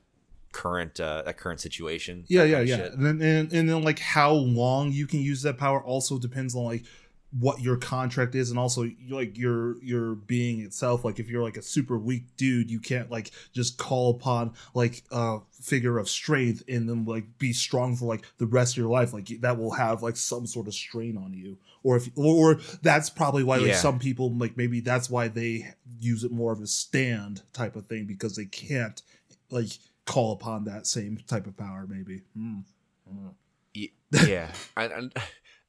current 0.52 0.98
uh 1.00 1.22
that 1.22 1.36
current 1.38 1.60
situation. 1.60 2.24
Yeah, 2.28 2.44
yeah, 2.44 2.60
yeah. 2.60 2.76
And 2.86 3.04
then 3.04 3.22
and, 3.22 3.52
and 3.52 3.68
then 3.68 3.82
like 3.82 3.98
how 3.98 4.32
long 4.32 4.92
you 4.92 5.06
can 5.06 5.20
use 5.20 5.42
that 5.42 5.58
power 5.58 5.82
also 5.82 6.18
depends 6.18 6.54
on 6.54 6.64
like 6.64 6.84
what 7.38 7.60
your 7.60 7.76
contract 7.76 8.34
is 8.34 8.48
and 8.48 8.58
also 8.58 8.88
like 9.10 9.36
your 9.36 9.76
your 9.84 10.14
being 10.14 10.60
itself 10.62 11.04
like 11.04 11.18
if 11.20 11.28
you're 11.28 11.42
like 11.42 11.58
a 11.58 11.62
super 11.62 11.98
weak 11.98 12.24
dude 12.38 12.70
you 12.70 12.80
can't 12.80 13.10
like 13.10 13.30
just 13.52 13.76
call 13.76 14.12
upon 14.12 14.54
like 14.72 15.02
a 15.10 15.36
figure 15.60 15.98
of 15.98 16.08
strength 16.08 16.62
and 16.68 16.88
then 16.88 17.04
like 17.04 17.26
be 17.38 17.52
strong 17.52 17.94
for 17.94 18.06
like 18.06 18.24
the 18.38 18.46
rest 18.46 18.72
of 18.72 18.78
your 18.78 18.88
life 18.88 19.12
like 19.12 19.28
that 19.42 19.58
will 19.58 19.72
have 19.72 20.02
like 20.02 20.16
some 20.16 20.46
sort 20.46 20.66
of 20.66 20.72
strain 20.72 21.18
on 21.18 21.34
you 21.34 21.58
or 21.82 21.96
if 21.98 22.08
or, 22.16 22.54
or 22.54 22.60
that's 22.80 23.10
probably 23.10 23.44
why 23.44 23.58
like 23.58 23.66
Yeah. 23.66 23.74
some 23.76 23.98
people 23.98 24.32
like 24.32 24.56
maybe 24.56 24.80
that's 24.80 25.10
why 25.10 25.28
they 25.28 25.74
use 26.00 26.24
it 26.24 26.32
more 26.32 26.52
of 26.52 26.62
a 26.62 26.66
stand 26.66 27.42
type 27.52 27.76
of 27.76 27.84
thing 27.84 28.06
because 28.06 28.36
they 28.36 28.46
can't 28.46 29.02
like 29.50 29.68
call 30.08 30.32
upon 30.32 30.64
that 30.64 30.86
same 30.86 31.18
type 31.26 31.46
of 31.46 31.56
power 31.56 31.86
maybe. 31.88 32.22
Y- 33.74 33.90
yeah 34.26 34.50
I, 34.76 35.08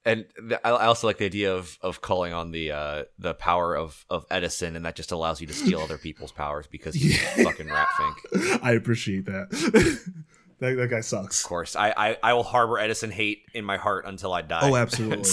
and 0.06 0.26
I 0.64 0.70
also 0.70 1.08
like 1.08 1.18
the 1.18 1.26
idea 1.26 1.54
of 1.54 1.78
of 1.82 2.02
calling 2.02 2.34
on 2.34 2.52
the 2.52 2.72
uh, 2.72 3.04
the 3.18 3.34
power 3.34 3.76
of 3.76 4.06
of 4.10 4.26
Edison, 4.32 4.76
and 4.76 4.86
that 4.86 4.96
just 4.96 5.12
allows 5.12 5.42
you 5.42 5.48
to 5.48 5.54
steal 5.54 5.82
other 5.82 5.98
people's 5.98 6.32
powers 6.32 6.68
because 6.68 6.96
he's 6.96 7.22
a 7.38 7.44
fucking 7.44 7.68
rat 7.68 7.88
fink. 7.98 8.64
I 8.64 8.72
appreciate 8.74 9.26
that. 9.26 9.50
that. 10.60 10.76
That 10.76 10.88
guy 10.90 11.02
sucks. 11.02 11.44
Of 11.44 11.50
course, 11.50 11.76
I, 11.76 11.94
I 11.96 12.18
I 12.24 12.34
will 12.34 12.44
harbor 12.44 12.80
Edison 12.80 13.12
hate 13.12 13.44
in 13.54 13.66
my 13.66 13.78
heart 13.78 14.06
until 14.06 14.32
I 14.34 14.42
die. 14.42 14.62
Oh, 14.64 14.76
absolutely. 14.76 15.30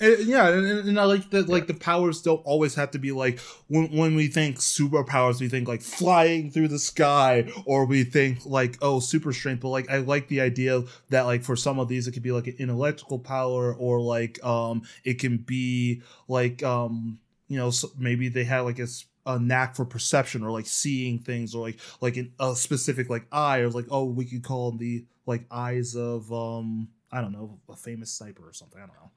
And, 0.00 0.26
yeah, 0.26 0.48
and, 0.48 0.88
and 0.88 0.98
I 0.98 1.04
like 1.04 1.30
that. 1.30 1.48
Like 1.48 1.66
the 1.66 1.74
powers 1.74 2.22
don't 2.22 2.40
always 2.46 2.74
have 2.74 2.90
to 2.92 2.98
be 2.98 3.12
like 3.12 3.38
when 3.68 3.88
when 3.96 4.14
we 4.16 4.28
think 4.28 4.56
superpowers, 4.56 5.40
we 5.40 5.48
think 5.48 5.68
like 5.68 5.82
flying 5.82 6.50
through 6.50 6.68
the 6.68 6.78
sky, 6.78 7.52
or 7.66 7.84
we 7.84 8.04
think 8.04 8.46
like 8.46 8.78
oh 8.80 9.00
super 9.00 9.32
strength. 9.32 9.60
But 9.60 9.68
like 9.68 9.90
I 9.90 9.98
like 9.98 10.28
the 10.28 10.40
idea 10.40 10.82
that 11.10 11.22
like 11.22 11.44
for 11.44 11.54
some 11.54 11.78
of 11.78 11.88
these, 11.88 12.08
it 12.08 12.12
could 12.12 12.22
be 12.22 12.32
like 12.32 12.46
an 12.46 12.56
intellectual 12.58 13.18
power, 13.18 13.74
or 13.74 14.00
like 14.00 14.42
um 14.42 14.82
it 15.04 15.18
can 15.18 15.36
be 15.36 16.02
like 16.28 16.62
um 16.62 17.18
you 17.48 17.58
know 17.58 17.70
maybe 17.98 18.28
they 18.28 18.44
have 18.44 18.64
like 18.64 18.78
a 19.26 19.38
knack 19.38 19.76
for 19.76 19.84
perception 19.84 20.42
or 20.42 20.50
like 20.50 20.66
seeing 20.66 21.18
things 21.18 21.54
or 21.54 21.60
like 21.66 21.78
like 22.00 22.16
in 22.16 22.32
a 22.40 22.56
specific 22.56 23.10
like 23.10 23.26
eye 23.30 23.58
or 23.58 23.68
like 23.68 23.86
oh 23.90 24.04
we 24.04 24.24
could 24.24 24.42
call 24.42 24.70
them 24.70 24.78
the 24.78 25.04
like 25.26 25.44
eyes 25.50 25.94
of 25.94 26.32
um 26.32 26.88
I 27.12 27.20
don't 27.20 27.32
know 27.32 27.58
a 27.68 27.76
famous 27.76 28.12
sniper 28.12 28.48
or 28.48 28.52
something 28.52 28.80
I 28.80 28.86
don't 28.86 28.96
know. 28.96 29.10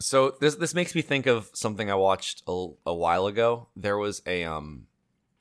So 0.00 0.36
this 0.40 0.54
this 0.54 0.74
makes 0.74 0.94
me 0.94 1.02
think 1.02 1.26
of 1.26 1.50
something 1.54 1.90
I 1.90 1.94
watched 1.96 2.42
a, 2.46 2.68
a 2.86 2.94
while 2.94 3.26
ago. 3.26 3.68
There 3.74 3.98
was 3.98 4.22
a 4.26 4.44
um, 4.44 4.86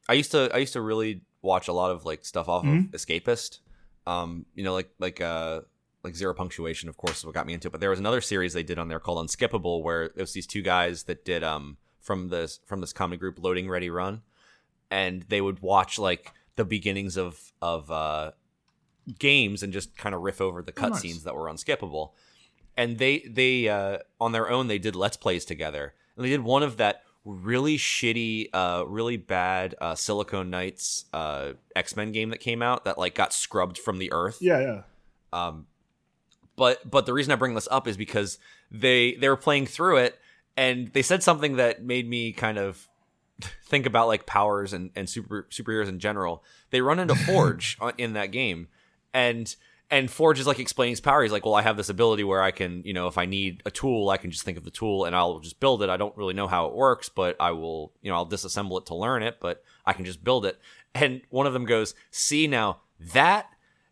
I 0.10 0.14
used 0.14 0.32
to 0.32 0.50
I 0.54 0.58
used 0.58 0.74
to 0.74 0.82
really 0.82 1.22
watch 1.44 1.68
a 1.68 1.74
lot 1.74 1.92
of 1.92 2.06
like 2.06 2.26
stuff 2.26 2.50
off 2.50 2.66
Mhm. 2.66 2.92
of 2.94 3.00
Escapist. 3.00 3.60
Um, 4.08 4.46
you 4.56 4.64
know, 4.64 4.74
like 4.74 4.90
like 5.00 5.22
uh 5.22 5.62
like 6.04 6.16
zero 6.16 6.34
punctuation, 6.34 6.90
of 6.90 6.98
course, 6.98 7.20
is 7.20 7.26
what 7.26 7.36
got 7.36 7.46
me 7.46 7.54
into 7.54 7.68
it. 7.68 7.72
But 7.72 7.82
there 7.82 7.90
was 7.92 8.00
another 8.00 8.22
series 8.22 8.54
they 8.54 8.64
did 8.64 8.80
on 8.80 8.88
there 8.88 9.00
called 9.00 9.24
Unskippable, 9.28 9.84
where 9.84 10.04
it 10.06 10.18
was 10.18 10.34
these 10.34 10.48
two 10.48 10.62
guys 10.64 11.04
that 11.04 11.24
did 11.24 11.44
um 11.44 11.78
from 12.02 12.30
this 12.30 12.60
from 12.66 12.82
this 12.82 12.94
comedy 12.94 13.20
group 13.20 13.38
Loading 13.40 13.70
Ready 13.70 13.92
Run, 13.92 14.24
and 14.90 15.24
they 15.30 15.42
would 15.42 15.60
watch 15.62 16.00
like 16.00 16.32
the 16.56 16.66
beginnings 16.66 17.16
of 17.16 17.52
of 17.62 17.92
uh 17.92 18.32
games 19.20 19.62
and 19.62 19.72
just 19.72 19.96
kind 19.98 20.16
of 20.16 20.22
riff 20.22 20.42
over 20.42 20.62
the 20.64 20.74
Oh, 20.78 20.88
nice. 20.90 21.04
cutscenes 21.04 21.24
that 21.26 21.36
were 21.36 21.46
unskippable 21.48 22.12
and 22.78 22.98
they 22.98 23.20
they 23.28 23.68
uh, 23.68 23.98
on 24.22 24.32
their 24.32 24.50
own 24.50 24.68
they 24.68 24.80
did 24.80 24.96
let's 24.96 25.18
plays 25.18 25.44
together. 25.44 25.94
And 26.16 26.26
they 26.26 26.30
did 26.30 26.42
one 26.42 26.64
of 26.64 26.78
that 26.78 27.04
really 27.26 27.78
shitty 27.78 28.48
uh 28.54 28.86
really 28.88 29.18
bad 29.18 29.76
uh 29.82 29.94
silicon 29.94 30.50
knights 30.50 31.04
uh 31.12 31.52
x-men 31.76 32.14
game 32.14 32.30
that 32.30 32.40
came 32.40 32.62
out 32.62 32.86
that 32.86 32.98
like 32.98 33.14
got 33.16 33.34
scrubbed 33.34 33.78
from 33.78 33.98
the 33.98 34.10
earth. 34.14 34.38
Yeah, 34.40 34.60
yeah. 34.62 34.82
um 35.34 35.68
but 36.56 36.90
but 36.90 37.06
the 37.06 37.12
reason 37.12 37.34
i 37.34 37.36
bring 37.36 37.54
this 37.54 37.68
up 37.70 37.86
is 37.86 37.98
because 37.98 38.40
they 38.72 39.16
they 39.16 39.28
were 39.28 39.36
playing 39.36 39.66
through 39.66 39.98
it 39.98 40.18
and 40.56 40.88
they 40.94 41.02
said 41.02 41.22
something 41.22 41.58
that 41.58 41.84
made 41.84 42.10
me 42.10 42.32
kind 42.32 42.58
of 42.58 42.88
think 43.66 43.86
about 43.86 44.08
like 44.08 44.26
powers 44.26 44.74
and 44.74 44.90
and 44.96 45.10
super 45.10 45.48
superheroes 45.52 45.88
in 45.88 46.00
general. 46.00 46.44
They 46.72 46.82
run 46.82 47.00
into 47.00 47.16
forge 47.16 47.78
in 47.98 48.14
that 48.14 48.32
game. 48.32 48.68
And 49.14 49.56
and 49.90 50.12
Forge 50.12 50.40
is 50.40 50.48
like 50.48 50.60
explaining 50.60 50.92
his 50.92 51.02
power. 51.02 51.24
He's 51.24 51.32
like, 51.32 51.46
"Well, 51.46 51.56
I 51.56 51.62
have 51.62 51.78
this 51.78 51.90
ability 51.90 52.24
where 52.24 52.42
I 52.42 52.52
can, 52.52 52.84
you 52.84 52.94
know, 52.94 53.08
if 53.08 53.18
I 53.18 53.26
need 53.26 53.62
a 53.66 53.72
tool, 53.72 54.10
I 54.10 54.18
can 54.18 54.32
just 54.32 54.44
think 54.44 54.58
of 54.58 54.64
the 54.64 54.72
tool 54.72 55.06
and 55.06 55.16
I'll 55.16 55.40
just 55.40 55.60
build 55.60 55.82
it. 55.82 55.90
I 55.90 55.98
don't 55.98 56.16
really 56.18 56.34
know 56.34 56.48
how 56.48 56.68
it 56.68 56.74
works, 56.74 57.10
but 57.10 57.36
I 57.40 57.52
will, 57.52 57.94
you 58.02 58.12
know, 58.12 58.18
I'll 58.18 58.30
disassemble 58.30 58.80
it 58.80 58.86
to 58.88 58.96
learn 58.96 59.24
it, 59.24 59.38
but 59.40 59.64
I 59.86 59.94
can 59.94 60.06
just 60.06 60.24
build 60.24 60.46
it." 60.46 60.60
And 60.94 61.22
one 61.30 61.48
of 61.48 61.54
them 61.54 61.66
goes, 61.66 61.96
"See 62.12 62.48
now, 62.48 62.82
that 63.00 63.48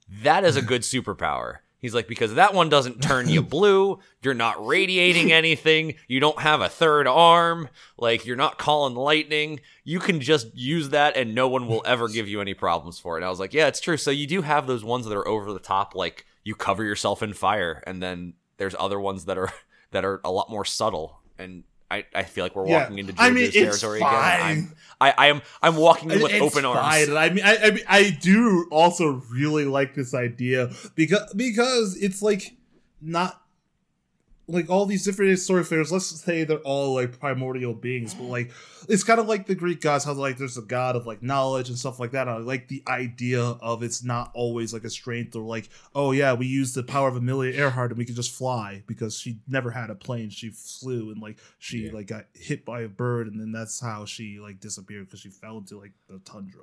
that 0.09 0.43
is 0.43 0.55
a 0.57 0.61
good 0.61 0.81
superpower." 0.81 1.59
He's 1.85 1.93
like, 1.93 2.07
because 2.07 2.33
that 2.33 2.53
one 2.53 2.67
doesn't 2.67 3.01
turn 3.01 3.29
you 3.29 3.41
blue. 3.43 3.99
You're 4.23 4.33
not 4.33 4.65
radiating 4.65 5.31
anything. 5.31 5.93
You 6.07 6.19
don't 6.19 6.39
have 6.39 6.61
a 6.61 6.67
third 6.67 7.07
arm. 7.07 7.69
Like, 7.97 8.25
you're 8.25 8.35
not 8.35 8.57
calling 8.57 8.95
lightning. 8.95 9.59
You 9.83 9.99
can 9.99 10.19
just 10.19 10.55
use 10.55 10.89
that 10.89 11.15
and 11.15 11.35
no 11.35 11.47
one 11.47 11.67
will 11.67 11.83
ever 11.85 12.07
give 12.07 12.27
you 12.27 12.41
any 12.41 12.55
problems 12.55 12.97
for 12.97 13.15
it. 13.15 13.19
And 13.19 13.25
I 13.25 13.29
was 13.29 13.39
like, 13.39 13.53
yeah, 13.53 13.67
it's 13.67 13.79
true. 13.79 13.97
So 13.97 14.09
you 14.09 14.25
do 14.25 14.41
have 14.41 14.65
those 14.65 14.83
ones 14.83 15.05
that 15.05 15.15
are 15.15 15.27
over 15.27 15.53
the 15.53 15.59
top, 15.59 15.93
like 15.93 16.25
you 16.43 16.55
cover 16.55 16.83
yourself 16.83 17.21
in 17.21 17.33
fire. 17.33 17.83
And 17.85 18.01
then 18.01 18.33
there's 18.57 18.75
other 18.79 18.99
ones 18.99 19.25
that 19.25 19.37
are, 19.37 19.51
that 19.91 20.03
are 20.03 20.21
a 20.23 20.31
lot 20.31 20.49
more 20.49 20.65
subtle. 20.65 21.19
And 21.37 21.63
I, 21.95 22.05
I 22.13 22.23
feel 22.23 22.45
like 22.45 22.55
we're 22.55 22.67
Yeah. 22.67 22.81
walking 22.83 22.99
into 22.99 23.13
JoJo's 23.13 23.19
I 23.21 23.29
mean, 23.31 23.51
territory 23.51 23.99
again. 23.99 24.09
fine. 24.11 24.41
I'm, 24.41 24.75
I, 25.01 25.13
I 25.17 25.27
am, 25.27 25.41
I'm 25.61 25.75
walking 25.75 26.11
in 26.11 26.21
with 26.21 26.31
It's 26.33 26.41
open 26.41 26.65
arms. 26.65 26.79
fine. 27.07 27.17
I 27.17 27.29
mean, 27.29 27.43
I, 27.43 27.57
I 27.57 27.69
mean, 27.71 27.83
I 27.87 28.09
do 28.21 28.67
also 28.71 29.21
really 29.31 29.65
like 29.65 29.93
this 29.95 30.13
idea 30.13 30.71
because 30.95 31.33
because 31.35 31.97
it's 31.97 32.21
like 32.21 32.55
not 33.01 33.41
like 34.47 34.69
all 34.69 34.85
these 34.85 35.03
different 35.03 35.39
story 35.39 35.63
figures. 35.63 35.91
Let's 35.91 36.05
say 36.05 36.43
they're 36.43 36.59
all 36.59 36.93
like 36.93 37.19
primordial 37.19 37.73
beings, 37.73 38.13
but 38.13 38.25
like 38.25 38.51
it's 38.87 39.03
kind 39.03 39.19
of 39.19 39.27
like 39.27 39.47
the 39.47 39.55
Greek 39.55 39.81
gods, 39.81 40.05
how 40.05 40.13
like 40.13 40.37
there's 40.37 40.57
a 40.57 40.61
god 40.61 40.95
of 40.95 41.07
like 41.07 41.23
knowledge 41.23 41.69
and 41.69 41.77
stuff 41.77 41.99
like 41.99 42.11
that. 42.11 42.27
I 42.27 42.37
like 42.37 42.67
the 42.67 42.83
idea 42.87 43.41
of 43.41 43.81
it's 43.81 44.03
not 44.03 44.31
always 44.35 44.73
like 44.73 44.83
a 44.83 44.89
strength 44.89 45.35
or 45.35 45.41
like 45.43 45.69
oh 45.95 46.11
yeah, 46.11 46.33
we 46.33 46.45
use 46.45 46.73
the 46.73 46.83
power 46.83 47.07
of 47.07 47.15
Amelia 47.15 47.51
Earhart 47.57 47.91
and 47.91 47.97
we 47.97 48.05
can 48.05 48.15
just 48.15 48.31
fly 48.31 48.83
because 48.85 49.17
she 49.17 49.39
never 49.47 49.71
had 49.71 49.89
a 49.89 49.95
plane. 49.95 50.29
She 50.29 50.49
flew 50.51 51.11
and 51.11 51.21
like 51.21 51.39
she 51.57 51.87
Yeah. 51.87 51.93
like 51.93 52.07
got 52.07 52.25
hit 52.33 52.65
by 52.65 52.81
a 52.81 52.87
bird 52.87 53.27
and 53.27 53.39
then 53.39 53.51
that's 53.51 53.79
how 53.79 54.05
she 54.05 54.39
like 54.39 54.59
disappeared 54.59 55.07
because 55.07 55.19
she 55.21 55.29
fell 55.29 55.57
into 55.57 55.77
like 55.79 55.93
the 56.07 56.19
tundra. 56.19 56.61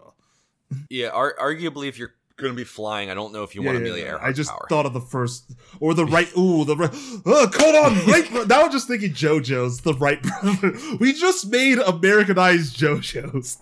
Yeah, 0.89 1.09
ar- 1.09 1.37
arguably, 1.39 1.89
if 1.89 1.99
you're 1.99 2.15
going 2.37 2.53
to 2.53 2.57
be 2.57 2.65
flying, 2.65 3.11
I 3.11 3.15
don't 3.15 3.33
know 3.33 3.43
if 3.43 3.55
you 3.55 3.63
want 3.63 3.79
Amelia 3.79 4.05
Earhart 4.05 4.23
I 4.23 4.33
just 4.33 4.51
power. 4.51 4.67
thought 4.69 4.87
of 4.87 4.93
the 4.93 5.01
first 5.01 5.53
or 5.81 5.95
the 5.95 6.05
right. 6.17 6.29
Ooh, 6.37 6.65
the 6.65 6.77
right. 6.77 6.91
Uh, 7.25 7.49
hold 7.55 7.75
on, 7.75 8.07
right. 8.07 8.29
Now 8.49 8.65
I'm 8.65 8.73
just 8.73 8.89
thinking 8.89 9.13
JoJo's 9.13 9.81
the 9.83 9.95
Wright 9.95 10.21
brother. 10.23 10.73
We 11.01 11.13
just 11.13 11.49
made 11.51 11.79
Americanized 11.79 12.77
JoJo's. 12.77 13.59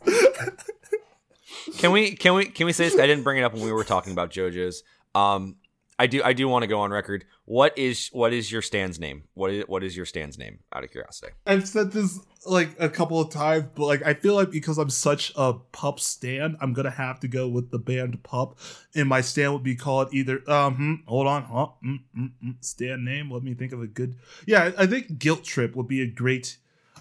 Can 1.78 1.92
we 1.92 2.12
can 2.16 2.34
we 2.34 2.46
can 2.46 2.66
we 2.66 2.72
say 2.72 2.84
this? 2.88 2.98
I 2.98 3.06
didn't 3.06 3.22
bring 3.24 3.38
it 3.38 3.42
up 3.42 3.52
when 3.54 3.62
we 3.62 3.72
were 3.72 3.84
talking 3.84 4.12
about 4.12 4.30
JoJo's. 4.30 4.82
Um, 5.14 5.56
I 6.00 6.06
do 6.06 6.22
I 6.24 6.32
do 6.32 6.48
want 6.48 6.62
to 6.62 6.66
go 6.66 6.80
on 6.80 6.90
record. 6.90 7.26
What 7.44 7.76
is 7.76 8.08
what 8.12 8.32
is 8.32 8.50
your 8.50 8.62
stand's 8.62 8.98
name? 8.98 9.24
What 9.34 9.50
is 9.50 9.64
what 9.66 9.84
is 9.84 9.94
your 9.94 10.06
stand's 10.06 10.38
name? 10.38 10.60
Out 10.72 10.82
of 10.82 10.90
curiosity. 10.90 11.32
I've 11.46 11.68
said 11.68 11.92
this 11.92 12.18
like 12.46 12.70
a 12.80 12.88
couple 12.88 13.20
of 13.20 13.28
times, 13.30 13.66
but 13.74 13.84
like 13.84 14.02
I 14.06 14.14
feel 14.14 14.34
like 14.34 14.50
because 14.50 14.78
I'm 14.78 14.88
such 14.88 15.30
a 15.36 15.52
pup 15.72 16.00
stand, 16.00 16.56
I'm 16.62 16.72
gonna 16.72 16.90
have 16.90 17.20
to 17.20 17.28
go 17.28 17.48
with 17.48 17.70
the 17.70 17.78
band 17.78 18.22
Pup, 18.22 18.58
and 18.94 19.10
my 19.10 19.20
stand 19.20 19.52
would 19.52 19.62
be 19.62 19.76
called 19.76 20.08
either 20.14 20.42
um. 20.50 20.74
hmm, 20.76 20.94
hold 21.06 21.26
on, 21.26 21.42
huh? 21.44 21.66
Mm, 21.84 22.00
mm, 22.16 22.30
mm, 22.42 22.54
stand 22.64 23.04
name. 23.04 23.30
Let 23.30 23.42
me 23.42 23.52
think 23.52 23.72
of 23.72 23.82
a 23.82 23.86
good. 23.86 24.16
Yeah, 24.46 24.70
I 24.78 24.84
I 24.84 24.86
think 24.86 25.18
Guilt 25.18 25.44
Trip 25.44 25.76
would 25.76 25.86
be 25.88 26.00
a 26.00 26.06
great, 26.06 26.56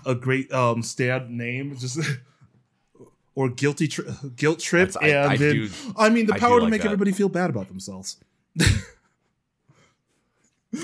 a 0.06 0.14
great 0.14 0.52
um 0.52 0.84
stand 0.84 1.30
name. 1.38 1.78
Just. 1.78 2.00
Or 3.36 3.48
guilty 3.48 3.88
tri- 3.88 4.04
guilt 4.36 4.60
trip, 4.60 4.92
That's- 4.92 5.02
I- 5.14 5.16
and 5.16 5.32
I 5.32 5.38
then 5.38 5.56
do- 5.56 5.70
I 5.96 6.10
mean 6.10 6.26
the 6.26 6.34
I 6.34 6.40
power 6.40 6.58
to 6.58 6.64
like 6.64 6.72
make 6.72 6.82
that. 6.82 6.88
everybody 6.88 7.14
feel 7.14 7.30
bad 7.30 7.50
about 7.50 7.70
themselves. 7.70 8.18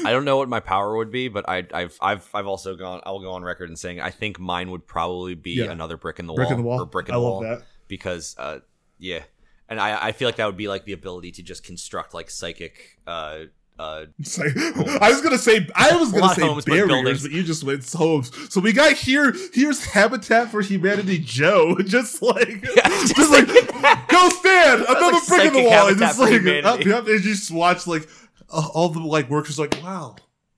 I 0.03 0.11
don't 0.11 0.25
know 0.25 0.37
what 0.37 0.49
my 0.49 0.59
power 0.59 0.97
would 0.97 1.11
be, 1.11 1.27
but 1.27 1.47
I, 1.47 1.63
I've 1.71 1.97
I've 2.01 2.27
I've 2.33 2.47
also 2.47 2.75
gone. 2.75 3.01
I'll 3.05 3.19
go 3.19 3.33
on 3.33 3.43
record 3.43 3.69
and 3.69 3.77
saying 3.77 4.01
I 4.01 4.09
think 4.09 4.39
mine 4.39 4.71
would 4.71 4.87
probably 4.87 5.35
be 5.35 5.51
Yeah. 5.51 5.71
another 5.71 5.95
brick 5.95 6.17
in 6.19 6.25
the 6.25 6.33
Brick 6.33 6.47
wall 6.49 6.57
in 6.57 6.63
the 6.63 6.67
wall. 6.67 6.81
or 6.81 6.85
brick 6.85 7.07
in 7.07 7.13
I 7.13 7.17
the 7.17 7.21
love 7.23 7.31
wall 7.33 7.41
that. 7.41 7.61
because 7.87 8.35
uh 8.39 8.59
yeah, 8.97 9.23
and 9.69 9.79
I 9.79 10.07
I 10.07 10.11
feel 10.11 10.27
like 10.27 10.37
that 10.37 10.47
would 10.47 10.57
be 10.57 10.67
like 10.67 10.85
the 10.85 10.93
ability 10.93 11.31
to 11.33 11.43
just 11.43 11.63
construct 11.63 12.15
like 12.15 12.31
psychic 12.31 12.99
uh 13.05 13.41
uh 13.77 14.05
like- 14.37 14.55
I 15.01 15.09
was 15.11 15.21
gonna 15.21 15.37
say 15.37 15.67
I 15.75 15.95
was 15.97 16.11
gonna 16.11 16.33
say 16.33 16.41
homes, 16.43 16.63
barriers, 16.65 16.87
buildings. 16.87 17.21
but 17.23 17.31
you 17.31 17.43
just 17.43 17.63
went 17.63 17.91
homes. 17.91 18.31
So 18.53 18.61
we 18.61 18.71
got 18.71 18.93
here. 18.93 19.33
Here's 19.53 19.83
Habitat 19.83 20.49
for 20.49 20.61
Humanity, 20.61 21.17
Joe. 21.19 21.75
Just 21.85 22.21
like, 22.21 22.61
just, 22.75 23.15
just 23.15 23.31
like, 23.31 23.47
like- 23.83 24.07
go 24.07 24.29
stand 24.29 24.81
another 24.83 25.11
like 25.13 25.27
brick 25.27 25.45
in 25.47 25.53
the 25.53 25.63
wall, 25.69 25.87
and 25.89 25.97
just 25.99 26.19
like, 26.19 26.31
Humanity. 26.31 26.91
up, 26.93 27.05
and 27.07 27.23
you 27.25 27.33
just 27.33 27.51
watch 27.51 27.85
like 27.85 28.07
uh, 28.49 28.67
all 28.73 28.89
the 28.89 28.99
like 29.01 29.29
workers 29.29 29.59
like, 29.59 29.77
wow, 29.83 30.15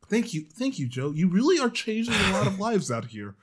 thank 0.09 0.33
you, 0.33 0.45
thank 0.53 0.77
you, 0.77 0.87
Joe. 0.87 1.11
You 1.11 1.27
really 1.29 1.57
are 1.59 1.69
changing 1.69 2.13
a 2.13 2.31
lot 2.33 2.45
of 2.47 2.59
lives 2.59 2.91
out 2.91 3.05
here. 3.05 3.33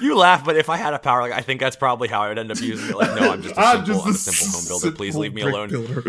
you 0.00 0.16
laugh, 0.16 0.44
but 0.44 0.56
if 0.56 0.68
I 0.68 0.76
had 0.76 0.94
a 0.94 0.98
power, 1.00 1.20
like 1.22 1.32
I 1.32 1.40
think 1.40 1.58
that's 1.60 1.76
probably 1.76 2.06
how 2.08 2.22
I 2.22 2.28
would 2.28 2.38
end 2.38 2.52
up 2.52 2.60
using 2.60 2.90
it. 2.90 2.96
Like 2.96 3.20
no, 3.20 3.32
I'm 3.32 3.42
just 3.42 3.56
a 3.58 3.62
simple, 3.74 4.02
I'm 4.04 4.10
a 4.10 4.14
simple 4.14 4.58
home 4.60 4.68
builder. 4.68 4.96
Please 4.96 5.14
simple 5.14 5.22
leave 5.22 5.34
me 5.34 5.42
alone. 5.42 5.68
builder. 5.70 6.04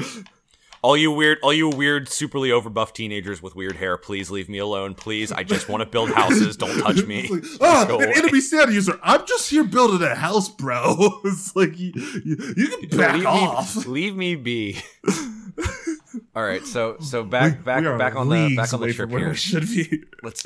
All 0.85 0.95
you 0.95 1.11
weird, 1.11 1.39
all 1.41 1.51
you 1.51 1.67
weird, 1.67 2.05
superly 2.05 2.49
overbuffed 2.49 2.93
teenagers 2.93 3.41
with 3.41 3.55
weird 3.55 3.75
hair, 3.75 3.97
please 3.97 4.29
leave 4.29 4.47
me 4.47 4.59
alone. 4.59 4.93
Please, 4.93 5.31
I 5.31 5.41
just 5.41 5.67
want 5.67 5.81
to 5.81 5.89
build 5.89 6.11
houses. 6.11 6.57
Don't 6.57 6.79
touch 6.83 7.03
me. 7.07 7.21
It's 7.21 7.31
like, 7.31 7.41
Just 7.41 7.59
ah, 7.59 7.85
go 7.85 7.99
an 8.01 8.13
enemy 8.15 8.39
stand 8.39 8.71
user. 8.71 8.99
I'm 9.01 9.25
just 9.25 9.49
here 9.49 9.63
building 9.63 10.07
a 10.07 10.13
house, 10.13 10.47
bro. 10.47 11.21
it's 11.25 11.55
like 11.55 11.79
you, 11.79 11.91
you, 12.23 12.37
you 12.55 12.87
can 12.87 12.99
back 12.99 13.15
leave 13.15 13.25
off. 13.25 13.75
Me, 13.77 13.83
leave 13.93 14.15
me 14.15 14.35
be. 14.35 14.77
All 16.35 16.43
right, 16.43 16.63
so 16.63 16.97
so 16.99 17.23
back 17.23 17.63
back 17.63 17.83
back 17.97 18.15
on 18.15 18.29
the 18.29 18.55
back 18.55 18.71
on 18.71 18.79
the 18.79 18.93
trip 18.93 19.09
from 19.09 19.09
where 19.09 19.21
here. 19.21 19.29
we 19.29 19.35
should 19.35 19.67
be. 19.67 20.03
Let's. 20.21 20.45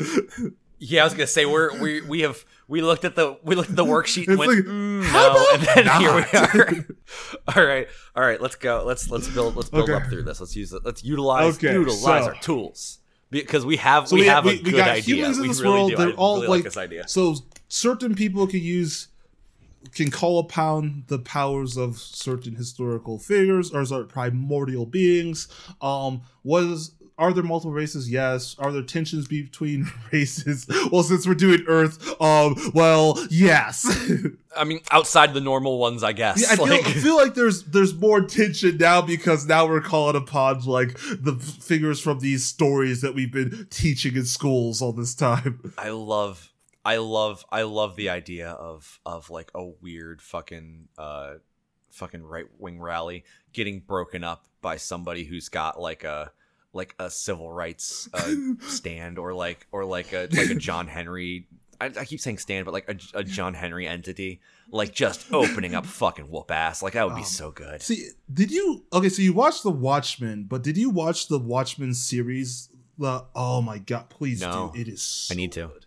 Yeah, 0.80 1.02
I 1.02 1.04
was 1.04 1.14
gonna 1.14 1.28
say 1.28 1.46
we're 1.46 1.78
we 1.82 2.02
we 2.02 2.22
have 2.22 2.44
we 2.68 2.82
looked 2.82 3.04
at 3.04 3.16
the 3.16 3.38
we 3.44 3.56
looked 3.56 3.70
at 3.70 3.76
the 3.76 3.86
worksheet 3.86 4.28
and 4.28 4.38
went 4.40 4.52
like, 4.56 4.64
"Mm, 4.66 5.12
no, 5.12 5.46
and 5.54 5.62
then 5.64 6.00
here 6.00 6.16
we 6.16 6.40
are. 6.40 6.86
all 7.58 7.66
right, 7.68 7.88
all 8.16 8.24
right, 8.24 8.42
let's 8.42 8.56
go. 8.56 8.84
Let's 8.86 9.10
let's 9.12 9.28
build 9.28 9.56
let's 9.58 9.70
build 9.70 9.90
Okay. 9.90 10.02
up 10.02 10.10
through 10.10 10.24
this. 10.24 10.40
Let's 10.40 10.56
use 10.56 10.72
it. 10.72 10.84
Let's 10.86 11.04
utilize 11.04 11.58
Okay, 11.58 11.74
utilize 11.74 12.00
so- 12.00 12.30
our 12.32 12.36
tools. 12.42 13.00
because 13.30 13.66
we 13.66 13.76
have 13.78 14.08
So 14.08 14.16
we, 14.16 14.22
we- 14.22 14.28
have 14.28 14.46
we- 14.46 14.52
a 14.60 14.62
we 14.64 14.72
good 14.72 14.80
idea. 14.80 15.02
humans 15.18 15.38
in 15.38 15.42
we 15.44 15.48
this 15.50 15.60
really 15.62 15.74
world, 15.76 15.90
do. 15.92 15.98
they're 15.98 16.10
I 16.10 16.14
all, 16.14 16.36
really 16.36 16.48
like- 16.48 16.58
like 16.60 16.64
this 16.64 16.78
idea. 16.78 17.08
So 17.08 17.36
certain 17.68 18.16
people 18.16 18.48
can 18.48 18.62
use 18.62 19.08
can 19.94 20.12
call 20.12 20.40
upon 20.40 21.04
the 21.08 21.18
powers 21.20 21.78
of 21.78 21.98
certain 21.98 22.56
historical 22.56 23.18
figures 23.18 23.72
or 23.72 23.86
primordial 24.06 24.86
beings. 24.86 25.48
Um, 25.82 26.22
was 26.44 26.92
are 27.20 27.34
there 27.34 27.44
multiple 27.44 27.72
races? 27.74 28.10
Yes. 28.10 28.56
Are 28.58 28.72
there 28.72 28.82
tensions 28.82 29.28
between 29.28 29.92
races? 30.12 30.66
Well, 30.92 31.04
since 31.04 31.28
we're 31.28 31.36
doing 31.36 31.64
Earth, 31.68 32.20
um, 32.22 32.56
well, 32.74 33.18
yes. 33.30 33.86
I 34.58 34.64
mean, 34.64 34.80
outside 34.90 35.34
the 35.36 35.42
normal 35.42 35.78
ones, 35.78 36.02
I 36.04 36.14
guess. 36.14 36.42
Yeah, 36.42 36.48
I 36.54 36.56
feel, 36.56 36.66
Like- 36.66 36.88
I 36.88 36.92
feel 36.94 37.16
like 37.18 37.34
there's 37.36 37.64
there's 37.66 37.94
more 37.94 38.22
tension 38.22 38.78
now 38.78 39.02
because 39.02 39.46
now 39.46 39.68
we're 39.68 39.82
calling 39.82 40.16
upon 40.16 40.62
like 40.62 40.98
the 40.98 41.36
figures 41.62 42.00
from 42.00 42.20
these 42.20 42.46
stories 42.46 43.02
that 43.02 43.14
we've 43.14 43.32
been 43.32 43.68
teaching 43.70 44.16
in 44.16 44.26
schools 44.26 44.82
all 44.82 44.94
this 44.94 45.14
time. 45.14 45.74
I 45.78 45.90
love 45.90 46.52
I 46.84 46.98
love 46.98 47.46
I 47.52 47.62
love 47.64 47.96
the 47.96 48.10
idea 48.10 48.50
of 48.52 49.00
of 49.06 49.30
like 49.30 49.52
a 49.54 49.64
weird 49.66 50.22
fucking 50.22 50.88
uh 50.98 51.34
fucking 51.92 52.24
right 52.24 52.46
wing 52.58 52.80
rally 52.80 53.24
getting 53.54 53.80
broken 53.82 54.24
up 54.24 54.46
by 54.62 54.78
somebody 54.78 55.26
who's 55.26 55.50
got 55.50 55.80
like 55.80 56.04
a 56.04 56.32
like 56.74 56.96
a 57.00 57.10
civil 57.10 57.52
rights 57.52 58.08
uh, 58.14 58.34
stand 58.68 59.18
or 59.18 59.34
like 59.34 59.66
or 59.72 59.86
like 59.86 60.14
a 60.14 60.28
like 60.32 60.50
a 60.52 60.56
John 60.56 60.88
Henry 60.88 61.48
I, 61.82 61.86
I 61.86 62.06
keep 62.06 62.20
saying 62.20 62.38
stand 62.40 62.66
but 62.66 62.74
like 62.74 62.88
a, 62.90 63.20
a 63.20 63.24
John 63.24 63.54
Henry 63.54 63.88
entity 63.88 64.42
like 64.72 64.94
just 64.94 65.32
opening 65.34 65.74
up 65.74 65.86
fucking 65.86 66.26
whoop 66.30 66.52
ass 66.52 66.84
like 66.84 66.94
that 66.94 67.06
would 67.08 67.16
be 67.16 67.22
Um, 67.22 67.26
so 67.26 67.50
good. 67.52 67.82
See, 67.82 68.10
did 68.32 68.52
you? 68.52 68.86
Okay, 68.94 69.10
so 69.10 69.22
you 69.24 69.34
watched 69.34 69.64
the 69.64 69.72
Watchmen, 69.72 70.44
but 70.44 70.62
did 70.62 70.78
you 70.78 70.92
watch 70.92 71.28
the 71.28 71.40
Watchmen 71.40 71.94
series? 71.96 72.70
The 73.00 73.26
oh 73.34 73.62
my 73.62 73.78
god, 73.80 74.10
please 74.10 74.42
No. 74.42 74.72
do! 74.76 74.80
It 74.82 74.88
is. 74.88 75.02
So 75.02 75.34
I 75.34 75.38
need 75.38 75.52
to. 75.54 75.68
good. 75.68 75.86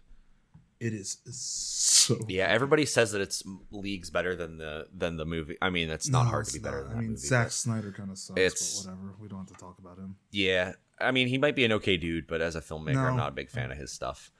It 0.85 0.93
is 0.95 1.19
so. 1.27 2.19
Yeah, 2.29 2.47
everybody 2.49 2.87
says 2.87 3.13
that 3.13 3.21
it's 3.21 3.43
leagues 3.71 4.11
better 4.11 4.35
than 4.35 4.59
the 4.59 4.89
than 4.93 5.17
the 5.17 5.25
movie. 5.25 5.57
I 5.63 5.71
mean, 5.71 5.91
it's 5.91 6.09
not 6.09 6.25
No, 6.25 6.31
hard 6.31 6.47
to 6.47 6.49
it's 6.49 6.59
be 6.59 6.63
better 6.63 6.81
not. 6.83 6.89
than 6.89 6.99
I 6.99 7.01
mean, 7.03 7.11
movie. 7.11 7.21
Zack 7.21 7.53
Snyder 7.53 7.93
kind 7.93 8.11
of 8.11 8.19
sucks, 8.19 8.41
It's- 8.41 8.83
but 8.83 8.91
whatever. 8.97 9.15
We 9.21 9.29
don't 9.29 9.39
have 9.39 9.49
to 9.49 9.55
talk 9.55 9.79
about 9.79 9.99
him. 9.99 10.17
Yeah, 10.33 10.73
I 11.01 11.13
mean, 11.13 11.29
he 11.29 11.39
might 11.39 11.55
be 11.55 11.65
an 11.65 11.73
okay 11.73 11.97
dude, 11.97 12.27
but 12.27 12.41
as 12.41 12.57
a 12.57 12.61
filmmaker, 12.61 12.97
I'm 13.09 13.17
not 13.17 13.29
a 13.29 13.35
big 13.35 13.49
fan 13.49 13.71
of 13.71 13.79
his 13.79 13.93
stuff. 13.93 14.33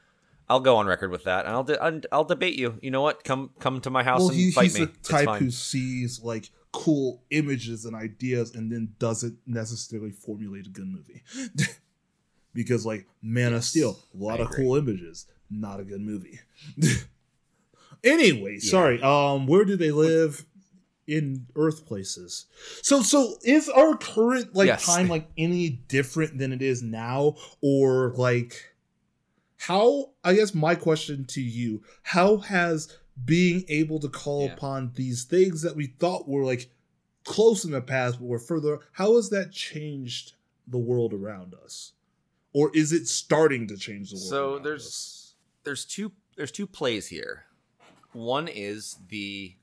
I'll 0.49 0.59
go 0.61 0.77
on 0.79 0.87
record 0.87 1.13
with 1.13 1.23
that, 1.25 1.47
and 1.47 1.55
I'll 1.55 1.63
de- 1.63 2.09
I'll, 2.13 2.25
debate 2.25 2.57
you. 2.59 2.77
You 2.83 2.91
know 2.91 3.03
what? 3.03 3.23
Come 3.23 3.51
come 3.61 3.81
to 3.83 3.91
my 3.91 4.03
house 4.03 4.21
Well, 4.23 4.31
and 4.31 4.39
he, 4.39 4.51
fight 4.51 4.65
he's 4.65 4.79
me. 4.81 4.85
the 4.87 4.91
It's 4.99 5.09
type 5.09 5.39
who 5.39 5.51
sees 5.53 6.21
like 6.23 6.51
cool 6.73 7.23
images 7.31 7.85
and 7.85 7.95
ideas 7.95 8.53
and 8.57 8.73
then 8.73 8.95
doesn't 8.99 9.39
necessarily 9.47 10.11
formulate 10.11 10.67
a 10.67 10.71
good 10.71 10.89
movie. 10.89 11.23
because 12.55 12.85
like 12.85 13.07
Man 13.23 13.55
of 13.55 13.65
Steel, 13.65 13.99
a 14.13 14.17
lot 14.23 14.41
I 14.41 14.45
of 14.45 14.51
agree. 14.51 14.65
cool 14.65 14.77
images, 14.77 15.27
not 15.53 15.81
a 15.81 15.85
good 15.85 16.01
movie. 16.01 16.41
anyway, 18.05 18.59
Yeah. 18.61 18.71
sorry. 18.71 19.03
Um, 19.03 19.47
where 19.47 19.65
do 19.65 19.77
they 19.77 19.91
live? 19.91 20.45
In 21.09 21.47
Earth 21.57 21.85
places. 21.85 22.47
So, 22.81 23.03
so 23.03 23.35
is 23.43 23.69
our 23.69 23.97
current 23.97 24.55
like 24.55 24.69
Yes. 24.69 24.87
time 24.87 25.09
like 25.09 25.29
any 25.37 25.69
different 25.69 26.39
than 26.39 26.53
it 26.53 26.63
is 26.63 26.81
now, 26.83 27.35
or 27.61 28.13
like 28.17 28.73
how? 29.57 30.11
I 30.23 30.35
guess 30.35 30.55
my 30.55 30.77
question 30.77 31.25
to 31.27 31.41
you: 31.43 31.83
How 32.03 32.37
has 32.39 32.97
being 33.25 33.65
able 33.69 33.99
to 33.99 34.09
call 34.09 34.45
Yeah. 34.47 34.53
upon 34.55 34.93
these 34.95 35.25
things 35.25 35.63
that 35.63 35.75
we 35.75 35.87
thought 35.87 36.29
were 36.29 36.45
like 36.45 36.71
close 37.25 37.65
in 37.65 37.73
the 37.73 37.81
past 37.83 38.19
but 38.21 38.27
were 38.27 38.39
further? 38.39 38.79
How 38.93 39.17
has 39.17 39.29
that 39.31 39.51
changed 39.51 40.35
the 40.69 40.79
world 40.79 41.13
around 41.13 41.53
us, 41.65 41.93
or 42.53 42.71
is 42.77 42.93
it 42.93 43.09
starting 43.09 43.67
to 43.67 43.77
change 43.77 44.11
the 44.11 44.17
world? 44.17 44.29
So 44.29 44.59
there's 44.61 44.87
us? 44.87 45.19
There's 45.65 45.85
two 45.85 46.13
there's 46.37 46.53
two 46.53 46.67
plays 46.67 47.09
here. 47.09 47.45
One 48.13 48.49
is 48.49 48.97
the 49.09 49.57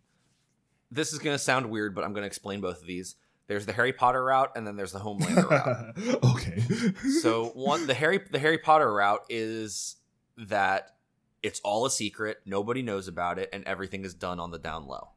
this 0.92 1.14
is 1.14 1.20
gonna 1.20 1.38
sound 1.38 1.70
weird, 1.70 1.96
but 1.96 2.04
I'm 2.04 2.14
gonna 2.14 2.28
explain 2.28 2.62
both 2.62 2.82
of 2.82 2.88
these. 2.88 3.16
There's 3.48 3.66
the 3.66 3.74
Harry 3.74 3.94
Potter 3.94 4.24
route, 4.24 4.52
and 4.56 4.68
then 4.68 4.76
there's 4.76 4.92
the 4.92 5.00
Homelander 5.00 5.50
route. 5.50 6.24
okay. 6.24 6.50
so 7.22 7.48
one 7.56 7.88
the 7.88 7.94
harry 7.94 8.20
the 8.32 8.40
harry 8.40 8.58
potter 8.58 8.92
route 8.92 9.22
is 9.30 9.98
that 10.38 10.96
it's 11.42 11.60
all 11.62 11.86
a 11.86 11.92
secret 11.92 12.40
nobody 12.46 12.82
knows 12.82 13.08
about 13.08 13.40
it 13.40 13.50
and 13.54 13.64
everything 13.66 14.06
is 14.06 14.14
done 14.14 14.40
on 14.40 14.52
the 14.52 14.60
down 14.60 14.88
low 14.88 15.10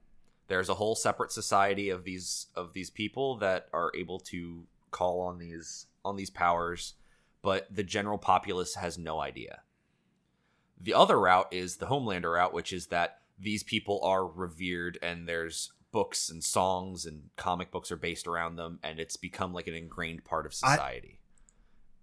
there's 0.48 0.68
a 0.68 0.74
whole 0.74 0.94
separate 0.94 1.32
society 1.32 1.90
of 1.90 2.04
these 2.04 2.46
of 2.54 2.72
these 2.72 2.90
people 2.90 3.36
that 3.36 3.66
are 3.72 3.90
able 3.96 4.18
to 4.18 4.64
call 4.90 5.20
on 5.20 5.38
these 5.38 5.86
on 6.04 6.16
these 6.16 6.30
powers 6.30 6.94
but 7.42 7.66
the 7.74 7.82
general 7.82 8.18
populace 8.18 8.74
has 8.74 8.98
no 8.98 9.20
idea 9.20 9.62
the 10.82 10.94
other 10.94 11.18
route 11.18 11.48
is 11.50 11.76
the 11.76 11.86
homelander 11.86 12.34
route 12.34 12.52
which 12.52 12.72
is 12.72 12.88
that 12.88 13.18
these 13.38 13.62
people 13.62 14.00
are 14.02 14.26
revered 14.26 14.98
and 15.02 15.28
there's 15.28 15.72
books 15.92 16.30
and 16.30 16.42
songs 16.42 17.04
and 17.06 17.22
comic 17.36 17.70
books 17.70 17.92
are 17.92 17.96
based 17.96 18.26
around 18.26 18.56
them 18.56 18.78
and 18.82 18.98
it's 18.98 19.16
become 19.16 19.52
like 19.52 19.66
an 19.66 19.74
ingrained 19.74 20.24
part 20.24 20.46
of 20.46 20.54
society 20.54 21.18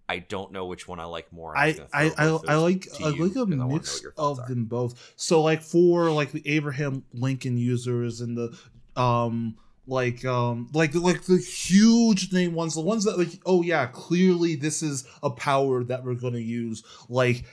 i, 0.07 0.19
don't 0.19 0.51
know 0.51 0.65
which 0.65 0.87
one 0.87 0.99
i 0.99 1.05
like 1.05 1.31
more 1.31 1.57
I 1.57 1.79
I 1.93 2.11
I, 2.17 2.25
I 2.47 2.55
like 2.55 2.87
I 2.99 3.09
like 3.09 3.17
a 3.17 3.17
because 3.17 3.37
I 3.37 3.41
wanna 3.41 3.55
know 3.55 3.67
mix 3.67 3.95
what 3.95 4.03
your 4.03 4.11
thoughts 4.13 4.39
of 4.39 4.45
are. 4.45 4.49
them 4.49 4.65
both. 4.65 5.13
So 5.15 5.41
like 5.41 5.61
for 5.61 6.09
like 6.11 6.31
the 6.31 6.41
Abraham 6.47 7.03
Lincoln 7.13 7.57
users 7.57 8.21
and 8.21 8.35
the 8.35 8.57
um 8.99 9.55
like 9.85 10.23
um 10.23 10.69
like 10.73 10.93
like 10.93 11.23
the 11.23 11.37
huge 11.37 12.31
name 12.31 12.53
ones, 12.53 12.75
the 12.75 12.81
ones 12.81 13.03
that 13.05 13.17
like 13.17 13.39
oh 13.45 13.61
yeah, 13.61 13.87
clearly 13.87 14.55
this 14.55 14.81
is 14.83 15.05
a 15.23 15.29
power 15.29 15.83
that 15.83 16.03
we're 16.03 16.13
going 16.13 16.33
to 16.33 16.41
use. 16.41 16.83
Like 17.09 17.45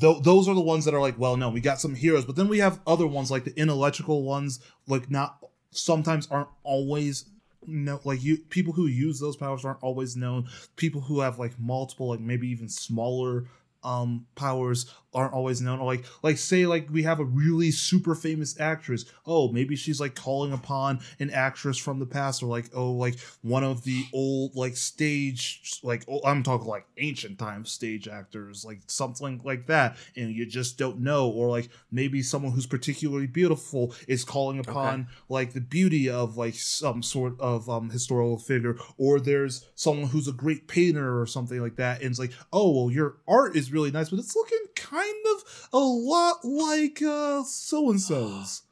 th- 0.00 0.22
those 0.22 0.48
are 0.48 0.54
the 0.54 0.60
ones 0.60 0.84
that 0.84 0.94
are 0.94 1.00
like 1.00 1.18
well 1.18 1.36
no, 1.36 1.50
we 1.50 1.60
got 1.60 1.80
some 1.80 1.94
heroes, 1.94 2.24
but 2.24 2.36
then 2.36 2.48
we 2.48 2.58
have 2.58 2.80
other 2.86 3.06
ones 3.06 3.30
like 3.30 3.44
the 3.44 3.58
intellectual 3.58 4.22
ones 4.22 4.60
like 4.86 5.10
not 5.10 5.38
sometimes 5.70 6.28
aren't 6.30 6.48
always 6.62 7.28
no 7.66 8.00
like 8.04 8.22
you 8.22 8.36
people 8.36 8.72
who 8.72 8.86
use 8.86 9.18
those 9.18 9.36
powers 9.36 9.64
aren't 9.64 9.82
always 9.82 10.16
known. 10.16 10.46
People 10.76 11.00
who 11.00 11.20
have 11.20 11.38
like 11.38 11.58
multiple 11.58 12.08
like 12.08 12.20
maybe 12.20 12.48
even 12.48 12.68
smaller 12.68 13.44
um 13.84 14.26
powers 14.34 14.86
aren't 15.14 15.32
always 15.32 15.60
known. 15.60 15.78
Or 15.78 15.86
like 15.86 16.04
like 16.22 16.38
say 16.38 16.66
like 16.66 16.88
we 16.90 17.04
have 17.04 17.20
a 17.20 17.24
really 17.24 17.70
super 17.70 18.14
famous 18.14 18.58
actress. 18.60 19.04
Oh 19.24 19.50
maybe 19.52 19.76
she's 19.76 20.00
like 20.00 20.14
calling 20.14 20.52
upon 20.52 21.00
an 21.20 21.30
actress 21.30 21.78
from 21.78 21.98
the 21.98 22.06
past 22.06 22.42
or 22.42 22.46
like 22.46 22.70
oh 22.74 22.92
like 22.92 23.18
one 23.42 23.64
of 23.64 23.84
the 23.84 24.04
old 24.12 24.56
like 24.56 24.76
stage 24.76 25.80
like 25.82 26.04
oh, 26.08 26.20
i'm 26.24 26.42
talking 26.42 26.66
like 26.66 26.86
ancient 26.98 27.38
times 27.38 27.70
stage 27.70 28.08
actors 28.08 28.64
like 28.64 28.80
something 28.86 29.40
like 29.44 29.66
that. 29.66 29.96
And 30.16 30.30
you 30.30 30.46
just 30.46 30.78
don't 30.78 31.00
know. 31.00 31.28
Or 31.28 31.48
like 31.48 31.68
maybe 31.90 32.22
someone 32.22 32.52
who's 32.52 32.66
particularly 32.66 33.26
beautiful 33.26 33.94
is 34.08 34.24
calling 34.24 34.58
upon 34.58 35.08
like 35.28 35.52
the 35.52 35.60
beauty 35.60 36.10
of 36.10 36.36
like 36.36 36.54
some 36.54 37.02
sort 37.02 37.40
of 37.40 37.68
um 37.68 37.90
historical 37.90 38.38
figure. 38.38 38.76
Or 38.98 39.20
there's 39.20 39.64
someone 39.74 40.08
who's 40.08 40.28
a 40.28 40.32
great 40.32 40.66
painter 40.66 41.20
or 41.20 41.26
something 41.26 41.60
like 41.60 41.76
that. 41.76 42.00
And 42.00 42.10
it's 42.10 42.18
like 42.18 42.32
oh 42.52 42.70
well 42.70 42.90
your 42.90 43.18
art 43.28 43.56
is 43.56 43.72
really 43.74 43.90
nice 43.90 44.08
but 44.08 44.18
it's 44.18 44.36
looking 44.36 44.64
kind 44.76 45.26
of 45.34 45.68
a 45.72 45.78
lot 45.78 46.44
like 46.44 47.02
uh 47.02 47.42
so 47.42 47.90
and 47.90 48.00
so's 48.00 48.62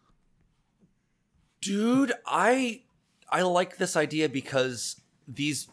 dude 1.60 2.12
i 2.24 2.80
i 3.30 3.42
like 3.42 3.76
this 3.76 3.96
idea 3.96 4.28
because 4.28 5.00
these 5.26 5.68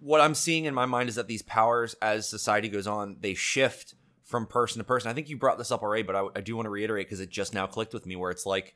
what 0.00 0.20
i'm 0.20 0.34
seeing 0.34 0.64
in 0.64 0.72
my 0.72 0.86
mind 0.86 1.08
is 1.08 1.16
that 1.16 1.26
these 1.26 1.42
powers 1.42 1.94
as 2.00 2.28
society 2.28 2.68
goes 2.68 2.86
on 2.86 3.16
they 3.20 3.34
shift 3.34 3.94
from 4.24 4.46
person 4.46 4.78
to 4.78 4.84
person. 4.84 5.10
I 5.10 5.14
think 5.14 5.28
you 5.28 5.36
brought 5.36 5.58
this 5.58 5.72
up 5.72 5.82
already 5.82 6.04
but 6.04 6.14
i, 6.14 6.26
I 6.36 6.40
do 6.40 6.54
want 6.54 6.66
to 6.66 6.70
reiterate 6.70 7.08
because 7.08 7.20
it 7.20 7.30
just 7.30 7.52
now 7.52 7.66
clicked 7.66 7.92
with 7.92 8.06
me 8.06 8.14
where 8.14 8.30
it's 8.30 8.46
like 8.46 8.74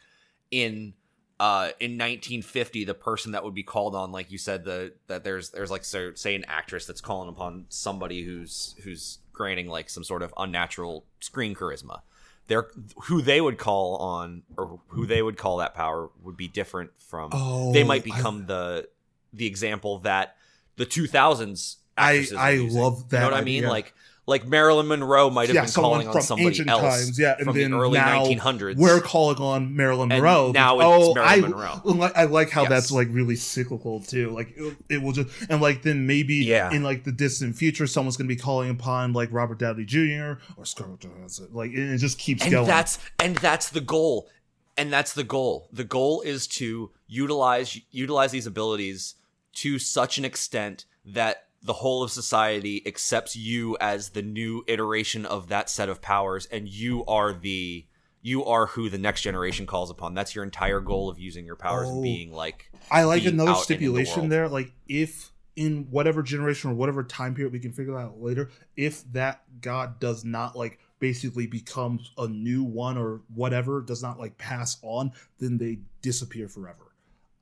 in 0.50 0.94
uh 1.40 1.70
in 1.80 1.92
1950 1.92 2.84
the 2.84 2.94
person 2.94 3.32
that 3.32 3.44
would 3.44 3.54
be 3.54 3.62
called 3.62 3.94
on 3.94 4.12
like 4.12 4.30
you 4.30 4.38
said 4.38 4.64
the 4.64 4.92
that 5.06 5.24
there's 5.24 5.50
there's 5.50 5.70
like 5.70 5.84
so, 5.84 6.12
say 6.14 6.34
an 6.34 6.44
actress 6.46 6.86
that's 6.86 7.00
calling 7.00 7.28
upon 7.28 7.66
somebody 7.68 8.22
who's 8.22 8.74
who's 8.84 9.18
granting 9.34 9.68
like 9.68 9.90
some 9.90 10.02
sort 10.04 10.22
of 10.22 10.32
unnatural 10.38 11.04
screen 11.20 11.54
charisma 11.54 12.00
they're 12.46 12.68
who 13.04 13.20
they 13.20 13.40
would 13.40 13.58
call 13.58 13.96
on 13.96 14.42
or 14.56 14.80
who 14.88 15.04
they 15.06 15.20
would 15.22 15.36
call 15.36 15.56
that 15.58 15.74
power 15.74 16.08
would 16.22 16.36
be 16.36 16.48
different 16.48 16.90
from 16.96 17.28
oh 17.32 17.72
they 17.72 17.84
might 17.84 18.02
I- 18.02 18.04
become 18.04 18.46
the 18.46 18.88
the 19.32 19.46
example 19.46 19.98
that 20.00 20.36
the 20.76 20.86
2000s 20.86 21.76
I 21.96 22.26
I 22.36 22.50
using. 22.50 22.80
love 22.80 23.08
that. 23.10 23.16
you 23.16 23.20
know 23.24 23.30
what 23.30 23.40
I 23.40 23.44
mean 23.44 23.64
like 23.64 23.94
like 24.26 24.46
Marilyn 24.46 24.86
Monroe 24.88 25.28
might 25.30 25.48
have 25.48 25.54
Yeah, 25.54 25.64
been 25.64 25.72
calling 25.72 26.08
on 26.08 26.22
somebody 26.22 26.66
else 26.68 26.80
times, 26.80 27.18
yeah, 27.18 27.34
and 27.36 27.44
from 27.44 27.56
then 27.56 27.72
the 27.72 27.76
early 27.78 27.98
now 27.98 28.24
1900s 28.24 28.76
we're 28.76 29.00
calling 29.00 29.36
on 29.38 29.76
Marilyn 29.76 30.10
And 30.10 30.22
Monroe. 30.22 30.52
now 30.52 30.80
oh, 30.80 31.06
it's 31.10 31.14
Marilyn 31.14 31.44
I, 31.44 31.48
Monroe. 31.48 32.02
I, 32.16 32.22
I 32.22 32.24
like 32.24 32.50
how 32.50 32.62
Yes. 32.62 32.70
that's 32.70 32.90
like 32.90 33.08
really 33.10 33.36
cyclical 33.36 34.00
too. 34.00 34.30
Like 34.30 34.54
it, 34.56 34.76
it 34.88 35.02
will 35.02 35.12
just 35.12 35.28
and 35.50 35.60
like 35.60 35.82
then 35.82 36.06
maybe 36.06 36.36
Yeah. 36.36 36.72
in 36.72 36.82
like 36.82 37.04
the 37.04 37.12
distant 37.12 37.56
future, 37.56 37.86
someone's 37.86 38.16
gonna 38.16 38.28
be 38.28 38.36
calling 38.36 38.70
upon 38.70 39.12
like 39.12 39.28
Robert 39.32 39.58
Downey 39.58 39.84
Jr. 39.84 40.34
or 40.56 40.64
Scarlett 40.64 41.00
Johansson. 41.00 41.48
Like 41.52 41.72
and 41.72 41.92
it 41.92 41.98
just 41.98 42.18
keeps 42.18 42.42
and 42.42 42.50
going. 42.52 42.66
that's 42.66 42.98
and 43.18 43.36
that's 43.36 43.68
the 43.68 43.80
goal 43.82 44.28
and 44.76 44.92
that's 44.92 45.12
the 45.12 45.24
goal 45.24 45.68
the 45.72 45.84
goal 45.84 46.22
is 46.22 46.46
to 46.46 46.90
utilize 47.06 47.78
utilize 47.90 48.32
these 48.32 48.46
abilities 48.46 49.14
to 49.52 49.78
such 49.78 50.18
an 50.18 50.24
extent 50.24 50.84
that 51.04 51.46
the 51.64 51.72
whole 51.72 52.02
of 52.02 52.10
society 52.10 52.82
accepts 52.86 53.34
you 53.34 53.76
as 53.80 54.10
the 54.10 54.22
new 54.22 54.62
iteration 54.68 55.24
of 55.24 55.48
that 55.48 55.70
set 55.70 55.88
of 55.88 56.00
powers 56.02 56.46
and 56.46 56.68
you 56.68 57.04
are 57.06 57.32
the 57.32 57.86
you 58.20 58.44
are 58.44 58.66
who 58.66 58.88
the 58.88 58.98
next 58.98 59.22
generation 59.22 59.66
calls 59.66 59.90
upon 59.90 60.14
that's 60.14 60.34
your 60.34 60.44
entire 60.44 60.80
goal 60.80 61.08
of 61.08 61.18
using 61.18 61.44
your 61.46 61.56
powers 61.56 61.88
Oh. 61.88 61.94
and 61.94 62.02
being 62.02 62.32
like 62.32 62.70
I 62.90 63.04
like 63.04 63.24
another 63.24 63.50
in 63.50 63.54
the 63.54 63.60
stipulation 63.62 64.28
there. 64.28 64.48
Like 64.48 64.72
if 64.88 65.32
in 65.56 65.86
whatever 65.90 66.22
generation 66.22 66.70
or 66.70 66.74
whatever 66.74 67.02
time 67.04 67.34
period 67.34 67.52
we 67.52 67.60
can 67.60 67.72
figure 67.72 67.94
that 67.94 67.98
out 68.00 68.20
later, 68.20 68.50
if 68.76 69.10
that 69.12 69.42
god 69.60 70.00
does 70.00 70.24
not 70.24 70.54
like 70.56 70.78
basically 70.98 71.46
become 71.46 71.98
a 72.18 72.26
new 72.28 72.62
one 72.64 72.96
or 72.98 73.22
whatever, 73.34 73.80
does 73.80 74.02
not 74.02 74.18
like 74.18 74.36
pass 74.38 74.78
on, 74.82 75.12
then 75.38 75.58
they 75.58 75.78
disappear 76.02 76.48
forever. 76.48 76.92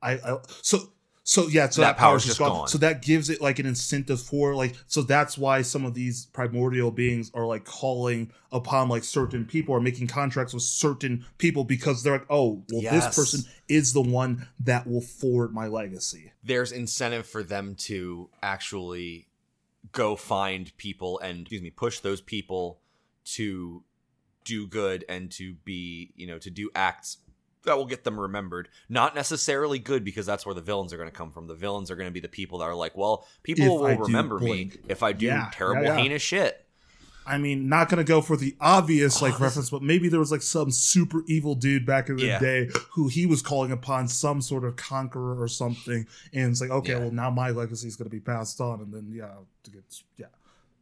I, 0.01 0.13
I 0.13 0.37
so 0.61 0.79
so 1.25 1.47
yeah, 1.47 1.69
so 1.69 1.81
That 1.81 1.87
that, 1.93 1.97
power's 1.97 2.11
power's 2.11 2.25
just 2.25 2.37
just 2.37 2.39
gone. 2.39 2.49
gone. 2.59 2.67
So 2.67 2.77
that 2.79 3.01
gives 3.01 3.29
it 3.29 3.39
like 3.41 3.57
an 3.59 3.65
incentive 3.65 4.21
for 4.21 4.55
like 4.55 4.75
so 4.87 5.01
that's 5.01 5.37
why 5.37 5.61
some 5.61 5.85
of 5.85 5.93
these 5.93 6.25
primordial 6.27 6.91
beings 6.91 7.31
are 7.33 7.45
like 7.45 7.63
calling 7.63 8.31
upon 8.51 8.89
like 8.89 9.03
certain 9.05 9.45
people 9.45 9.73
or 9.73 9.79
making 9.79 10.07
contracts 10.07 10.53
with 10.53 10.63
certain 10.63 11.25
people 11.37 11.63
because 11.63 12.03
they're 12.03 12.13
like, 12.13 12.25
oh, 12.29 12.63
well, 12.71 12.81
Yes. 12.83 13.05
this 13.05 13.15
person 13.15 13.51
is 13.69 13.93
the 13.93 14.01
one 14.01 14.47
that 14.59 14.85
will 14.85 15.01
forward 15.01 15.53
my 15.53 15.67
legacy. 15.67 16.33
there's 16.43 16.71
incentive 16.73 17.25
for 17.25 17.41
them 17.41 17.75
to 17.75 18.29
actually 18.41 19.27
go 19.91 20.15
find 20.15 20.75
people 20.77 21.19
and 21.19 21.41
excuse 21.41 21.61
me 21.61 21.69
push 21.69 21.99
those 21.99 22.19
people 22.21 22.79
to 23.25 23.83
do 24.43 24.67
good 24.67 25.05
and 25.07 25.31
to 25.31 25.53
be 25.63 26.11
you 26.15 26.27
know 26.27 26.37
to 26.37 26.49
do 26.49 26.69
acts 26.75 27.17
that 27.65 27.77
will 27.77 27.85
get 27.85 28.03
them 28.03 28.19
remembered. 28.19 28.67
Not 28.89 29.15
necessarily 29.15 29.79
good 29.79 30.03
because 30.03 30.25
that's 30.25 30.45
where 30.45 30.55
the 30.55 30.61
villains 30.61 30.93
are 30.93 30.97
going 30.97 31.09
to 31.09 31.15
come 31.15 31.31
from. 31.31 31.47
The 31.47 31.55
villains 31.55 31.89
are 31.91 31.95
going 31.95 32.07
to 32.09 32.13
be 32.13 32.19
the 32.19 32.27
people 32.27 32.59
that 32.59 32.65
are 32.65 32.75
like 32.75 32.95
well 32.97 33.27
people 33.43 33.65
If 33.65 33.69
will 33.71 33.85
I 33.85 33.93
remember 33.95 34.39
me 34.39 34.71
if 34.87 35.01
i 35.03 35.11
do 35.13 35.25
Yeah, 35.27 35.49
terrible 35.51 35.83
yeah, 35.83 35.89
yeah. 35.95 36.01
heinous 36.01 36.21
shit. 36.21 36.59
I 37.25 37.37
mean, 37.37 37.69
not 37.69 37.87
gonna 37.87 38.03
go 38.03 38.19
for 38.19 38.35
the 38.35 38.53
obvious 38.59 39.21
like 39.21 39.39
reference, 39.39 39.69
but 39.69 39.81
maybe 39.81 40.09
there 40.09 40.19
was 40.19 40.29
like 40.29 40.41
some 40.41 40.71
super 40.71 41.23
evil 41.25 41.55
dude 41.55 41.85
back 41.85 42.09
in 42.09 42.17
the 42.17 42.37
day 42.37 42.69
who 42.95 43.07
he 43.07 43.25
was 43.25 43.41
calling 43.41 43.71
upon 43.71 44.09
some 44.09 44.41
sort 44.41 44.65
of 44.65 44.75
conqueror 44.75 45.41
or 45.41 45.47
something, 45.47 46.05
and 46.33 46.51
it's 46.51 46.59
like, 46.59 46.69
okay, 46.69 46.95
well 46.95 47.11
now 47.11 47.29
my 47.29 47.49
legacy 47.51 47.87
is 47.87 47.95
gonna 47.95 48.09
be 48.09 48.19
passed 48.19 48.59
on, 48.59 48.81
and 48.81 48.93
then 48.93 49.07
yeah, 49.09 49.35
to 49.63 49.71
get 49.71 49.83
yeah, 50.17 50.25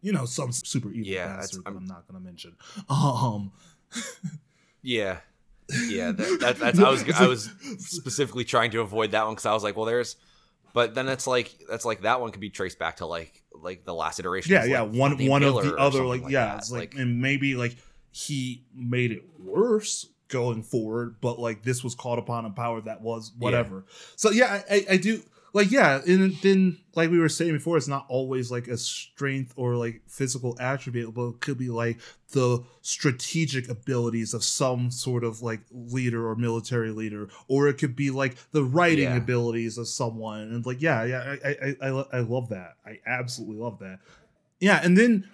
you 0.02 0.12
know, 0.12 0.26
some 0.26 0.52
super 0.52 0.90
evil 0.90 1.12
Yeah, 1.14 1.28
bastard 1.38 1.64
that 1.64 1.70
I'm- 1.70 1.78
I'm 1.78 1.86
not 1.86 2.08
gonna 2.08 2.20
mention. 2.20 2.56
Um, 2.90 3.52
yeah 4.82 5.20
yeah 5.88 6.12
that, 6.12 6.38
that, 6.42 6.60
that's 6.60 6.80
i 6.80 6.90
was 6.90 7.10
i 7.12 7.28
was 7.28 7.50
specifically 7.78 8.44
trying 8.44 8.72
to 8.72 8.82
avoid 8.82 9.12
that 9.12 9.26
one 9.26 9.34
because 9.34 9.46
i 9.46 9.54
was 9.54 9.64
like 9.64 9.76
well 9.76 9.86
there's 9.86 10.16
but 10.74 10.96
then 10.96 11.08
it's 11.10 11.28
like 11.28 11.54
that's 11.70 11.86
like 11.86 12.02
that 12.02 12.22
one 12.22 12.32
could 12.32 12.42
be 12.42 12.50
traced 12.50 12.80
back 12.80 12.98
to 12.98 13.06
like 13.06 13.44
like 13.54 13.86
the 13.86 13.94
last 13.94 14.20
iteration 14.20 14.52
yeah, 14.52 14.66
yeah, 14.66 14.82
like, 14.82 14.94
one 14.94 15.28
one 15.28 15.44
of 15.44 15.56
the 15.56 15.76
other, 15.76 15.98
something 15.98 16.24
like, 16.24 16.32
yeah, 16.32 16.48
that. 16.48 16.58
it's 16.60 16.72
like, 16.72 16.96
and 16.96 17.22
maybe 17.22 17.56
like 17.56 17.78
he 18.12 18.64
made 18.74 19.12
it 19.12 19.24
worse 19.40 20.08
going 20.28 20.64
forward, 20.64 21.16
but 21.22 21.40
like 21.40 21.64
this 21.64 21.84
was 21.84 21.96
called 21.96 22.20
upon 22.20 22.46
a 22.46 22.50
power 22.50 22.82
that 22.82 23.02
was 23.02 23.32
whatever. 23.38 23.86
So 24.16 24.32
yeah, 24.32 24.62
I, 24.70 24.76
I, 24.76 24.86
I 24.92 24.98
do 24.98 25.22
like 25.54 25.72
yeah, 25.72 26.02
and 26.08 26.34
then 26.42 26.78
like 26.96 27.10
we 27.10 27.20
were 27.20 27.30
saying 27.30 27.54
before, 27.54 27.78
it's 27.78 27.88
not 27.88 28.06
always 28.10 28.52
like 28.52 28.68
a 28.68 28.78
strength 28.78 29.54
or 29.56 29.76
like 29.76 30.02
physical 30.08 30.58
attribute, 30.60 31.14
but 31.14 31.28
it 31.30 31.42
could 31.42 31.58
be 31.58 31.70
like 31.70 32.00
the 32.32 32.64
strategic 32.82 33.68
abilities 33.70 34.34
of 34.34 34.44
some 34.44 34.92
sort 34.92 35.24
of 35.24 35.42
like 35.42 35.62
leader 35.72 36.28
or 36.30 36.36
military 36.36 36.92
leader, 36.92 37.28
or 37.48 37.68
it 37.68 37.78
could 37.78 37.96
be 37.96 38.12
like 38.12 38.36
the 38.52 38.64
writing 38.64 39.06
Yeah. 39.06 39.18
abilities 39.18 39.78
of 39.78 39.88
someone, 39.88 40.42
and 40.42 40.66
like 40.66 40.82
yeah, 40.82 41.04
yeah, 41.04 41.36
I 41.44 41.50
I, 41.82 41.90
I, 41.90 42.06
I- 42.14 42.20
love 42.20 42.50
that. 42.50 42.76
I 42.86 43.00
absolutely 43.06 43.58
love 43.58 43.80
that. 43.80 44.00
Yeah, 44.60 44.80
and 44.84 44.98
then 44.98 45.28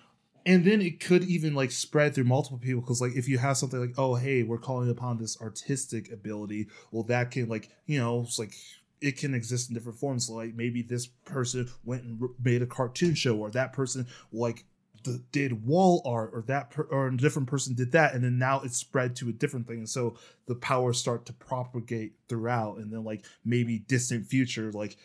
and 0.45 0.63
then 0.63 0.81
it 0.81 0.99
could 1.01 1.25
even 1.25 1.53
like 1.53 1.71
spread 1.71 2.15
through 2.15 2.23
multiple 2.23 2.57
people 2.57 2.81
because 2.81 3.01
like 3.01 3.11
if 3.15 3.27
you 3.27 3.37
have 3.37 3.57
something 3.57 3.81
like 3.81 3.93
oh 3.97 4.15
hey 4.15 4.43
we're 4.43 4.57
calling 4.57 4.89
upon 4.89 5.17
this 5.17 5.39
artistic 5.41 6.09
ability 6.09 6.67
well 6.89 7.03
that 7.03 7.31
can 7.31 7.49
like 7.49 7.69
you 7.85 7.99
know 7.99 8.21
it's 8.21 8.39
like 8.39 8.53
it 9.01 9.17
can 9.17 9.33
exist 9.33 9.69
in 9.69 9.75
different 9.75 9.97
forms 9.97 10.29
like 10.29 10.55
maybe 10.55 10.81
this 10.81 11.07
person 11.25 11.69
went 11.83 12.03
and 12.03 12.21
made 12.43 12.61
a 12.61 12.65
cartoon 12.65 13.13
show 13.13 13.37
or 13.37 13.51
that 13.51 13.73
person 13.73 14.07
like 14.31 14.65
th- 15.03 15.19
did 15.31 15.65
wall 15.65 16.01
art 16.05 16.31
or 16.33 16.41
that 16.47 16.69
per- 16.71 16.87
or 16.89 17.07
a 17.07 17.17
different 17.17 17.47
person 17.47 17.75
did 17.75 17.91
that 17.91 18.13
and 18.13 18.23
then 18.23 18.37
now 18.37 18.61
it's 18.61 18.77
spread 18.77 19.15
to 19.15 19.29
a 19.29 19.33
different 19.33 19.67
thing 19.67 19.79
and 19.79 19.89
so 19.89 20.17
the 20.47 20.55
powers 20.55 20.97
start 20.97 21.25
to 21.25 21.33
propagate 21.33 22.13
throughout 22.27 22.77
and 22.77 22.91
then 22.91 23.03
like 23.03 23.23
maybe 23.45 23.79
distant 23.79 24.25
future 24.25 24.71
like 24.71 24.97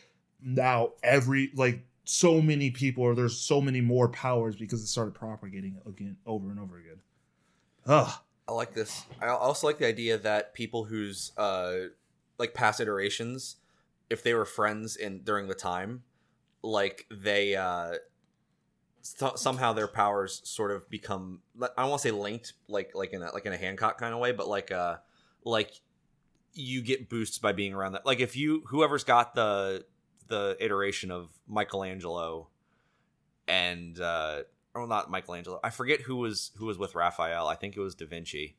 now 0.43 0.90
every 1.02 1.51
like 1.55 1.85
so 2.05 2.40
many 2.40 2.70
people 2.70 3.05
or 3.05 3.14
there's 3.14 3.39
so 3.39 3.60
many 3.60 3.81
more 3.81 4.09
powers 4.09 4.56
because 4.56 4.82
it 4.82 4.89
started 4.89 5.14
propagating 5.14 5.78
again 5.86 6.16
over 6.27 6.51
and 6.51 6.59
over 6.59 6.78
again. 6.78 7.01
Ugh. 7.86 8.12
I 8.48 8.52
like 8.52 8.74
this. 8.74 9.05
I 9.20 9.28
also 9.28 9.69
like 9.69 9.78
the 9.78 9.86
idea 9.86 10.19
that 10.19 10.52
people 10.52 10.85
whose 10.85 11.32
uh 11.36 11.74
like 12.39 12.55
past 12.55 12.81
iterations, 12.81 13.56
if 14.12 14.22
they 14.22 14.34
were 14.34 14.44
friends 14.44 14.97
in 14.97 15.22
during 15.22 15.48
the 15.48 15.55
time, 15.55 16.02
like 16.62 17.06
they 17.10 17.56
uh 17.56 17.94
so- 19.01 19.34
somehow 19.36 19.72
their 19.72 19.89
powers 19.89 20.43
sort 20.44 20.70
of 20.70 20.89
become 20.90 21.40
I 21.60 21.68
don't 21.78 21.90
want 21.90 22.02
to 22.02 22.09
say 22.09 22.12
linked 22.12 22.52
like 22.68 22.93
like 22.94 23.12
in 23.12 23.22
a 23.22 23.32
like 23.32 23.47
in 23.47 23.52
a 23.52 23.56
Hancock 23.56 23.98
kind 23.98 24.12
of 24.14 24.20
way, 24.20 24.32
but 24.32 24.47
like 24.48 24.70
uh 24.70 24.97
like 25.44 25.72
you 26.52 26.82
get 26.82 27.09
boosts 27.09 27.39
by 27.39 27.52
being 27.52 27.72
around 27.72 27.93
that. 27.93 28.05
Like 28.05 28.20
if 28.20 28.36
you 28.36 28.62
whoever's 28.68 29.05
got 29.05 29.34
the 29.34 29.86
the 30.28 30.56
iteration 30.60 31.10
of 31.10 31.30
Michelangelo 31.48 32.48
and 33.48 33.98
uh 33.98 34.43
or 34.74 34.86
not 34.86 35.10
Michelangelo. 35.10 35.59
I 35.64 35.70
forget 35.70 36.02
who 36.02 36.16
was 36.16 36.51
who 36.56 36.66
was 36.66 36.78
with 36.78 36.94
Raphael. 36.94 37.47
I 37.47 37.55
think 37.55 37.76
it 37.76 37.80
was 37.80 37.94
Da 37.94 38.06
Vinci. 38.06 38.56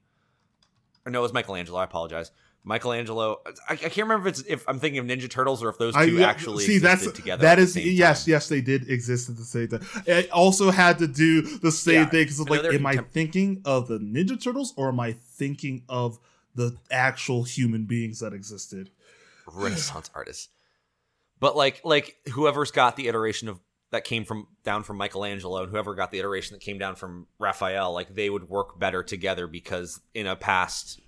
Or 1.06 1.12
no, 1.12 1.20
it 1.20 1.24
was 1.24 1.34
Michelangelo. 1.34 1.80
I 1.80 1.84
apologize. 1.84 2.32
Michelangelo. 2.66 3.42
I, 3.68 3.74
I 3.74 3.76
can't 3.76 3.98
remember 3.98 4.28
if 4.30 4.40
it's 4.40 4.48
if 4.48 4.68
I'm 4.70 4.80
thinking 4.80 5.00
of 5.00 5.06
Ninja 5.06 5.30
Turtles 5.30 5.62
or 5.62 5.70
if 5.70 5.78
those 5.78 5.94
two 5.94 6.20
I 6.20 6.24
actually 6.24 6.64
see 6.66 6.76
existed 6.78 7.08
that's 7.08 7.18
together. 7.18 7.42
that 7.42 7.60
at 7.60 7.64
is 7.64 7.76
yes 7.76 8.24
time. 8.26 8.32
yes 8.32 8.48
they 8.48 8.62
did 8.62 8.90
exist 8.90 9.30
at 9.30 9.36
the 9.38 9.44
same 9.44 9.68
time. 9.68 9.86
It 10.06 10.32
also 10.32 10.72
had 10.72 11.00
to 11.00 11.08
do 11.08 11.42
the 11.42 11.72
same 11.72 11.96
Yeah, 11.96 12.06
thing 12.10 12.24
because 12.24 12.40
like 12.50 12.64
am 12.66 12.86
I 12.86 12.98
thinking 12.98 13.62
of 13.66 13.88
the 13.88 14.00
Ninja 14.00 14.42
Turtles 14.42 14.74
or 14.78 14.88
am 14.90 15.00
I 15.00 15.12
thinking 15.14 15.84
of 15.90 16.20
the 16.56 16.78
actual 16.90 17.44
human 17.44 17.86
beings 17.86 18.20
that 18.20 18.34
existed? 18.34 18.92
Renaissance 19.52 20.10
artists. 20.16 20.50
But 21.40 21.58
like 21.58 21.82
like 21.84 22.16
whoever's 22.32 22.72
got 22.72 22.96
the 22.96 23.08
iteration 23.10 23.50
of 23.50 23.60
that 23.92 24.06
came 24.06 24.24
from 24.24 24.48
down 24.64 24.84
from 24.84 24.98
Michelangelo 24.98 25.62
and 25.64 25.70
whoever 25.70 25.94
got 25.96 26.12
the 26.12 26.20
iteration 26.20 26.56
that 26.56 26.62
came 26.62 26.78
down 26.80 26.96
from 26.96 27.28
Raphael, 27.40 27.94
like 27.94 28.16
they 28.16 28.30
would 28.30 28.50
work 28.50 28.80
better 28.80 29.04
together 29.04 29.48
because 29.48 30.00
in 30.14 30.26
a 30.26 30.36
past 30.36 31.00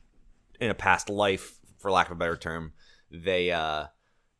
in 0.60 0.69
a 0.69 0.76
past 0.76 1.10
life, 1.10 1.60
for 1.77 1.91
lack 1.91 2.07
of 2.07 2.14
a 2.14 2.15
better 2.15 2.38
term, 2.38 2.73
they 3.11 3.52
uh 3.52 3.86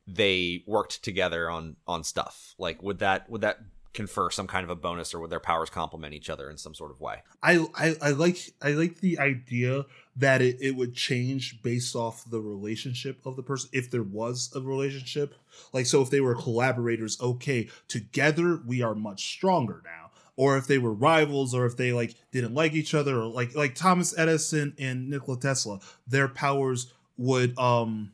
they 0.07 0.63
worked 0.67 1.03
together 1.03 1.49
on 1.49 1.75
on 1.87 2.03
stuff. 2.03 2.55
Like 2.57 2.81
would 2.83 2.99
that 2.99 3.29
would 3.29 3.41
that 3.41 3.59
confer 3.95 4.29
some 4.29 4.45
kind 4.45 4.63
of 4.63 4.69
a 4.69 4.75
bonus 4.75 5.13
or 5.13 5.19
would 5.19 5.29
their 5.29 5.39
powers 5.39 5.69
complement 5.69 6.13
each 6.13 6.29
other 6.29 6.49
in 6.49 6.57
some 6.57 6.75
sort 6.75 6.91
of 6.91 6.99
way? 6.99 7.23
I, 7.41 7.65
I 7.73 7.95
I 8.01 8.11
like 8.11 8.37
I 8.61 8.71
like 8.71 8.99
the 8.99 9.17
idea 9.17 9.85
that 10.17 10.41
it, 10.41 10.57
it 10.61 10.75
would 10.75 10.93
change 10.93 11.61
based 11.63 11.95
off 11.95 12.29
the 12.29 12.41
relationship 12.41 13.25
of 13.25 13.35
the 13.35 13.43
person 13.43 13.69
if 13.73 13.89
there 13.89 14.03
was 14.03 14.51
a 14.55 14.61
relationship. 14.61 15.33
Like 15.73 15.87
so 15.87 16.01
if 16.01 16.09
they 16.09 16.21
were 16.21 16.35
collaborators, 16.35 17.19
okay, 17.19 17.69
together 17.87 18.61
we 18.67 18.81
are 18.83 18.95
much 18.95 19.25
stronger 19.25 19.81
now. 19.83 19.94
Or 20.38 20.57
if 20.57 20.68
they 20.68 20.78
were 20.78 20.94
rivals 20.94 21.53
or 21.53 21.66
if 21.66 21.78
they 21.78 21.94
like 21.94 22.16
didn't 22.32 22.53
like 22.53 22.74
each 22.74 22.94
other 22.94 23.18
or 23.18 23.26
like 23.28 23.56
like 23.56 23.76
Thomas 23.76 24.18
Edison 24.18 24.74
and 24.78 25.10
Nikola 25.10 25.40
Tesla, 25.40 25.80
their 26.07 26.28
powers 26.28 26.94
would 27.18 27.57
um 27.57 28.12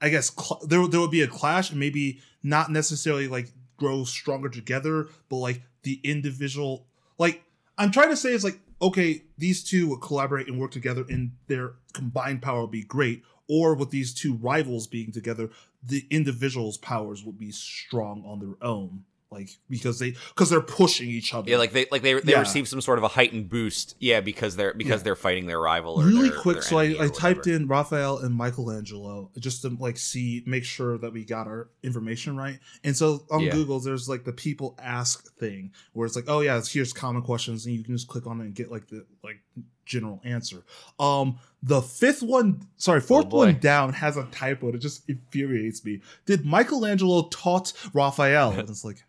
I 0.00 0.08
guess 0.08 0.30
cl- 0.30 0.66
there 0.66 0.86
there 0.86 1.00
would 1.00 1.10
be 1.10 1.22
a 1.22 1.28
clash 1.28 1.70
and 1.70 1.78
maybe 1.78 2.20
not 2.42 2.70
necessarily 2.70 3.28
like 3.28 3.52
grow 3.76 4.04
stronger 4.04 4.48
together, 4.48 5.08
but 5.28 5.36
like 5.36 5.62
the 5.82 6.00
individual 6.04 6.86
like 7.18 7.42
I'm 7.76 7.90
trying 7.90 8.10
to 8.10 8.16
say 8.16 8.32
is 8.32 8.44
like 8.44 8.60
okay, 8.80 9.24
these 9.36 9.64
two 9.64 9.88
would 9.88 10.00
collaborate 10.00 10.48
and 10.48 10.58
work 10.58 10.70
together 10.70 11.04
and 11.08 11.32
their 11.48 11.74
combined 11.92 12.42
power 12.42 12.62
would 12.62 12.70
be 12.70 12.84
great. 12.84 13.22
Or 13.48 13.74
with 13.74 13.90
these 13.90 14.12
two 14.12 14.34
rivals 14.34 14.86
being 14.86 15.10
together, 15.10 15.50
the 15.82 16.06
individual's 16.10 16.76
powers 16.76 17.24
would 17.24 17.38
be 17.38 17.50
strong 17.50 18.22
on 18.26 18.40
their 18.40 18.56
own. 18.60 19.04
Like 19.30 19.50
because 19.68 19.98
they 19.98 20.12
because 20.30 20.48
they're 20.48 20.62
pushing 20.62 21.10
each 21.10 21.34
other. 21.34 21.50
Yeah, 21.50 21.58
like 21.58 21.72
they 21.72 21.84
like 21.92 22.00
they 22.00 22.14
they 22.14 22.32
Yeah. 22.32 22.40
receive 22.40 22.66
some 22.66 22.80
sort 22.80 22.96
of 22.96 23.04
a 23.04 23.08
heightened 23.08 23.50
boost. 23.50 23.94
Yeah, 24.00 24.22
because 24.22 24.56
they're 24.56 24.72
because 24.72 25.00
Yeah. 25.00 25.04
they're 25.04 25.16
fighting 25.16 25.44
their 25.46 25.60
rival. 25.60 26.00
Or 26.00 26.04
really 26.06 26.30
their- 26.30 26.38
quick 26.38 26.54
their 26.56 26.62
so 26.62 26.78
i, 26.78 26.84
I 26.98 27.08
typed 27.08 27.40
whatever. 27.40 27.50
in 27.56 27.66
raphael 27.68 28.18
and 28.18 28.34
michelangelo 28.34 29.30
just 29.38 29.62
to 29.62 29.68
like 29.78 29.98
see 29.98 30.42
make 30.46 30.64
sure 30.64 30.96
that 30.98 31.12
we 31.12 31.24
got 31.26 31.46
our 31.46 31.68
information 31.82 32.36
right 32.36 32.58
and 32.84 32.96
so 32.96 33.24
on 33.30 33.40
Yeah. 33.40 33.52
google 33.52 33.80
there's 33.80 34.08
like 34.08 34.24
the 34.24 34.32
people 34.32 34.74
ask 34.82 35.30
thing 35.36 35.72
where 35.92 36.06
it's 36.06 36.16
like 36.16 36.24
oh 36.28 36.40
yeah 36.40 36.60
here's 36.66 36.92
common 36.94 37.20
questions 37.22 37.66
and 37.66 37.74
you 37.74 37.84
can 37.84 37.94
just 37.96 38.08
click 38.08 38.26
on 38.26 38.40
it 38.40 38.44
and 38.44 38.54
get 38.54 38.70
like 38.70 38.88
the 38.88 39.04
like 39.22 39.40
general 39.84 40.20
answer 40.24 40.64
um 41.00 41.38
the 41.62 41.80
fifth 41.80 42.22
one 42.22 42.60
sorry 42.76 43.00
fourth 43.00 43.26
Oh, 43.30 43.38
one 43.38 43.58
down 43.58 43.92
has 43.94 44.16
a 44.16 44.24
typo 44.24 44.70
that 44.72 44.78
just 44.78 45.08
infuriates 45.08 45.84
me 45.84 46.00
did 46.26 46.44
michelangelo 46.44 47.28
taught 47.28 47.72
raphael 47.94 48.52
and 48.52 48.68
it's 48.70 48.84
like 48.84 49.02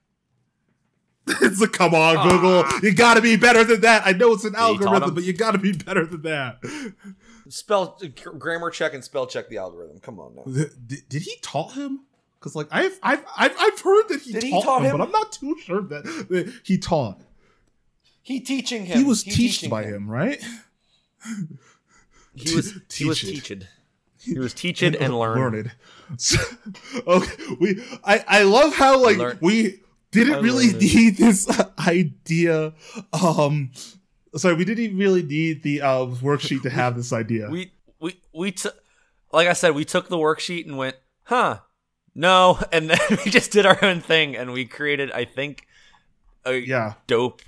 it's 1.41 1.61
like, 1.61 1.71
come 1.73 1.93
on, 1.93 2.17
Ah. 2.17 2.23
Google. 2.27 2.81
You 2.81 2.93
gotta 2.95 3.21
be 3.21 3.35
better 3.35 3.63
than 3.63 3.81
that. 3.81 4.03
I 4.05 4.13
know 4.13 4.33
it's 4.33 4.45
an 4.45 4.55
algorithm, 4.55 5.13
but 5.13 5.23
you 5.23 5.33
gotta 5.33 5.57
be 5.59 5.71
better 5.73 6.05
than 6.05 6.21
that. 6.23 6.59
Spell 7.49 7.99
grammar 8.37 8.69
check 8.71 8.93
and 8.93 9.03
spell 9.03 9.27
check 9.27 9.49
the 9.49 9.57
algorithm. 9.57 9.99
Come 9.99 10.19
on 10.19 10.35
now. 10.35 10.43
Did, 10.43 11.07
did 11.09 11.21
he 11.23 11.35
taught 11.41 11.73
him? 11.73 12.01
Because 12.39 12.55
like 12.55 12.67
I've 12.71 12.97
I've 13.03 13.23
I've, 13.37 13.55
I've 13.59 13.79
heard 13.81 14.07
that 14.09 14.21
he 14.21 14.31
Did 14.33 14.43
he 14.43 14.51
taught, 14.51 14.63
taught 14.63 14.81
him, 14.83 14.91
him? 14.91 14.97
but 14.97 15.03
I'm 15.05 15.11
not 15.11 15.31
too 15.33 15.57
sure 15.61 15.81
that, 15.81 16.03
that 16.29 16.53
he 16.63 16.77
taught. 16.77 17.19
He 18.21 18.39
teaching 18.39 18.85
him. 18.85 18.97
He 18.99 19.03
was 19.03 19.23
He 19.23 19.31
taught 19.31 19.37
teaching 19.37 19.69
by 19.69 19.83
him, 19.83 20.09
right? 20.09 20.41
He 22.35 22.55
was 22.55 22.73
he 22.93 23.05
was 23.05 23.19
Teached. 23.21 23.47
teached. 23.47 23.67
He 24.21 24.37
was 24.39 24.53
teached 24.53 24.83
and 24.83 24.95
learned. 25.19 25.53
learned. 25.55 25.71
So, 26.17 26.39
okay, 27.05 27.43
we 27.59 27.83
I 28.03 28.23
I 28.27 28.43
love 28.43 28.73
how 28.73 29.03
like 29.03 29.17
Learn- 29.17 29.37
we 29.41 29.81
didn't 30.11 30.43
really 30.43 30.65
it. 30.67 30.81
need 30.81 31.17
this 31.17 31.47
idea. 31.87 32.73
Um, 33.13 33.71
sorry, 34.35 34.55
we 34.55 34.65
didn't 34.65 34.97
really 34.97 35.23
need 35.23 35.63
the 35.63 35.81
uh, 35.81 36.05
worksheet 36.07 36.63
to 36.63 36.69
have 36.81 36.95
this 36.95 37.13
idea. 37.13 37.49
We 37.49 37.71
we 37.99 38.19
we 38.33 38.51
took 38.51 38.75
like 39.31 39.47
I 39.47 39.53
said, 39.53 39.75
we 39.75 39.85
took 39.85 40.09
the 40.09 40.17
worksheet 40.17 40.65
and 40.65 40.77
went, 40.77 40.95
huh? 41.23 41.59
No, 42.15 42.59
and 42.71 42.89
then 42.89 42.99
we 43.23 43.31
just 43.31 43.51
did 43.51 43.65
our 43.65 43.77
own 43.83 44.01
thing 44.01 44.35
and 44.35 44.51
we 44.51 44.65
created, 44.65 45.11
I 45.11 45.25
think, 45.25 45.65
a 46.45 46.53
yeah, 46.55 46.93
dope, 47.07 47.41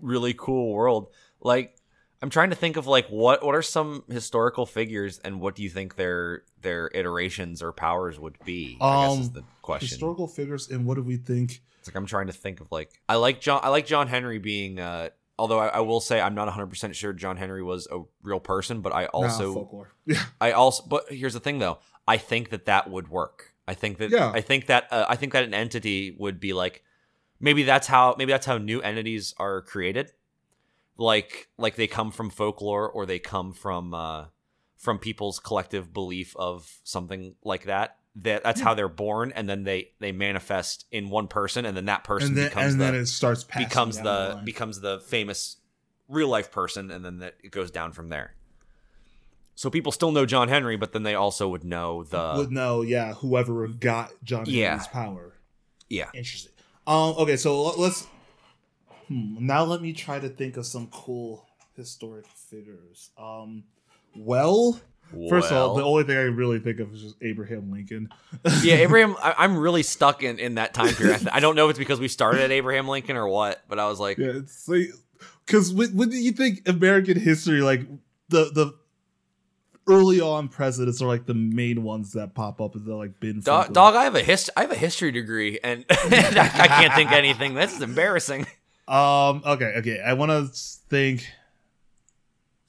really 0.00 0.34
cool 0.34 0.72
world. 0.72 1.08
Like 1.40 1.74
I'm 2.22 2.30
trying 2.30 2.50
to 2.50 2.56
think 2.56 2.76
of 2.76 2.86
like 2.86 3.08
what 3.08 3.44
what 3.44 3.54
are 3.54 3.62
some 3.62 4.04
historical 4.08 4.66
figures 4.66 5.18
and 5.18 5.40
what 5.40 5.54
do 5.54 5.62
you 5.62 5.70
think 5.70 5.96
their 5.96 6.42
their 6.60 6.90
iterations 6.94 7.62
or 7.62 7.72
powers 7.72 8.20
would 8.20 8.36
be? 8.44 8.76
I 8.80 9.06
guess 9.08 9.18
is 9.20 9.26
Um, 9.28 9.32
the 9.32 9.44
question. 9.62 9.88
historical 9.88 10.28
figures, 10.28 10.68
and 10.70 10.86
what 10.86 10.94
do 10.96 11.02
we 11.02 11.16
think? 11.16 11.62
It's 11.80 11.88
like 11.88 11.96
I'm 11.96 12.06
trying 12.06 12.28
to 12.28 12.32
think 12.32 12.60
of 12.60 12.70
like 12.70 13.00
I 13.08 13.16
like 13.16 13.40
John 13.40 13.60
I 13.62 13.68
like 13.70 13.86
John 13.86 14.06
Henry 14.06 14.38
being 14.38 14.78
uh 14.78 15.08
although 15.38 15.58
I, 15.58 15.68
I 15.68 15.80
will 15.80 16.00
say 16.00 16.20
I'm 16.20 16.34
not 16.34 16.46
100% 16.48 16.94
sure 16.94 17.12
John 17.14 17.36
Henry 17.38 17.62
was 17.62 17.88
a 17.90 18.02
real 18.22 18.38
person 18.40 18.80
but 18.82 18.92
I 18.94 19.04
Nah, 19.04 19.08
also 19.12 19.54
folklore. 19.54 19.90
Yeah, 20.06 20.22
I 20.40 20.52
also 20.52 20.84
but 20.86 21.10
here's 21.10 21.32
the 21.34 21.40
thing 21.40 21.58
though. 21.58 21.78
I 22.06 22.18
think 22.18 22.50
that 22.50 22.66
that 22.66 22.90
would 22.90 23.08
work. 23.08 23.54
I 23.66 23.74
think 23.74 23.98
that 23.98 24.10
Yeah. 24.10 24.30
I 24.30 24.40
think 24.42 24.66
that 24.66 24.88
uh, 24.92 25.06
I 25.08 25.16
think 25.16 25.32
that 25.32 25.44
an 25.44 25.54
entity 25.54 26.14
would 26.18 26.38
be 26.40 26.52
like 26.52 26.84
maybe 27.40 27.62
that's 27.62 27.86
how 27.86 28.14
maybe 28.18 28.30
that's 28.32 28.46
how 28.46 28.58
new 28.58 28.80
entities 28.82 29.34
are 29.38 29.62
created. 29.62 30.12
Like 30.98 31.48
like 31.56 31.76
they 31.76 31.86
come 31.86 32.10
from 32.10 32.28
folklore 32.30 32.88
or 32.90 33.06
they 33.06 33.18
come 33.18 33.52
from 33.54 33.94
uh 33.94 34.26
from 34.76 34.98
people's 34.98 35.38
collective 35.38 35.92
belief 35.92 36.36
of 36.36 36.80
something 36.84 37.34
like 37.44 37.64
that 37.64 37.96
that 38.16 38.42
that's 38.42 38.60
how 38.60 38.74
they're 38.74 38.88
born 38.88 39.32
and 39.36 39.48
then 39.48 39.62
they 39.64 39.90
they 40.00 40.10
manifest 40.12 40.84
in 40.90 41.10
one 41.10 41.28
person 41.28 41.64
and 41.64 41.76
then 41.76 41.84
that 41.84 42.02
person 42.04 42.28
and 42.28 42.36
then 42.36 42.48
becomes 42.48 42.72
and 42.72 42.80
the 42.80 42.84
then 42.84 42.94
it 42.96 43.06
starts 43.06 43.44
becomes 43.44 43.96
down 43.96 44.04
the 44.04 44.42
becomes 44.44 44.80
the 44.80 44.98
famous 45.00 45.56
real 46.08 46.28
life 46.28 46.50
person 46.50 46.90
and 46.90 47.04
then 47.04 47.18
that 47.18 47.34
it 47.44 47.52
goes 47.52 47.70
down 47.70 47.92
from 47.92 48.08
there 48.08 48.34
so 49.54 49.70
people 49.70 49.92
still 49.92 50.10
know 50.10 50.26
john 50.26 50.48
henry 50.48 50.76
but 50.76 50.92
then 50.92 51.04
they 51.04 51.14
also 51.14 51.48
would 51.48 51.62
know 51.62 52.02
the 52.02 52.34
would 52.36 52.50
know. 52.50 52.82
Yeah, 52.82 53.14
whoever 53.14 53.68
got 53.68 54.10
John 54.24 54.44
Yeah. 54.48 54.70
Henry's 54.70 54.88
power. 54.88 55.34
yeah 55.88 56.08
Interesting. 56.14 56.52
Um. 56.86 57.14
Okay. 57.18 57.36
So 57.36 57.62
let's. 57.78 58.06
Hmm, 59.06 59.36
now 59.46 59.64
let 59.64 59.80
me 59.82 59.92
try 59.92 60.18
to 60.18 60.28
think 60.28 60.56
of 60.56 60.66
some 60.66 60.88
cool 60.88 61.46
historic 61.76 62.26
figures. 62.26 63.10
Um. 63.18 63.64
Well, 64.16 64.80
first 65.28 65.50
of 65.50 65.56
all, 65.56 65.74
the 65.74 65.84
only 65.84 66.04
thing 66.04 66.16
I 66.16 66.22
really 66.22 66.58
think 66.58 66.80
of 66.80 66.92
is 66.94 67.02
just 67.02 67.16
Abraham 67.22 67.70
Lincoln. 67.70 68.08
yeah 68.62 68.74
abraham 68.76 69.16
I, 69.22 69.34
i'm 69.38 69.56
really 69.56 69.82
stuck 69.82 70.22
in 70.22 70.38
in 70.38 70.54
that 70.54 70.72
time 70.74 70.94
period 70.94 71.28
I 71.32 71.40
don't 71.40 71.56
know 71.56 71.66
if 71.66 71.70
it's 71.70 71.78
because 71.78 72.00
we 72.00 72.08
started 72.08 72.42
at 72.42 72.50
abraham 72.50 72.88
lincoln 72.88 73.16
or 73.16 73.26
what 73.28 73.62
but 73.68 73.78
i 73.78 73.86
was 73.86 73.98
like 74.00 74.18
yeah, 74.18 74.32
it's 74.34 74.68
like 74.68 74.90
because 75.46 75.72
when, 75.72 75.96
when 75.96 76.08
do 76.10 76.16
you 76.16 76.32
think 76.32 76.68
American 76.68 77.18
history 77.18 77.60
like 77.60 77.80
the 78.28 78.50
the 78.54 78.74
early 79.88 80.20
on 80.20 80.48
presidents 80.48 81.02
are 81.02 81.08
like 81.08 81.26
the 81.26 81.34
main 81.34 81.82
ones 81.82 82.12
that 82.12 82.34
pop 82.34 82.60
up 82.60 82.72
they're 82.76 82.94
like 82.94 83.18
Ben 83.18 83.40
dog, 83.40 83.72
dog 83.72 83.96
i 83.96 84.04
have 84.04 84.14
a 84.14 84.22
hist- 84.22 84.50
i 84.56 84.60
have 84.60 84.70
a 84.70 84.76
history 84.76 85.10
degree 85.10 85.58
and 85.64 85.84
I, 85.90 85.94
can't 86.68 86.94
think 86.94 87.10
of 87.10 87.16
anything 87.16 87.54
this 87.54 87.74
is 87.74 87.82
embarrassing 87.82 88.46
Um. 88.88 89.42
Okay. 89.46 89.74
Okay. 89.78 90.00
I 90.00 90.14
want 90.14 90.30
to 90.32 90.48
think. 90.88 91.24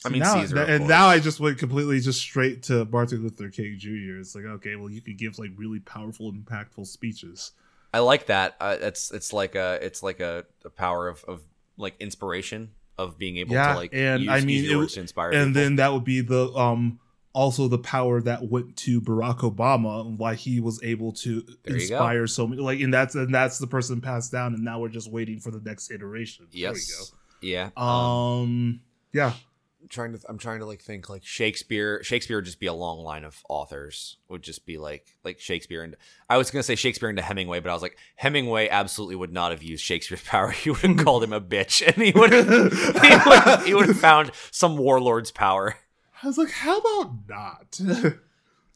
I 0.03 0.09
mean, 0.09 0.19
now, 0.21 0.41
Caesar, 0.41 0.57
and 0.63 0.87
now 0.87 1.07
I 1.07 1.19
just 1.19 1.39
went 1.39 1.57
completely 1.59 1.99
just 1.99 2.19
straight 2.19 2.63
to 2.63 2.85
Martin 2.85 3.21
Luther 3.23 3.49
King 3.49 3.75
Jr. 3.77 4.17
It's 4.19 4.33
like, 4.35 4.45
okay, 4.45 4.75
well, 4.75 4.89
you 4.89 5.01
could 5.01 5.17
give 5.17 5.37
like 5.37 5.51
really 5.55 5.79
powerful, 5.79 6.31
impactful 6.33 6.87
speeches. 6.87 7.51
I 7.93 7.99
like 7.99 8.27
that. 8.27 8.55
Uh, 8.59 8.77
it's 8.81 9.11
it's 9.11 9.31
like 9.33 9.53
a 9.55 9.77
it's 9.81 10.01
like 10.01 10.19
a, 10.19 10.45
a 10.65 10.69
power 10.69 11.07
of, 11.07 11.23
of 11.25 11.41
like 11.77 11.95
inspiration 11.99 12.71
of 12.97 13.17
being 13.17 13.37
able 13.37 13.53
Yeah, 13.53 13.73
to 13.73 13.75
like 13.79 13.93
and 13.93 14.23
use, 14.23 14.31
I 14.31 14.41
mean, 14.41 14.65
it- 14.71 14.75
words 14.75 14.93
to 14.93 15.01
inspire. 15.01 15.29
and 15.31 15.53
people. 15.53 15.61
then 15.61 15.75
that 15.77 15.91
would 15.93 16.03
be 16.05 16.21
the 16.21 16.47
um 16.55 16.99
also 17.33 17.67
the 17.67 17.77
power 17.77 18.21
that 18.21 18.49
went 18.49 18.75
to 18.75 18.99
Barack 19.01 19.39
Obama 19.39 20.05
and 20.05 20.17
why 20.19 20.35
he 20.35 20.59
was 20.59 20.81
able 20.83 21.11
to 21.13 21.41
There 21.63 21.75
inspire 21.75 22.27
so 22.27 22.45
many 22.47 22.61
like 22.61 22.79
and 22.81 22.93
that's 22.93 23.15
and 23.15 23.33
that's 23.33 23.57
the 23.57 23.67
person 23.67 24.01
passed 24.01 24.31
down 24.31 24.53
and 24.53 24.63
now 24.63 24.79
we're 24.81 24.89
just 24.89 25.11
waiting 25.11 25.39
for 25.39 25.49
the 25.51 25.59
next 25.61 25.91
iteration. 25.91 26.47
yes, 26.51 27.13
yeah. 27.41 27.69
Go. 27.77 27.81
Um 27.81 28.81
yeah. 29.13 29.33
I'm 29.81 29.87
trying 29.87 30.13
to 30.13 30.19
I'm 30.29 30.37
trying 30.37 30.59
to 30.59 30.65
like 30.65 30.81
think 30.81 31.09
like 31.09 31.25
Shakespeare. 31.25 32.03
Shakespeare 32.03 32.37
would 32.37 32.45
just 32.45 32.59
be 32.59 32.67
a 32.67 32.73
long 32.73 32.99
line 32.99 33.23
of 33.23 33.41
authors. 33.49 34.17
Would 34.29 34.43
just 34.43 34.65
be 34.65 34.77
like 34.77 35.15
like 35.23 35.39
Shakespeare 35.39 35.83
and 35.83 35.95
I 36.29 36.37
was 36.37 36.51
gonna 36.51 36.63
say 36.63 36.75
Shakespeare 36.75 37.09
into 37.09 37.23
Hemingway, 37.23 37.61
but 37.61 37.71
I 37.71 37.73
was 37.73 37.81
like 37.81 37.97
Hemingway 38.15 38.69
absolutely 38.69 39.15
would 39.15 39.33
not 39.33 39.51
have 39.51 39.63
used 39.63 39.83
Shakespeare's 39.83 40.23
power. 40.25 40.51
He 40.51 40.69
would 40.69 40.81
have 40.81 40.97
called 41.03 41.23
him 41.23 41.33
a 41.33 41.41
bitch, 41.41 41.85
and 41.85 41.95
he 41.95 42.11
would 42.11 42.31
have 42.31 42.47
he 42.47 43.29
would 43.29 43.39
have, 43.39 43.65
he 43.65 43.73
would 43.73 43.87
have 43.87 43.99
found 43.99 44.31
some 44.51 44.77
warlord's 44.77 45.31
power. 45.31 45.77
I 46.21 46.27
was 46.27 46.37
like, 46.37 46.51
how 46.51 46.77
about 46.77 47.27
not? 47.27 47.81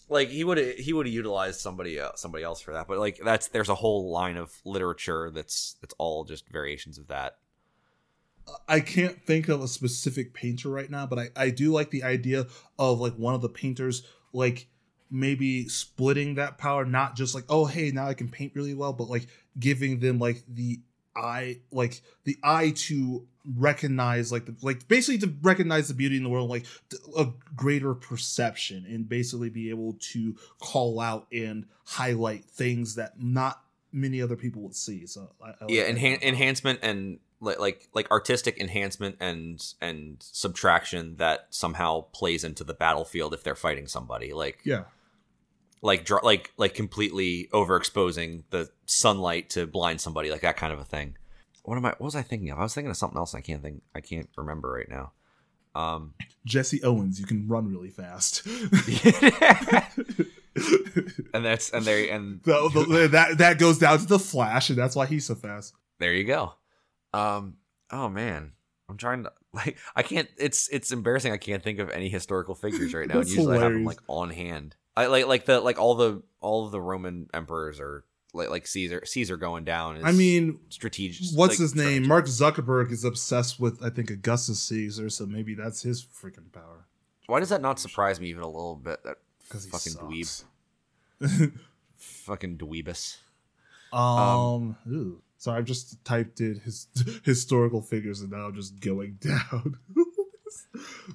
like 0.09 0.29
he 0.29 0.43
would 0.43 0.57
he 0.79 0.93
would 0.93 1.05
have 1.05 1.13
utilized 1.13 1.59
somebody 1.59 1.99
else, 1.99 2.19
somebody 2.21 2.43
else 2.43 2.61
for 2.61 2.73
that 2.73 2.87
but 2.87 2.97
like 2.97 3.19
that's 3.23 3.47
there's 3.49 3.69
a 3.69 3.75
whole 3.75 4.11
line 4.11 4.37
of 4.37 4.51
literature 4.65 5.31
that's 5.31 5.75
that's 5.81 5.95
all 5.97 6.23
just 6.23 6.47
variations 6.49 6.97
of 6.97 7.07
that 7.07 7.37
I 8.67 8.79
can't 8.79 9.21
think 9.25 9.47
of 9.47 9.61
a 9.61 9.67
specific 9.67 10.33
painter 10.33 10.69
right 10.69 10.89
now, 10.89 11.05
but 11.05 11.19
I, 11.19 11.29
I 11.35 11.49
do 11.49 11.71
like 11.71 11.89
the 11.89 12.03
idea 12.03 12.47
of 12.77 12.99
like 12.99 13.13
one 13.15 13.33
of 13.33 13.41
the 13.41 13.49
painters 13.49 14.03
like 14.33 14.67
maybe 15.09 15.67
splitting 15.67 16.35
that 16.35 16.57
power, 16.57 16.85
not 16.85 17.15
just 17.15 17.35
like, 17.35 17.45
oh 17.49 17.65
hey, 17.65 17.91
now 17.91 18.07
I 18.07 18.13
can 18.13 18.29
paint 18.29 18.53
really 18.55 18.73
well, 18.73 18.93
but 18.93 19.09
like 19.09 19.27
giving 19.59 19.99
them 19.99 20.19
like 20.19 20.43
the 20.47 20.79
eye 21.15 21.59
like 21.71 22.01
the 22.25 22.37
eye 22.43 22.73
to 22.75 23.25
recognize 23.55 24.31
like 24.31 24.45
the 24.45 24.55
like 24.61 24.87
basically 24.87 25.17
to 25.17 25.33
recognize 25.41 25.87
the 25.87 25.93
beauty 25.93 26.17
in 26.17 26.23
the 26.23 26.29
world 26.29 26.49
like 26.49 26.65
a 27.17 27.27
greater 27.55 27.93
perception 27.93 28.85
and 28.87 29.07
basically 29.07 29.49
be 29.49 29.69
able 29.69 29.93
to 29.99 30.35
call 30.59 30.99
out 30.99 31.27
and 31.31 31.65
highlight 31.85 32.43
things 32.43 32.95
that 32.95 33.13
not 33.17 33.61
many 33.93 34.21
other 34.21 34.35
people 34.35 34.61
would 34.61 34.75
see 34.75 35.05
so 35.05 35.31
I, 35.41 35.49
I 35.49 35.53
yeah 35.69 35.89
enhan- 35.89 36.21
enhancement 36.21 36.79
and 36.81 37.19
like 37.41 37.59
like 37.59 37.89
like 37.93 38.09
artistic 38.11 38.57
enhancement 38.59 39.17
and 39.19 39.61
and 39.81 40.17
subtraction 40.19 41.15
that 41.17 41.47
somehow 41.49 42.01
plays 42.13 42.43
into 42.43 42.63
the 42.63 42.73
battlefield 42.73 43.33
if 43.33 43.43
they're 43.43 43.55
fighting 43.55 43.87
somebody 43.87 44.33
like 44.33 44.59
yeah. 44.63 44.83
like 45.81 46.05
dr- 46.05 46.23
like 46.23 46.51
like 46.57 46.73
completely 46.73 47.49
overexposing 47.53 48.43
the 48.49 48.69
sunlight 48.85 49.49
to 49.49 49.67
blind 49.67 49.99
somebody 50.01 50.31
like 50.31 50.41
that 50.41 50.57
kind 50.57 50.73
of 50.73 50.79
a 50.79 50.85
thing. 50.85 51.17
What 51.63 51.77
am 51.77 51.85
i 51.85 51.89
what 51.89 52.01
was 52.01 52.15
i 52.15 52.21
thinking 52.21 52.49
of? 52.51 52.59
I 52.59 52.63
was 52.63 52.73
thinking 52.73 52.91
of 52.91 52.97
something 52.97 53.17
else 53.17 53.33
and 53.33 53.39
i 53.39 53.45
can't 53.45 53.61
think 53.61 53.81
i 53.93 53.99
can't 54.01 54.29
remember 54.37 54.71
right 54.71 54.89
now. 54.89 55.11
Um 55.75 56.13
Jesse 56.45 56.81
Owens, 56.83 57.19
you 57.19 57.25
can 57.25 57.47
run 57.47 57.67
really 57.67 57.89
fast. 57.89 58.45
and 61.33 61.43
that's 61.43 61.69
and 61.71 61.83
they 61.85 62.09
and 62.09 62.41
The- 62.43 62.69
the- 62.69 63.09
that 63.11 63.37
that 63.39 63.59
goes 63.59 63.77
down 63.79 63.99
to 63.99 64.05
the 64.05 64.19
Flash, 64.19 64.69
and 64.69 64.77
that's 64.79 64.95
why 64.95 65.05
he's 65.05 65.25
so 65.25 65.35
fast. 65.35 65.73
there 65.99 66.13
you 66.13 66.23
go 66.23 66.53
um 67.15 67.55
oh 67.91 68.09
man 68.09 68.51
i'm 68.89 68.97
trying 68.97 69.23
to 69.23 69.31
like 69.53 69.77
i 69.95 70.03
can't 70.03 70.27
it's 70.37 70.67
it's 70.69 70.91
embarrassing 70.91 71.31
i 71.31 71.37
can't 71.37 71.63
think 71.63 71.79
of 71.79 71.89
any 71.89 72.09
historical 72.09 72.55
figures 72.55 72.93
right 72.93 73.07
now 73.07 73.19
and 73.19 73.27
usually 73.29 73.57
i 73.57 73.61
have 73.61 73.71
them 73.71 73.85
like 73.85 73.99
on 74.07 74.29
hand 74.29 74.75
i 74.97 75.05
like 75.07 75.27
like 75.27 75.45
the 75.45 75.59
like 75.59 75.79
all 75.79 75.95
the 75.95 76.21
all 76.41 76.65
of 76.65 76.71
the 76.71 76.81
roman 76.81 77.27
emperors 77.33 77.79
are 77.79 78.03
like 78.33 78.49
like 78.49 78.67
caesar 78.67 79.01
caesar 79.05 79.37
going 79.37 79.63
down 79.63 79.95
is 79.95 80.03
I 80.03 80.11
mean, 80.11 80.59
strategic 80.69 81.25
what's 81.37 81.53
like, 81.53 81.59
his 81.59 81.73
name? 81.73 82.03
strategy. 82.03 82.07
Mark 82.07 82.25
Zuckerberg 82.25 82.91
is 82.91 83.05
obsessed 83.05 83.61
with, 83.61 83.81
I 83.81 83.89
think, 83.89 84.09
Augustus 84.11 84.61
Caesar, 84.63 85.09
so 85.09 85.25
maybe 85.25 85.53
that's 85.55 85.81
his 85.83 86.03
freaking 86.03 86.51
power. 86.51 86.85
why 87.27 87.39
does 87.39 87.47
that 87.47 87.61
not 87.61 87.79
surprise 87.79 88.19
me 88.19 88.27
even 88.27 88.43
a 88.43 88.47
little 88.47 88.75
bit 88.75 89.01
that 89.05 89.19
Because 89.43 89.65
Fucking 89.67 89.93
sucks. 89.93 90.43
fucking 91.97 92.57
dweebus 92.57 93.17
Um, 93.93 94.75
ooh. 94.91 95.21
Sorry, 95.45 95.59
I've 95.59 95.65
just 95.65 96.03
typed 96.03 96.41
in 96.41 96.59
his 96.65 96.87
historical 97.23 97.81
figures, 97.81 98.21
and 98.21 98.31
now 98.31 98.47
I'm 98.47 98.55
just 98.55 98.79
going 98.79 99.17
down. 99.21 99.77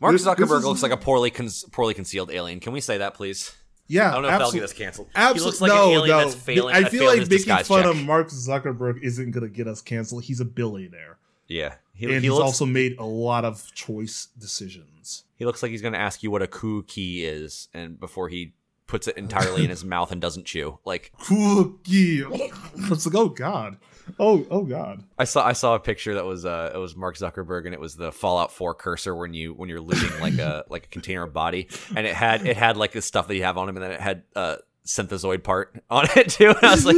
mark 0.00 0.12
This- 0.12 0.22
this 0.24 0.26
zuckerberg 0.34 0.58
is- 0.58 0.64
looks 0.64 0.82
like 0.82 0.92
a 0.92 0.96
poorly 0.96 1.30
con- 1.30 1.48
poorly 1.72 1.94
concealed 1.94 2.30
alien 2.30 2.60
can 2.60 2.72
we 2.72 2.80
say 2.80 2.98
that 2.98 3.14
please 3.14 3.54
Yeah, 3.88 4.10
I 4.10 4.12
don't 4.14 4.22
know 4.22 4.28
if 4.28 4.32
that'll 4.38 4.52
get 4.52 4.62
us 4.62 4.72
canceled. 4.72 5.08
Abso- 5.14 5.34
he 5.34 5.40
looks 5.40 5.60
like 5.60 5.70
no, 5.72 5.88
an 5.88 5.94
alien 5.96 6.16
no. 6.16 6.18
that's 6.24 6.34
failing. 6.36 6.74
I 6.74 6.84
feel 6.84 7.06
like 7.06 7.28
making 7.28 7.56
fun 7.64 7.82
check. 7.82 7.86
of 7.86 7.96
Mark 8.04 8.28
Zuckerberg 8.28 9.02
isn't 9.02 9.32
going 9.32 9.42
to 9.42 9.48
get 9.50 9.66
us 9.66 9.82
canceled. 9.82 10.22
He's 10.24 10.38
a 10.40 10.44
billionaire, 10.44 11.18
Yeah, 11.48 11.74
he, 11.92 12.04
and 12.06 12.14
he 12.14 12.20
he's 12.20 12.30
looks 12.30 12.42
also 12.44 12.66
made 12.66 12.96
a 12.98 13.04
lot 13.04 13.44
of 13.44 13.68
choice 13.74 14.28
decisions. 14.38 15.24
he 15.36 15.44
looks 15.44 15.60
like 15.62 15.70
he's 15.72 15.82
going 15.82 15.94
to 15.94 15.98
ask 15.98 16.22
you 16.22 16.30
what 16.30 16.40
a 16.42 16.46
coup 16.46 16.84
key 16.84 17.24
is, 17.24 17.68
and 17.74 17.98
before 17.98 18.28
he 18.28 18.54
puts 18.90 19.06
it 19.06 19.16
entirely 19.16 19.62
in 19.64 19.70
his 19.70 19.84
mouth 19.84 20.10
and 20.10 20.20
doesn't 20.20 20.44
chew. 20.44 20.78
Like 20.84 21.12
Cookie. 21.20 22.22
It's 22.24 23.06
like, 23.06 23.14
oh 23.14 23.28
god, 23.28 23.78
oh 24.18 24.44
oh 24.50 24.64
god. 24.64 25.04
I 25.16 25.24
saw 25.24 25.46
I 25.46 25.52
saw 25.52 25.76
a 25.76 25.80
picture 25.80 26.14
that 26.14 26.24
was 26.26 26.44
uh 26.44 26.72
it 26.74 26.78
was 26.78 26.96
Mark 26.96 27.16
Zuckerberg 27.16 27.64
and 27.66 27.72
it 27.72 27.80
was 27.80 27.94
the 27.94 28.10
Fallout 28.12 28.52
4 28.52 28.74
cursor 28.74 29.14
when 29.14 29.32
you 29.32 29.54
when 29.54 29.68
you're 29.68 29.80
looting 29.80 30.20
like 30.20 30.38
a 30.38 30.64
like 30.68 30.86
a 30.86 30.88
container 30.88 31.22
of 31.22 31.32
body 31.32 31.68
and 31.94 32.06
it 32.06 32.14
had 32.14 32.44
it 32.46 32.56
had 32.56 32.76
like 32.76 32.92
the 32.92 33.00
stuff 33.00 33.28
that 33.28 33.36
you 33.36 33.44
have 33.44 33.56
on 33.56 33.68
him 33.68 33.76
and 33.76 33.84
then 33.84 33.92
it 33.92 34.00
had 34.00 34.24
uh 34.34 34.56
synthezoid 34.84 35.44
part 35.44 35.80
on 35.88 36.06
it 36.16 36.28
too 36.28 36.48
and 36.62 36.64
I 36.64 36.72
was 36.74 36.84
like 36.84 36.96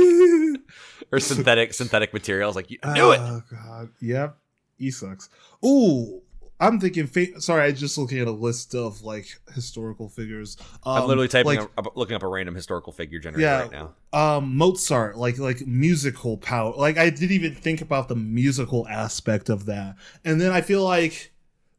or 1.13 1.21
synthetic 1.21 1.75
synthetic 1.75 2.15
materials 2.15 2.57
like 2.57 2.71
you 2.71 2.79
knew 2.95 3.11
it 3.13 3.21
Oh 3.21 3.43
god, 3.51 3.91
yep. 4.01 4.39
He 4.79 4.91
sucks. 4.91 5.29
Ooh, 5.65 6.22
I'm 6.63 6.81
thinking. 6.81 7.07
Fa- 7.07 7.41
Sorry, 7.41 7.63
I 7.65 7.73
just 7.73 7.99
looking 7.99 8.19
at 8.21 8.29
a 8.29 8.33
list 8.33 8.75
of 8.75 9.03
like 9.03 9.27
historical 9.55 10.09
figures. 10.09 10.57
Um, 10.85 11.03
I'm 11.03 11.09
literally 11.09 11.29
typing 11.29 11.59
like, 11.59 11.71
up, 11.77 11.97
looking 11.97 12.15
up 12.17 12.23
a 12.23 12.29
random 12.29 12.55
historical 12.55 12.93
figure 12.93 13.19
generator 13.19 13.43
Yeah. 13.43 13.61
right 13.63 13.73
now 13.73 13.95
um 14.15 14.57
Mozart, 14.57 15.17
like 15.17 15.39
like 15.39 15.67
musical 15.67 16.37
power. 16.37 16.75
Like 16.77 16.99
I 16.99 17.11
didn't 17.11 17.33
even 17.33 17.55
think 17.55 17.81
about 17.81 18.09
the 18.09 18.17
musical 18.17 18.87
aspect 18.89 19.49
of 19.49 19.67
that. 19.67 19.97
And 20.25 20.41
then 20.41 20.53
I 20.53 20.61
feel 20.61 20.85
like 20.85 21.33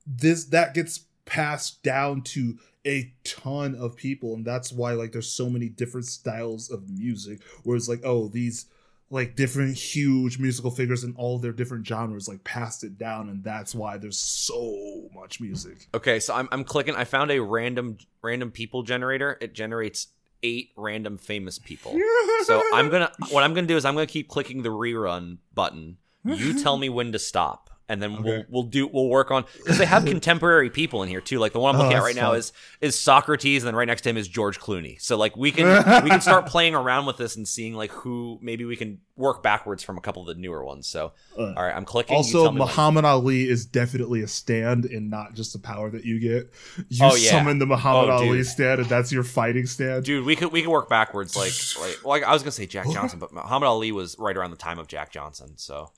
this 0.05 0.45
that 0.45 0.73
gets 0.73 1.01
passed 1.25 1.81
down 1.83 2.21
to 2.21 2.57
a 2.85 3.13
ton 3.23 3.75
of 3.75 3.95
people 3.95 4.33
and 4.33 4.43
that's 4.43 4.73
why 4.73 4.91
like 4.91 5.13
there's 5.13 5.31
so 5.31 5.49
many 5.49 5.69
different 5.69 6.05
styles 6.05 6.69
of 6.69 6.89
music 6.89 7.41
where 7.63 7.77
it's 7.77 7.87
like 7.87 8.01
oh 8.03 8.27
these 8.27 8.65
like 9.13 9.35
different 9.35 9.77
huge 9.77 10.39
musical 10.39 10.71
figures 10.71 11.03
in 11.03 11.13
all 11.15 11.37
their 11.37 11.51
different 11.51 11.85
genres 11.85 12.27
like 12.27 12.43
passed 12.43 12.83
it 12.83 12.97
down 12.97 13.29
and 13.29 13.43
that's 13.43 13.75
why 13.75 13.95
there's 13.95 14.17
so 14.17 15.07
much 15.13 15.39
music 15.39 15.87
Okay, 15.93 16.19
so 16.19 16.33
I'm 16.33 16.49
I'm 16.51 16.63
clicking. 16.63 16.95
I 16.95 17.03
found 17.03 17.29
a 17.31 17.39
random 17.39 17.97
random 18.21 18.49
people 18.51 18.81
generator. 18.83 19.37
It 19.39 19.53
generates 19.53 20.07
eight 20.41 20.71
random 20.75 21.17
famous 21.17 21.59
people. 21.59 21.97
So 22.43 22.61
I'm 22.73 22.89
gonna 22.89 23.09
what 23.29 23.43
I'm 23.43 23.53
gonna 23.53 23.67
do 23.67 23.77
is 23.77 23.85
I'm 23.85 23.93
gonna 23.93 24.05
keep 24.05 24.27
clicking 24.27 24.63
the 24.63 24.69
rerun 24.69 25.37
button. 25.53 25.97
You 26.25 26.61
tell 26.61 26.75
me 26.75 26.89
when 26.89 27.13
to 27.13 27.19
stop, 27.19 27.62
and 27.89 28.01
then 28.01 28.23
we'll 28.23 28.43
we'll 28.49 28.63
do 28.63 28.87
we'll 28.87 29.09
work 29.09 29.29
on 29.31 29.45
because 29.57 29.77
they 29.77 29.85
have 29.85 30.05
contemporary 30.13 30.69
people 30.69 31.03
in 31.03 31.09
here 31.09 31.21
too. 31.21 31.39
Like 31.39 31.53
the 31.53 31.59
one 31.59 31.75
I'm 31.75 31.81
Oh, 31.81 31.83
looking 31.83 31.97
at 31.97 32.03
that's 32.03 32.15
right 32.15 32.21
now 32.21 32.33
is 32.33 32.53
is 32.81 32.99
Socrates, 32.99 33.63
and 33.63 33.67
then 33.67 33.75
right 33.75 33.87
next 33.87 34.01
to 34.03 34.09
him 34.09 34.17
is 34.17 34.27
George 34.27 34.59
Clooney. 34.59 35.01
So 35.01 35.17
like 35.17 35.35
we 35.35 35.51
can 35.51 35.65
we 36.03 36.09
can 36.09 36.21
start 36.21 36.45
playing 36.47 36.75
around 36.75 37.05
with 37.05 37.17
this 37.17 37.35
and 37.35 37.47
seeing 37.47 37.73
like 37.73 37.91
who 37.91 38.39
maybe 38.41 38.65
we 38.65 38.75
can 38.75 38.99
work 39.15 39.43
backwards 39.43 39.83
from 39.83 39.95
a 39.97 40.01
couple 40.01 40.21
of 40.23 40.27
the 40.27 40.41
newer 40.41 40.63
ones. 40.63 40.87
So 40.87 41.11
Uh, 41.37 41.53
all 41.55 41.63
right, 41.63 41.75
I'm 41.75 41.85
clicking. 41.85 42.15
Also. 42.15 42.51
Muhammad 42.51 43.05
Ali 43.05 43.47
is 43.47 43.65
definitely 43.65 44.21
a 44.23 44.27
stand 44.27 44.85
and 44.85 45.09
not 45.09 45.33
just 45.35 45.53
a 45.55 45.59
power 45.59 45.89
that 45.91 46.03
you 46.05 46.19
get. 46.19 46.51
You 46.89 47.05
Oh, 47.05 47.15
yeah. 47.15 47.31
summon 47.31 47.59
the 47.59 47.65
Muhammad 47.67 48.09
Oh, 48.09 48.13
Ali 48.13 48.29
dude. 48.37 48.47
stand, 48.47 48.79
and 48.81 48.89
that's 48.89 49.11
your 49.11 49.23
fighting 49.23 49.67
stand. 49.67 50.05
Dude, 50.05 50.25
we 50.25 50.35
could 50.35 50.51
we 50.51 50.61
could 50.61 50.71
work 50.71 50.89
backwards. 50.89 51.35
Like, 51.35 51.51
like, 51.79 52.03
like 52.05 52.23
I 52.23 52.33
was 52.33 52.41
gonna 52.43 52.51
say 52.51 52.65
Jack 52.65 52.89
Johnson, 52.91 53.19
but 53.19 53.31
Muhammad 53.33 53.67
Ali 53.67 53.91
was 53.91 54.15
right 54.17 54.35
around 54.35 54.51
the 54.51 54.57
time 54.57 54.79
of 54.79 54.87
Jack 54.87 55.11
Johnson. 55.11 55.53
So, 55.57 55.91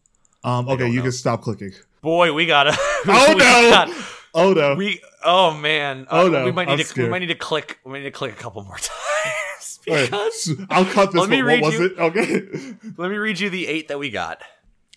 Um, 0.45 0.69
okay, 0.69 0.87
you 0.87 0.97
know. 0.97 1.01
can 1.03 1.11
stop 1.11 1.41
clicking. 1.41 1.73
boy, 2.01 2.31
we 2.33 2.45
gotta. 2.45 2.71
Oh, 3.07 3.25
we 3.29 3.35
no! 3.35 3.69
got- 3.69 3.89
Oh 4.37 4.51
no! 4.53 4.75
we 4.75 4.99
oh 5.23 5.53
man. 5.55 6.07
Oh, 6.11 6.25
Uh, 6.27 6.29
no, 6.29 6.45
We 6.45 6.51
might 6.51 6.67
I'm 6.67 6.77
need 6.77 6.85
to. 6.87 7.03
We 7.03 7.09
might 7.09 7.19
need 7.19 7.27
to 7.27 7.35
click. 7.35 7.79
We 7.85 7.93
need 7.99 8.03
to 8.03 8.11
click 8.11 8.33
a 8.33 8.35
couple 8.35 8.63
more 8.63 8.75
times 8.77 9.79
All 9.87 9.95
right, 9.95 10.05
because. 10.05 10.51
I'll 10.69 10.83
cut 10.85 11.11
this. 11.13 11.21
Let 11.21 11.29
me 11.29 11.37
one. 11.37 11.45
read 11.45 11.61
what 11.61 11.71
was 11.71 11.79
you- 11.79 11.85
it? 11.85 11.99
Okay. 11.99 12.75
Let 12.97 13.09
me 13.11 13.17
read 13.17 13.39
you 13.39 13.49
the 13.49 13.67
eight 13.67 13.87
that 13.87 13.97
we 13.99 14.09
got. 14.09 14.41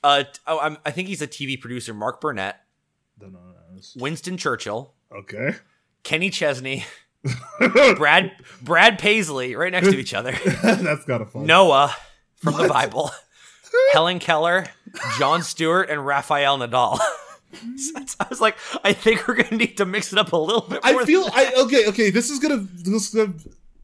Uh, 0.02 0.24
oh, 0.46 0.58
I'm, 0.60 0.76
I 0.86 0.90
think 0.90 1.08
he's 1.08 1.22
a 1.22 1.26
TV 1.28 1.60
producer. 1.60 1.92
Mark 1.94 2.20
Burnett, 2.20 2.56
no, 3.20 3.28
no. 3.28 3.38
Winston 3.96 4.36
Churchill, 4.36 4.92
Okay. 5.16 5.54
Kenny 6.02 6.30
Chesney, 6.30 6.84
Brad 7.96 8.32
Brad 8.62 8.98
Paisley, 8.98 9.54
right 9.54 9.70
next 9.72 9.88
to 9.90 9.98
each 9.98 10.14
other. 10.14 10.32
that's 10.62 11.04
kind 11.04 11.22
of 11.22 11.30
fun. 11.30 11.46
Noah 11.46 11.94
from 12.36 12.56
the 12.56 12.68
Bible, 12.68 13.10
Helen 13.92 14.18
Keller, 14.18 14.66
Jon 15.18 15.42
Stewart, 15.42 15.90
and 15.90 16.04
Rafael 16.04 16.58
Nadal. 16.58 16.98
So 17.76 17.92
I 18.20 18.26
was 18.28 18.42
like, 18.42 18.56
I 18.84 18.92
think 18.92 19.26
we're 19.26 19.34
gonna 19.34 19.56
need 19.56 19.78
to 19.78 19.86
mix 19.86 20.12
it 20.12 20.18
up 20.18 20.32
a 20.32 20.36
little 20.36 20.60
bit 20.60 20.84
more. 20.84 21.02
I 21.02 21.04
feel 21.06 21.28
I 21.32 21.52
okay 21.60 21.86
okay. 21.88 22.10
This 22.10 22.28
is 22.28 22.38
gonna 22.38 22.58
this 22.58 23.08
is 23.08 23.14
gonna. 23.14 23.32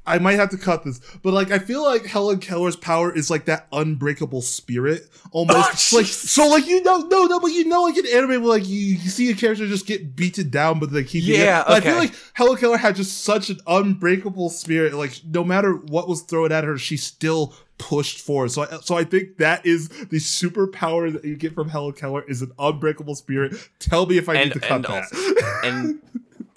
I 0.06 0.18
might 0.18 0.34
have 0.34 0.50
to 0.50 0.58
cut 0.58 0.84
this, 0.84 1.00
but 1.22 1.32
like 1.32 1.50
I 1.50 1.58
feel 1.58 1.82
like 1.82 2.04
Helen 2.04 2.40
Keller's 2.40 2.76
power 2.76 3.10
is 3.10 3.30
like 3.30 3.46
that 3.46 3.66
unbreakable 3.72 4.42
spirit 4.42 5.08
almost. 5.30 5.92
Oh, 5.94 5.96
like 5.96 6.06
so, 6.06 6.46
like 6.48 6.66
you 6.66 6.82
know, 6.82 6.98
no, 7.10 7.24
no, 7.24 7.40
but 7.40 7.52
you 7.52 7.64
know, 7.64 7.84
like 7.84 7.96
in 7.96 8.06
anime, 8.06 8.42
where 8.42 8.58
like 8.58 8.68
you, 8.68 8.78
you 8.78 9.08
see 9.08 9.30
a 9.30 9.34
character 9.34 9.66
just 9.66 9.86
get 9.86 10.14
beaten 10.14 10.50
down, 10.50 10.78
but 10.78 10.92
they 10.92 11.02
keep. 11.02 11.24
Yeah, 11.24 11.62
it. 11.62 11.66
But 11.66 11.76
I 11.76 11.80
feel 11.80 11.96
like 11.96 12.14
Helen 12.34 12.58
Keller 12.58 12.76
had 12.76 12.96
just 12.96 13.24
such 13.24 13.48
an 13.48 13.60
unbreakable 13.66 14.50
spirit. 14.50 14.92
Like 14.92 15.22
no 15.24 15.42
matter 15.42 15.72
what 15.72 16.06
was 16.06 16.20
thrown 16.20 16.52
at 16.52 16.64
her, 16.64 16.76
she 16.76 16.98
still 16.98 17.54
pushed 17.78 18.20
forward. 18.20 18.50
So, 18.50 18.62
I, 18.62 18.78
so 18.80 18.96
I 18.96 19.04
think 19.04 19.38
that 19.38 19.64
is 19.66 19.88
the 19.88 20.18
superpower 20.18 21.12
that 21.12 21.24
you 21.24 21.36
get 21.36 21.54
from 21.54 21.68
Helen 21.68 21.92
Keller 21.92 22.22
is 22.28 22.42
an 22.42 22.52
unbreakable 22.58 23.14
spirit. 23.14 23.54
Tell 23.78 24.06
me 24.06 24.16
if 24.18 24.28
I 24.28 24.34
And- 24.34 24.44
need 24.50 24.52
to 24.54 24.60
cut 24.60 24.74
and 24.76 24.84
that. 24.84 25.60
and 25.64 26.00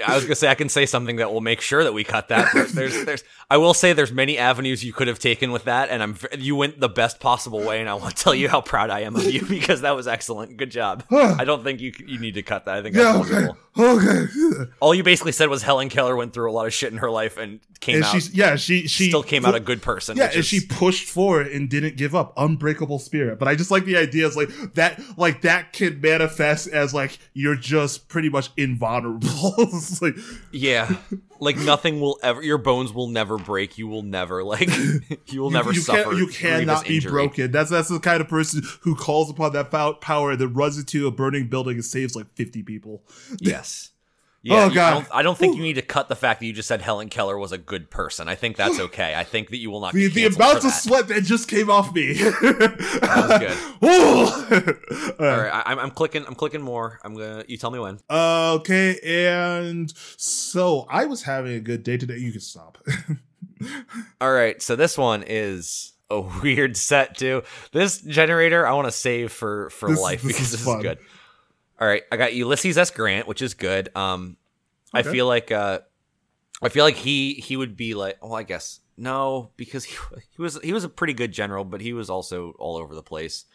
I 0.06 0.14
was 0.16 0.26
gonna 0.26 0.36
say 0.36 0.48
I 0.48 0.56
can 0.56 0.70
say 0.70 0.86
something 0.86 1.16
that 1.16 1.32
will 1.34 1.42
make 1.42 1.60
sure 1.60 1.84
that 1.84 1.94
we 1.94 2.04
cut 2.04 2.28
that. 2.30 2.54
There's, 2.54 2.72
there's, 2.74 3.06
there's 3.06 3.24
I 3.50 3.58
will 3.58 3.74
say 3.74 3.94
there's 3.94 4.12
many 4.12 4.38
avenues 4.38 4.84
you 4.84 4.92
could 4.92 5.08
have 5.08 5.20
taken 5.20 5.54
with 5.54 5.64
that, 5.66 5.90
and 5.90 6.04
I'm 6.04 6.18
you 6.38 6.58
went 6.58 6.82
the 6.82 6.90
best 6.90 7.22
possible 7.22 7.62
way, 7.62 7.80
and 7.80 7.90
I 7.90 7.94
want 7.94 8.16
to 8.18 8.24
tell 8.24 8.36
you 8.36 8.50
how 8.50 8.60
proud 8.60 8.90
I 8.90 9.02
am 9.02 9.16
of 9.16 9.24
you 9.24 9.46
because 9.50 9.82
that 9.82 9.96
was 9.96 10.08
excellent. 10.08 10.58
Good 10.58 10.72
job. 10.72 11.04
I 11.12 11.46
don't 11.46 11.64
think 11.64 11.80
you 11.80 11.94
you 12.06 12.20
need 12.20 12.34
to 12.34 12.44
cut 12.44 12.66
that. 12.66 12.76
I 12.76 12.82
think 12.82 12.96
yeah. 12.96 13.14
that's 13.14 13.32
Okay. 13.32 13.58
Okay. 13.80 14.72
All 14.80 14.94
you 14.94 15.04
basically 15.04 15.32
said 15.32 15.50
was 15.50 15.62
Helen 15.62 15.90
Keller 15.90 16.16
went 16.16 16.34
through 16.34 16.50
a 16.50 16.54
lot 16.54 16.66
of 16.66 16.74
shit 16.74 16.92
in 16.92 16.98
her 16.98 17.12
life 17.12 17.38
and 17.38 17.60
came 17.80 17.98
and 17.98 18.06
out 18.06 18.12
she's 18.12 18.34
yeah 18.34 18.56
she 18.56 18.88
she 18.88 19.10
still 19.10 19.24
came 19.24 19.46
out 19.46 19.56
a 19.56 19.60
good 19.60 19.82
person. 19.82 20.18
yeah 20.18 20.26
and 20.26 20.38
is- 20.38 20.46
she 20.46 20.62
pushed 20.62 21.08
forward 21.08 21.48
and 21.48 21.70
didn't 21.70 21.96
give 21.96 22.16
up 22.16 22.34
unbreakable 22.36 22.98
spirit 22.98 23.38
but 23.38 23.48
i 23.48 23.54
just 23.54 23.70
like 23.70 23.86
the 23.86 23.96
idea 23.96 24.26
is 24.26 24.36
like 24.36 24.50
that 24.74 25.00
like 25.16 25.42
that 25.42 25.74
can 25.74 26.02
manifest 26.02 26.68
as 26.68 26.94
like 26.94 27.20
you're 27.34 27.56
just 27.56 28.08
pretty 28.08 28.30
much 28.30 28.50
invulnerable 28.58 29.56
like 30.02 30.16
yeah, 30.52 30.96
like 31.40 31.58
nothing 31.58 32.00
will 32.00 32.20
ever. 32.24 32.42
Your 32.42 32.58
bones 32.58 32.94
will 32.94 33.08
never 33.08 33.38
break. 33.38 33.78
You 33.78 33.88
will 33.88 34.04
never 34.04 34.44
like. 34.44 34.70
You 35.28 35.42
will 35.42 35.52
never 35.52 35.72
you, 35.72 35.76
you 35.76 35.82
suffer. 35.82 36.04
can't, 36.04 36.18
you 36.18 36.28
cannot 36.28 36.86
be 36.86 36.96
injury. 36.96 37.12
broken 37.12 37.52
that's 37.52 37.70
that's 37.70 37.90
the 37.90 38.00
kind 38.00 38.22
of 38.22 38.28
person 38.30 38.62
who 38.82 38.96
calls 38.96 39.30
upon 39.30 39.52
that 39.54 39.70
power 40.00 40.36
then 40.38 40.54
runs 40.54 40.78
into 40.78 41.06
a 41.06 41.12
burning 41.12 41.48
building 41.50 41.76
and 41.76 41.86
saves 41.86 42.16
like 42.16 42.28
50 42.36 42.64
people 42.64 43.04
Yes. 43.40 43.92
Oh, 44.50 44.56
Yeah, 44.56 44.68
you- 44.68 44.74
God. 44.76 44.88
I 44.90 44.94
don't, 44.94 45.08
I 45.16 45.22
don't 45.24 45.38
think 45.38 45.56
you 45.58 45.62
need 45.64 45.74
to 45.76 45.82
cut 45.82 46.10
the 46.10 46.16
fact 46.16 46.40
that 46.40 46.46
you 46.46 46.54
just 46.54 46.68
said 46.68 46.82
Helen 46.82 47.10
Keller 47.10 47.38
was 47.38 47.52
a 47.52 47.58
good 47.58 47.90
person. 47.90 48.28
I 48.28 48.36
think 48.36 48.56
that's 48.58 48.80
okay. 48.88 49.16
I 49.16 49.24
think 49.24 49.50
that 49.50 49.58
you 49.58 49.70
will 49.72 49.82
not. 49.82 49.94
the, 49.94 50.08
the 50.08 50.26
amount 50.26 50.58
of 50.58 50.64
that. 50.64 50.70
sweat 50.72 51.08
that 51.10 51.24
just 51.24 51.48
came 51.48 51.70
off 51.70 51.94
me 51.94 52.14
That 52.22 53.28
was 53.30 53.40
good 53.40 55.18
All 55.20 55.26
right, 55.38 55.50
I, 55.54 55.64
I'm, 55.72 55.80
I'm 55.80 55.92
clicking. 55.92 56.26
I'm 56.26 56.36
clicking 56.36 56.62
more. 56.62 57.00
I'm 57.04 57.14
gonna. 57.16 57.44
You 57.48 57.58
tell 57.58 57.72
me 57.72 57.80
when. 57.80 58.00
Okay, 58.10 59.00
and 59.04 59.92
so 60.18 60.86
I 60.90 61.06
was 61.06 61.24
having 61.24 61.54
a 61.54 61.60
good 61.60 61.84
day 61.84 61.98
today. 61.98 62.18
You 62.18 62.32
can 62.32 62.42
stop. 62.42 62.78
All 64.22 64.32
right, 64.32 64.62
so 64.62 64.76
this 64.76 64.98
one 64.98 65.24
is 65.26 65.94
a 66.10 66.22
weird 66.22 66.78
set 66.78 67.18
too. 67.18 67.44
This 67.72 68.00
generator 68.02 68.66
I 68.66 68.74
want 68.74 68.88
to 68.88 68.92
save 68.92 69.32
for 69.32 69.70
for 69.72 69.90
This- 69.90 70.00
life 70.02 70.22
this 70.22 70.32
because 70.34 70.46
is 70.46 70.52
this 70.52 70.64
fun. 70.66 70.78
is 70.78 70.84
good. 70.84 70.98
All 71.80 71.88
right, 71.88 72.04
I 72.12 72.18
got 72.18 72.34
Ulysses 72.34 72.78
S. 72.78 72.90
Grant, 72.92 73.28
which 73.28 73.42
is 73.42 73.54
good. 73.54 73.90
Um, 73.96 74.38
I 74.94 75.04
feel 75.04 75.28
like 75.28 75.52
uh, 75.52 75.80
I 76.62 76.70
feel 76.70 76.84
like 76.84 76.96
he 76.96 77.36
he 77.36 77.56
would 77.58 77.78
be 77.78 77.94
like. 77.94 78.24
Well, 78.24 78.36
I 78.36 78.44
guess 78.44 78.80
no, 78.98 79.52
because 79.58 79.84
he 79.84 79.96
he 80.36 80.42
was 80.42 80.60
he 80.64 80.74
was 80.74 80.84
a 80.84 80.90
pretty 80.90 81.14
good 81.14 81.32
general, 81.32 81.64
but 81.64 81.82
he 81.82 81.94
was 81.94 82.10
also 82.10 82.52
all 82.58 82.78
over 82.78 82.96
the 82.96 83.04
place. 83.04 83.46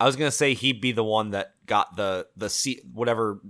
I 0.00 0.06
was 0.06 0.16
gonna 0.16 0.30
say 0.30 0.54
he'd 0.54 0.80
be 0.80 0.92
the 0.92 1.04
one 1.04 1.30
that 1.30 1.54
got 1.66 1.96
the 1.96 2.28
the 2.36 2.48
C, 2.48 2.80
whatever 2.92 3.40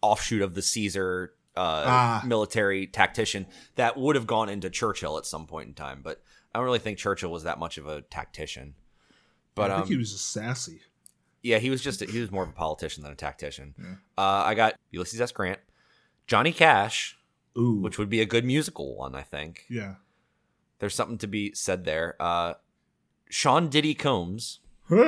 offshoot 0.00 0.42
of 0.42 0.54
the 0.54 0.62
Caesar 0.62 1.32
uh, 1.56 1.84
Ah. 1.86 2.22
military 2.24 2.86
tactician 2.86 3.46
that 3.76 3.96
would 3.96 4.14
have 4.14 4.26
gone 4.26 4.48
into 4.48 4.70
Churchill 4.70 5.18
at 5.18 5.26
some 5.26 5.46
point 5.46 5.68
in 5.68 5.74
time, 5.74 6.00
but 6.02 6.22
I 6.54 6.58
don't 6.58 6.66
really 6.66 6.78
think 6.78 6.98
Churchill 6.98 7.30
was 7.30 7.42
that 7.44 7.58
much 7.58 7.76
of 7.78 7.86
a 7.86 8.02
tactician. 8.02 8.74
But 9.54 9.70
I 9.70 9.74
think 9.76 9.84
um, 9.86 9.90
he 9.90 9.96
was 9.96 10.12
just 10.12 10.30
sassy. 10.30 10.82
Yeah, 11.46 11.58
he 11.58 11.70
was 11.70 11.80
just 11.80 12.02
a, 12.02 12.06
he 12.06 12.20
was 12.20 12.30
more 12.32 12.42
of 12.42 12.48
a 12.48 12.52
politician 12.52 13.02
than 13.04 13.12
a 13.12 13.16
tactician. 13.16 13.74
Yeah. 13.78 13.94
Uh, 14.18 14.42
I 14.44 14.54
got 14.54 14.74
Ulysses 14.90 15.20
S. 15.20 15.30
Grant, 15.32 15.60
Johnny 16.26 16.52
Cash, 16.52 17.16
Ooh, 17.56 17.80
which 17.80 17.98
would 17.98 18.10
be 18.10 18.20
a 18.20 18.26
good 18.26 18.44
musical 18.44 18.96
one. 18.96 19.14
I 19.14 19.22
think 19.22 19.64
yeah. 19.70 19.94
there's 20.80 20.94
something 20.94 21.18
to 21.18 21.26
be 21.28 21.52
said 21.54 21.84
there. 21.84 22.16
Uh, 22.20 22.54
Sean 23.30 23.68
Diddy 23.68 23.94
Combs, 23.94 24.58
Which 24.88 25.00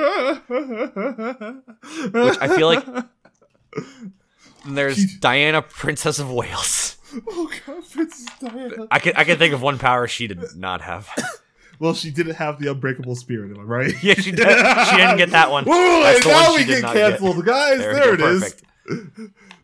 I 2.41 2.53
feel 2.55 2.67
like- 2.67 2.87
and 2.87 3.09
there's 4.77 5.15
Diana, 5.19 5.61
Princess 5.61 6.19
of 6.19 6.31
Wales. 6.31 6.97
oh 7.29 7.51
god, 7.65 7.83
Princess 7.91 8.25
Diana! 8.39 8.87
I 8.91 8.99
can 8.99 9.13
I 9.15 9.23
can 9.23 9.37
think 9.37 9.53
of 9.53 9.61
one 9.61 9.77
power 9.77 10.07
she 10.07 10.27
did 10.27 10.41
not 10.55 10.81
have. 10.81 11.09
Well, 11.79 11.93
she 11.93 12.11
didn't 12.11 12.35
have 12.35 12.59
the 12.59 12.69
unbreakable 12.71 13.15
spirit, 13.15 13.51
am 13.51 13.59
I 13.59 13.63
right? 13.63 14.03
yeah, 14.03 14.13
she 14.15 14.31
did. 14.31 14.39
She 14.47 14.95
didn't 14.97 15.17
get 15.17 15.31
that 15.31 15.49
one. 15.49 15.63
Woo, 15.67 15.71
That's 16.03 16.25
and 16.25 16.27
now 16.33 16.55
we 16.55 16.65
get 16.65 16.81
not 16.81 16.93
get. 16.93 17.11
canceled, 17.19 17.45
guys. 17.45 17.79
There 17.79 17.93
There, 17.93 18.11
we 18.11 18.17
go, 18.17 18.27
it 18.27 18.31
is. 18.33 18.41
perfect. 18.41 18.63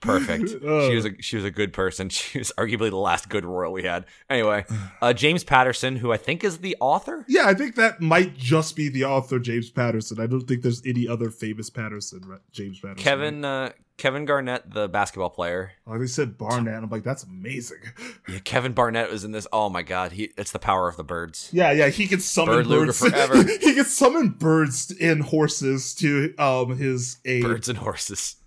Perfect. 0.01 0.51
Oh. 0.65 0.87
She 0.87 0.95
was 0.95 1.05
a 1.05 1.21
she 1.21 1.35
was 1.35 1.45
a 1.45 1.51
good 1.51 1.73
person. 1.73 2.09
She 2.15 2.37
was 2.37 2.51
arguably 2.57 2.89
the 2.91 2.95
last 2.97 3.27
good 3.29 3.43
royal 3.43 3.71
we 3.73 3.83
had. 3.83 4.05
Anyway, 4.29 4.65
uh, 5.01 5.13
James 5.13 5.43
Patterson, 5.43 5.95
who 5.95 6.11
I 6.11 6.17
think 6.17 6.43
is 6.43 6.59
the 6.59 6.75
author. 6.79 7.25
Yeah, 7.27 7.47
I 7.47 7.53
think 7.55 7.75
that 7.75 8.01
might 8.01 8.35
just 8.37 8.75
be 8.75 8.87
the 8.89 9.05
author 9.05 9.39
James 9.39 9.69
Patterson. 9.71 10.19
I 10.19 10.27
don't 10.27 10.41
think 10.47 10.61
there's 10.61 10.81
any 10.85 11.07
other 11.07 11.29
famous 11.31 11.69
Patterson. 11.71 12.21
James 12.51 12.79
Patterson. 12.79 13.03
Kevin 13.03 13.45
uh, 13.45 13.71
Kevin 13.97 14.25
Garnett, 14.25 14.71
the 14.71 14.87
basketball 14.89 15.29
player. 15.29 15.71
Oh, 15.87 15.97
they 15.97 16.07
said 16.07 16.37
Barnett. 16.37 16.83
I'm 16.83 16.89
like, 16.89 17.03
that's 17.03 17.23
amazing. 17.23 17.77
Yeah, 18.27 18.39
Kevin 18.39 18.73
Barnett 18.73 19.11
was 19.11 19.23
in 19.23 19.31
this. 19.33 19.45
Oh 19.53 19.69
my 19.69 19.83
god, 19.83 20.13
he 20.13 20.31
it's 20.35 20.51
the 20.51 20.57
power 20.59 20.87
of 20.87 20.97
the 20.97 21.03
birds. 21.03 21.49
Yeah, 21.53 21.71
yeah, 21.71 21.89
he 21.89 22.07
can 22.07 22.19
summon 22.19 22.63
Bird 22.63 22.67
birds. 22.67 22.99
forever. 23.09 23.37
he 23.43 23.75
can 23.75 23.85
summon 23.85 24.29
birds 24.29 24.91
and 24.99 25.21
horses 25.21 25.93
to 25.95 26.33
um 26.39 26.75
his 26.77 27.17
aid. 27.23 27.43
Birds 27.43 27.69
and 27.69 27.77
horses. 27.77 28.37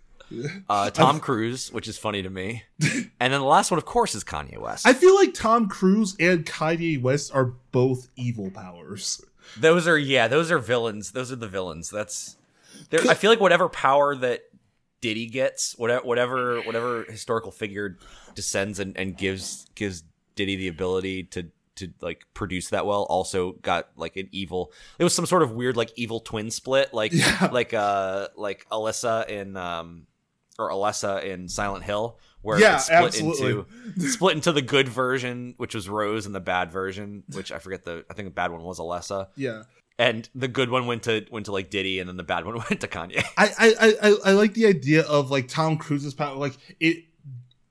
Uh, 0.68 0.90
Tom 0.90 1.20
Cruise, 1.20 1.72
which 1.72 1.88
is 1.88 1.96
funny 1.96 2.22
to 2.22 2.28
me, 2.28 2.64
and 2.82 3.32
then 3.32 3.40
the 3.40 3.46
last 3.46 3.70
one, 3.70 3.78
of 3.78 3.86
course, 3.86 4.14
is 4.14 4.24
Kanye 4.24 4.58
West. 4.58 4.86
I 4.86 4.92
feel 4.92 5.14
like 5.14 5.32
Tom 5.32 5.70
Cruise 5.70 6.14
and 6.20 6.44
Kanye 6.44 7.00
West 7.00 7.34
are 7.34 7.54
both 7.72 8.08
evil 8.14 8.50
powers. 8.50 9.24
Those 9.56 9.88
are 9.88 9.96
yeah, 9.96 10.28
those 10.28 10.50
are 10.50 10.58
villains. 10.58 11.12
Those 11.12 11.32
are 11.32 11.36
the 11.36 11.48
villains. 11.48 11.88
That's 11.88 12.36
there. 12.90 13.00
I 13.08 13.14
feel 13.14 13.30
like 13.30 13.40
whatever 13.40 13.70
power 13.70 14.14
that 14.16 14.42
Diddy 15.00 15.26
gets, 15.26 15.76
whatever 15.78 16.04
whatever 16.06 16.60
whatever 16.62 17.04
historical 17.04 17.50
figure 17.52 17.96
descends 18.34 18.78
and, 18.78 18.96
and 18.96 19.16
gives 19.16 19.66
gives 19.74 20.02
Diddy 20.34 20.56
the 20.56 20.68
ability 20.68 21.24
to 21.24 21.50
to 21.76 21.92
like 22.00 22.24
produce 22.34 22.70
that 22.70 22.86
well, 22.86 23.02
also 23.04 23.52
got 23.62 23.88
like 23.96 24.16
an 24.16 24.28
evil. 24.32 24.72
It 24.98 25.04
was 25.04 25.14
some 25.14 25.26
sort 25.26 25.42
of 25.42 25.52
weird 25.52 25.76
like 25.76 25.92
evil 25.96 26.20
twin 26.20 26.50
split, 26.50 26.92
like 26.92 27.12
Yeah. 27.12 27.48
like 27.52 27.72
uh 27.72 28.28
like 28.36 28.66
Alyssa 28.70 29.28
in 29.28 29.56
um 29.56 30.06
or 30.58 30.70
Alessa 30.70 31.22
in 31.22 31.48
Silent 31.48 31.84
Hill, 31.84 32.18
where 32.42 32.58
Yeah, 32.58 32.78
it 32.78 32.80
split 32.80 33.04
absolutely. 33.04 33.50
into 33.96 34.08
split 34.10 34.34
into 34.34 34.50
the 34.50 34.62
good 34.62 34.88
version, 34.88 35.54
which 35.56 35.72
was 35.72 35.88
Rose, 35.88 36.26
and 36.26 36.34
the 36.34 36.40
bad 36.40 36.72
version, 36.72 37.22
which 37.32 37.52
I 37.52 37.60
forget 37.60 37.84
the 37.84 38.04
I 38.10 38.14
think 38.14 38.26
the 38.26 38.34
bad 38.34 38.50
one 38.50 38.62
was 38.64 38.80
Alessa 38.80 39.28
Yeah. 39.36 39.62
And 39.98 40.28
the 40.34 40.48
good 40.48 40.70
one 40.70 40.86
went 40.86 41.02
to 41.04 41.26
went 41.30 41.46
to 41.46 41.52
like 41.52 41.70
Diddy, 41.70 41.98
and 41.98 42.08
then 42.08 42.16
the 42.16 42.22
bad 42.22 42.44
one 42.44 42.54
went 42.70 42.80
to 42.80 42.88
Kanye. 42.88 43.22
I, 43.36 43.50
I, 43.58 43.94
I, 44.02 44.16
I- 44.26 44.32
like 44.32 44.54
the 44.54 44.66
idea 44.66 45.02
of 45.02 45.30
like 45.30 45.48
Tom 45.48 45.76
Cruise's 45.76 46.14
power. 46.14 46.36
Like 46.36 46.56
it 46.80 47.04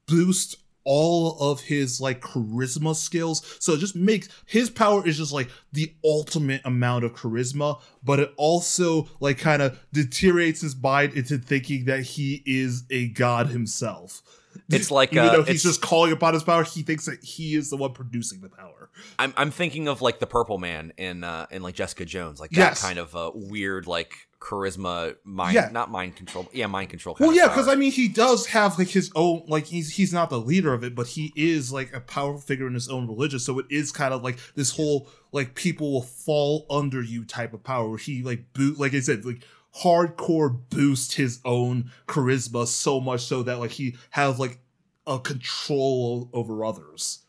boosts 0.08 0.56
all 0.90 1.38
of 1.40 1.60
his 1.62 1.99
like 1.99 2.22
charisma 2.22 2.95
skills. 2.95 3.58
So 3.60 3.74
it 3.74 3.80
just 3.80 3.95
makes 3.95 4.30
his 4.45 4.70
power 4.70 5.06
is 5.06 5.18
just 5.18 5.34
like 5.34 5.49
the 5.74 5.94
ultimate 6.04 6.62
amount 6.64 7.04
of 7.04 7.14
charisma, 7.14 7.82
but 8.04 8.20
it 8.20 8.34
also 8.38 9.10
like 9.20 9.38
kind 9.38 9.62
of 9.62 9.78
deteriorates 9.91 10.62
his 10.62 10.76
mind 10.82 11.14
into 11.14 11.38
thinking 11.40 11.86
that 11.86 12.02
he 12.04 12.41
is 12.45 12.86
a 12.90 13.10
god 13.10 13.48
himself. 13.48 14.22
It's 14.69 14.91
like 14.91 15.14
Even 15.14 15.26
uh, 15.26 15.31
though 15.31 15.44
he's 15.44 15.64
just 15.64 15.81
calling 15.81 16.11
upon 16.11 16.34
his 16.34 16.44
power, 16.44 16.64
he 16.64 16.81
thinks 16.84 17.06
that 17.06 17.23
he 17.23 17.56
is 17.56 17.69
the 17.69 17.77
one 17.77 17.94
producing 17.94 18.41
the 18.41 18.49
power. 18.49 18.89
I'm 19.18 19.34
I'm 19.38 19.52
thinking 19.52 19.88
of 19.88 20.02
like 20.02 20.19
the 20.19 20.27
Purple 20.27 20.57
Man 20.57 20.91
in 20.98 21.23
uh 21.23 21.45
in 21.52 21.61
like 21.64 21.76
Jessica 21.76 22.03
Jones, 22.06 22.39
like 22.39 22.52
that 22.52 22.57
Yes. 22.57 22.81
kind 22.81 22.99
of 22.99 23.15
uh, 23.15 23.31
weird 23.34 23.88
like 23.88 24.14
charisma 24.39 25.15
mind, 25.23 25.56
Yeah. 25.56 25.69
not 25.72 25.89
mind 25.89 26.15
control, 26.15 26.48
yeah, 26.53 26.68
mind 26.68 26.89
control. 26.89 27.15
Kind 27.15 27.27
Well, 27.27 27.35
yeah, 27.35 27.48
because 27.48 27.68
I 27.68 27.76
mean, 27.76 27.91
he 27.91 28.07
does 28.07 28.48
have 28.48 28.77
like 28.77 28.89
his 28.89 29.11
own, 29.15 29.44
like 29.48 29.65
he's 29.65 29.95
he's 29.95 30.14
not 30.14 30.30
the 30.30 30.39
leader 30.39 30.73
of 30.73 30.84
it, 30.84 30.95
but 30.95 31.07
he 31.07 31.31
is 31.35 31.72
like 31.72 31.94
a 31.94 31.99
powerful 31.99 32.41
figure 32.41 32.68
in 32.68 32.73
his 32.73 32.89
own 32.89 33.07
religion. 33.07 33.39
So 33.39 33.60
it 33.60 33.65
is 33.69 33.91
kind 33.91 34.14
of 34.14 34.23
like 34.23 34.38
this 34.56 34.72
whole 34.76 35.10
like 35.31 35.56
people 35.56 35.91
will 35.94 36.03
fall 36.03 36.65
under 36.69 37.02
you 37.02 37.23
type 37.26 37.53
of 37.53 37.64
power, 37.64 37.88
where 37.89 37.98
he 37.98 38.22
like 38.23 38.53
boot, 38.53 38.80
like 38.80 38.94
I 38.94 38.99
said, 38.99 39.26
like 39.26 39.41
hardcore 39.84 40.60
boost 40.70 41.16
his 41.16 41.40
own 41.45 41.91
charisma 42.08 42.66
so 42.68 42.99
much 42.99 43.22
so 43.22 43.44
that 43.44 43.60
like 43.60 43.72
he 43.72 43.95
has 44.12 44.40
like 44.40 44.60
a 45.06 45.20
control 45.20 46.30
over 46.34 46.64
others. 46.66 47.20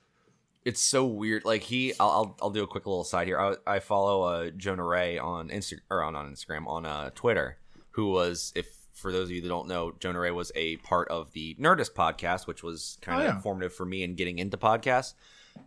it's 0.65 0.81
so 0.81 1.07
weird. 1.07 1.45
Like 1.45 1.63
he, 1.63 1.93
I'll 2.01 2.11
I'll, 2.11 2.37
I'll 2.43 2.51
do 2.51 2.63
a 2.63 2.67
quick 2.67 2.87
little 2.87 3.05
side 3.05 3.27
here. 3.27 3.41
I, 3.41 3.55
I 3.67 3.79
follow 3.79 4.23
uh, 4.23 4.51
Jonah 4.51 4.85
Ray 4.85 5.17
on 5.19 5.49
Insta 5.49 5.75
or 5.91 6.03
on, 6.03 6.15
on 6.17 6.31
Instagram 6.33 6.67
on 6.67 6.85
uh, 6.85 7.11
Twitter, 7.15 7.59
who 7.93 8.11
was 8.11 8.53
if 8.57 8.67
for 8.93 9.13
those 9.13 9.29
of 9.29 9.31
you 9.31 9.41
that 9.41 9.49
don't 9.49 9.69
know, 9.69 9.93
Jonah 10.01 10.19
Ray 10.19 10.33
was 10.33 10.51
a 10.57 10.77
part 10.79 11.09
of 11.09 11.31
the 11.33 11.55
Nerdist 11.61 11.93
podcast, 11.93 12.47
which 12.49 12.63
was 12.65 12.99
kind 13.01 13.19
Oh, 13.19 13.21
of 13.25 13.29
yeah. 13.29 13.37
informative 13.37 13.73
for 13.73 13.87
me 13.87 14.03
in 14.03 14.15
getting 14.17 14.39
into 14.41 14.57
podcasts. 14.57 15.15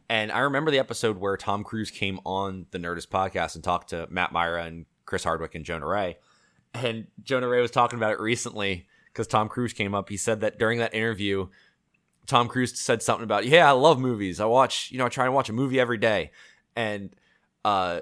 And 0.10 0.32
I 0.32 0.40
remember 0.40 0.70
the 0.72 0.80
episode 0.80 1.18
where 1.18 1.38
Tom 1.38 1.64
Cruise 1.64 1.92
came 1.92 2.20
on 2.26 2.66
the 2.72 2.78
Nerdist 2.78 3.08
podcast 3.08 3.56
and 3.56 3.64
talked 3.64 3.90
to 3.92 4.06
Matt 4.10 4.34
Mira 4.34 4.64
and 4.66 4.86
Chris 5.06 5.24
Hardwick 5.24 5.56
and 5.56 5.64
Jonah 5.66 5.88
Ray. 5.88 6.18
And 6.74 7.08
Jonah 7.24 7.48
Ray 7.48 7.62
was 7.62 7.72
talking 7.72 7.98
about 8.00 8.14
it 8.14 8.20
recently 8.20 8.88
because 9.08 9.28
Tom 9.28 9.50
Cruise 9.50 9.74
came 9.74 9.94
up. 9.94 10.10
He 10.10 10.18
said 10.18 10.42
that 10.42 10.58
during 10.58 10.80
that 10.80 10.94
interview, 10.94 11.48
Tom 12.28 12.48
Cruise 12.48 12.80
said 12.80 13.02
something 13.02 13.24
about, 13.24 13.46
yeah, 13.46 13.68
I 13.68 13.72
love 13.72 14.00
movies. 14.00 14.40
I 14.40 14.46
watch, 14.46 14.92
you 14.92 14.98
know, 14.98 15.06
I 15.06 15.10
try 15.10 15.26
and 15.26 15.34
watch 15.34 15.50
a 15.50 15.54
movie 15.54 15.80
every 15.80 15.98
day. 15.98 16.32
And 16.76 17.16
uh 17.66 18.02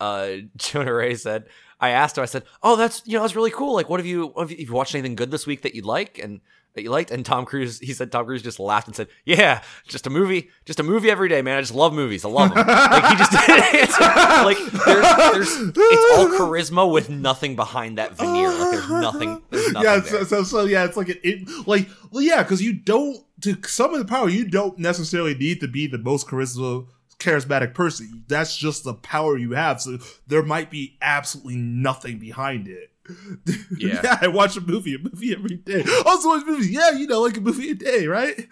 uh 0.00 0.32
Jonah 0.56 0.92
Ray 0.92 1.14
said, 1.14 1.46
I 1.80 1.90
asked 1.90 2.18
him, 2.18 2.22
I 2.22 2.26
said, 2.26 2.44
Oh, 2.62 2.76
that's 2.76 3.02
you 3.06 3.14
know, 3.14 3.22
that's 3.22 3.36
really 3.36 3.50
cool. 3.50 3.74
Like 3.74 3.88
what 3.88 4.00
have 4.00 4.06
you 4.06 4.32
have 4.36 4.50
you, 4.50 4.72
watched 4.72 4.94
anything 4.94 5.14
good 5.14 5.30
this 5.30 5.46
week 5.46 5.62
that 5.62 5.74
you'd 5.74 5.84
like 5.84 6.18
and 6.18 6.40
that 6.74 6.82
you 6.82 6.90
liked? 6.90 7.10
And 7.10 7.24
Tom 7.24 7.44
Cruise 7.44 7.78
he 7.78 7.92
said 7.92 8.10
Tom 8.12 8.24
Cruise 8.24 8.42
just 8.42 8.58
laughed 8.58 8.86
and 8.86 8.96
said, 8.96 9.08
Yeah, 9.24 9.62
just 9.86 10.06
a 10.06 10.10
movie, 10.10 10.50
just 10.64 10.80
a 10.80 10.82
movie 10.82 11.10
every 11.10 11.28
day, 11.28 11.42
man. 11.42 11.58
I 11.58 11.60
just 11.60 11.74
love 11.74 11.92
movies. 11.92 12.24
I 12.24 12.28
love 12.28 12.54
them. 12.54 12.66
like 12.66 13.04
he 13.06 13.16
just 13.16 13.30
it's 13.48 14.00
like 14.00 14.58
there's, 14.84 15.32
there's 15.32 15.74
it's 15.76 16.18
all 16.18 16.26
charisma 16.38 16.90
with 16.90 17.10
nothing 17.10 17.56
behind 17.56 17.98
that 17.98 18.16
veneer. 18.16 18.48
Like 18.48 18.70
there's 18.70 18.90
nothing 18.90 19.42
there's 19.50 19.72
nothing 19.72 19.88
yeah, 19.88 20.02
so, 20.02 20.24
so 20.24 20.42
so 20.42 20.64
yeah, 20.64 20.84
it's 20.84 20.96
like 20.96 21.08
it, 21.08 21.20
it 21.22 21.66
like 21.66 21.88
well, 22.10 22.22
yeah, 22.22 22.42
because 22.42 22.62
you 22.62 22.72
don't 22.72 23.18
to 23.42 23.56
summon 23.66 23.98
the 23.98 24.04
power, 24.04 24.28
you 24.28 24.48
don't 24.48 24.78
necessarily 24.78 25.34
need 25.34 25.60
to 25.60 25.68
be 25.68 25.86
the 25.86 25.98
most 25.98 26.28
charisma 26.28 26.86
charismatic 27.18 27.74
person. 27.74 28.24
That's 28.28 28.56
just 28.56 28.84
the 28.84 28.94
power 28.94 29.38
you 29.38 29.52
have. 29.52 29.80
So 29.80 29.98
there 30.26 30.42
might 30.42 30.70
be 30.70 30.98
absolutely 31.00 31.56
nothing 31.56 32.18
behind 32.18 32.68
it. 32.68 32.91
Yeah. 33.78 34.18
I 34.20 34.28
watch 34.28 34.56
a 34.56 34.60
movie, 34.60 34.94
a 34.94 34.98
movie 34.98 35.32
every 35.32 35.56
day. 35.56 35.84
Also 36.06 36.28
watch 36.28 36.44
movies. 36.46 36.70
Yeah, 36.70 36.90
you 36.92 37.06
know, 37.06 37.20
like 37.22 37.36
a 37.36 37.40
movie 37.40 37.70
a 37.70 37.74
day, 37.74 38.06
right? 38.06 38.36
Like, 38.36 38.50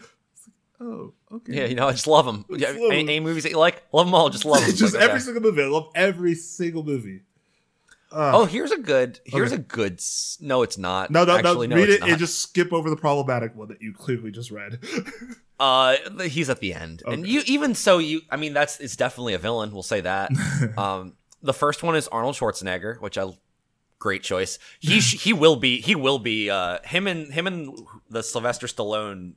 oh, 0.81 1.13
okay. 1.33 1.53
Yeah, 1.55 1.65
you 1.67 1.75
know, 1.75 1.89
I 1.89 1.93
just 1.93 2.07
love 2.07 2.27
them. 2.27 2.45
Yeah, 2.51 2.69
Just 2.69 2.81
love 2.81 2.91
any, 2.93 3.01
any 3.03 3.21
movies 3.21 3.43
that 3.45 3.51
you 3.51 3.59
like, 3.59 3.83
love 3.93 4.07
them 4.07 4.15
all. 4.15 4.29
Just 4.31 4.45
love 4.45 4.65
them. 4.67 4.75
just 4.77 4.95
every 4.97 5.21
single 5.21 5.43
movie. 5.43 5.63
I 5.63 5.67
love 5.67 5.91
every 5.95 6.35
single 6.35 6.83
movie. 6.85 7.23
Uh, 8.13 8.33
Oh, 8.35 8.45
here's 8.45 8.73
a 8.73 8.79
good. 8.79 9.21
Here's 9.25 9.53
Okay. 9.53 9.61
a 9.61 9.65
good. 9.65 10.01
No, 10.41 10.63
it's 10.63 10.77
not. 10.79 11.11
no, 11.13 11.25
no, 11.25 11.37
Actually, 11.37 11.69
no. 11.69 11.77
Read 11.77 11.91
it 11.91 12.01
not. 12.01 12.09
and 12.11 12.19
just 12.19 12.41
skip 12.41 12.73
over 12.73 12.91
the 12.91 12.97
problematic 12.97 13.55
one 13.55 13.69
that 13.69 13.81
you 13.81 13.93
clearly 13.93 14.31
just 14.31 14.51
read. 14.51 14.79
Uh, 15.61 15.97
he's 16.23 16.49
at 16.49 16.61
the 16.61 16.73
end, 16.73 17.03
and 17.07 17.27
you 17.27 17.43
even 17.45 17.75
so 17.75 17.99
you. 17.99 18.23
I 18.31 18.39
mean, 18.39 18.55
that's 18.55 18.81
it's 18.81 18.97
definitely 18.97 19.35
a 19.35 19.39
villain. 19.39 19.73
We'll 19.73 19.83
say 19.83 20.01
that. 20.01 20.31
um, 20.79 21.17
the 21.43 21.53
first 21.53 21.83
one 21.83 21.97
is 21.97 22.09
Arnold 22.09 22.35
Schwarzenegger, 22.35 22.99
which 23.03 23.19
I 23.19 23.25
great 24.01 24.25
choice. 24.25 24.59
He 24.81 25.01
sh- 25.01 25.23
he 25.23 25.33
will 25.33 25.55
be 25.57 25.81
he 25.81 25.95
will 25.95 26.19
be 26.19 26.51
uh 26.51 26.79
him 26.85 27.07
and 27.07 27.33
him 27.33 27.47
and 27.47 27.79
the 28.09 28.23
Sylvester 28.25 28.67
Stallone 28.67 29.35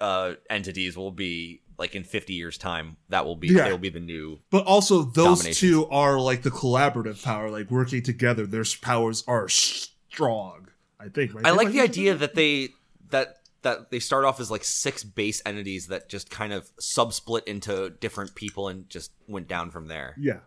uh 0.00 0.34
entities 0.50 0.96
will 0.96 1.12
be 1.12 1.62
like 1.78 1.94
in 1.94 2.02
50 2.04 2.32
years 2.34 2.56
time 2.58 2.96
that 3.10 3.24
will 3.26 3.36
be 3.36 3.48
Yeah. 3.48 3.64
they 3.64 3.70
will 3.70 3.78
be 3.78 3.90
the 3.90 4.00
new 4.00 4.40
But 4.50 4.64
also, 4.64 5.02
those 5.04 5.44
two 5.58 5.86
are 5.88 6.18
like 6.18 6.42
the 6.42 6.50
collaborative 6.50 7.22
power, 7.22 7.50
like 7.50 7.70
working 7.70 8.02
together. 8.02 8.46
Their 8.46 8.64
powers 8.82 9.22
are 9.28 9.48
strong. 9.48 10.68
I 10.98 11.08
think. 11.08 11.34
Right? 11.34 11.46
I 11.46 11.50
They 11.50 11.56
like 11.56 11.70
the 11.72 11.80
idea 11.82 12.14
that 12.14 12.34
they 12.34 12.70
that 13.10 13.36
that 13.62 13.90
they 13.90 13.98
start 14.00 14.24
off 14.24 14.40
as 14.40 14.50
like 14.50 14.64
six 14.64 15.04
base 15.04 15.42
entities 15.44 15.88
that 15.88 16.08
just 16.08 16.30
kind 16.30 16.52
of 16.54 16.70
subsplit 16.76 17.44
into 17.44 17.90
different 17.90 18.34
people 18.34 18.68
and 18.68 18.88
just 18.88 19.12
went 19.28 19.46
down 19.48 19.70
from 19.70 19.88
there. 19.88 20.14
Yeah. 20.18 20.40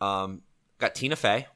Um, 0.00 0.42
got 0.78 0.94
Tina 0.94 1.14
Fey, 1.16 1.46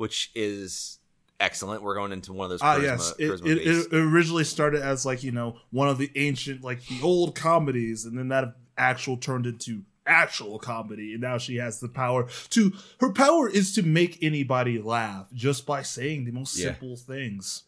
which 0.00 0.30
is 0.34 0.98
excellent. 1.38 1.82
We're 1.82 1.94
going 1.94 2.12
into 2.12 2.32
one 2.32 2.46
of 2.46 2.50
those. 2.50 2.62
Ah, 2.62 2.76
charisma, 2.76 2.82
yes. 2.82 3.14
It, 3.18 3.42
it, 3.44 3.92
it 3.92 3.94
originally 3.94 4.44
started 4.44 4.80
as 4.82 5.04
like 5.04 5.22
you 5.22 5.30
know 5.30 5.58
one 5.70 5.88
of 5.88 5.98
the 5.98 6.10
ancient, 6.16 6.64
like 6.64 6.84
the 6.86 7.00
old 7.02 7.34
comedies, 7.34 8.06
and 8.06 8.16
then 8.18 8.28
that 8.28 8.56
actual 8.78 9.18
turned 9.18 9.44
into 9.46 9.82
actual 10.06 10.58
comedy, 10.58 11.12
and 11.12 11.20
now 11.20 11.36
she 11.36 11.56
has 11.56 11.80
the 11.80 11.88
power 11.88 12.26
to. 12.48 12.72
Her 12.98 13.12
power 13.12 13.46
is 13.48 13.74
to 13.74 13.82
make 13.82 14.18
anybody 14.22 14.80
laugh 14.80 15.28
just 15.34 15.66
by 15.66 15.82
saying 15.82 16.24
the 16.24 16.32
most 16.32 16.56
Yeah. 16.58 16.68
simple 16.68 16.96
things. 16.96 17.64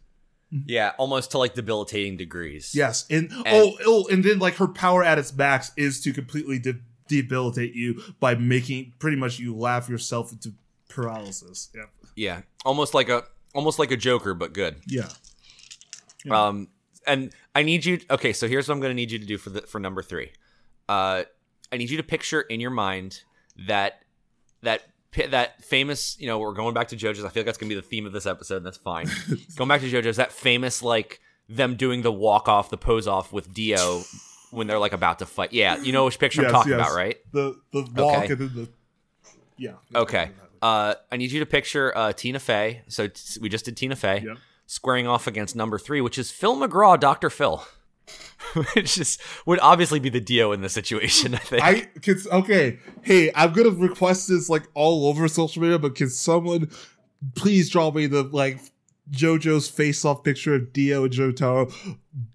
yeah, 0.67 0.93
almost 0.99 1.31
to 1.33 1.39
like 1.39 1.55
debilitating 1.55 2.17
degrees. 2.17 2.75
Yes, 2.75 3.07
and, 3.11 3.31
oh, 3.47 3.77
oh, 3.87 4.07
and 4.11 4.23
then 4.25 4.39
like 4.39 4.57
her 4.57 4.69
power 4.69 5.03
at 5.05 5.19
its 5.19 5.35
max 5.35 5.71
is 5.77 6.01
to 6.03 6.13
completely 6.13 6.59
de- 6.59 6.81
debilitate 7.09 7.75
you 7.75 8.03
by 8.21 8.35
making 8.35 8.93
pretty 8.99 9.17
much 9.17 9.39
you 9.39 9.55
laugh 9.57 9.89
yourself 9.89 10.31
into 10.33 10.53
paralysis. 10.95 11.71
Yeah, 11.75 11.85
yeah, 12.17 12.41
almost 12.65 12.95
like 12.95 13.09
a 13.09 13.25
almost 13.55 13.79
like 13.79 13.91
a 13.91 13.97
Joker, 13.97 14.35
but 14.35 14.53
good. 14.53 14.77
yeah, 14.87 15.09
Yeah. 16.25 16.47
Um, 16.47 16.69
and 17.07 17.33
I 17.55 17.63
need 17.63 17.85
you. 17.85 18.01
Okay, 18.11 18.33
so 18.33 18.47
here's 18.49 18.69
what 18.69 18.75
I'm 18.75 18.81
going 18.81 18.91
to 18.91 18.95
need 18.95 19.11
you 19.11 19.19
to 19.19 19.27
do 19.27 19.39
for 19.39 19.51
the 19.51 19.63
for 19.63 19.79
number 19.81 20.03
three. 20.03 20.31
Uh, 20.89 21.25
I 21.73 21.77
need 21.77 21.91
you 21.91 21.97
to 21.97 22.03
picture 22.03 22.41
in 22.41 22.61
your 22.61 22.71
mind 22.71 23.23
that 23.67 24.03
that 24.63 24.83
that 25.31 25.65
famous. 25.65 26.17
You 26.21 26.29
know, 26.29 26.39
we're 26.39 26.53
going 26.53 26.75
back 26.75 26.89
to 26.89 26.97
JoJo's. 26.97 27.25
I 27.25 27.29
feel 27.29 27.41
like 27.41 27.47
that's 27.47 27.59
gonna 27.59 27.69
be 27.69 27.75
the 27.75 27.83
theme 27.83 28.07
of 28.07 28.13
this 28.13 28.27
episode. 28.27 28.59
And 28.59 28.67
that's 28.67 28.77
fine. 28.79 29.09
going 29.57 29.69
back 29.69 29.81
to 29.81 29.91
JoJo's. 29.91 30.17
That 30.17 30.33
famous 30.33 30.83
like 30.83 31.21
them 31.49 31.75
doing 31.77 32.03
the 32.03 32.13
walk 32.13 32.49
off, 32.49 32.71
the 32.71 32.79
pose 32.79 33.07
off 33.09 33.33
with 33.33 33.53
Dio 33.53 34.03
when 34.53 34.67
they're 34.67 34.79
like 34.79 34.93
about 34.93 35.19
to 35.19 35.27
fight. 35.27 35.53
Yeah, 35.53 35.77
you 35.83 35.93
know 35.93 36.05
which 36.05 36.19
picture 36.19 36.43
Yes, 36.43 36.51
I'm 36.51 36.55
talking 36.55 36.73
yes. 36.73 36.81
about, 36.81 36.97
right? 36.97 37.17
The 37.33 37.59
the 37.73 37.83
walk 37.97 38.25
Okay. 38.25 38.33
and 38.33 38.41
then 38.41 38.55
the 38.55 38.69
yeah. 39.59 39.73
Okay. 39.95 40.31
Uh, 40.63 40.95
I 41.11 41.17
need 41.17 41.33
you 41.33 41.41
to 41.41 41.47
picture 41.47 41.93
uh, 41.97 42.13
Tina 42.13 42.39
Fey. 42.39 42.83
So 42.89 43.09
t- 43.09 43.41
we 43.41 43.49
just 43.49 43.65
did 43.65 43.77
Tina 43.77 43.97
Fey 43.97 44.23
Yep. 44.25 44.39
squaring 44.67 45.07
off 45.09 45.27
against 45.27 45.57
number 45.57 45.79
three, 45.79 46.01
which 46.01 46.19
is 46.19 46.31
Phil 46.31 46.57
McGraw, 46.57 46.99
Doctor 46.99 47.29
Phil, 47.31 47.65
which 48.75 48.97
is 48.99 49.19
would 49.45 49.59
obviously 49.61 49.99
be 49.99 50.09
the 50.09 50.21
Dio 50.21 50.53
in 50.53 50.61
this 50.61 50.73
situation. 50.73 51.35
I 51.35 51.39
think. 51.39 51.63
I 51.65 51.81
can 52.01 52.17
okay. 52.31 52.79
Hey, 53.03 53.31
I'm 53.35 53.53
gonna 53.53 53.71
request 53.71 54.29
this 54.29 54.49
like 54.49 54.69
all 54.75 55.07
over 55.09 55.27
social 55.29 55.63
media, 55.63 55.79
but 55.79 55.95
can 55.97 56.09
someone 56.09 56.71
please 57.35 57.69
draw 57.71 57.91
me 57.91 58.07
the 58.07 58.23
like 58.23 58.61
JoJo's 59.11 59.69
face-off 59.69 60.23
picture 60.23 60.55
of 60.55 60.73
Dio 60.73 61.05
and 61.05 61.13
Jotaro, 61.13 61.73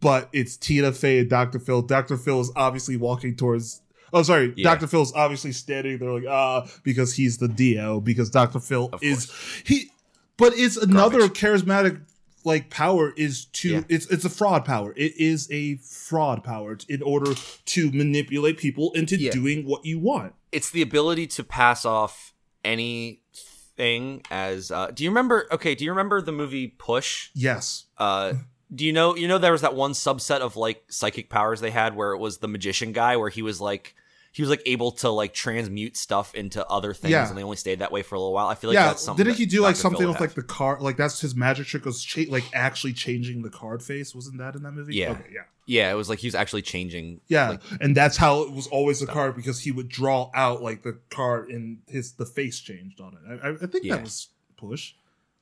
but 0.02 0.30
it's 0.34 0.58
Tina 0.58 0.92
Fey 0.92 1.20
and 1.20 1.30
Dr. 1.30 1.60
Phil. 1.60 1.82
Dr. 1.82 2.18
Phil 2.18 2.42
is 2.42 2.52
obviously 2.58 2.98
walking 2.98 3.36
towards. 3.38 3.82
Oh, 4.14 4.24
sorry. 4.24 4.54
Yeah. 4.56 4.64
Dr. 4.76 4.88
Phil 4.88 5.02
is 5.02 5.14
obviously 5.14 5.52
standing 5.52 5.98
there 5.98 6.12
like 6.12 6.26
ah 6.30 6.66
because 6.84 7.14
he's 7.14 7.38
the 7.38 7.48
Dio 7.48 8.00
because 8.00 8.30
Dr. 8.30 8.60
Phil 8.60 8.90
Of 8.94 9.04
is 9.04 9.32
he. 9.66 9.90
But 10.38 10.54
it's 10.56 10.78
another 10.78 11.20
Garbage. 11.28 11.40
charismatic 11.40 12.02
like 12.46 12.70
power 12.70 13.12
is 13.18 13.46
to 13.46 13.70
Yeah. 13.70 13.82
it's 13.90 14.06
it's 14.08 14.24
a 14.24 14.30
fraud 14.30 14.64
power. 14.66 14.94
It 14.96 15.18
is 15.18 15.50
a 15.52 15.76
fraud 15.78 16.44
power 16.44 16.78
in 16.88 17.02
order 17.02 17.34
to 17.66 17.92
manipulate 17.92 18.58
people 18.58 18.92
into 18.94 19.18
Yeah. 19.18 19.32
doing 19.32 19.66
what 19.66 19.84
you 19.86 20.00
want. 20.00 20.34
it's 20.54 20.70
the 20.72 20.82
ability 20.82 21.28
to 21.28 21.44
pass 21.44 21.84
off 21.84 22.34
anything 22.64 24.22
as. 24.32 24.72
Uh, 24.72 24.88
do 24.94 25.04
you 25.04 25.10
remember? 25.10 25.48
Okay, 25.52 25.76
do 25.76 25.84
you 25.86 25.92
remember 25.92 26.22
the 26.22 26.32
movie 26.32 26.68
Push? 26.68 27.30
Yes. 27.34 27.86
Uh, 27.98 28.34
do 28.74 28.86
you 28.86 28.94
know? 28.94 29.16
You 29.16 29.28
know 29.28 29.38
there 29.38 29.52
was 29.52 29.62
that 29.62 29.76
one 29.76 29.92
subset 29.94 30.40
of 30.40 30.56
like 30.56 30.84
psychic 30.90 31.30
powers 31.30 31.60
they 31.62 31.72
had 31.72 31.96
where 31.96 32.12
it 32.12 32.18
was 32.18 32.40
the 32.40 32.48
magician 32.48 32.92
guy, 32.92 33.18
where 33.18 33.30
he 33.30 33.42
was 33.42 33.62
like. 33.62 33.96
He 34.34 34.44
was 34.44 34.52
like 34.52 34.62
able 34.68 34.92
to 34.92 35.10
like 35.10 35.34
transmute 35.34 35.98
stuff 35.98 36.36
into 36.36 36.64
other 36.68 36.94
things, 36.94 37.10
Yeah. 37.12 37.28
and 37.28 37.36
they 37.36 37.42
only 37.42 37.56
stayed 37.58 37.80
that 37.80 37.92
way 37.92 38.04
for 38.04 38.14
a 38.14 38.20
little 38.20 38.34
while. 38.34 38.46
I 38.48 38.54
feel 38.54 38.70
like 38.70 38.76
yeah. 38.76 38.88
that's 38.88 39.02
something. 39.02 39.24
Didn't 39.26 39.36
that 39.38 39.40
he 39.40 39.48
do 39.48 39.62
like 39.62 39.74
Dr. 39.74 39.82
Something 39.82 40.08
with 40.08 40.20
like 40.20 40.36
the 40.36 40.44
card? 40.44 40.80
Like 40.80 40.96
that's 40.96 41.20
his 41.22 41.34
magic 41.36 41.66
trick 41.66 41.86
was 41.86 42.04
cha- 42.04 42.30
like 42.30 42.44
actually 42.54 42.94
changing 42.94 43.42
the 43.42 43.50
card 43.50 43.82
face. 43.82 44.14
Wasn't 44.14 44.38
that 44.38 44.54
in 44.54 44.62
that 44.62 44.74
movie? 44.74 44.94
Yeah. 44.94 45.12
Okay, 45.12 45.24
yeah. 45.34 45.42
Yeah, 45.66 45.92
it 45.92 45.96
was 45.96 46.08
like 46.08 46.20
he 46.20 46.28
was 46.28 46.36
actually 46.36 46.62
changing. 46.62 47.20
Yeah, 47.28 47.50
like, 47.52 47.62
and 47.82 47.98
that's 47.98 48.16
how 48.18 48.44
it 48.44 48.52
was 48.52 48.68
always 48.68 49.00
the 49.00 49.08
card 49.08 49.36
because 49.36 49.62
he 49.62 49.72
would 49.72 49.90
draw 49.90 50.30
out 50.36 50.62
like 50.62 50.84
the 50.84 51.00
card 51.10 51.50
and 51.50 51.80
his 51.88 52.12
the 52.12 52.26
face 52.28 52.60
changed 52.60 53.02
on 53.02 53.14
it. 53.16 53.40
I, 53.44 53.48
I, 53.48 53.52
I 53.54 53.66
think 53.66 53.86
Yeah. 53.86 53.96
that 53.96 54.04
was 54.04 54.28
push. 54.56 54.94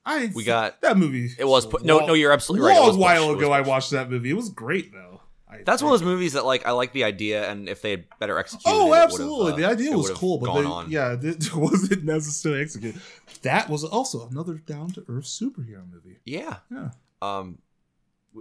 I 0.06 0.32
We 0.36 0.44
got- 0.44 0.82
that 0.82 0.98
movie. 0.98 1.32
it 1.38 1.46
was 1.46 1.64
so 1.64 1.72
pu- 1.72 1.84
no, 1.86 2.06
no. 2.06 2.14
You're 2.14 2.32
absolutely 2.32 2.68
right. 2.68 2.78
It 2.78 2.86
was 2.86 2.96
a 2.96 3.00
while 3.00 3.32
ago, 3.32 3.52
I 3.52 3.62
watched 3.62 3.92
that 3.92 4.10
movie. 4.10 4.30
It 4.30 4.36
was 4.36 4.50
great 4.50 4.92
though. 4.92 5.22
I 5.50 5.62
That's 5.66 5.82
one 5.82 5.94
of 5.94 6.00
those 6.00 6.06
movies 6.06 6.34
that 6.34 6.46
like 6.46 6.66
I 6.66 6.72
like 6.72 6.92
the 6.92 7.04
idea, 7.06 7.50
and 7.50 7.70
if 7.70 7.82
they 7.82 7.92
had 7.92 8.06
better 8.20 8.38
executed, 8.38 8.70
Oh, 8.76 8.94
it 8.94 8.98
absolutely. 8.98 9.54
uh, 9.54 9.56
the 9.56 9.66
idea 9.66 9.98
was 9.98 10.10
cool, 10.12 10.38
but 10.40 10.54
they, 10.54 10.66
on. 10.66 10.90
yeah, 10.92 11.16
it 11.22 11.56
wasn't 11.56 12.04
necessarily 12.04 12.62
executed. 12.62 13.00
That 13.44 13.70
was 13.70 13.84
also 13.84 14.28
another 14.28 14.56
down 14.56 14.92
to 14.92 15.06
earth 15.08 15.26
superhero 15.26 15.84
movie. 15.92 16.18
yeah. 16.26 16.58
Yeah. 16.72 16.90
Um, 17.22 17.60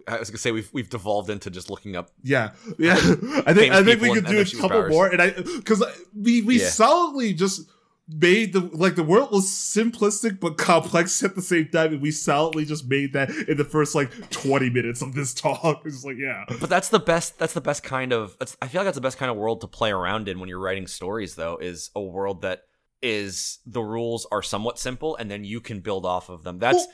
I 0.08 0.18
was 0.18 0.28
gonna 0.28 0.38
say 0.38 0.50
we've 0.50 0.68
we've 0.72 0.90
devolved 0.90 1.30
into 1.30 1.50
just 1.50 1.70
looking 1.70 1.94
up. 1.94 2.10
Yeah, 2.24 2.50
yeah. 2.78 2.94
I 3.46 3.52
think 3.54 3.72
I 3.72 3.84
think 3.84 4.00
we 4.00 4.12
could 4.12 4.26
do 4.26 4.40
a 4.40 4.44
couple 4.44 4.70
superpowers. 4.70 4.88
more, 4.90 5.06
and 5.06 5.22
I 5.22 5.30
because 5.30 5.84
we 6.14 6.42
we 6.42 6.60
Yeah. 6.60 6.68
solidly 6.68 7.32
just 7.32 7.68
made 8.06 8.52
the 8.52 8.60
like 8.60 8.96
the 8.96 9.02
world 9.02 9.30
was 9.32 9.46
simplistic 9.46 10.38
but 10.38 10.58
complex 10.58 11.22
at 11.22 11.34
the 11.34 11.42
same 11.42 11.68
time, 11.68 11.92
and 11.94 12.02
we 12.02 12.10
solidly 12.10 12.64
just 12.64 12.86
made 12.88 13.12
that 13.14 13.30
in 13.48 13.56
the 13.56 13.64
first 13.64 13.94
like 13.94 14.30
twenty 14.30 14.68
minutes 14.70 15.00
of 15.02 15.14
this 15.14 15.32
talk. 15.34 15.82
It's 15.86 16.04
like 16.04 16.16
yeah, 16.18 16.44
But 16.60 16.68
that's 16.68 16.88
the 16.88 16.98
best. 17.00 17.38
That's 17.38 17.54
the 17.54 17.60
best 17.60 17.82
kind 17.82 18.12
of. 18.12 18.36
That's, 18.38 18.56
I 18.60 18.68
feel 18.68 18.80
like 18.80 18.86
that's 18.86 18.96
the 18.96 19.00
best 19.00 19.18
kind 19.18 19.30
of 19.30 19.36
world 19.36 19.60
to 19.62 19.66
play 19.66 19.90
around 19.90 20.28
in 20.28 20.38
when 20.40 20.48
you're 20.48 20.58
writing 20.60 20.86
stories. 20.86 21.34
Though, 21.34 21.56
is 21.56 21.90
a 21.94 22.00
world 22.02 22.42
that 22.42 22.64
is 23.02 23.58
the 23.66 23.82
rules 23.82 24.26
are 24.32 24.42
somewhat 24.42 24.78
simple, 24.78 25.14
and 25.16 25.30
then 25.30 25.44
you 25.44 25.60
can 25.60 25.80
build 25.80 26.06
off 26.06 26.30
of 26.30 26.42
them. 26.42 26.58
That's 26.58 26.86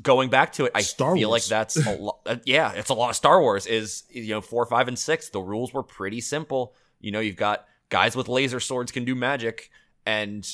going 0.00 0.30
back 0.30 0.52
to 0.54 0.64
it. 0.66 0.72
I 0.74 0.82
Star 0.82 1.16
feel 1.16 1.28
Wars. 1.30 1.42
like 1.44 1.48
that's 1.48 1.86
a 1.86 1.96
lot. 2.00 2.18
Uh, 2.24 2.36
yeah, 2.44 2.72
it's 2.72 2.90
a 2.90 2.94
lot 2.94 3.10
of 3.10 3.16
Star 3.16 3.40
Wars. 3.40 3.66
Is 3.66 4.04
you 4.10 4.28
know 4.34 4.40
four, 4.40 4.64
five, 4.66 4.88
and 4.88 4.98
six. 4.98 5.28
The 5.28 5.40
rules 5.40 5.72
were 5.72 5.82
pretty 5.82 6.20
simple. 6.20 6.74
You 7.00 7.10
know, 7.12 7.20
you've 7.20 7.36
got 7.36 7.66
guys 7.88 8.16
with 8.16 8.28
laser 8.28 8.60
swords 8.60 8.90
can 8.92 9.04
do 9.04 9.14
magic, 9.14 9.70
and 10.06 10.48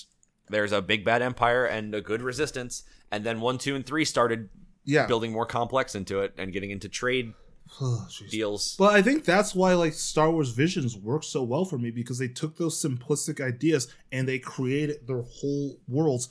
there's 0.48 0.72
a 0.72 0.82
big 0.82 1.04
bad 1.04 1.22
empire 1.22 1.64
and 1.64 1.94
a 1.94 2.00
good 2.00 2.22
resistance. 2.22 2.82
And 3.10 3.24
then 3.24 3.40
one, 3.40 3.58
two, 3.58 3.76
and 3.76 3.86
three 3.86 4.04
started 4.04 4.48
yeah. 4.84 5.06
building 5.06 5.32
more 5.32 5.46
complex 5.46 5.94
into 5.94 6.20
it 6.20 6.34
and 6.38 6.52
getting 6.52 6.70
into 6.70 6.88
trade 6.88 7.34
Oh, 7.80 8.06
deals. 8.30 8.76
But 8.78 8.94
I 8.94 9.02
think 9.02 9.24
that's 9.24 9.54
why 9.54 9.72
like 9.74 9.94
Star 9.94 10.30
Wars 10.30 10.50
Visions 10.50 10.96
worked 10.96 11.24
so 11.24 11.42
well 11.42 11.64
for 11.64 11.78
me 11.78 11.90
because 11.90 12.18
they 12.18 12.28
took 12.28 12.56
those 12.56 12.82
simplistic 12.82 13.42
ideas 13.42 13.88
and 14.10 14.28
they 14.28 14.38
created 14.38 15.06
their 15.06 15.22
whole 15.22 15.78
worlds. 15.88 16.28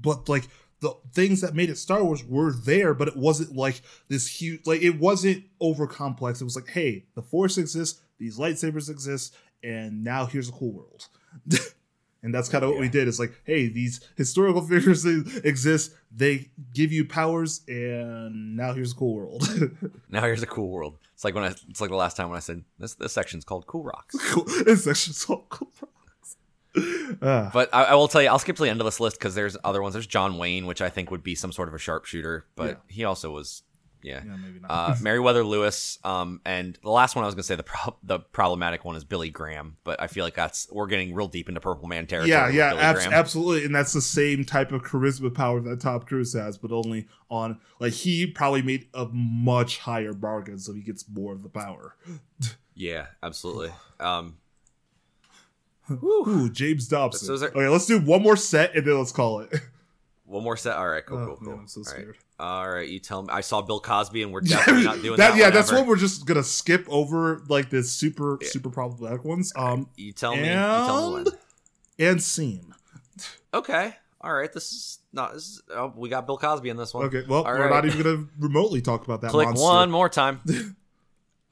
But 0.00 0.28
like 0.28 0.44
the 0.80 0.94
things 1.12 1.40
that 1.42 1.54
made 1.54 1.68
it 1.68 1.76
Star 1.76 2.02
Wars 2.02 2.24
were 2.24 2.52
there, 2.52 2.94
but 2.94 3.08
it 3.08 3.16
wasn't 3.16 3.54
like 3.54 3.82
this 4.08 4.28
huge 4.28 4.66
like 4.66 4.80
it 4.80 4.98
wasn't 4.98 5.44
over 5.60 5.86
complex. 5.86 6.40
It 6.40 6.44
was 6.44 6.56
like, 6.56 6.68
hey, 6.68 7.04
the 7.14 7.22
Force 7.22 7.58
exists, 7.58 8.00
these 8.18 8.38
lightsabers 8.38 8.88
exist, 8.88 9.36
and 9.62 10.02
now 10.02 10.24
here's 10.24 10.48
a 10.48 10.52
cool 10.52 10.72
world. 10.72 11.08
and 12.22 12.34
that's 12.34 12.48
kind 12.48 12.64
of 12.64 12.70
what 12.70 12.80
we 12.80 12.88
did. 12.88 13.08
It's 13.08 13.18
like, 13.18 13.32
hey, 13.44 13.68
these 13.68 14.00
historical 14.16 14.62
figures 14.66 15.04
exist, 15.06 15.92
they 16.10 16.50
give 16.74 16.92
you 16.92 17.04
powers, 17.04 17.62
and 17.68 18.56
now 18.56 18.72
here's 18.74 18.92
a 18.92 18.96
cool 18.96 19.14
world. 19.14 19.48
Now 20.10 20.22
here's 20.22 20.42
a 20.42 20.46
cool 20.46 20.70
world. 20.70 20.98
It's 21.14 21.24
like 21.24 21.34
when 21.34 21.44
I. 21.44 21.48
It's 21.68 21.80
like 21.80 21.90
the 21.90 21.96
last 21.96 22.16
time 22.16 22.28
when 22.30 22.36
I 22.36 22.40
said 22.40 22.64
this. 22.78 22.94
This 22.94 23.12
section's 23.12 23.44
called 23.44 23.66
Cool 23.66 23.84
Rocks. 23.84 24.16
cool. 24.32 24.44
It's 24.66 24.86
actually 24.86 25.12
so 25.14 25.44
cool. 25.50 25.70
Ah, 27.22 27.50
But 27.52 27.68
I, 27.74 27.84
I 27.84 27.94
will 27.94 28.08
tell 28.08 28.22
you, 28.22 28.28
I'll 28.28 28.38
skip 28.38 28.56
to 28.56 28.62
the 28.62 28.68
end 28.70 28.80
of 28.80 28.84
this 28.84 29.00
list 29.00 29.18
because 29.18 29.34
there's 29.34 29.56
other 29.64 29.82
ones. 29.82 29.94
There's 29.94 30.06
John 30.06 30.38
Wayne, 30.38 30.66
which 30.66 30.80
I 30.80 30.88
think 30.88 31.10
would 31.10 31.22
be 31.22 31.34
some 31.34 31.50
sort 31.52 31.68
of 31.68 31.74
a 31.74 31.78
sharpshooter, 31.78 32.46
but 32.56 32.68
Yeah. 32.68 32.74
he 32.94 33.04
also 33.04 33.30
was, 33.32 33.62
yeah. 34.02 34.22
yeah, 34.24 34.36
maybe 34.36 34.60
not. 34.60 34.70
Uh, 34.70 34.94
Meriwether 35.00 35.44
Lewis, 35.44 35.98
um, 36.04 36.40
and 36.44 36.78
the 36.82 36.90
last 36.90 37.16
one 37.16 37.24
I 37.24 37.26
was 37.26 37.34
gonna 37.34 37.42
say 37.42 37.54
the 37.56 37.62
pro- 37.62 37.96
the 38.02 38.18
problematic 38.20 38.84
one 38.84 38.96
is 38.96 39.04
Billy 39.04 39.30
Graham, 39.30 39.76
but 39.84 40.00
I 40.00 40.06
feel 40.06 40.24
like 40.24 40.34
that's 40.34 40.68
we're 40.70 40.86
getting 40.86 41.14
real 41.14 41.28
deep 41.28 41.48
into 41.48 41.60
Purple 41.60 41.88
Man 41.88 42.06
territory. 42.06 42.30
yeah, 42.30 42.48
yeah, 42.48 42.92
Graham. 42.92 43.12
absolutely, 43.12 43.64
and 43.64 43.74
that's 43.74 43.92
the 43.92 44.00
same 44.00 44.44
type 44.44 44.72
of 44.72 44.82
charisma 44.82 45.32
power 45.34 45.60
that 45.60 45.80
Tom 45.80 46.00
Cruise 46.02 46.32
has, 46.34 46.58
but 46.58 46.72
only 46.72 47.06
on 47.30 47.58
like 47.80 47.92
he 47.92 48.26
probably 48.26 48.62
made 48.62 48.88
a 48.94 49.06
much 49.12 49.78
higher 49.78 50.12
bargain, 50.12 50.58
so 50.58 50.72
he 50.72 50.80
gets 50.82 51.04
more 51.08 51.32
of 51.32 51.42
the 51.42 51.48
power. 51.48 51.94
Yeah, 52.74 53.06
absolutely. 53.24 53.72
Um, 54.00 54.36
Ooh, 55.90 56.50
James 56.52 56.86
Dobson. 56.86 57.34
Okay, 57.42 57.68
let's 57.68 57.86
do 57.86 57.98
one 57.98 58.22
more 58.22 58.36
set 58.36 58.76
and 58.76 58.86
then 58.86 58.98
let's 58.98 59.10
call 59.12 59.40
it. 59.40 59.52
one 60.24 60.44
more 60.44 60.56
set. 60.56 60.76
All 60.76 60.88
right, 60.88 61.04
cool, 61.04 61.18
Oh, 61.18 61.26
cool, 61.26 61.36
cool. 61.38 61.48
man, 61.52 61.58
I'm 61.60 61.66
so 61.68 61.80
All 61.80 61.84
right. 61.84 61.90
scared. 62.02 62.18
All 62.40 62.70
right, 62.70 62.88
you 62.88 63.00
tell 63.00 63.22
me. 63.22 63.28
I 63.32 63.40
saw 63.40 63.62
Bill 63.62 63.80
Cosby, 63.80 64.22
and 64.22 64.32
we're 64.32 64.40
definitely 64.42 64.84
not 64.84 65.02
doing 65.02 65.16
that. 65.16 65.36
yeah, 65.36 65.44
one 65.46 65.54
that's 65.54 65.72
what 65.72 65.86
we're 65.86 65.96
just 65.96 66.24
gonna 66.24 66.44
skip 66.44 66.86
over, 66.88 67.42
like 67.48 67.68
the 67.70 67.82
super 67.82 68.38
Yeah. 68.40 68.48
super 68.48 68.70
problematic 68.70 69.24
ones. 69.24 69.52
Um, 69.56 69.88
You 69.96 70.12
tell 70.12 70.36
me. 70.36 70.42
You 70.48 70.54
tell 70.54 71.08
me 71.08 71.14
when. 71.14 71.26
and 71.26 71.36
and 71.98 72.22
scene. 72.22 72.74
Okay. 73.52 73.96
All 74.20 74.32
right. 74.32 74.52
This 74.52 74.72
is 74.72 74.98
not. 75.12 75.34
This 75.34 75.44
is. 75.48 75.62
Oh, 75.74 75.92
we 75.96 76.08
got 76.08 76.26
Bill 76.26 76.38
Cosby 76.38 76.68
in 76.68 76.76
this 76.76 76.94
one. 76.94 77.06
Okay, 77.06 77.24
well, 77.28 77.42
All 77.44 77.52
we're 77.52 77.62
right. 77.62 77.70
not 77.70 77.84
even 77.86 78.02
gonna 78.02 78.26
remotely 78.38 78.82
talk 78.82 79.04
about 79.04 79.20
that. 79.22 79.30
Click 79.30 79.48
monster. 79.48 79.64
one 79.64 79.90
more 79.90 80.08
time. 80.08 80.40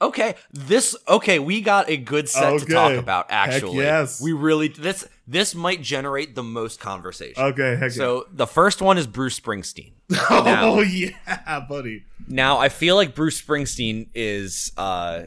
okay. 0.01 0.35
This. 0.53 0.97
Okay. 1.09 1.39
We 1.39 1.61
got 1.61 1.89
a 1.89 1.97
good 1.97 2.29
set 2.29 2.59
to 2.61 2.67
talk 2.67 2.93
about. 2.99 3.31
Heck 3.31 3.55
Actually, 3.55 3.77
yes. 3.79 4.21
We 4.21 4.33
really. 4.33 4.69
This. 4.69 5.07
This 5.29 5.55
might 5.57 5.83
generate 5.83 6.35
the 6.37 6.45
most 6.45 6.79
conversation. 6.79 7.43
Okay, 7.43 7.75
heck 7.75 7.91
So 7.91 8.27
the 8.33 8.47
first 8.47 8.81
one 8.81 8.97
is 8.97 9.09
Bruce 9.09 9.39
Springsteen. 9.41 9.93
yeah. 10.09 10.19
now- 10.31 10.69
Oh 10.71 10.81
yeah, 10.83 11.67
buddy. 11.69 12.05
Now 12.29 12.59
I 12.59 12.69
feel 12.69 12.95
like 12.95 13.15
Bruce 13.15 13.41
Springsteen 13.43 14.09
is 14.15 14.71
uh 14.77 15.23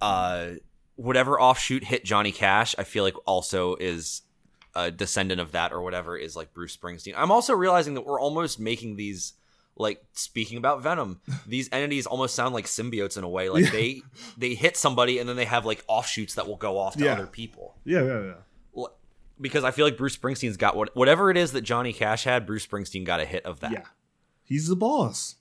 uh 0.00 0.50
whatever 0.94 1.40
offshoot 1.40 1.82
hit 1.82 2.04
Johnny 2.04 2.30
Cash, 2.30 2.74
I 2.78 2.84
feel 2.84 3.02
like 3.02 3.14
also 3.26 3.74
is 3.76 4.22
a 4.76 4.90
descendant 4.92 5.40
of 5.40 5.50
that 5.52 5.72
or 5.72 5.82
whatever 5.82 6.16
is 6.16 6.36
like 6.36 6.54
Bruce 6.54 6.76
Springsteen. 6.76 7.14
I'm 7.16 7.32
also 7.32 7.52
realizing 7.54 7.94
that 7.94 8.06
we're 8.06 8.20
almost 8.20 8.60
making 8.60 8.94
these 8.96 9.32
like 9.76 10.02
speaking 10.12 10.58
about 10.58 10.82
Venom, 10.82 11.20
these 11.46 11.68
entities 11.72 12.06
almost 12.06 12.34
sound 12.34 12.54
like 12.54 12.66
symbiotes 12.66 13.16
in 13.16 13.24
a 13.24 13.28
way. 13.28 13.48
Like 13.48 13.64
Yeah. 13.64 13.70
they 13.70 14.02
they 14.36 14.54
hit 14.54 14.76
somebody 14.76 15.18
and 15.18 15.28
then 15.28 15.36
they 15.36 15.44
have 15.46 15.64
like 15.64 15.82
offshoots 15.88 16.34
that 16.34 16.46
will 16.46 16.56
go 16.56 16.76
off 16.78 16.96
to 16.96 17.04
Yeah. 17.04 17.12
other 17.14 17.26
people. 17.26 17.76
Yeah, 17.84 18.02
yeah, 18.04 18.22
yeah. 18.22 18.34
Because 19.40 19.64
I 19.64 19.70
feel 19.70 19.86
like 19.86 19.96
Bruce 19.96 20.16
Springsteen's 20.18 20.58
got 20.58 20.76
what 20.76 20.94
whatever 20.94 21.30
it 21.30 21.38
is 21.38 21.52
that 21.52 21.62
Johnny 21.62 21.94
Cash 21.94 22.24
had, 22.24 22.44
Bruce 22.46 22.66
Springsteen 22.66 23.06
got 23.06 23.20
a 23.20 23.24
hit 23.24 23.46
of 23.46 23.60
that. 23.60 23.72
Yeah. 23.72 23.84
He's 24.44 24.68
the 24.68 24.76
boss. 24.76 25.36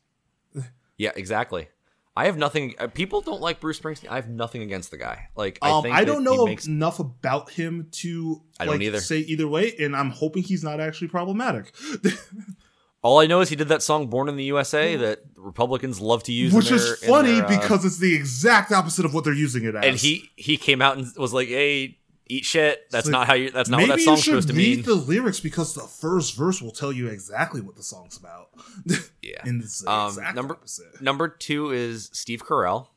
Yeah, 0.98 1.12
exactly. 1.16 1.68
I 2.16 2.26
have 2.26 2.38
nothing. 2.38 2.76
uh, 2.78 2.88
People 2.88 3.22
don't 3.22 3.40
like 3.40 3.62
Bruce 3.62 3.80
Springsteen. 3.80 4.10
I 4.10 4.16
have 4.16 4.28
nothing 4.30 4.62
against 4.62 4.92
the 4.92 4.98
guy. 4.98 5.30
Like 5.38 5.58
I 5.62 5.72
Um, 5.72 5.84
think 5.84 5.96
I 5.96 6.04
don't 6.04 6.24
know 6.26 6.46
makes- 6.46 6.68
enough 6.68 7.00
about 7.00 7.50
him 7.52 7.88
to 7.92 8.42
I 8.60 8.66
don't 8.66 8.74
like, 8.76 8.82
either. 8.82 9.00
say 9.00 9.20
either 9.20 9.48
way, 9.48 9.74
and 9.80 9.96
I'm 9.96 10.10
hoping 10.12 10.44
he's 10.44 10.62
not 10.64 10.80
actually 10.82 11.08
problematic. 11.08 11.74
All 13.02 13.20
I 13.20 13.28
know 13.28 13.40
is 13.42 13.50
he 13.50 13.56
did 13.56 13.70
that 13.70 13.82
song 13.82 14.08
"Born 14.08 14.28
in 14.28 14.36
the 14.36 14.44
USA" 14.46 14.96
that 14.98 15.20
Republicans 15.38 16.02
love 16.02 16.24
to 16.24 16.34
use, 16.34 16.52
in 16.52 16.58
Which 16.58 16.70
their- 16.70 16.78
is 16.78 17.04
funny 17.06 17.34
their, 17.34 17.46
uh, 17.46 17.60
because 17.60 17.86
it's 17.86 17.98
the 17.98 18.14
exact 18.14 18.72
opposite 18.74 19.06
of 19.06 19.14
what 19.14 19.24
they're 19.24 19.34
using 19.34 19.64
it 19.64 19.76
as. 19.76 19.86
and 19.86 19.96
he 19.98 20.30
he 20.36 20.58
came 20.58 20.82
out 20.82 20.98
and 20.98 21.08
was 21.16 21.32
like, 21.34 21.48
"Hey, 21.48 21.98
eat 22.28 22.44
shit." 22.44 22.90
That's 22.92 23.06
like, 23.06 23.12
not 23.14 23.28
how 23.28 23.36
you. 23.36 23.52
That's 23.52 23.70
not 23.70 23.80
what 23.80 23.88
that 23.88 24.02
song's 24.02 24.26
supposed 24.26 24.50
to 24.50 24.54
read 24.54 24.78
mean. 24.80 24.86
the 24.86 24.96
lyrics 24.96 25.40
because 25.40 25.74
the 25.74 25.82
first 25.84 26.36
verse 26.36 26.62
will 26.62 26.72
tell 26.72 26.92
you 26.92 27.08
exactly 27.08 27.62
what 27.62 27.78
the 27.78 27.84
song's 27.84 28.18
about. 28.18 28.50
yeah. 29.22 29.42
and 29.44 29.64
it's 29.64 29.80
the 29.80 29.90
Um, 29.90 30.10
exact 30.10 30.36
number- 30.36 30.54
opposite. 30.56 31.02
Number 31.02 31.28
two 31.30 31.72
is 31.72 32.10
Steve 32.12 32.44
Carell, 32.46 32.88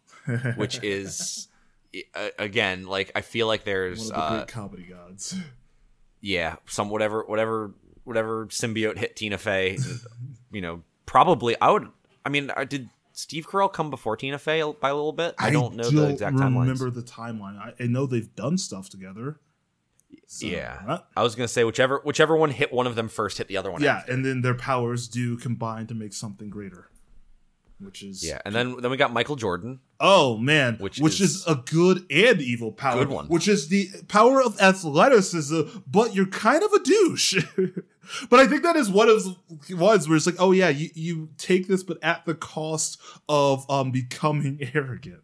which 0.56 0.80
is 0.82 1.46
uh, 2.16 2.28
again 2.40 2.86
like 2.86 3.12
I 3.14 3.20
feel 3.20 3.46
like 3.46 3.62
there's 3.62 4.10
one 4.10 4.18
of 4.20 4.28
the 4.30 4.34
uh, 4.34 4.36
great 4.38 4.48
comedy 4.48 4.82
gods. 4.82 5.36
yeah 6.20 6.56
some 6.66 6.88
whatever 6.90 7.22
whatever 7.26 7.72
whatever 8.04 8.46
symbiote 8.46 8.98
hit 8.98 9.16
Tina 9.16 9.38
Fey. 9.38 9.78
you 10.52 10.60
know, 10.60 10.82
probably 11.06 11.56
I 11.60 11.70
would. 11.70 11.88
I 12.24 12.28
mean, 12.28 12.50
did 12.68 12.88
Steve 13.12 13.46
Carell 13.46 13.72
come 13.72 13.90
before 13.90 14.16
Tina 14.16 14.38
Fey 14.38 14.62
by 14.80 14.90
a 14.90 14.94
little 14.94 15.12
bit? 15.12 15.34
I, 15.38 15.50
don't 15.50 15.74
know 15.76 15.88
the 15.90 16.08
exact 16.10 16.36
timeline. 16.36 16.60
remember 16.60 16.90
the 16.90 17.02
timeline. 17.02 17.58
I, 17.58 17.72
I 17.78 17.86
know 17.86 18.06
they've 18.06 18.34
done 18.34 18.58
stuff 18.58 18.88
together. 18.88 19.38
So, 20.26 20.46
Yeah. 20.46 20.80
uh, 20.86 20.98
I 21.16 21.22
was 21.22 21.34
gonna 21.34 21.48
say 21.48 21.64
whichever 21.64 22.00
whichever 22.04 22.36
one 22.36 22.50
hit 22.50 22.72
one 22.72 22.86
of 22.86 22.94
them 22.94 23.08
first 23.08 23.38
hit 23.38 23.48
the 23.48 23.56
other 23.56 23.70
one. 23.70 23.82
yeah, 23.82 23.98
after. 23.98 24.12
and 24.12 24.24
then 24.24 24.40
their 24.42 24.54
powers 24.54 25.08
do 25.08 25.36
combine 25.36 25.86
to 25.88 25.94
make 25.94 26.12
something 26.14 26.48
greater, 26.48 26.88
which 27.84 28.02
is 28.02 28.24
yeah, 28.26 28.40
and 28.44 28.54
then 28.54 28.76
then 28.80 28.90
we 28.90 28.96
got 28.96 29.12
Michael 29.12 29.36
Jordan. 29.36 29.80
Oh 30.00 30.36
man, 30.36 30.76
Which 30.78 30.98
which, 30.98 31.20
is- 31.20 31.36
is, 31.36 31.46
a 31.46 31.56
good 31.56 32.06
and 32.10 32.40
evil 32.40 32.72
power. 32.72 32.98
Good 33.04 33.08
one. 33.14 33.26
Which 33.26 33.48
is 33.48 33.68
the 33.68 33.88
power 34.08 34.42
of 34.42 34.60
athleticism, 34.60 35.60
but 35.86 36.14
you're 36.14 36.26
kind 36.26 36.62
of 36.62 36.72
a 36.72 36.80
douche. 36.80 37.44
but 38.30 38.40
I 38.40 38.46
think 38.46 38.62
that 38.62 38.76
is 38.76 38.90
one 38.90 39.08
of 39.08 39.22
the 39.24 39.74
ones 39.74 40.08
where 40.08 40.16
it's 40.16 40.26
like, 40.26 40.40
oh 40.40 40.52
yeah, 40.52 40.68
you, 40.68 40.88
you 40.94 41.28
take 41.38 41.68
this, 41.68 41.82
but 41.82 41.98
at 42.02 42.24
the 42.26 42.34
cost 42.34 43.00
of 43.28 43.68
um 43.70 43.90
becoming 43.90 44.58
arrogant. 44.74 45.20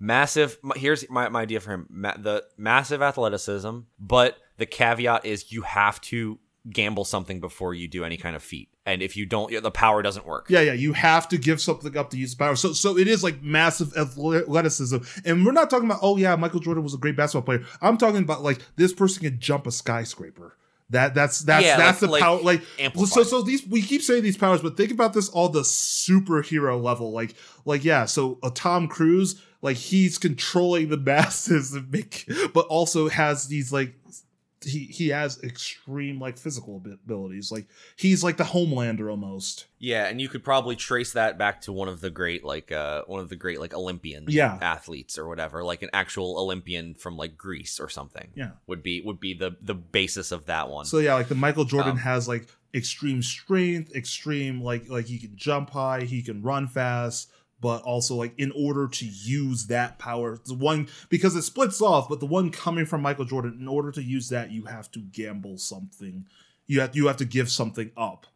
Massive. 0.00 0.58
Here's 0.76 1.08
my, 1.10 1.28
my 1.28 1.42
idea 1.42 1.60
for 1.60 1.72
him: 1.72 1.86
Ma- 1.90 2.16
the 2.16 2.44
massive 2.56 3.02
athleticism, 3.02 3.80
but 3.98 4.38
the 4.56 4.66
caveat 4.66 5.24
is 5.24 5.50
you 5.50 5.62
have 5.62 6.00
to 6.02 6.38
gamble 6.70 7.04
something 7.04 7.40
before 7.40 7.72
you 7.74 7.88
do 7.88 8.04
any 8.04 8.16
kind 8.16 8.36
of 8.36 8.42
feat, 8.42 8.68
and 8.84 9.02
if 9.02 9.16
you 9.16 9.26
don't, 9.26 9.62
the 9.62 9.70
power 9.70 10.02
doesn't 10.02 10.26
work. 10.26 10.46
Yeah, 10.50 10.60
yeah, 10.60 10.72
you 10.74 10.92
have 10.92 11.28
to 11.28 11.38
give 11.38 11.60
something 11.60 11.96
up 11.96 12.10
to 12.10 12.16
use 12.18 12.34
the 12.34 12.38
power. 12.44 12.56
So, 12.56 12.72
so 12.72 12.98
it 12.98 13.08
is 13.08 13.22
like 13.24 13.42
massive 13.42 13.96
athleticism, 13.96 14.98
and 15.24 15.44
we're 15.46 15.52
not 15.52 15.70
talking 15.70 15.88
about 15.88 16.00
oh 16.02 16.16
yeah, 16.16 16.36
Michael 16.36 16.60
Jordan 16.60 16.82
was 16.84 16.94
a 16.94 16.98
great 16.98 17.16
basketball 17.16 17.42
player. 17.42 17.66
I'm 17.80 17.96
talking 17.96 18.22
about 18.22 18.42
like 18.42 18.60
this 18.76 18.92
person 18.92 19.22
can 19.22 19.38
jump 19.40 19.66
a 19.66 19.72
skyscraper. 19.72 20.56
That 20.90 21.14
that's 21.14 21.40
that's 21.40 21.64
Yeah, 21.66 21.76
that's 21.76 22.00
like- 22.02 22.12
the 22.12 22.18
power. 22.18 22.40
Like 22.40 22.62
amplified. 22.78 23.08
so 23.12 23.22
so 23.22 23.42
these 23.42 23.66
we 23.66 23.82
keep 23.82 24.00
saying 24.02 24.22
these 24.22 24.38
powers, 24.38 24.62
but 24.62 24.76
think 24.76 24.90
about 24.90 25.12
this 25.12 25.28
all 25.28 25.48
the 25.50 25.60
superhero 25.60 26.80
level. 26.82 27.12
Like 27.12 27.34
like 27.64 27.84
yeah, 27.84 28.06
so 28.06 28.38
a 28.42 28.50
Tom 28.50 28.88
Cruise 28.88 29.42
like 29.60 29.76
he's 29.76 30.18
controlling 30.18 30.88
the 30.88 30.96
masses 30.96 31.76
make, 31.90 32.30
but 32.54 32.66
also 32.68 33.08
has 33.08 33.48
these 33.48 33.72
like 33.72 33.94
he 34.64 34.84
he 34.86 35.08
has 35.08 35.42
extreme 35.42 36.18
like 36.18 36.36
physical 36.38 36.82
abilities. 36.84 37.52
Like 37.52 37.66
he's 37.96 38.24
like 38.24 38.36
the 38.36 38.44
Homelander 38.44 39.10
almost. 39.10 39.66
Yeah, 39.78 40.06
and 40.06 40.20
you 40.20 40.28
could 40.28 40.42
probably 40.42 40.74
trace 40.76 41.12
that 41.12 41.38
back 41.38 41.60
to 41.62 41.72
one 41.72 41.86
of 41.88 42.00
the 42.00 42.10
great, 42.10 42.42
like, 42.42 42.72
uh, 42.72 43.02
one 43.06 43.20
of 43.20 43.28
the 43.28 43.36
great, 43.36 43.60
like, 43.60 43.72
Olympian 43.72 44.24
Yeah. 44.26 44.58
athletes 44.60 45.16
or 45.16 45.28
whatever, 45.28 45.62
like 45.62 45.82
an 45.82 45.90
actual 45.92 46.36
Olympian 46.36 46.94
from 46.94 47.16
like 47.16 47.36
Greece 47.38 47.78
or 47.78 47.88
something. 47.88 48.28
Yeah. 48.34 48.50
would 48.66 48.82
be 48.82 49.00
would 49.02 49.20
be 49.20 49.34
the 49.34 49.56
the 49.62 49.74
basis 49.74 50.32
of 50.32 50.46
that 50.46 50.68
one. 50.68 50.84
So 50.86 50.98
yeah, 50.98 51.14
like 51.14 51.28
the 51.28 51.34
Michael 51.36 51.64
Jordan 51.64 51.92
Um, 51.92 51.98
has 51.98 52.26
like 52.26 52.48
extreme 52.74 53.22
strength, 53.22 53.94
extreme 53.94 54.60
like 54.60 54.88
like 54.88 55.06
he 55.06 55.18
can 55.18 55.36
jump 55.36 55.70
high, 55.70 56.02
he 56.02 56.22
can 56.22 56.42
run 56.42 56.66
fast, 56.68 57.30
but 57.60 57.82
also 57.82 58.14
like 58.14 58.34
in 58.38 58.52
order 58.52 58.88
to 58.88 59.06
use 59.06 59.66
that 59.66 59.98
power, 59.98 60.38
the 60.44 60.54
one 60.54 60.88
because 61.08 61.34
it 61.34 61.42
splits 61.42 61.80
off, 61.80 62.08
but 62.08 62.20
the 62.20 62.26
one 62.26 62.50
coming 62.50 62.86
from 62.86 63.02
Michael 63.02 63.24
Jordan, 63.24 63.58
in 63.60 63.68
order 63.68 63.90
to 63.92 64.02
use 64.02 64.28
that, 64.28 64.50
you 64.50 64.64
have 64.64 64.90
to 64.92 65.00
gamble 65.00 65.58
something. 65.58 66.26
You 66.66 66.80
have 66.80 66.94
you 66.94 67.06
have 67.06 67.16
to 67.18 67.24
give 67.24 67.50
something 67.50 67.90
up 67.96 68.26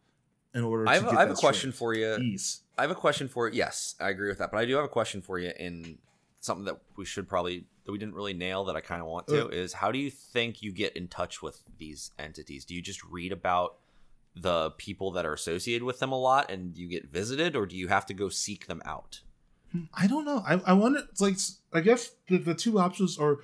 in 0.53 0.63
order. 0.63 0.87
I 0.87 0.99
to 0.99 1.05
have, 1.05 1.13
I 1.15 1.19
have 1.21 1.31
a 1.31 1.35
question 1.35 1.71
for 1.71 1.93
you. 1.93 2.15
Ease. 2.17 2.61
I 2.77 2.81
have 2.81 2.91
a 2.91 2.95
question 2.95 3.27
for 3.27 3.47
you 3.47 3.55
Yes, 3.55 3.95
I 3.99 4.09
agree 4.09 4.29
with 4.29 4.39
that, 4.39 4.51
but 4.51 4.57
I 4.57 4.65
do 4.65 4.75
have 4.75 4.85
a 4.85 4.89
question 4.89 5.21
for 5.21 5.39
you 5.39 5.51
in 5.59 5.99
something 6.41 6.65
that 6.65 6.79
we 6.97 7.05
should 7.05 7.29
probably 7.29 7.65
that 7.85 7.91
we 7.91 7.97
didn't 7.97 8.15
really 8.15 8.33
nail 8.33 8.65
that 8.65 8.75
I 8.75 8.81
kind 8.81 9.01
of 9.01 9.07
want 9.07 9.27
to 9.27 9.45
Uh. 9.45 9.49
is 9.49 9.73
how 9.73 9.91
do 9.91 9.99
you 9.99 10.09
think 10.09 10.61
you 10.61 10.71
get 10.71 10.95
in 10.95 11.07
touch 11.07 11.41
with 11.41 11.63
these 11.77 12.11
entities? 12.17 12.65
Do 12.65 12.75
you 12.75 12.81
just 12.81 13.03
read 13.03 13.31
about 13.31 13.77
the 14.35 14.71
people 14.71 15.11
that 15.11 15.25
are 15.25 15.33
associated 15.33 15.83
with 15.83 15.99
them 15.99 16.11
a 16.11 16.19
lot 16.19 16.49
and 16.51 16.77
you 16.77 16.87
get 16.87 17.07
visited, 17.07 17.55
or 17.55 17.65
do 17.65 17.75
you 17.75 17.87
have 17.87 18.05
to 18.07 18.13
go 18.13 18.29
seek 18.29 18.67
them 18.67 18.81
out? 18.85 19.21
I 19.93 20.07
don't 20.07 20.25
know. 20.25 20.43
I 20.47 20.61
I 20.65 20.73
wonder. 20.73 21.01
It's 21.11 21.21
like 21.21 21.37
I 21.73 21.81
guess 21.81 22.11
the, 22.27 22.37
the 22.37 22.53
two 22.53 22.79
options 22.79 23.17
are 23.17 23.39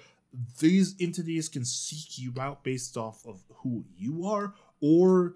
these 0.60 0.96
entities 1.00 1.50
can 1.50 1.66
seek 1.66 2.20
you 2.20 2.34
out 2.40 2.64
based 2.64 2.98
off 2.98 3.26
of 3.26 3.42
who 3.58 3.84
you 3.98 4.28
are, 4.28 4.54
or 4.82 5.36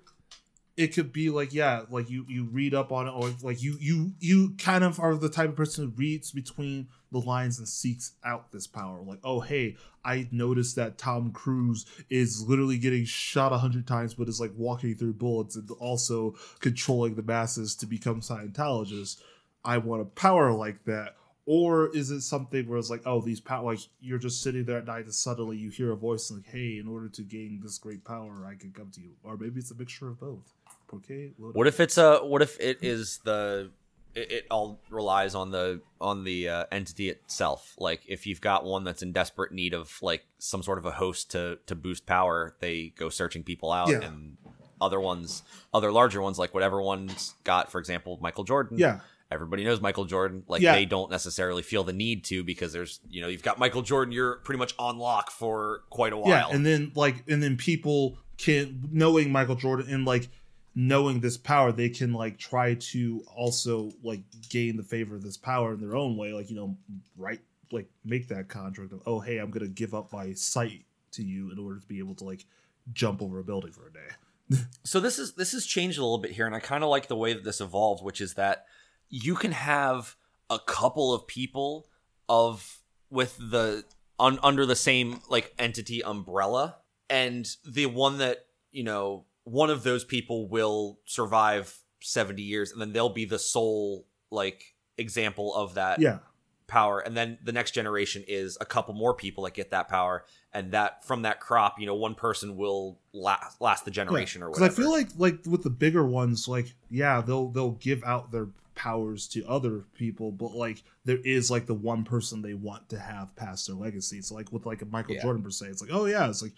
it 0.77 0.87
could 0.93 1.11
be 1.11 1.29
like 1.29 1.53
yeah, 1.53 1.83
like 1.89 2.09
you 2.09 2.25
you 2.27 2.45
read 2.45 2.73
up 2.73 2.91
on 2.91 3.07
it, 3.07 3.11
or 3.11 3.33
like 3.41 3.61
you 3.61 3.77
you 3.79 4.13
you 4.19 4.53
kind 4.57 4.83
of 4.83 4.99
are 4.99 5.15
the 5.15 5.29
type 5.29 5.49
of 5.49 5.55
person 5.55 5.85
who 5.85 5.91
reads 5.91 6.31
between 6.31 6.87
the 7.13 7.19
lines 7.19 7.59
and 7.59 7.67
seeks 7.67 8.11
out 8.25 8.51
this 8.51 8.67
power. 8.67 9.01
Like 9.01 9.19
oh 9.23 9.39
hey, 9.39 9.77
I 10.03 10.27
noticed 10.31 10.75
that 10.75 10.97
Tom 10.97 11.31
Cruise 11.31 11.85
is 12.09 12.45
literally 12.47 12.77
getting 12.77 13.05
shot 13.05 13.53
a 13.53 13.57
hundred 13.57 13.87
times, 13.87 14.13
but 14.13 14.27
is 14.27 14.41
like 14.41 14.51
walking 14.57 14.95
through 14.95 15.13
bullets 15.13 15.55
and 15.55 15.69
also 15.79 16.35
controlling 16.59 17.15
the 17.15 17.23
masses 17.23 17.75
to 17.75 17.85
become 17.85 18.19
Scientologists. 18.19 19.21
I 19.63 19.77
want 19.77 20.01
a 20.01 20.05
power 20.05 20.51
like 20.51 20.83
that? 20.85 21.15
Or 21.45 21.93
is 21.93 22.09
it 22.09 22.21
something 22.21 22.67
where 22.67 22.79
it's 22.79 22.89
like, 22.89 23.01
oh, 23.05 23.19
these 23.19 23.41
power, 23.41 23.73
like 23.73 23.79
you're 23.99 24.17
just 24.17 24.41
sitting 24.41 24.63
there 24.63 24.77
at 24.77 24.85
night 24.85 25.05
and 25.05 25.13
suddenly 25.13 25.57
you 25.57 25.69
hear 25.69 25.91
a 25.91 25.95
voice 25.95 26.31
like, 26.31 26.45
hey, 26.45 26.77
in 26.77 26.87
order 26.87 27.09
to 27.09 27.21
gain 27.21 27.59
this 27.61 27.77
great 27.77 28.05
power, 28.05 28.45
I 28.49 28.55
can 28.55 28.71
come 28.71 28.91
to 28.91 29.01
you. 29.01 29.11
Or 29.23 29.35
maybe 29.35 29.59
it's 29.59 29.71
a 29.71 29.75
mixture 29.75 30.07
of 30.07 30.19
both. 30.21 30.53
Okay. 30.93 31.31
What 31.37 31.67
if 31.67 31.79
it's 31.79 31.97
a 31.97 32.19
what 32.19 32.41
if 32.41 32.59
it 32.59 32.79
is 32.81 33.19
the 33.25 33.71
it, 34.15 34.31
it 34.31 34.45
all 34.51 34.79
relies 34.89 35.35
on 35.35 35.51
the 35.51 35.81
on 35.99 36.23
the 36.23 36.49
uh, 36.49 36.65
entity 36.71 37.09
itself 37.09 37.73
like 37.79 38.01
if 38.07 38.25
you've 38.27 38.41
got 38.41 38.65
one 38.65 38.83
that's 38.83 39.01
in 39.01 39.11
desperate 39.11 39.51
need 39.51 39.73
of 39.73 39.97
like 40.01 40.25
some 40.37 40.61
sort 40.63 40.77
of 40.77 40.85
a 40.85 40.91
host 40.91 41.31
to 41.31 41.57
to 41.65 41.75
boost 41.75 42.05
power 42.05 42.55
they 42.59 42.93
go 42.97 43.09
searching 43.09 43.43
people 43.43 43.71
out 43.71 43.89
Yeah. 43.89 44.01
and 44.01 44.37
other 44.81 44.99
ones 44.99 45.43
other 45.73 45.91
larger 45.91 46.21
ones 46.21 46.37
like 46.37 46.53
whatever 46.53 46.81
one's 46.81 47.35
got 47.43 47.71
for 47.71 47.79
example 47.79 48.19
michael 48.21 48.43
jordan 48.43 48.77
Yeah. 48.77 48.99
everybody 49.31 49.63
knows 49.63 49.79
michael 49.79 50.05
jordan 50.05 50.43
like 50.47 50.61
Yeah. 50.61 50.73
they 50.75 50.85
don't 50.85 51.09
necessarily 51.09 51.63
feel 51.63 51.83
the 51.85 51.93
need 51.93 52.25
to 52.25 52.43
because 52.43 52.73
there's 52.73 52.99
you 53.09 53.21
know 53.21 53.27
you've 53.29 53.43
got 53.43 53.57
michael 53.59 53.81
jordan 53.81 54.11
you're 54.11 54.37
pretty 54.37 54.59
much 54.59 54.73
on 54.77 54.97
lock 54.97 55.31
for 55.31 55.83
quite 55.89 56.11
a 56.13 56.17
while 56.17 56.29
Yeah. 56.29 56.47
And 56.49 56.65
then, 56.65 56.91
like, 56.95 57.23
and 57.29 57.41
then 57.41 57.55
people 57.57 58.17
can, 58.37 58.89
knowing 58.91 59.31
Michael 59.31 59.55
Jordan 59.55 59.87
and 59.93 60.05
like 60.05 60.27
knowing 60.75 61.19
this 61.19 61.37
power, 61.37 61.71
they 61.71 61.89
can 61.89 62.13
like 62.13 62.37
try 62.37 62.75
to 62.75 63.23
also 63.35 63.91
like 64.03 64.21
gain 64.49 64.77
the 64.77 64.83
favor 64.83 65.15
of 65.15 65.23
this 65.23 65.37
power 65.37 65.73
in 65.73 65.79
their 65.79 65.95
own 65.95 66.17
way. 66.17 66.33
Like, 66.33 66.49
you 66.49 66.55
know, 66.55 66.77
right, 67.17 67.41
like 67.71 67.89
make 68.03 68.27
that 68.29 68.49
contract 68.49 68.91
of, 68.91 69.01
oh, 69.05 69.19
hey, 69.19 69.37
I'm 69.37 69.51
to 69.51 69.67
give 69.67 69.93
up 69.93 70.11
my 70.11 70.33
sight 70.33 70.85
to 71.13 71.23
you 71.23 71.51
in 71.51 71.59
order 71.59 71.79
to 71.79 71.87
be 71.87 71.99
able 71.99 72.15
to 72.15 72.23
like 72.23 72.45
jump 72.91 73.21
over 73.21 73.39
a 73.39 73.43
building 73.43 73.71
for 73.71 73.87
a 73.87 73.93
day. 73.93 74.59
so 74.83 74.99
this 74.99 75.19
is 75.19 75.33
this 75.33 75.53
has 75.53 75.65
changed 75.65 75.97
a 75.97 76.01
little 76.01 76.17
bit 76.17 76.31
here 76.31 76.45
and 76.45 76.53
i 76.53 76.59
kind 76.59 76.83
of 76.83 76.89
like 76.89 77.07
the 77.07 77.15
way 77.15 77.33
that 77.33 77.43
this 77.43 77.61
evolved 77.61 78.03
which 78.03 78.19
is 78.19 78.33
that 78.33 78.65
you 79.09 79.35
can 79.35 79.53
have 79.53 80.15
a 80.49 80.59
couple 80.59 81.13
of 81.13 81.25
people 81.27 81.87
of 82.27 82.81
with 83.09 83.37
the 83.37 83.85
un, 84.19 84.39
under 84.43 84.65
the 84.65 84.75
same 84.75 85.21
like 85.29 85.53
entity 85.57 86.03
umbrella 86.03 86.75
and 87.09 87.55
the 87.65 87.85
one 87.85 88.17
that 88.17 88.45
you 88.71 88.83
know 88.83 89.25
one 89.45 89.69
of 89.69 89.83
those 89.83 90.03
people 90.03 90.47
will 90.47 90.99
survive 91.05 91.77
70 92.01 92.41
years 92.41 92.71
and 92.71 92.79
then 92.81 92.93
they'll 92.93 93.09
be 93.09 93.25
the 93.25 93.39
sole 93.39 94.05
like 94.31 94.75
example 94.97 95.53
of 95.55 95.73
that 95.75 95.99
Yeah. 95.99 96.19
power 96.67 96.99
and 96.99 97.15
then 97.15 97.37
the 97.43 97.51
next 97.51 97.71
generation 97.71 98.23
is 98.27 98.57
a 98.61 98.65
couple 98.65 98.93
more 98.93 99.13
people 99.13 99.43
that 99.45 99.53
get 99.53 99.71
that 99.71 99.87
power 99.87 100.25
and 100.53 100.71
that 100.71 101.05
from 101.05 101.21
that 101.23 101.39
crop 101.39 101.79
you 101.79 101.85
know 101.85 101.95
one 101.95 102.15
person 102.15 102.55
will 102.57 102.99
last 103.13 103.59
last 103.61 103.85
the 103.85 103.91
generation 103.91 104.41
or 104.43 104.49
whatever. 104.49 104.67
Because 104.69 104.77
whatever 104.85 104.99
I 104.99 105.03
feel 105.09 105.17
like 105.19 105.35
like 105.35 105.45
with 105.51 105.63
the 105.63 105.69
bigger 105.69 106.05
ones, 106.05 106.47
like 106.47 106.73
yeah, 106.89 107.21
they'll 107.21 107.49
they'll 107.49 107.71
give 107.71 108.03
out 108.03 108.31
their 108.31 108.47
powers 108.75 109.27
to 109.27 109.45
other 109.47 109.83
people, 109.95 110.31
but 110.31 110.51
like 110.55 110.83
there 111.05 111.19
is 111.23 111.51
like 111.51 111.67
the 111.67 111.73
one 111.75 112.03
person 112.03 112.41
they 112.41 112.53
want 112.55 112.89
to 112.89 112.97
have 112.99 113.35
pass 113.35 113.65
their 113.67 113.75
legacy. 113.75 114.21
So 114.21 114.35
like 114.35 114.51
with 114.51 114.65
like 114.65 114.81
a 114.81 114.85
Michael 114.85 115.15
Yeah. 115.15 115.21
Jordan 115.21 115.43
per 115.43 115.51
se, 115.51 115.67
it's 115.67 115.81
like 115.81 115.91
oh 115.93 116.05
yeah, 116.05 116.27
it's 116.29 116.41
like 116.41 116.53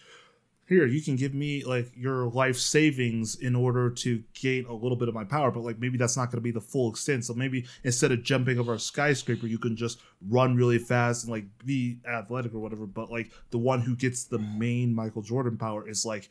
here 0.67 0.85
you 0.85 1.01
can 1.01 1.15
give 1.15 1.33
me 1.33 1.63
like 1.63 1.91
your 1.95 2.27
life 2.29 2.57
savings 2.57 3.35
in 3.35 3.55
order 3.55 3.89
to 3.89 4.23
gain 4.33 4.65
a 4.65 4.73
little 4.73 4.97
bit 4.97 5.07
of 5.07 5.13
my 5.13 5.23
power 5.23 5.51
but 5.51 5.63
like 5.63 5.79
maybe 5.79 5.97
that's 5.97 6.17
not 6.17 6.25
going 6.25 6.37
to 6.37 6.41
be 6.41 6.51
the 6.51 6.61
full 6.61 6.89
extent. 6.89 7.25
So 7.25 7.33
maybe 7.33 7.65
instead 7.83 8.11
of 8.11 8.23
jumping 8.23 8.59
over 8.59 8.73
a 8.73 8.79
skyscraper 8.79 9.47
you 9.47 9.59
can 9.59 9.75
just 9.75 9.99
run 10.27 10.55
really 10.55 10.79
fast 10.79 11.23
and 11.23 11.31
like 11.31 11.45
be 11.65 11.99
athletic 12.07 12.53
or 12.53 12.59
whatever 12.59 12.85
but 12.85 13.11
like 13.11 13.31
the 13.51 13.57
one 13.57 13.81
who 13.81 13.95
gets 13.95 14.25
the 14.25 14.39
main 14.39 14.93
michael 14.93 15.21
jordan 15.21 15.57
power 15.57 15.87
is 15.87 16.05
like 16.05 16.29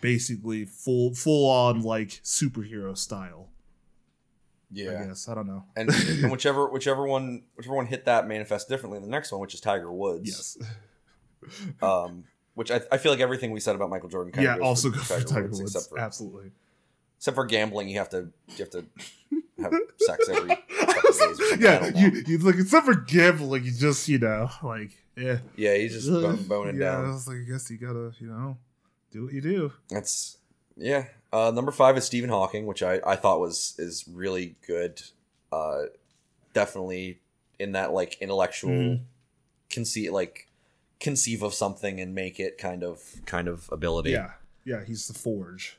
basically 0.00 0.64
full 0.64 1.14
full 1.14 1.50
on 1.50 1.82
like 1.82 2.20
superhero 2.22 2.96
style. 2.96 3.48
Yeah. 4.70 5.00
i 5.02 5.06
guess. 5.06 5.28
I 5.28 5.34
don't 5.34 5.46
know. 5.46 5.64
And, 5.76 5.90
and 5.90 6.30
whichever 6.32 6.68
whichever 6.68 7.06
one 7.06 7.44
whichever 7.54 7.74
one 7.74 7.86
hit 7.86 8.04
that 8.06 8.26
manifests 8.26 8.68
differently 8.68 8.96
in 8.98 9.02
the 9.02 9.10
next 9.10 9.32
one, 9.32 9.40
which 9.40 9.54
is 9.54 9.60
Tiger 9.60 9.92
Woods. 9.92 10.58
yes. 10.60 10.70
Um, 11.82 12.24
which 12.54 12.70
I, 12.70 12.80
I 12.92 12.98
feel 12.98 13.12
like 13.12 13.20
everything 13.20 13.50
we 13.50 13.60
said 13.60 13.74
about 13.76 13.90
Michael 13.90 14.08
Jordan. 14.08 14.32
Kind 14.32 14.44
yeah 14.44 14.56
of 14.56 14.62
also 14.62 14.90
goes 14.90 15.02
for 15.06 15.20
tiger 15.20 15.48
woods, 15.48 15.60
except 15.60 15.88
for 15.88 15.98
absolutely 15.98 16.50
except 17.18 17.34
for 17.34 17.44
gambling. 17.46 17.88
You 17.88 17.98
have 17.98 18.10
to 18.10 18.28
you 18.48 18.56
have 18.58 18.70
to 18.70 18.84
have 19.62 19.74
sex 19.98 20.28
every 20.28 20.48
days 20.48 20.58
or 21.04 21.12
something. 21.12 21.46
I 21.52 21.56
yeah 21.60 21.86
you, 21.94 22.22
you 22.26 22.38
like 22.38 22.56
except 22.56 22.86
for 22.86 22.94
gambling 22.94 23.64
you 23.64 23.72
just 23.72 24.08
you 24.08 24.18
know 24.18 24.50
like 24.62 24.90
yeah 25.16 25.38
yeah, 25.56 25.76
he's 25.76 25.92
just 25.94 26.08
bone, 26.10 26.42
boning 26.48 26.76
yeah, 26.80 26.98
I 26.98 27.02
down. 27.02 27.12
was 27.12 27.28
like, 27.28 27.36
I 27.38 27.50
guess 27.50 27.70
you 27.70 27.78
gotta, 27.78 28.12
you 28.18 28.26
know, 28.26 28.56
do 29.12 29.24
what 29.24 29.32
you 29.32 29.40
do. 29.40 29.72
That's 29.88 30.38
yeah. 30.76 31.04
Uh, 31.32 31.52
number 31.54 31.70
five 31.72 31.96
is 31.96 32.04
Stephen 32.04 32.30
Hawking, 32.30 32.66
which 32.66 32.82
I, 32.82 33.00
I 33.06 33.14
thought 33.16 33.38
was 33.40 33.74
is 33.78 34.04
really 34.12 34.56
good. 34.66 35.00
Uh, 35.52 35.82
definitely 36.52 37.20
in 37.58 37.72
that 37.72 37.92
like 37.92 38.16
intellectual 38.20 38.70
Mhm. 38.70 39.00
conceive 39.70 40.12
like 40.12 40.48
conceive 41.00 41.42
of 41.42 41.54
something 41.54 42.00
and 42.00 42.14
make 42.14 42.38
it 42.40 42.58
kind 42.58 42.82
of 42.82 43.00
kind 43.26 43.48
of 43.48 43.68
ability. 43.72 44.10
Yeah, 44.10 44.32
yeah, 44.64 44.84
he's 44.84 45.06
the 45.08 45.14
Forge. 45.14 45.78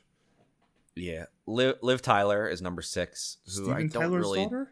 Yeah, 0.94 1.26
Liv, 1.46 1.76
Liv 1.82 2.00
Tyler 2.02 2.48
is 2.48 2.62
number 2.62 2.82
six. 2.82 3.36
Who 3.44 3.50
Steven 3.50 3.72
I 3.72 3.80
don't 3.80 3.90
Tyler's 3.90 4.20
really. 4.22 4.44
daughter? 4.44 4.70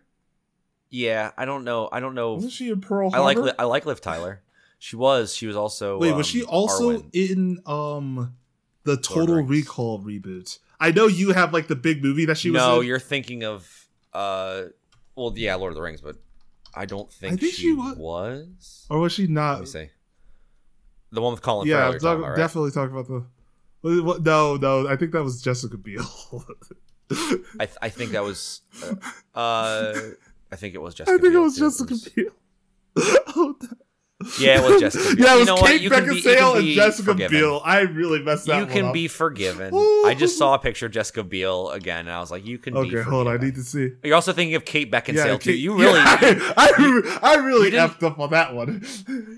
Yeah, 0.90 1.32
I 1.36 1.44
don't 1.44 1.64
know. 1.64 1.88
I 1.92 2.00
don't 2.00 2.14
know. 2.14 2.34
Wasn't 2.34 2.52
she 2.52 2.70
in 2.70 2.80
Pearl 2.80 3.10
Harbor? 3.10 3.40
I 3.40 3.42
like 3.42 3.54
I 3.58 3.64
like 3.64 3.84
Liv 3.86 4.00
Tyler. 4.00 4.42
She 4.78 4.96
was. 4.96 5.34
She 5.34 5.46
was 5.46 5.56
also. 5.56 5.98
Wait, 5.98 6.12
um, 6.12 6.18
was 6.18 6.26
she 6.26 6.42
also 6.44 6.98
Arwen. 6.98 7.10
in 7.12 7.58
um 7.66 8.34
the 8.84 8.96
Total 8.96 9.36
Rings. 9.36 9.50
Recall 9.50 10.00
reboot? 10.00 10.58
I 10.78 10.90
know 10.92 11.06
you 11.06 11.32
have 11.32 11.52
like 11.52 11.68
the 11.68 11.76
big 11.76 12.02
movie 12.02 12.26
that 12.26 12.36
she 12.38 12.50
was 12.50 12.58
no, 12.60 12.80
in. 12.80 12.86
you're 12.86 13.00
thinking 13.00 13.44
of. 13.44 13.86
uh 14.12 14.64
Well, 15.16 15.32
yeah, 15.36 15.54
Lord 15.56 15.70
of 15.72 15.76
the 15.76 15.82
Rings, 15.82 16.00
but 16.00 16.16
I 16.74 16.86
don't 16.86 17.10
think, 17.12 17.40
think 17.40 17.54
she, 17.54 17.62
she 17.62 17.72
wa- 17.72 17.94
was. 17.96 18.86
or 18.90 18.98
was 19.00 19.12
she 19.12 19.22
Let 19.22 19.30
not? 19.30 19.60
me 19.60 19.66
see. 19.66 19.90
The 21.14 21.20
one 21.22 21.32
with 21.32 21.42
Colin 21.42 21.68
yeah, 21.68 21.74
Farrell. 21.74 21.86
I'm 21.86 21.92
you're 21.92 22.00
talking 22.00 22.06
talking- 22.08 22.18
about, 22.24 22.28
right? 22.30 22.36
definitely 22.36 22.70
talking 22.72 22.96
about 22.96 23.06
the. 23.82 24.02
what- 24.02 24.22
No, 24.22 24.56
no, 24.56 24.88
I 24.88 24.96
think 24.96 25.12
that 25.12 25.22
was 25.22 25.40
Jessica 25.40 25.76
Biel. 25.78 26.04
I, 27.60 27.66
th- 27.66 27.78
I 27.80 27.88
think 27.88 28.10
that 28.12 28.24
was. 28.24 28.62
Uh, 28.82 29.38
uh, 29.38 29.94
I 30.50 30.56
think 30.56 30.74
it 30.74 30.82
was 30.82 30.94
Jessica. 30.94 31.14
I 31.16 31.20
think 31.20 31.34
it 31.34 31.38
was 31.38 31.56
too. 31.56 31.64
Jessica 31.70 31.94
Biel. 32.14 32.30
oh, 33.36 33.54
that- 33.60 33.78
Yeah, 34.38 34.60
it 34.64 34.70
was 34.70 34.80
Jessica 34.80 35.16
Biel. 35.16 35.24
Yeah, 35.26 35.32
it 35.32 35.32
You 35.34 35.38
was 35.40 35.46
know? 35.48 35.56
Kate 35.56 35.80
You 35.80 35.90
can 35.90 36.08
be- 36.08 36.22
Beckinsale 36.22 36.56
and 36.58 36.66
Jessica 36.68 37.12
forgiven. 37.12 37.38
Biel. 37.38 37.62
I 37.64 37.80
really 37.80 38.22
messed 38.22 38.46
that 38.46 38.54
up. 38.54 38.60
You 38.60 38.66
can 38.74 38.84
up. 38.86 38.94
be 38.94 39.08
forgiven. 39.08 39.74
I 39.74 40.14
just 40.18 40.38
saw 40.38 40.54
a 40.54 40.58
picture 40.58 40.86
of 40.86 40.92
Jessica 40.92 41.22
Biel 41.22 41.70
again, 41.70 42.00
and 42.00 42.10
I 42.10 42.20
was 42.20 42.30
like, 42.30 42.44
"You 42.46 42.58
can 42.58 42.74
be 42.74 42.78
Okay, 42.80 42.88
forgiven." 42.90 43.12
hold 43.12 43.26
on. 43.28 43.34
I 43.34 43.44
need 43.44 43.54
to 43.56 43.62
see. 43.62 43.92
You're 44.02 44.14
also 44.14 44.32
thinking 44.32 44.54
of 44.54 44.64
Kate 44.64 44.90
Beckinsale 44.90 45.40
too. 45.40 45.50
Kate- 45.52 45.58
You 45.58 45.78
really, 45.78 45.98
yeah, 45.98 46.18
I, 46.56 47.18
I, 47.22 47.34
I 47.34 47.34
really 47.36 47.70
effed 47.72 48.02
up 48.02 48.18
on 48.18 48.30
that 48.30 48.54
one. 48.54 48.84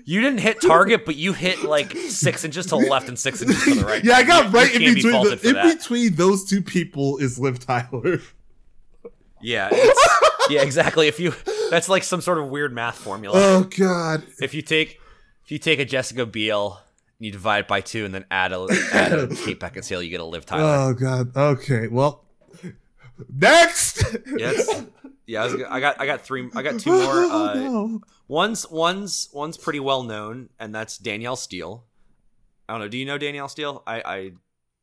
you 0.05 0.21
didn't 0.21 0.39
hit 0.39 0.61
target, 0.61 1.05
but 1.05 1.15
you 1.15 1.33
hit 1.33 1.63
like 1.63 1.91
six 1.95 2.43
inches 2.45 2.65
to 2.67 2.71
the 2.71 2.87
left 2.89 3.07
and 3.09 3.17
six 3.17 3.41
inches 3.41 3.63
to 3.63 3.75
the 3.75 3.85
right. 3.85 4.03
Yeah, 4.03 4.13
I 4.15 4.23
got 4.23 4.45
You- 4.45 4.51
right 4.51 4.73
in 4.75 4.81
can't 4.81 4.95
be 4.95 5.03
between. 5.03 5.23
The, 5.23 5.47
in 5.49 5.53
that. 5.55 5.77
between 5.77 6.15
those 6.15 6.45
two 6.45 6.61
people 6.61 7.17
is 7.17 7.39
Liv 7.39 7.59
Tyler. 7.59 8.19
Yeah, 9.41 9.69
it's, 9.71 10.49
yeah, 10.49 10.61
exactly. 10.63 11.07
If 11.07 11.19
you, 11.19 11.33
that's 11.69 11.89
like 11.89 12.03
some 12.03 12.21
sort 12.21 12.37
of 12.37 12.49
weird 12.49 12.73
math 12.73 12.97
formula. 12.97 13.35
Oh 13.39 13.63
God. 13.63 14.23
if 14.41 14.53
you 14.53 14.61
take, 14.61 14.99
if 15.45 15.51
you 15.51 15.59
take 15.59 15.79
a 15.79 15.85
Jessica 15.85 16.25
Biel, 16.25 16.79
and 17.19 17.25
you 17.25 17.31
divide 17.31 17.59
it 17.59 17.67
by 17.67 17.81
two, 17.81 18.05
and 18.05 18.13
then 18.13 18.25
add 18.31 18.51
a 18.51 18.67
add 18.93 19.13
a 19.13 19.27
Kate 19.35 19.59
Beckinsale, 19.59 20.03
you 20.03 20.09
get 20.09 20.19
a 20.19 20.25
Liv 20.25 20.45
Tyler. 20.45 20.89
Oh 20.89 20.93
God. 20.93 21.35
Okay. 21.35 21.87
Well, 21.87 22.23
next. 23.33 24.03
Yes. 24.35 24.83
Yeah, 25.25 25.41
I, 25.43 25.45
was, 25.45 25.63
I 25.69 25.79
got 25.81 25.99
I 25.99 26.05
got 26.05 26.21
three 26.21 26.49
I 26.55 26.61
got 26.61 26.79
two 26.79 26.91
more. 26.91 27.01
Oh, 27.03 27.47
Uh, 27.49 27.53
no. 27.55 28.01
One's 28.29 28.69
one's 28.69 29.29
one's 29.33 29.57
pretty 29.57 29.79
well 29.79 30.03
known, 30.03 30.49
and 30.59 30.73
that's 30.73 30.97
Danielle 30.97 31.35
Steele. 31.35 31.83
I 32.69 32.73
don't 32.73 32.81
know. 32.81 32.87
Do 32.87 32.97
you 32.97 33.05
know 33.05 33.17
Danielle 33.17 33.49
Steele? 33.49 33.83
I 33.85 34.01
I, 34.01 34.15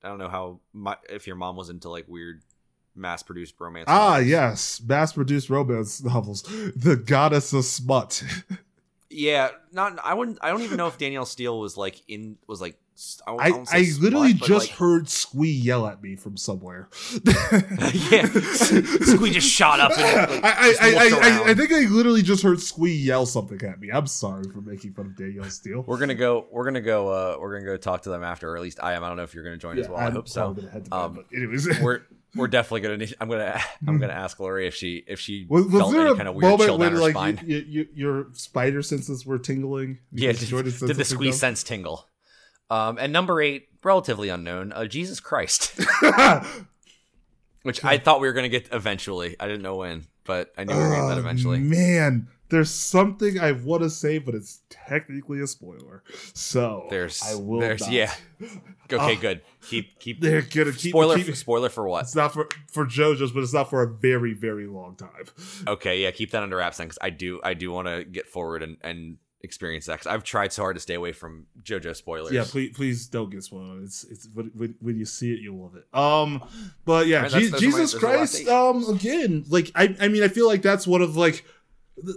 I 0.02 0.08
don't 0.08 0.18
know 0.18 0.28
how 0.28 0.60
my 0.74 0.96
if 1.08 1.26
your 1.26 1.36
mom 1.36 1.56
was 1.56 1.70
into 1.70 1.88
like 1.88 2.06
weird 2.08 2.42
mass 2.96 3.22
produced 3.22 3.54
romance. 3.60 3.86
Ah, 3.88 4.12
novels. 4.12 4.26
yes, 4.26 4.82
mass-produced 4.86 5.50
romance 5.50 6.02
novels. 6.02 6.42
The 6.42 6.96
goddess 6.96 7.52
of 7.52 7.64
smut. 7.64 8.22
yeah. 9.10 9.50
Not 9.72 9.98
I 10.04 10.14
wouldn't. 10.14 10.38
I 10.42 10.50
don't 10.50 10.62
even 10.62 10.76
know 10.76 10.86
if 10.86 10.98
Danielle 10.98 11.26
Steele 11.26 11.58
was 11.58 11.76
like 11.76 12.02
in 12.08 12.36
was 12.46 12.60
like. 12.60 12.76
I, 13.26 13.48
I, 13.48 13.64
I 13.72 13.84
literally 13.98 14.28
smut, 14.30 14.40
but, 14.40 14.46
just 14.46 14.68
like- 14.68 14.78
heard 14.78 15.08
Squee 15.08 15.50
yell 15.50 15.84
at 15.88 16.00
me 16.00 16.14
from 16.14 16.36
somewhere. 16.36 16.88
yeah. 17.32 18.26
Squee 18.26 19.32
just 19.32 19.48
shot 19.48 19.80
up 19.80 19.98
and 19.98 20.30
like, 20.30 20.44
I, 20.44 20.48
I, 20.48 20.74
I, 20.80 21.40
I. 21.48 21.50
I 21.50 21.54
think 21.54 21.72
I 21.72 21.86
literally 21.88 22.22
just 22.22 22.44
heard 22.44 22.60
Squee 22.60 22.94
yell 22.94 23.26
something 23.26 23.60
at 23.68 23.80
me. 23.80 23.90
I'm 23.90 24.06
sorry 24.06 24.44
for 24.44 24.60
making 24.60 24.92
fun 24.92 25.06
of 25.06 25.16
Danielle 25.16 25.50
Steele. 25.50 25.82
We're 25.82 25.98
gonna 25.98 26.14
go. 26.14 26.46
We're 26.52 26.64
gonna 26.64 26.80
go. 26.80 27.08
Uh, 27.08 27.36
we're 27.40 27.54
gonna 27.58 27.68
go 27.68 27.76
talk 27.76 28.02
to 28.02 28.10
them 28.10 28.22
after, 28.22 28.52
or 28.52 28.56
at 28.56 28.62
least 28.62 28.78
I 28.80 28.92
am. 28.92 29.02
I 29.02 29.08
don't 29.08 29.16
know 29.16 29.24
if 29.24 29.34
you're 29.34 29.42
gonna 29.42 29.56
join 29.56 29.76
as 29.76 29.88
well. 29.88 29.98
I 29.98 30.06
I'm 30.06 30.12
hope 30.12 30.28
so. 30.28 30.54
bed, 30.54 30.86
Um, 30.92 31.24
anyways, 31.34 31.80
we're 31.80 32.02
we're 32.34 32.48
definitely 32.48 32.80
gonna. 32.80 32.96
need- 32.98 33.14
I'm 33.20 33.28
gonna 33.28 33.60
I'm 33.88 33.98
gonna 33.98 34.12
ask 34.12 34.38
Lori 34.40 34.66
if 34.66 34.74
she 34.74 35.04
if 35.06 35.20
she 35.20 35.46
was, 35.48 35.66
was 35.66 35.80
felt 35.82 35.94
any 35.94 36.14
kind 36.16 36.28
of 36.28 36.34
weird 36.34 36.58
chill 36.60 36.78
down 36.78 36.92
her 36.92 36.98
like 36.98 37.12
spine. 37.12 37.40
you, 37.44 37.56
you, 37.56 37.64
you, 37.68 37.88
your 37.94 38.26
spider 38.32 38.82
senses 38.82 39.24
were 39.26 39.38
tingling? 39.38 39.98
yeah, 40.12 40.32
did, 40.32 40.48
did 40.48 40.96
the 40.96 41.04
squeeze 41.04 41.38
sense 41.38 41.62
tingle? 41.62 42.08
Um, 42.70 42.98
and 42.98 43.12
number 43.12 43.40
eight, 43.42 43.68
relatively 43.84 44.30
unknown, 44.30 44.72
uh, 44.72 44.86
Jesus 44.86 45.20
Christ, 45.20 45.78
which 47.62 47.84
I 47.84 47.98
thought 47.98 48.20
we 48.20 48.26
were 48.26 48.32
gonna 48.32 48.48
get 48.48 48.68
eventually. 48.72 49.36
I 49.38 49.46
didn't 49.46 49.62
know 49.62 49.76
when, 49.76 50.06
but 50.24 50.52
I 50.56 50.64
knew 50.64 50.74
we 50.74 50.80
were 50.80 50.88
gonna 50.88 50.96
get 51.02 51.08
that 51.08 51.16
Oh, 51.16 51.20
eventually. 51.20 51.58
Man, 51.58 52.28
there's 52.50 52.70
something 52.70 53.40
I 53.40 53.52
want 53.52 53.82
to 53.82 53.90
say, 53.90 54.18
but 54.18 54.34
it's 54.34 54.60
technically 54.70 55.40
a 55.40 55.46
spoiler. 55.46 56.02
So 56.34 56.86
There's, 56.90 57.22
I 57.22 57.34
will 57.36 57.60
there's, 57.60 57.80
not. 57.82 57.90
yeah. 57.92 58.14
Okay, 58.92 59.16
Oh. 59.16 59.20
good. 59.20 59.40
Keep, 59.66 59.98
keep. 59.98 60.20
They're 60.20 60.42
gonna 60.42 60.70
keep 60.72 60.90
spoiler, 60.92 61.16
keep- 61.16 61.34
spoiler 61.36 61.70
for 61.70 61.88
what? 61.88 62.02
It's 62.02 62.14
not 62.14 62.34
for 62.34 62.46
for 62.70 62.84
JoJo's, 62.84 63.32
but 63.32 63.42
it's 63.42 63.54
not 63.54 63.70
for 63.70 63.82
a 63.82 63.88
very 63.88 64.34
very 64.34 64.66
long 64.66 64.94
time. 64.94 65.24
Okay, 65.66 66.02
yeah, 66.02 66.10
keep 66.10 66.30
that 66.32 66.42
under 66.42 66.58
wraps 66.58 66.76
then, 66.76 66.88
because 66.88 66.98
I 67.00 67.08
do, 67.08 67.40
I 67.42 67.54
do 67.54 67.72
want 67.72 67.88
to 67.88 68.04
get 68.04 68.28
forward 68.28 68.62
and 68.62 68.76
and 68.82 69.16
experience 69.40 69.86
that. 69.86 70.00
Cause 70.00 70.06
I've 70.06 70.22
tried 70.22 70.52
so 70.52 70.62
hard 70.62 70.76
to 70.76 70.80
stay 70.80 70.94
away 70.94 71.12
from 71.12 71.46
JoJo 71.62 71.96
spoilers. 71.96 72.32
Yeah, 72.32 72.44
please 72.46 72.72
please 72.76 73.06
don't 73.06 73.30
get 73.30 73.42
spoiled. 73.42 73.82
It's 73.84 74.04
it's 74.04 74.28
when, 74.34 74.74
when, 74.80 74.98
you 74.98 75.06
see 75.06 75.32
it, 75.32 75.40
you'll 75.40 75.62
love 75.62 75.76
it. 75.76 75.86
Um, 75.98 76.44
but 76.84 77.06
yeah, 77.06 77.22
that's- 77.22 77.42
Je- 77.42 77.50
my- 77.52 77.58
Jesus 77.58 77.92
those 77.92 77.94
are 77.94 78.06
the 78.12 78.18
last 78.18 78.44
Christ. 78.44 78.48
Um, 78.48 78.94
again, 78.94 79.44
like 79.48 79.70
I 79.74 79.96
I 79.98 80.08
mean, 80.08 80.22
I 80.22 80.28
feel 80.28 80.46
like 80.46 80.60
that's 80.60 80.86
one 80.86 81.00
of 81.00 81.16
like. 81.16 81.42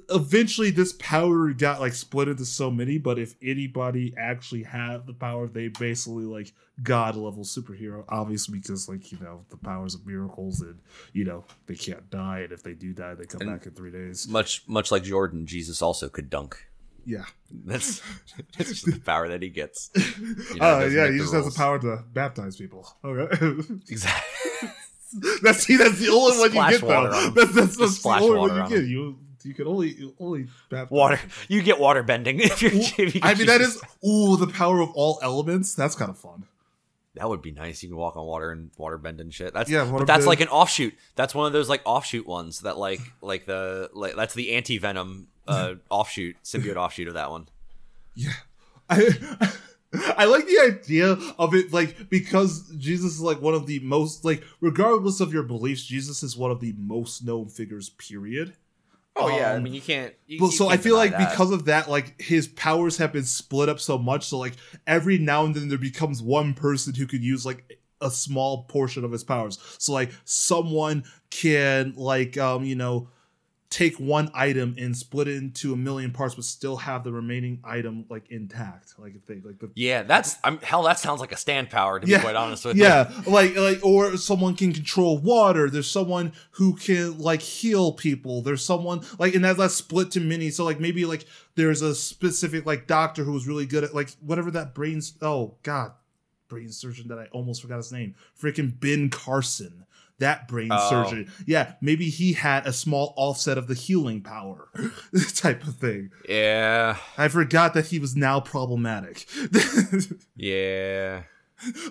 Eventually, 0.09 0.71
this 0.71 0.93
power 0.93 1.53
got 1.53 1.79
like 1.79 1.93
split 1.93 2.27
into 2.27 2.45
so 2.45 2.71
many. 2.71 2.97
But 2.97 3.19
if 3.19 3.35
anybody 3.43 4.13
actually 4.17 4.63
had 4.63 5.05
the 5.05 5.13
power, 5.13 5.47
they 5.47 5.67
basically 5.67 6.25
like 6.25 6.51
god 6.81 7.15
level 7.15 7.43
superhero. 7.43 8.03
Obviously, 8.09 8.57
because 8.59 8.89
like 8.89 9.11
you 9.11 9.19
know 9.19 9.45
the 9.49 9.57
powers 9.57 9.93
of 9.93 10.05
miracles, 10.05 10.61
and 10.61 10.79
you 11.13 11.25
know 11.25 11.45
they 11.67 11.75
can't 11.75 12.09
die, 12.09 12.39
and 12.39 12.51
if 12.51 12.63
they 12.63 12.73
do 12.73 12.91
die, 12.93 13.13
they 13.13 13.25
come 13.25 13.41
And- 13.41 13.51
back 13.51 13.67
in 13.67 13.73
three 13.73 13.91
days. 13.91 14.27
much 14.27 14.63
much 14.67 14.91
like 14.91 15.03
Jordan, 15.03 15.45
Jesus 15.45 15.81
also 15.81 16.09
could 16.09 16.29
dunk. 16.29 16.65
Yeah, 17.05 17.23
That's 17.63 18.01
that's 18.57 18.69
just 18.69 18.85
the 18.85 18.99
power 18.99 19.29
that 19.29 19.41
he 19.41 19.49
gets. 19.49 19.91
know, 20.57 20.79
uh, 20.81 20.85
yeah, 20.91 21.09
he 21.09 21.19
just 21.19 21.33
has 21.33 21.45
the 21.45 21.57
power 21.57 21.79
to 21.79 22.03
baptize 22.13 22.57
people. 22.57 22.85
Okay. 23.05 23.33
Exactly. 23.89 24.69
That's 25.41 25.59
see, 25.59 25.77
that's 25.77 25.99
the 25.99 26.09
only 26.09 26.37
one 26.37 26.53
you 26.53 26.77
get 26.77 26.81
though. 26.81 27.09
That's, 27.09 27.33
that's, 27.35 27.53
that's 27.53 27.77
the 27.77 27.87
splash 27.87 28.21
only 28.23 28.37
water 28.37 28.61
one 28.61 28.71
you 28.71 28.77
get. 28.77 28.87
You 28.89 29.17
you 29.47 29.53
can 29.53 29.67
only 29.67 29.93
you 29.93 30.13
only 30.19 30.47
baptize 30.69 30.91
Water. 30.91 31.19
You 31.47 31.61
get 31.63 31.79
water 31.79 32.03
bending 32.03 32.39
if 32.41 32.61
you're. 32.61 32.71
If 32.73 33.15
you 33.15 33.21
I 33.23 33.33
mean 33.33 33.47
that 33.47 33.61
is 33.61 33.81
ooh 34.05 34.37
the 34.37 34.47
power 34.47 34.81
of 34.81 34.91
all 34.93 35.19
elements. 35.21 35.73
That's 35.73 35.95
kind 35.95 36.09
of 36.11 36.17
fun. 36.17 36.43
that 37.15 37.27
would 37.29 37.41
be 37.41 37.51
nice. 37.51 37.81
You 37.81 37.89
can 37.89 37.97
walk 37.97 38.17
on 38.17 38.25
water 38.25 38.51
and 38.51 38.69
water 38.77 38.97
bend 38.97 39.21
and 39.21 39.33
shit. 39.33 39.53
That's 39.53 39.69
yeah. 39.69 39.85
But 39.89 40.05
that's 40.05 40.19
bend. 40.19 40.27
like 40.27 40.41
an 40.41 40.49
offshoot. 40.49 40.93
That's 41.15 41.33
one 41.33 41.47
of 41.47 41.53
those 41.53 41.69
like 41.69 41.81
offshoot 41.85 42.27
ones 42.27 42.61
that 42.61 42.77
like 42.77 42.99
like 43.21 43.45
the 43.45 43.89
like 43.93 44.15
that's 44.15 44.33
the 44.33 44.53
anti 44.53 44.77
venom 44.77 45.27
uh 45.47 45.75
offshoot 45.89 46.35
symbiote 46.43 46.75
offshoot 46.75 47.07
of 47.07 47.13
that 47.13 47.31
one. 47.31 47.47
Yeah, 48.15 48.33
I 48.89 49.51
I 50.17 50.25
like 50.25 50.45
the 50.45 50.59
idea 50.59 51.17
of 51.39 51.55
it 51.55 51.71
like 51.71 52.09
because 52.09 52.69
Jesus 52.77 53.13
is 53.13 53.21
like 53.21 53.41
one 53.41 53.53
of 53.53 53.67
the 53.67 53.79
most 53.79 54.25
like 54.25 54.43
regardless 54.59 55.21
of 55.21 55.33
your 55.33 55.43
beliefs, 55.43 55.85
Jesus 55.85 56.23
is 56.23 56.35
one 56.35 56.51
of 56.51 56.59
the 56.59 56.73
most 56.77 57.23
known 57.23 57.47
figures. 57.47 57.89
Period. 57.89 58.53
Oh 59.19 59.29
yeah, 59.29 59.51
I 59.51 59.55
Um, 59.55 59.63
mean 59.63 59.73
you 59.73 59.81
can't. 59.81 60.13
You, 60.27 60.39
But 60.39 60.47
you 60.47 60.51
so 60.53 60.67
I 60.67 60.71
can't 60.71 60.83
feel 60.83 60.95
like 60.95 61.11
that. 61.11 61.29
because 61.29 61.51
of 61.51 61.65
that, 61.65 61.89
like 61.89 62.19
his 62.21 62.47
powers 62.47 62.97
have 62.97 63.13
been 63.13 63.23
split 63.23 63.69
up 63.69 63.79
so 63.79 63.97
much, 63.97 64.25
so 64.27 64.37
like 64.37 64.53
every 64.85 65.17
now 65.17 65.45
and 65.45 65.55
then 65.55 65.69
there 65.69 65.77
becomes 65.77 66.21
one 66.21 66.53
person 66.53 66.93
who 66.93 67.07
could 67.07 67.23
use 67.23 67.45
like 67.45 67.79
a 67.99 68.11
small 68.11 68.63
portion 68.65 69.03
of 69.03 69.11
his 69.11 69.23
powers. 69.23 69.57
So 69.79 69.91
like 69.93 70.11
someone 70.23 71.03
can 71.31 71.93
like 71.97 72.37
um 72.37 72.63
you 72.63 72.75
know 72.75 73.09
take 73.69 73.97
one 73.99 74.31
item 74.33 74.75
and 74.77 74.95
split 74.95 75.27
it 75.27 75.35
into 75.35 75.73
a 75.73 75.75
million 75.75 76.11
parts, 76.11 76.35
but 76.35 76.45
still 76.45 76.77
have 76.77 77.03
the 77.03 77.11
remaining 77.11 77.59
item 77.65 78.05
like 78.09 78.29
intact. 78.31 78.93
Like 78.97 79.15
if 79.15 79.25
they 79.25 79.41
like 79.41 79.59
the 79.59 79.69
Yeah, 79.75 80.03
that's 80.03 80.37
I'm 80.43 80.59
hell. 80.59 80.83
That 80.83 80.99
sounds 80.99 81.19
like 81.19 81.31
a 81.33 81.37
stand 81.37 81.69
power. 81.69 81.99
To 81.99 82.07
be 82.07 82.17
quite 82.17 82.35
honest 82.35 82.63
with 82.63 82.77
you. 82.77 82.83
yeah, 82.83 83.11
like 83.27 83.55
like 83.57 83.83
or 83.83 84.15
someone 84.17 84.55
can 84.55 84.71
control 84.71 85.17
water. 85.17 85.69
There's 85.69 85.91
someone 85.91 86.31
who 86.51 86.75
can 86.75 87.17
like 87.17 87.41
heal 87.41 87.91
people. 87.91 88.41
There's 88.41 88.63
someone 88.63 89.01
like 89.19 89.35
and 89.35 89.43
that, 89.43 89.57
that's 89.57 89.73
split 89.75 90.11
to 90.11 90.21
many. 90.21 90.49
So 90.49 90.63
like 90.63 90.79
maybe 90.79 91.03
like 91.05 91.25
there's 91.55 91.81
a 91.81 91.93
specific 91.93 92.65
like 92.65 92.87
doctor 92.87 93.23
who 93.23 93.33
was 93.33 93.47
really 93.47 93.65
good 93.65 93.83
at 93.83 93.93
like 93.93 94.11
whatever 94.21 94.49
that 94.51 94.73
brains. 94.73 95.13
Oh 95.21 95.55
God, 95.63 95.91
brain 96.47 96.71
surgeon 96.71 97.09
that 97.09 97.19
I 97.19 97.25
almost 97.33 97.61
forgot 97.61 97.77
his 97.77 97.91
name. 97.91 98.15
Freaking 98.41 98.79
Ben 98.79 99.09
Carson. 99.09 99.83
That 100.19 100.47
brain 100.47 100.69
Oh. 100.71 100.89
surgeon. 100.89 101.31
Yeah, 101.45 101.73
maybe 101.79 102.09
he 102.09 102.33
had 102.33 102.65
a 102.65 102.73
small 102.73 103.13
offset 103.17 103.57
of 103.57 103.67
the 103.67 103.75
healing 103.75 104.21
power 104.21 104.69
type 105.35 105.65
of 105.67 105.75
thing. 105.75 106.09
Yeah. 106.27 106.97
I 107.17 107.27
forgot 107.27 107.73
that 107.75 107.87
he 107.87 107.99
was 107.99 108.15
now 108.15 108.39
problematic. 108.39 109.27
Yeah. 110.35 111.23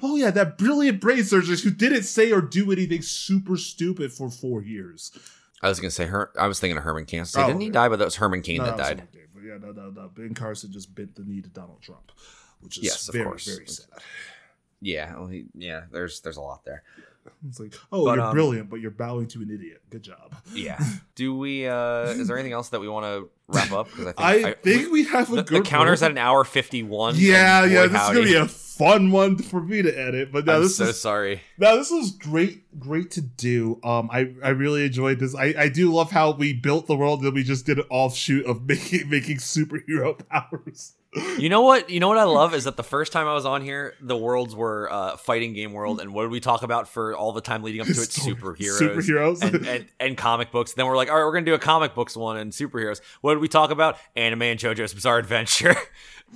Oh 0.03 0.17
yeah, 0.17 0.31
that 0.31 0.59
brilliant 0.59 1.01
brain 1.01 1.25
surgeon 1.25 1.57
who 1.59 1.71
didn't 1.71 2.05
say 2.05 2.31
or 2.31 2.41
do 2.41 2.71
anything 2.71 3.03
super 3.03 3.57
stupid 3.57 4.13
for 4.13 4.31
four 4.31 4.63
years. 4.63 5.11
I 5.61 5.69
was 5.69 5.81
gonna 5.81 5.91
say 5.91 6.07
her. 6.07 6.31
I 6.39 6.47
was 6.47 6.61
thinking 6.61 6.77
of 6.77 6.85
Herman 6.85 7.05
Cain. 7.07 7.25
Oh, 7.37 7.47
didn't 7.49 7.61
he 7.61 7.69
oh, 7.71 7.73
die? 7.73 7.89
But 7.89 7.99
that 7.99 8.05
was 8.05 8.17
Herman 8.17 8.43
Cain 8.43 8.59
No, 8.59 8.65
that 8.67 8.77
was 8.79 8.87
died. 8.89 9.09
Dave, 9.13 9.27
But 9.35 9.43
yeah, 9.43 9.59
no, 9.61 9.73
no, 9.73 9.91
no. 9.91 10.09
Ben 10.15 10.35
Carson 10.35 10.71
just 10.71 10.95
bent 10.95 11.17
the 11.17 11.25
knee 11.25 11.41
to 11.43 11.49
Donald 11.49 11.83
Trump, 11.83 12.13
which 12.61 12.79
is 12.79 12.85
Yes, 12.85 13.09
of 13.09 13.15
very, 13.15 13.25
course. 13.25 13.47
very 13.47 13.67
sad. 13.67 13.87
Yeah. 14.81 15.15
Well, 15.19 15.27
he, 15.27 15.47
yeah. 15.55 15.83
There's 15.91 16.21
there's 16.21 16.37
a 16.37 16.43
lot 16.43 16.65
there. 16.65 16.85
It's 17.49 17.61
like, 17.61 17.75
oh, 17.93 18.05
But, 18.05 18.17
you're 18.17 18.25
um, 18.25 18.35
brilliant, 18.35 18.71
but 18.71 18.81
you're 18.81 18.91
bowing 18.91 19.27
to 19.29 19.43
an 19.43 19.51
idiot. 19.51 19.83
Good 19.91 20.03
job. 20.03 20.35
Yeah. 20.53 20.79
Do 21.15 21.37
we? 21.37 21.67
uh 21.67 22.07
Is 22.09 22.29
there 22.29 22.37
anything 22.37 22.53
else 22.53 22.71
that 22.71 22.81
we 22.81 22.89
want 22.89 23.07
to 23.07 23.31
wrap 23.49 23.73
up? 23.73 23.89
Because 23.91 24.15
I 24.19 24.53
think 24.55 24.91
we, 24.91 25.05
have 25.05 25.33
a 25.33 25.37
the, 25.37 25.43
good 25.43 25.65
the 25.65 25.69
counter's 25.69 26.03
one. 26.03 26.11
at 26.11 26.13
an 26.13 26.19
hour 26.19 26.45
fifty 26.45 26.83
one. 26.83 27.15
Yeah, 27.17 27.65
yeah. 27.65 27.87
This 27.87 28.03
is 28.03 28.09
gonna 28.09 28.23
be 28.23 28.35
a 28.35 28.49
fun 28.49 29.11
one 29.11 29.39
for 29.39 29.61
me 29.61 29.83
to 29.83 29.99
edit. 29.99 30.31
But 30.33 30.45
now 30.47 30.57
I'm 30.57 30.63
this 30.63 30.77
so 30.77 30.85
is 30.85 31.01
sorry. 31.01 31.41
Now 31.59 31.77
this 31.77 31.91
was 31.91 32.11
great, 32.13 32.79
great 32.79 33.11
to 33.13 33.21
do. 33.21 33.81
Um, 33.83 34.11
I 34.13 34.35
I 34.43 34.51
really 34.51 34.85
enjoyed 34.85 35.19
this. 35.19 35.35
I 35.35 35.55
I 35.59 35.69
do 35.69 35.93
love 35.93 36.11
how 36.11 36.33
we 36.33 36.53
built 36.53 36.87
the 36.87 36.97
world 36.97 37.23
and 37.23 37.35
we 37.35 37.43
just 37.43 37.67
did 37.67 37.79
an 37.79 37.87
offshoot 37.91 38.45
of 38.47 38.63
making 38.67 39.09
making 39.09 39.39
superhero 39.39 40.19
powers. 40.29 40.95
You 41.39 41.49
know 41.49 41.63
what? 41.63 41.91
You 41.91 42.01
know 42.01 42.09
what 42.09 42.19
I 42.19 42.25
love 42.25 42.55
is 42.55 42.65
that 42.65 42.77
the 42.77 42.83
first 42.83 43.13
time 43.13 43.27
I 43.27 43.35
was 43.35 43.47
on 43.47 43.63
here, 43.63 43.95
the 44.01 44.17
worlds 44.17 44.55
were 44.55 44.91
uh, 44.93 45.17
fighting 45.17 45.53
game 45.53 45.73
world, 45.73 46.01
and 46.01 46.13
what 46.13 46.23
did 46.23 46.31
we 46.31 46.41
talk 46.41 46.63
about 46.63 46.89
for 46.89 47.15
all 47.15 47.33
the 47.33 47.41
time 47.41 47.63
leading 47.63 47.81
up 47.81 47.87
to 47.87 47.93
it? 47.93 47.97
Superheroes, 47.97 48.81
superheroes. 48.81 49.43
and, 49.43 49.67
and 49.67 49.87
and 50.01 50.17
comic 50.17 50.51
books. 50.51 50.73
Then 50.75 50.87
we're 50.87 50.97
like, 50.97 51.11
all 51.11 51.17
right, 51.17 51.25
we're 51.25 51.33
gonna 51.33 51.47
do 51.47 51.55
a 51.55 51.59
comic 51.59 51.95
books 51.95 52.17
one 52.17 52.37
and 52.37 52.53
superheroes. 52.53 53.01
What 53.21 53.35
did 53.35 53.41
we 53.41 53.49
talk 53.49 53.71
about? 53.71 53.97
Anime 54.15 54.43
and 54.43 54.61
JoJo's 54.61 54.95
Bizarre 54.95 55.19
Adventure. 55.19 55.77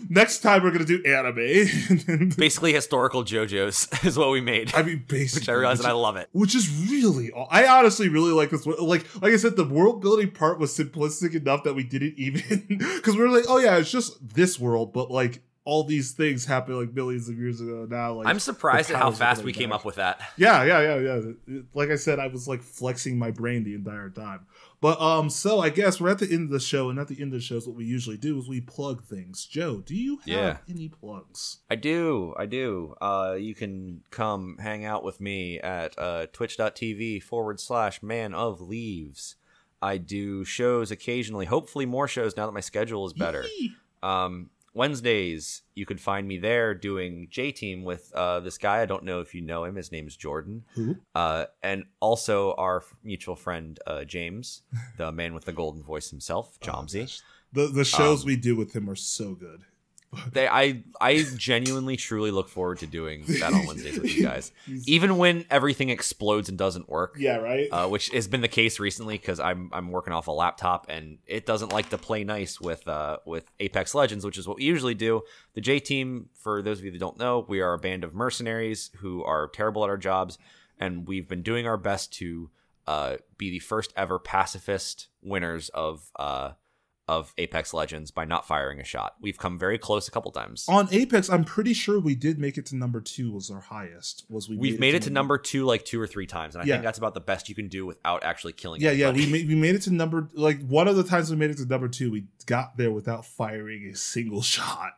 Next 0.09 0.39
time 0.39 0.63
we're 0.63 0.71
gonna 0.71 0.85
do 0.85 1.03
anime. 1.05 2.31
Basically, 2.37 2.73
historical 2.73 3.25
JoJo's 3.25 3.89
is 4.05 4.17
what 4.17 4.31
we 4.31 4.41
made, 4.41 4.73
I 4.75 4.83
mean, 4.83 5.05
basically, 5.07 5.41
which 5.41 5.49
I 5.49 5.53
realize 5.53 5.79
which, 5.79 5.87
and 5.87 5.91
I 5.93 5.97
love 5.97 6.17
it. 6.17 6.29
which 6.33 6.55
is 6.55 6.71
really. 6.89 7.33
I 7.51 7.67
honestly 7.67 8.09
really 8.09 8.33
like 8.33 8.51
this. 8.51 8.65
one. 8.65 8.77
Like, 8.79 9.05
like 9.21 9.33
I 9.33 9.37
said, 9.37 9.57
the 9.57 9.65
world 9.65 10.01
building 10.01 10.31
part 10.31 10.61
was 10.61 10.77
simplistic 10.77 11.35
enough 11.35 11.65
that 11.65 11.75
we 11.75 11.83
didn't 11.83 12.15
even 12.19 12.67
because 12.69 13.17
we 13.17 13.23
were 13.23 13.31
like, 13.31 13.47
oh 13.49 13.59
yeah, 13.59 13.79
it's 13.79 13.91
just 13.91 14.17
this 14.35 14.61
world, 14.61 14.70
but 14.87 15.11
like 15.11 15.43
all 15.67 15.85
these 15.85 16.13
things 16.13 16.47
happened 16.47 16.79
like 16.79 16.93
millions 16.95 17.29
of 17.29 17.37
years 17.39 17.61
ago. 17.61 17.87
Now, 17.89 18.15
like 18.15 18.27
I'm 18.27 18.41
surprised 18.41 18.91
at 18.91 18.97
how 18.97 19.11
fast 19.11 19.41
coming 19.41 19.47
we 19.47 19.53
came 19.53 19.73
up 19.73 19.85
with 19.85 19.97
that. 19.97 20.21
Yeah, 20.37 20.65
yeah, 20.65 20.81
yeah, 20.99 21.21
yeah. 21.47 21.61
Like 21.75 21.91
I 21.91 21.97
said, 21.97 22.19
I 22.19 22.29
was 22.29 22.49
like 22.49 22.63
flexing 22.63 23.19
my 23.19 23.31
brain 23.31 23.63
the 23.65 23.75
entire 23.75 24.09
time. 24.09 24.47
But 24.81 24.99
um, 25.03 25.29
so 25.29 25.61
I 25.61 25.69
guess 25.69 26.01
we're 26.01 26.09
at 26.09 26.19
the 26.19 26.33
end 26.33 26.45
of 26.45 26.51
the 26.51 26.59
show, 26.61 26.89
and 26.89 26.99
at 26.99 27.09
the 27.09 27.21
end 27.21 27.35
of 27.35 27.39
the 27.39 27.45
shows, 27.45 27.67
what 27.67 27.77
we 27.77 27.85
usually 27.85 28.17
do 28.17 28.39
is 28.39 28.49
we 28.49 28.63
plug 28.63 29.05
things. 29.05 29.45
Joe, 29.45 29.81
do 29.81 29.95
you 29.95 30.17
have 30.21 30.27
Yeah. 30.29 30.57
any 30.69 30.89
plugs? 30.89 31.59
I 31.71 31.77
do, 31.77 32.35
I 32.39 32.47
do. 32.47 32.95
Uh, 33.01 33.37
you 33.39 33.55
can 33.55 34.01
come 34.11 34.57
hang 34.59 34.87
out 34.87 35.05
with 35.05 35.21
me 35.21 35.61
at 35.61 35.97
uh, 35.99 36.27
twitch.tv 36.33 37.23
forward 37.23 37.61
slash 37.61 38.03
man 38.03 38.33
of 38.33 38.63
leaves. 38.63 39.37
I 39.83 39.99
do 39.99 40.45
shows 40.47 40.91
occasionally, 40.91 41.45
hopefully 41.45 41.85
more 41.85 42.09
shows 42.09 42.35
now 42.37 42.47
that 42.47 42.53
my 42.53 42.61
schedule 42.61 43.07
is 43.07 43.13
better. 43.13 43.45
Yee. 43.59 43.75
Um, 44.03 44.49
Wednesdays, 44.73 45.63
you 45.75 45.85
could 45.87 46.01
find 46.01 46.27
me 46.27 46.39
there 46.39 46.75
doing 46.75 47.29
J 47.31 47.53
Team 47.53 47.85
with 47.85 48.13
uh, 48.15 48.41
this 48.41 48.59
guy. 48.59 48.81
I 48.83 48.87
don't 48.87 49.05
know 49.05 49.21
if 49.21 49.35
you 49.35 49.41
know 49.43 49.65
him. 49.65 49.77
His 49.77 49.93
name 49.93 50.07
is 50.07 50.17
Jordan. 50.17 50.65
Who? 50.75 50.97
Uh, 51.15 51.47
and 51.63 51.85
also 52.01 52.55
our 52.55 52.83
mutual 53.03 53.37
friend, 53.37 53.79
uh, 53.87 54.05
James, 54.05 54.63
the 54.97 55.13
man 55.13 55.35
with 55.35 55.45
the 55.45 55.53
golden 55.53 55.83
voice 55.83 56.11
himself, 56.11 56.59
Oh, 56.63 56.67
Jawmsie. 56.67 57.01
gosh. 57.01 57.21
The 57.53 57.67
the 57.67 57.85
shows 57.85 58.23
Um, 58.23 58.27
we 58.29 58.37
do 58.37 58.55
with 58.55 58.75
him 58.75 58.89
are 58.89 58.95
so 58.97 59.35
good. 59.35 59.63
They, 60.33 60.49
I, 60.49 60.83
I 61.01 61.25
genuinely, 61.37 61.97
truly 61.97 62.31
look 62.33 62.49
forward 62.49 62.79
to 62.79 62.87
doing 62.87 63.25
that 63.27 63.53
on 63.53 63.67
Wednesdays 63.67 63.99
with 63.99 64.17
you 64.17 64.23
guys. 64.27 64.51
Even 64.87 65.19
when 65.19 65.45
everything 65.51 65.89
explodes 65.89 66.49
and 66.49 66.59
doesn't 66.59 66.89
work. 66.89 67.15
yeah, 67.19 67.37
right. 67.37 67.69
uh, 67.71 67.89
which 67.89 68.11
has 68.11 68.27
been 68.27 68.41
the 68.41 68.49
case 68.49 68.81
recently 68.81 69.17
because 69.17 69.39
I'm 69.39 69.71
I'm 69.73 69.91
working 69.91 70.13
off 70.13 70.27
a 70.27 70.33
laptop 70.33 70.87
and 70.89 71.19
it 71.27 71.47
doesn't 71.47 71.73
like 71.73 71.91
to 71.91 71.99
play 71.99 72.25
nice 72.25 72.61
with 72.61 72.89
uh, 72.89 73.19
with 73.25 73.45
Apex 73.61 73.95
Legends, 73.95 74.25
which 74.25 74.39
is 74.39 74.49
what 74.49 74.57
we 74.57 74.65
usually 74.65 74.95
do. 74.95 75.23
The 75.55 75.61
J 75.61 75.79
Team, 75.79 76.29
for 76.35 76.61
those 76.61 76.81
of 76.81 76.85
you 76.85 76.91
that 76.91 76.99
don't 76.99 77.19
know, 77.19 77.45
we 77.49 77.61
are 77.61 77.75
a 77.75 77.79
band 77.79 78.03
of 78.03 78.13
mercenaries 78.13 78.91
who 78.99 79.23
are 79.25 79.49
terrible 79.49 79.85
at 79.85 79.91
our 79.91 79.99
jobs, 79.99 80.39
and 80.79 81.07
we've 81.07 81.29
been 81.29 81.43
doing 81.43 81.67
our 81.67 81.77
best 81.77 82.13
to 82.15 82.51
uh, 82.87 83.17
be 83.39 83.51
the 83.51 83.61
first 83.61 83.93
ever 83.97 84.19
pacifist 84.19 85.07
winners 85.23 85.69
of 85.69 86.11
uh, 86.17 86.51
of 87.11 87.35
Apex 87.39 87.75
Legends 87.75 88.11
by 88.13 88.25
not 88.25 88.47
firing 88.47 88.81
a 88.81 88.85
shot. 88.85 89.17
We've 89.21 89.37
come 89.37 89.59
very 89.59 89.79
close 89.79 90.07
a 90.07 90.11
couple 90.13 90.31
times. 90.31 90.65
On 90.69 90.89
Apex, 90.93 91.29
I'm 91.29 91.45
pretty 91.45 91.75
sure 91.75 91.99
we 91.99 92.15
did 92.15 92.39
make 92.39 92.57
it 92.57 92.67
to 92.67 92.77
number 92.77 93.01
two. 93.01 93.33
Was 93.33 93.51
our 93.51 93.61
highest? 93.61 94.25
Was 94.29 94.49
we? 94.49 94.57
We've 94.57 94.79
made 94.79 94.95
it 94.95 95.03
to 95.03 95.11
number 95.11 95.37
two 95.37 95.65
like 95.65 95.85
two 95.85 96.01
or 96.01 96.07
three 96.07 96.27
times, 96.27 96.55
and 96.55 96.63
I 96.63 96.67
Yeah. 96.67 96.75
think 96.75 96.85
that's 96.85 96.99
about 96.99 97.15
the 97.15 97.21
best 97.21 97.49
you 97.49 97.55
can 97.57 97.69
do 97.69 97.85
without 97.85 98.23
actually 98.23 98.53
killing. 98.53 98.81
Yeah, 98.81 98.93
yeah. 98.93 99.11
We 99.11 99.27
made 99.27 99.49
we 99.49 99.55
made 99.57 99.75
it 99.75 99.83
to 99.83 99.93
number 99.93 100.29
like 100.35 100.65
one 100.67 100.87
of 100.89 100.95
the 100.97 101.05
times 101.05 101.31
we 101.31 101.37
made 101.37 101.51
it 101.51 101.57
to 101.59 101.67
number 101.67 101.89
two. 101.89 102.11
We 102.13 102.27
got 102.47 102.77
there 102.77 102.93
without 102.93 103.25
firing 103.27 103.91
a 103.93 103.97
single 103.97 104.43
shot. 104.55 104.93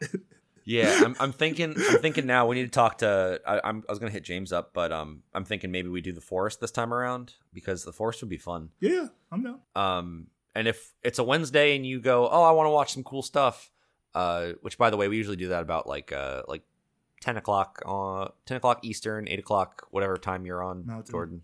Yeah, 0.64 1.00
I'm, 1.04 1.16
I'm 1.18 1.32
thinking. 1.32 1.74
I'm 1.76 1.98
thinking 1.98 2.24
now. 2.26 2.46
We 2.46 2.54
need 2.56 2.64
to 2.64 2.70
talk 2.70 2.98
to. 2.98 3.40
I, 3.46 3.60
I'm, 3.64 3.82
I 3.88 3.90
was 3.92 3.98
gonna 3.98 4.12
hit 4.12 4.22
James 4.22 4.52
up, 4.52 4.72
but 4.72 4.92
um, 4.92 5.22
I'm 5.34 5.44
thinking 5.44 5.72
maybe 5.72 5.88
we 5.88 6.00
do 6.02 6.12
the 6.12 6.20
forest 6.20 6.60
this 6.60 6.70
time 6.70 6.94
around 6.94 7.34
because 7.52 7.82
the 7.84 7.92
forest 7.92 8.20
would 8.22 8.28
be 8.28 8.36
fun. 8.36 8.68
yeah, 8.80 9.06
I'm 9.32 9.42
down. 9.42 9.60
Um, 9.74 10.26
and 10.54 10.68
if 10.68 10.92
it's 11.02 11.18
a 11.18 11.24
Wednesday 11.24 11.76
and 11.76 11.86
you 11.86 12.00
go, 12.00 12.28
oh, 12.28 12.42
I 12.42 12.50
want 12.52 12.66
to 12.66 12.70
watch 12.70 12.92
some 12.92 13.04
cool 13.04 13.22
stuff. 13.22 13.70
Uh, 14.14 14.52
which 14.60 14.76
by 14.76 14.90
the 14.90 14.96
way, 14.96 15.08
we 15.08 15.16
usually 15.16 15.36
do 15.36 15.48
that 15.48 15.62
about 15.62 15.86
like 15.86 16.12
uh 16.12 16.42
like 16.46 16.62
ten 17.22 17.36
o'clock 17.38 17.82
uh 17.86 18.28
ten 18.44 18.58
o'clock 18.58 18.80
Eastern, 18.84 19.26
eight 19.28 19.38
o'clock 19.38 19.86
whatever 19.90 20.16
time 20.16 20.44
you're 20.44 20.62
on, 20.62 20.84
Mountain. 20.86 21.10
Jordan. 21.10 21.42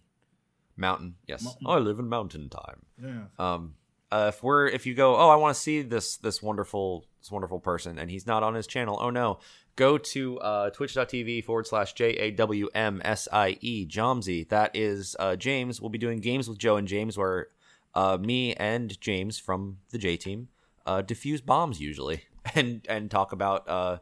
Mountain, 0.77 1.15
yes. 1.27 1.43
Mountain. 1.43 1.67
I 1.67 1.79
live 1.79 1.99
in 1.99 2.09
mountain 2.09 2.49
time. 2.49 2.83
Yeah. 3.03 3.23
Um, 3.39 3.75
uh, 4.13 4.31
if 4.35 4.43
we're 4.43 4.67
if 4.67 4.87
you 4.87 4.95
go, 4.95 5.17
oh, 5.17 5.29
I 5.29 5.37
want 5.37 5.55
to 5.57 5.61
see 5.61 5.83
this 5.83 6.19
this 6.19 6.43
wonderful 6.43 7.07
this 7.21 7.31
wonderful 7.31 7.59
person, 7.59 7.99
and 7.99 8.11
he's 8.11 8.27
not 8.27 8.43
on 8.43 8.55
his 8.55 8.67
channel. 8.67 8.99
Oh 9.01 9.11
no, 9.11 9.39
go 9.77 9.99
to 9.99 10.39
uh, 10.41 10.71
twitch.tv 10.71 11.45
forward 11.45 11.67
slash 11.67 11.95
j 11.95 12.11
a 12.11 12.31
w 12.33 12.69
m 12.75 13.03
s 13.05 13.29
i 13.33 13.59
e 13.61 13.87
Jawmsie. 13.87 14.49
That 14.51 14.71
is 14.75 15.17
uh, 15.19 15.37
James. 15.37 15.81
We'll 15.81 15.91
be 15.91 15.99
doing 15.99 16.21
games 16.21 16.49
with 16.49 16.59
Joe 16.59 16.77
and 16.77 16.87
James, 16.87 17.19
where 17.19 17.49
uh, 17.95 18.19
me 18.21 18.55
and 18.55 19.01
James 19.01 19.39
from 19.39 19.79
the 19.91 19.99
J 19.99 20.17
team 20.17 20.49
uh, 20.87 21.03
diffuse 21.03 21.41
bombs 21.41 21.81
usually, 21.81 22.23
and 22.55 22.85
and 22.89 23.11
talk 23.11 23.33
about 23.33 23.69
uh, 23.69 23.99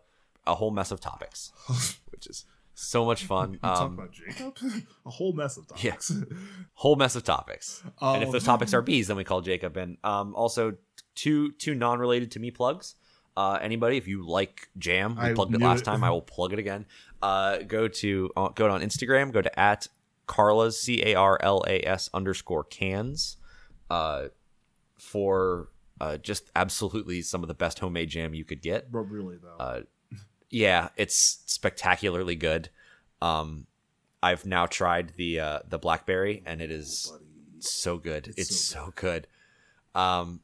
a 0.46 0.54
whole 0.54 0.70
mess 0.70 0.90
of 0.90 1.00
topics, 1.00 1.52
which 2.10 2.26
is 2.26 2.44
so 2.74 3.04
much 3.06 3.24
fun. 3.24 3.54
You 3.54 3.58
talk 3.60 3.80
Um, 3.80 3.94
about 3.94 4.12
Jacob. 4.12 4.56
A 5.06 5.10
whole 5.10 5.32
mess 5.32 5.56
of 5.56 5.66
topics. 5.66 6.10
yeah. 6.10 6.24
whole 6.74 6.94
mess 6.96 7.16
of 7.16 7.24
topics. 7.24 7.82
and 8.02 8.22
if 8.22 8.26
Um, 8.28 8.32
those 8.32 8.44
topics 8.44 8.74
are 8.74 8.82
bees, 8.82 9.06
then 9.08 9.16
we 9.16 9.24
call 9.24 9.40
Jacob. 9.40 9.76
And 9.78 9.96
um, 10.04 10.34
also 10.34 10.74
two 11.14 11.52
two 11.52 11.74
non 11.74 11.98
related 11.98 12.30
to 12.32 12.38
me 12.40 12.50
plugs. 12.50 12.94
Uh, 13.34 13.58
anybody, 13.62 13.96
if 13.96 14.06
you 14.08 14.26
like 14.26 14.68
Jam, 14.78 15.14
we 15.16 15.22
I 15.30 15.32
plugged 15.34 15.54
it 15.54 15.60
last 15.60 15.80
it. 15.80 15.84
time. 15.84 16.04
I 16.04 16.10
will 16.10 16.20
plug 16.22 16.52
it 16.52 16.58
again. 16.58 16.84
Uh, 17.22 17.58
go 17.58 17.88
to 17.88 18.30
uh, 18.36 18.48
go 18.48 18.70
on 18.70 18.82
Instagram. 18.82 19.32
Go 19.32 19.40
to 19.42 19.58
at 19.58 19.88
Carla's 20.26 20.78
C 20.80 21.02
A 21.02 21.14
R 21.14 21.38
L 21.42 21.64
A 21.66 21.80
S 21.86 22.10
underscore 22.12 22.64
cans. 22.64 23.38
Uh, 23.90 24.28
for 24.98 25.68
uh, 26.00 26.16
just 26.16 26.50
absolutely 26.56 27.22
some 27.22 27.42
of 27.42 27.48
the 27.48 27.54
best 27.54 27.78
homemade 27.78 28.08
jam 28.08 28.34
you 28.34 28.44
could 28.44 28.62
get. 28.62 28.90
But 28.90 29.00
really 29.10 29.36
though. 29.36 29.56
Uh, 29.58 29.80
yeah, 30.50 30.88
it's 30.96 31.42
spectacularly 31.46 32.36
good. 32.36 32.70
Um, 33.20 33.66
I've 34.22 34.46
now 34.46 34.66
tried 34.66 35.12
the 35.16 35.40
uh, 35.40 35.58
the 35.68 35.78
blackberry, 35.78 36.42
and 36.46 36.60
it 36.60 36.70
is 36.70 37.10
buddy. 37.12 37.24
so 37.60 37.98
good. 37.98 38.28
It's 38.28 38.50
It's, 38.50 38.60
so 38.60 38.86
so, 38.86 38.92
good. 38.94 39.26
Um, 39.94 40.40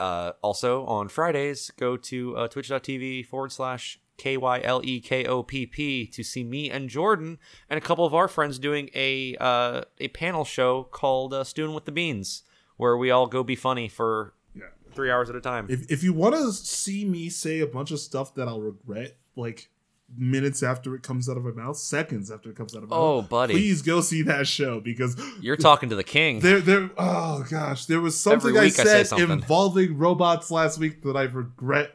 uh, 0.00 0.32
also 0.42 0.84
on 0.86 1.08
Fridays, 1.08 1.70
go 1.76 1.96
to 1.96 2.36
uh, 2.36 2.48
twitch.tv 2.48 3.26
forward 3.26 3.52
slash 3.52 4.00
K 4.16 4.36
Y 4.36 4.60
L 4.62 4.80
E 4.84 5.00
K 5.00 5.24
O 5.24 5.42
P 5.42 5.66
P 5.66 6.06
to 6.06 6.22
see 6.22 6.44
me 6.44 6.70
and 6.70 6.88
Jordan 6.88 7.38
and 7.68 7.78
a 7.78 7.80
couple 7.80 8.04
of 8.04 8.14
our 8.14 8.28
friends 8.28 8.58
doing 8.58 8.90
a 8.94 9.36
uh, 9.40 9.82
a 9.98 10.08
panel 10.08 10.44
show 10.44 10.84
called 10.84 11.32
uh, 11.34 11.44
Stewing 11.44 11.74
with 11.74 11.84
the 11.84 11.92
Beans, 11.92 12.42
where 12.78 12.96
we 12.96 13.10
all 13.10 13.26
go 13.26 13.42
be 13.44 13.54
funny 13.54 13.88
for 13.88 14.32
Yeah. 14.56 14.62
three 14.94 15.10
hours 15.10 15.28
at 15.28 15.36
a 15.36 15.40
time. 15.42 15.66
If 15.68 15.90
if 15.92 16.02
you 16.02 16.12
want 16.14 16.34
to 16.34 16.50
see 16.52 17.04
me 17.04 17.28
say 17.28 17.60
a 17.60 17.66
bunch 17.66 17.90
of 17.90 18.00
stuff 18.00 18.34
that 18.36 18.48
I'll 18.48 18.62
regret, 18.62 19.16
like 19.36 19.68
minutes 20.16 20.62
after 20.62 20.94
it 20.94 21.02
comes 21.02 21.28
out 21.28 21.36
of 21.36 21.44
my 21.44 21.50
mouth, 21.50 21.76
seconds 21.76 22.30
after 22.30 22.48
it 22.48 22.56
comes 22.56 22.74
out 22.74 22.82
of 22.82 22.88
my 22.88 22.96
Oh, 22.96 23.20
mouth, 23.20 23.28
buddy. 23.28 23.52
please 23.52 23.82
go 23.82 24.00
see 24.00 24.22
that 24.22 24.46
show 24.46 24.80
because 24.80 25.14
You're 25.42 25.56
talking 25.58 25.90
to 25.90 25.96
the 25.96 26.02
king. 26.04 26.40
there 26.48 26.60
there 26.60 26.88
oh 26.96 27.44
gosh, 27.50 27.84
there 27.84 28.00
was 28.00 28.18
something 28.18 28.56
I 28.56 28.60
week 28.62 28.78
I 28.80 28.84
said 28.84 29.06
something. 29.08 29.30
involving 29.30 29.98
robots 29.98 30.50
last 30.50 30.78
week 30.78 31.02
that 31.02 31.14
I 31.14 31.24
regret 31.24 31.94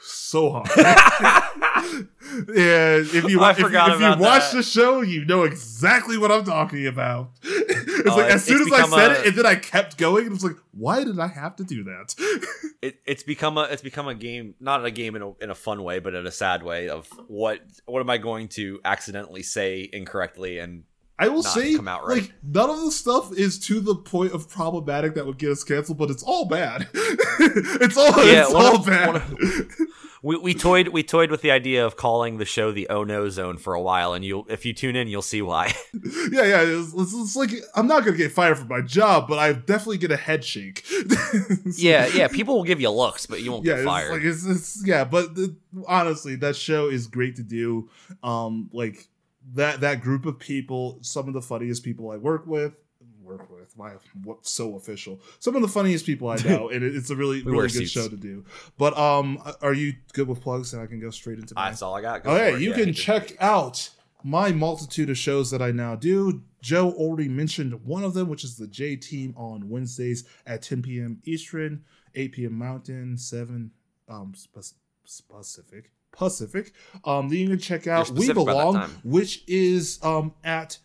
so 0.00 0.50
hard. 0.50 0.68
and 1.92 3.06
if 3.06 3.14
you 3.28 3.40
if, 3.42 3.58
you- 3.58 3.64
forgot 3.64 3.90
if 3.92 4.00
you 4.00 4.06
watch 4.22 4.50
that. 4.50 4.54
the 4.56 4.62
show, 4.62 5.00
you 5.02 5.24
know 5.24 5.42
exactly 5.44 6.16
what 6.18 6.30
I'm 6.30 6.44
talking 6.44 6.86
about. 6.86 7.30
it's 7.42 8.08
Oh, 8.10 8.16
like 8.16 8.24
it's- 8.26 8.34
as 8.34 8.44
soon 8.44 8.62
it's 8.62 8.72
as 8.72 8.92
I 8.92 8.96
said 8.96 9.10
a- 9.12 9.20
it, 9.20 9.26
and 9.28 9.36
then 9.36 9.46
I 9.46 9.54
kept 9.56 9.98
going, 9.98 10.26
and 10.26 10.34
it's 10.34 10.44
like, 10.44 10.56
why 10.72 11.04
did 11.04 11.18
I 11.18 11.28
have 11.28 11.56
to 11.56 11.64
do 11.64 11.84
that? 11.84 12.14
it, 12.82 12.98
it's 13.06 13.22
become 13.22 13.58
a 13.58 13.62
it's 13.64 13.82
become 13.82 14.08
a 14.08 14.14
game 14.14 14.54
not 14.60 14.84
a 14.84 14.90
game 14.90 15.14
in 15.16 15.22
a, 15.22 15.32
in 15.42 15.50
a 15.50 15.54
fun 15.54 15.82
way 15.84 15.98
but 15.98 16.14
in 16.14 16.26
a 16.26 16.30
sad 16.32 16.62
way 16.62 16.88
of 16.88 17.06
what 17.28 17.60
what 17.86 18.00
am 18.00 18.10
i 18.10 18.18
going 18.18 18.48
to 18.48 18.80
accidentally 18.84 19.42
say 19.42 19.88
incorrectly 19.92 20.58
and 20.58 20.84
I 21.22 21.28
will 21.28 21.42
say, 21.42 21.76
right. 21.76 22.02
like, 22.02 22.32
none 22.42 22.68
of 22.70 22.80
the 22.80 22.90
stuff 22.90 23.32
is 23.32 23.58
to 23.60 23.80
the 23.80 23.94
point 23.94 24.32
of 24.32 24.48
problematic 24.48 25.14
that 25.14 25.26
would 25.26 25.38
get 25.38 25.50
us 25.50 25.62
canceled, 25.62 25.98
but 25.98 26.10
it's 26.10 26.22
all 26.22 26.46
bad. 26.46 26.88
it's 26.94 27.96
all, 27.96 28.26
Yeah, 28.26 28.42
it's 28.42 28.52
all 28.52 28.76
of- 28.76 28.86
bad. 28.86 29.16
of- 29.16 29.76
we, 30.24 30.36
we 30.36 30.54
toyed 30.54 30.88
we 30.88 31.02
toyed 31.02 31.32
with 31.32 31.42
the 31.42 31.50
idea 31.50 31.84
of 31.84 31.96
calling 31.96 32.38
the 32.38 32.44
show 32.44 32.70
the 32.70 32.86
oh 32.88 33.02
no 33.02 33.28
zone 33.28 33.58
for 33.58 33.74
a 33.74 33.82
while 33.82 34.14
and 34.14 34.24
you'll 34.24 34.46
if 34.48 34.64
you 34.64 34.72
tune 34.72 34.94
in 34.94 35.08
you'll 35.08 35.20
see 35.20 35.42
why 35.42 35.74
yeah, 36.30 36.44
yeah. 36.44 36.60
It's, 36.62 36.94
it's, 36.94 37.12
it's 37.12 37.34
like 37.34 37.50
I'm 37.74 37.88
not 37.88 38.04
gonna 38.04 38.16
get 38.16 38.30
fired 38.30 38.56
from 38.56 38.68
my 38.68 38.82
job, 38.82 39.26
but 39.28 39.40
I 39.40 39.52
definitely 39.52 39.98
get 39.98 40.12
a 40.12 40.16
head 40.16 40.44
shake. 40.44 40.86
yeah 41.76 42.06
yeah 42.06 42.28
people 42.28 42.54
will 42.54 42.62
give 42.62 42.80
you 42.80 42.88
looks 42.90 43.26
but 43.26 43.42
you 43.42 43.50
won't 43.50 43.64
yeah, 43.64 43.78
get 43.78 43.84
fired 43.84 44.12
like 44.12 44.22
it's, 44.22 44.46
it's 44.46 44.86
yeah, 44.86 45.02
but 45.02 45.34
the, 45.34 45.56
honestly, 45.86 46.36
that 46.36 46.56
show 46.56 46.88
is 46.88 47.06
great 47.06 47.36
to 47.36 47.42
do. 47.42 47.88
Um, 48.22 48.70
like 48.72 49.08
that 49.54 49.80
that 49.80 50.00
group 50.00 50.26
of 50.26 50.38
people, 50.38 50.98
some 51.02 51.28
of 51.28 51.34
the 51.34 51.42
funniest 51.42 51.82
people 51.84 52.10
I 52.10 52.16
work 52.16 52.46
with. 52.46 52.74
Work 53.22 53.50
with 53.50 53.72
why 53.76 53.92
what 54.24 54.44
so 54.46 54.74
official. 54.74 55.20
Some 55.38 55.54
of 55.54 55.62
the 55.62 55.68
funniest 55.68 56.04
people 56.04 56.28
I 56.28 56.36
know, 56.38 56.68
and 56.70 56.82
it, 56.82 56.94
it's 56.96 57.08
a 57.10 57.16
really 57.16 57.42
really 57.44 57.68
good 57.68 57.72
suits. 57.72 57.90
show 57.92 58.08
to 58.08 58.16
do. 58.16 58.44
But 58.78 58.98
um, 58.98 59.40
are 59.62 59.72
you 59.72 59.94
good 60.12 60.26
with 60.26 60.40
plugs? 60.40 60.72
And 60.72 60.82
I 60.82 60.86
can 60.86 60.98
go 61.00 61.10
straight 61.10 61.38
into 61.38 61.54
my 61.54 61.68
that's 61.70 61.82
all 61.82 61.94
i 61.94 62.00
got 62.02 62.24
Go 62.24 62.32
Okay, 62.32 62.58
you 62.58 62.70
Yeah, 62.70 62.76
can 62.76 62.92
check 62.92 63.36
out 63.40 63.90
my 64.24 64.50
multitude 64.50 65.08
of 65.08 65.16
shows 65.18 65.50
that 65.52 65.62
I 65.62 65.70
now 65.70 65.94
do. 65.94 66.42
Joe 66.60 66.90
already 66.92 67.28
mentioned 67.28 67.84
one 67.84 68.02
of 68.04 68.12
them, 68.14 68.28
which 68.28 68.42
is 68.44 68.56
the 68.56 68.66
J 68.66 68.96
Team 68.96 69.34
on 69.36 69.68
Wednesdays 69.68 70.24
at 70.46 70.62
10 70.62 70.82
p.m. 70.82 71.20
Eastern, 71.24 71.84
8 72.16 72.32
p.m. 72.32 72.58
Mountain, 72.58 73.16
7 73.18 73.70
um 74.08 74.32
Pac- 74.52 74.64
Pacific. 75.30 75.90
Pacific. 76.12 76.72
Um, 77.04 77.28
then 77.28 77.38
you 77.38 77.48
can 77.48 77.58
check 77.58 77.86
out 77.86 78.10
We 78.10 78.16
specific 78.16 78.42
about 78.42 78.46
that 78.46 78.86
Belong, 78.86 78.90
which 79.02 79.42
is 79.48 79.98
um 80.02 80.34
at 80.44 80.78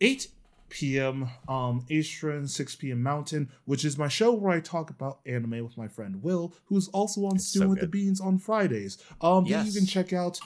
8 0.00 0.28
p.m. 0.70 1.28
um 1.48 1.84
Eastern, 1.88 2.46
6 2.46 2.76
p.m. 2.76 3.02
Mountain, 3.02 3.50
which 3.64 3.84
is 3.84 3.98
my 3.98 4.08
show 4.08 4.32
where 4.32 4.52
I 4.52 4.60
talk 4.60 4.90
about 4.90 5.20
anime 5.26 5.64
with 5.64 5.76
my 5.76 5.88
friend 5.88 6.22
Will, 6.22 6.54
who's 6.66 6.88
also 6.88 7.26
on 7.26 7.38
Stewing 7.38 7.66
so 7.66 7.70
with 7.70 7.80
the. 7.80 7.86
Beans 7.86 8.20
on 8.20 8.38
Fridays. 8.38 8.98
Um, 9.20 9.44
then 9.44 9.66
you 9.66 9.72
can 9.72 9.86
check 9.86 10.12
out 10.12 10.40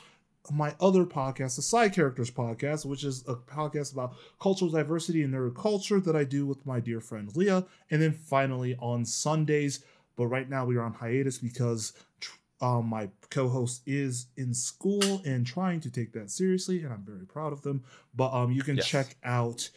my 0.50 0.74
other 0.80 1.04
podcast, 1.04 1.56
the 1.56 1.62
Side 1.62 1.92
Characters 1.94 2.30
Podcast, 2.30 2.84
which 2.84 3.04
is 3.04 3.22
a 3.28 3.36
podcast 3.36 3.92
about 3.92 4.14
cultural 4.40 4.70
diversity 4.70 5.22
and 5.22 5.32
nerd 5.32 5.54
culture 5.54 6.00
that 6.00 6.16
I 6.16 6.24
do 6.24 6.46
with 6.46 6.66
my 6.66 6.80
dear 6.80 7.00
friend 7.00 7.30
Leah. 7.36 7.64
And 7.90 8.02
then 8.02 8.12
finally 8.12 8.76
on 8.80 9.04
Sundays, 9.04 9.84
but 10.16 10.26
right 10.26 10.48
now 10.48 10.64
we 10.64 10.76
are 10.76 10.82
on 10.82 10.94
hiatus 10.94 11.38
because 11.38 11.92
tr- 12.20 12.36
um, 12.62 12.86
my 12.86 13.10
co-host 13.30 13.82
is 13.86 14.26
in 14.36 14.54
school 14.54 15.20
and 15.26 15.46
trying 15.46 15.80
to 15.80 15.90
take 15.90 16.12
that 16.12 16.30
seriously, 16.30 16.82
and 16.84 16.92
I'm 16.92 17.02
very 17.04 17.26
proud 17.26 17.52
of 17.52 17.62
them. 17.62 17.82
But 18.14 18.32
um, 18.32 18.52
you 18.52 18.62
can 18.62 18.76
Yes. 18.76 18.86
check 18.86 19.16
out 19.24 19.68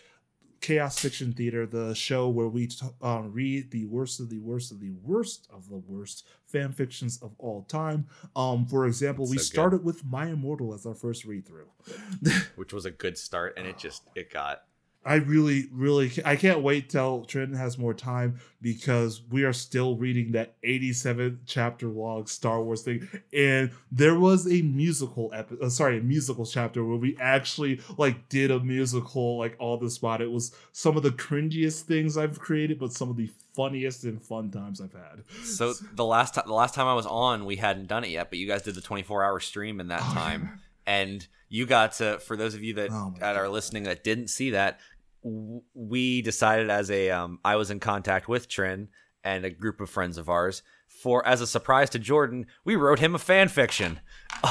Chaos 0.62 0.98
Fiction 1.00 1.34
Theater, 1.34 1.66
the 1.68 1.94
show 1.94 2.30
where 2.30 2.48
we 2.48 2.68
t- 2.68 2.86
uh, 3.02 3.24
read 3.26 3.72
the 3.72 3.86
worst 3.86 4.20
of 4.20 4.30
the 4.30 4.40
worst 4.40 4.72
of 4.72 4.80
the 4.80 4.92
worst 5.04 5.48
of 5.54 5.70
the 5.70 5.78
worst 5.78 6.26
fan 6.46 6.72
fictions 6.72 7.18
of 7.22 7.36
all 7.38 7.64
time. 7.64 8.08
Um, 8.36 8.66
for 8.66 8.88
example, 8.88 9.26
we 9.28 9.38
So 9.38 9.42
good. 9.42 9.46
started 9.46 9.84
with 9.84 10.06
My 10.06 10.28
Immortal 10.28 10.74
as 10.74 10.86
our 10.86 10.96
first 10.96 11.26
read 11.26 11.46
through. 11.46 11.68
which 12.56 12.74
was 12.74 12.86
a 12.86 12.92
good 12.92 13.18
start 13.18 13.54
and 13.58 13.68
it 13.68 13.78
just 13.78 14.04
it 14.16 14.32
got 14.32 14.62
I 15.08 15.16
really, 15.16 15.68
really, 15.72 16.12
I 16.26 16.36
can't 16.36 16.62
wait 16.62 16.90
till 16.90 17.26
Trenton 17.26 17.56
has 17.56 17.78
more 17.78 17.94
time 17.94 18.40
because 18.60 19.22
we 19.30 19.44
are 19.44 19.54
still 19.54 19.96
reading 19.98 20.32
that 20.32 20.56
87 20.64 21.42
chapter 21.46 21.88
long 21.88 22.26
Star 22.26 22.64
Wars 22.64 22.82
thing, 22.82 23.08
and 23.32 23.70
there 23.92 24.18
was 24.20 24.48
a 24.52 24.64
musical 24.64 25.30
episode, 25.34 25.64
uh, 25.64 25.70
sorry, 25.70 26.00
a 26.00 26.02
musical 26.02 26.44
chapter 26.46 26.84
where 26.84 26.98
we 26.98 27.16
actually 27.22 27.80
like 27.98 28.30
did 28.30 28.50
a 28.50 28.60
musical 28.60 29.38
like 29.38 29.56
all 29.60 29.78
the 29.78 29.92
spot. 29.92 30.22
It 30.22 30.32
was 30.32 30.56
some 30.72 30.98
of 30.98 31.04
the 31.04 31.12
cringiest 31.12 31.82
things 31.84 32.18
I've 32.18 32.40
created, 32.40 32.80
but 32.80 32.92
some 32.92 33.12
of 33.12 33.16
the 33.18 33.30
funniest 33.56 34.04
and 34.06 34.20
fun 34.22 34.50
times 34.50 34.82
I've 34.82 34.92
had. 34.94 35.24
so 35.46 35.74
the 35.94 36.04
last 36.04 36.34
time 36.34 36.44
the 36.48 36.54
last 36.54 36.74
time 36.76 36.88
i 36.88 36.94
was 36.94 37.06
on 37.06 37.46
we 37.46 37.56
hadn't 37.56 37.88
done 37.88 38.04
it 38.04 38.10
yet 38.10 38.30
but 38.30 38.38
you 38.38 38.48
guys 38.50 38.64
did 38.64 38.76
the 38.76 38.82
24 38.82 39.24
hour 39.24 39.40
stream 39.40 39.80
in 39.80 39.88
that 39.88 40.02
Oh, 40.04 40.14
time 40.14 40.60
and 40.86 41.26
you 41.48 41.66
got 41.66 41.94
to 41.94 42.20
for 42.20 42.36
those 42.36 42.54
of 42.54 42.64
you 42.64 42.74
that 42.74 42.90
Oh 42.92 43.14
that 43.20 43.38
are 43.38 43.48
listening 43.48 43.84
that 43.84 44.04
didn't 44.04 44.28
see 44.28 44.50
that 44.50 44.82
we 45.26 46.22
decided 46.22 46.70
as 46.70 46.92
a 46.92 47.10
um 47.10 47.40
i 47.44 47.56
was 47.56 47.72
in 47.72 47.80
contact 47.80 48.28
with 48.28 48.48
trin 48.48 48.88
and 49.24 49.44
a 49.44 49.50
group 49.50 49.82
of 49.82 49.90
friends 49.90 50.20
of 50.20 50.30
ours 50.30 50.62
for 51.06 51.24
as 51.28 51.40
a 51.40 51.46
surprise 51.46 51.88
to 51.92 52.00
jordan 52.00 52.48
we 52.64 52.76
wrote 52.76 52.98
him 52.98 53.14
a 53.14 53.20
fan 53.20 53.48
fiction 53.48 54.00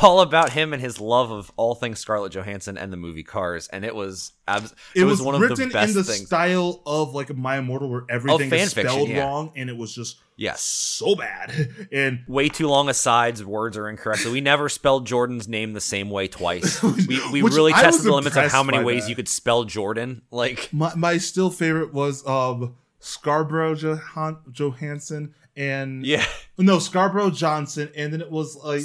all 0.01 0.21
about 0.21 0.51
him 0.53 0.73
and 0.73 0.81
his 0.81 1.01
love 1.01 1.33
of 1.33 1.51
all 1.57 1.75
things 1.75 1.99
scarlett 1.99 2.31
johansson 2.31 2.79
and 2.79 2.93
the 2.93 2.97
movie 2.97 3.25
cars 3.25 3.67
and 3.73 3.85
it 3.85 3.93
was 3.93 4.31
abs- 4.47 4.73
It, 4.95 5.03
was, 5.03 5.21
one 5.21 5.35
of 5.35 5.41
the 5.41 5.67
best 5.67 5.89
in 5.91 5.97
the 5.97 6.05
things 6.05 6.27
style 6.27 6.81
of 6.87 7.13
like 7.13 7.35
My 7.35 7.59
Immortal, 7.59 7.91
where 7.91 8.05
everything 8.09 8.53
is 8.53 8.73
fiction, 8.73 8.89
spelled 8.93 9.09
yeah. 9.09 9.25
wrong, 9.25 9.53
and 9.57 9.69
it 9.69 9.77
was 9.77 9.93
just 9.93 10.21
yes 10.37 10.61
so 10.61 11.17
bad. 11.17 11.53
And 11.93 12.21
way 12.29 12.49
too 12.49 12.69
long 12.69 12.89
asides 12.89 13.45
words 13.45 13.77
are 13.77 13.89
incorrect 13.89 14.23
so 14.23 14.31
we 14.31 14.41
never 14.41 14.69
spelled 14.69 15.07
jordan's 15.09 15.49
name 15.49 15.73
the 15.73 15.81
same 15.81 16.09
way 16.09 16.29
twice 16.29 16.81
we, 17.09 17.21
we 17.33 17.43
really 17.43 17.73
I 17.73 17.83
tested 17.83 18.05
the 18.07 18.15
limits 18.15 18.37
of 18.37 18.53
how 18.53 18.63
many 18.63 18.85
ways 18.85 19.05
that. 19.05 19.11
you 19.11 19.17
could 19.17 19.29
spell 19.29 19.65
jordan 19.65 20.23
like 20.31 20.71
My 20.73 20.95
my 20.95 21.19
still 21.19 21.51
favorite 21.51 21.93
was 21.93 22.25
um 22.29 22.77
Scarborough 23.01 23.75
Johan- 23.75 24.39
Johansson 24.51 25.35
and 25.57 26.05
yeah 26.07 26.25
no 26.59 26.79
Scarborough 26.79 27.31
Johnson 27.31 27.91
and 27.97 28.13
then 28.13 28.21
it 28.21 28.31
was 28.31 28.57
like 28.57 28.83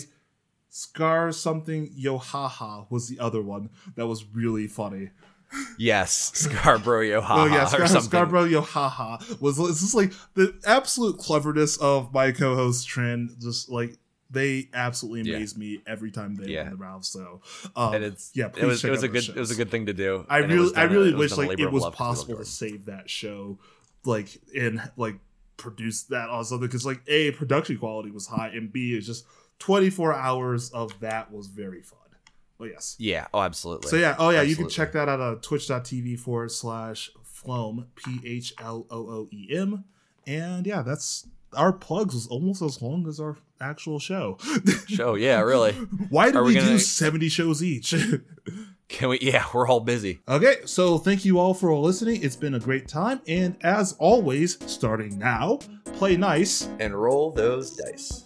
Scar 0.70 1.32
something 1.32 1.90
Yohaha 2.00 2.86
was 2.92 3.08
the 3.10 3.20
other 3.20 3.42
one 3.42 3.70
that 3.96 4.06
was 4.08 4.24
really 4.34 4.68
funny. 4.68 5.10
yes 5.80 6.32
scarborough 6.36 7.02
yohaha 7.02 7.26
oh 7.30 7.46
yeah, 7.46 7.64
or 7.64 7.88
something 7.88 8.02
Scarborough 8.02 8.46
Yohaha 8.48 9.42
was 9.42 9.58
it's 9.58 9.82
just 9.82 9.96
like 9.96 10.14
the 10.36 10.54
absolute 10.66 11.18
cleverness 11.18 11.78
of 11.78 12.14
my 12.14 12.32
co-host 12.32 12.88
Trend. 12.88 13.32
Just 13.42 13.68
like 13.70 13.98
they 14.30 14.70
absolutely 14.76 15.28
Yeah. 15.32 15.38
amaze 15.38 15.58
me 15.58 15.82
every 15.88 16.12
time 16.12 16.36
they 16.36 16.52
Yeah. 16.52 16.60
open 16.62 16.72
the 16.74 16.78
round. 16.78 17.04
So 17.04 17.42
um, 17.76 17.96
and 17.96 18.04
it's 18.04 18.30
yeah, 18.36 18.50
it 18.56 18.64
was 18.64 18.84
it 18.86 18.92
was 18.92 19.02
a 19.02 19.08
good 19.08 19.28
it 19.28 19.36
was 19.36 19.50
a 19.50 19.56
good 19.56 19.72
thing 19.72 19.88
to 19.88 19.94
do 19.94 20.24
I 20.30 20.42
and 20.42 20.52
it 20.52 20.60
was 20.60 20.70
really, 20.70 20.78
I 20.78 20.84
really 20.84 21.10
it 21.10 21.16
was 21.18 21.32
wish 21.32 21.48
like 21.48 21.60
it 21.60 21.72
was 21.72 21.72
'cause 21.72 21.74
we 21.74 21.80
love 21.80 21.96
possible 21.96 22.38
to 22.38 22.46
save 22.46 22.86
that 22.86 23.10
show, 23.10 23.58
like 24.06 24.40
in 24.54 24.80
like 24.98 25.16
produce 25.60 26.04
that 26.04 26.30
on 26.30 26.44
something 26.46 26.68
because 26.68 26.86
like 26.86 27.02
a 27.08 27.32
production 27.32 27.78
quality 27.78 28.10
was 28.12 28.26
high 28.28 28.48
and 28.48 28.72
b 28.74 28.96
is 28.98 29.06
just 29.06 29.26
24 29.60 30.14
hours 30.14 30.70
of 30.72 31.00
that 31.02 31.32
was 31.32 31.48
very 31.48 31.82
fun. 31.82 32.00
Oh 32.62 32.66
yes. 32.66 32.96
yeah 33.00 33.28
oh 33.34 33.42
absolutely 33.42 33.90
So 33.90 33.96
yeah, 33.96 34.16
oh 34.20 34.32
yeah, 34.32 34.42
you 34.42 34.56
can 34.56 34.68
check 34.70 34.92
that 34.94 35.08
out 35.08 35.20
at 35.20 35.20
uh, 35.22 35.36
twitch.tv 35.42 36.20
forward 36.20 36.52
slash 36.52 37.10
Phloem, 37.26 37.86
P 37.96 38.20
H 38.26 38.54
L 38.60 38.86
O 38.90 38.98
O 38.98 39.28
E 39.32 39.48
M. 39.56 39.86
And 40.28 40.66
yeah, 40.68 40.82
that's 40.82 41.26
our 41.54 41.72
plugs 41.72 42.14
was 42.14 42.28
almost 42.28 42.62
as 42.62 42.82
long 42.82 43.08
as 43.08 43.20
our 43.20 43.38
actual 43.62 43.98
show. 44.00 44.38
show 44.88 45.16
yeah 45.16 45.40
really 45.42 45.72
Why 46.10 46.26
did 46.28 46.36
Are 46.36 46.44
we, 46.44 46.54
we 46.56 46.60
do 46.60 46.66
gonna- 46.66 46.80
70 46.80 47.30
shows 47.30 47.64
each? 47.64 47.94
can 48.90 49.10
we 49.10 49.20
yeah 49.22 49.46
we're 49.54 49.68
all 49.68 49.80
busy 49.80 50.20
okay, 50.28 50.58
so 50.66 50.98
thank 50.98 51.24
you 51.26 51.40
all 51.40 51.54
for 51.54 51.74
listening. 51.76 52.24
It's 52.24 52.36
been 52.36 52.56
a 52.56 52.60
great 52.60 52.88
time. 52.88 53.22
And 53.28 53.56
as 53.62 53.94
always, 53.94 54.58
starting 54.72 55.18
now, 55.18 55.60
play 55.94 56.18
nice. 56.18 56.70
And 56.80 57.00
roll 57.00 57.32
those 57.32 57.76
dice. 57.76 58.26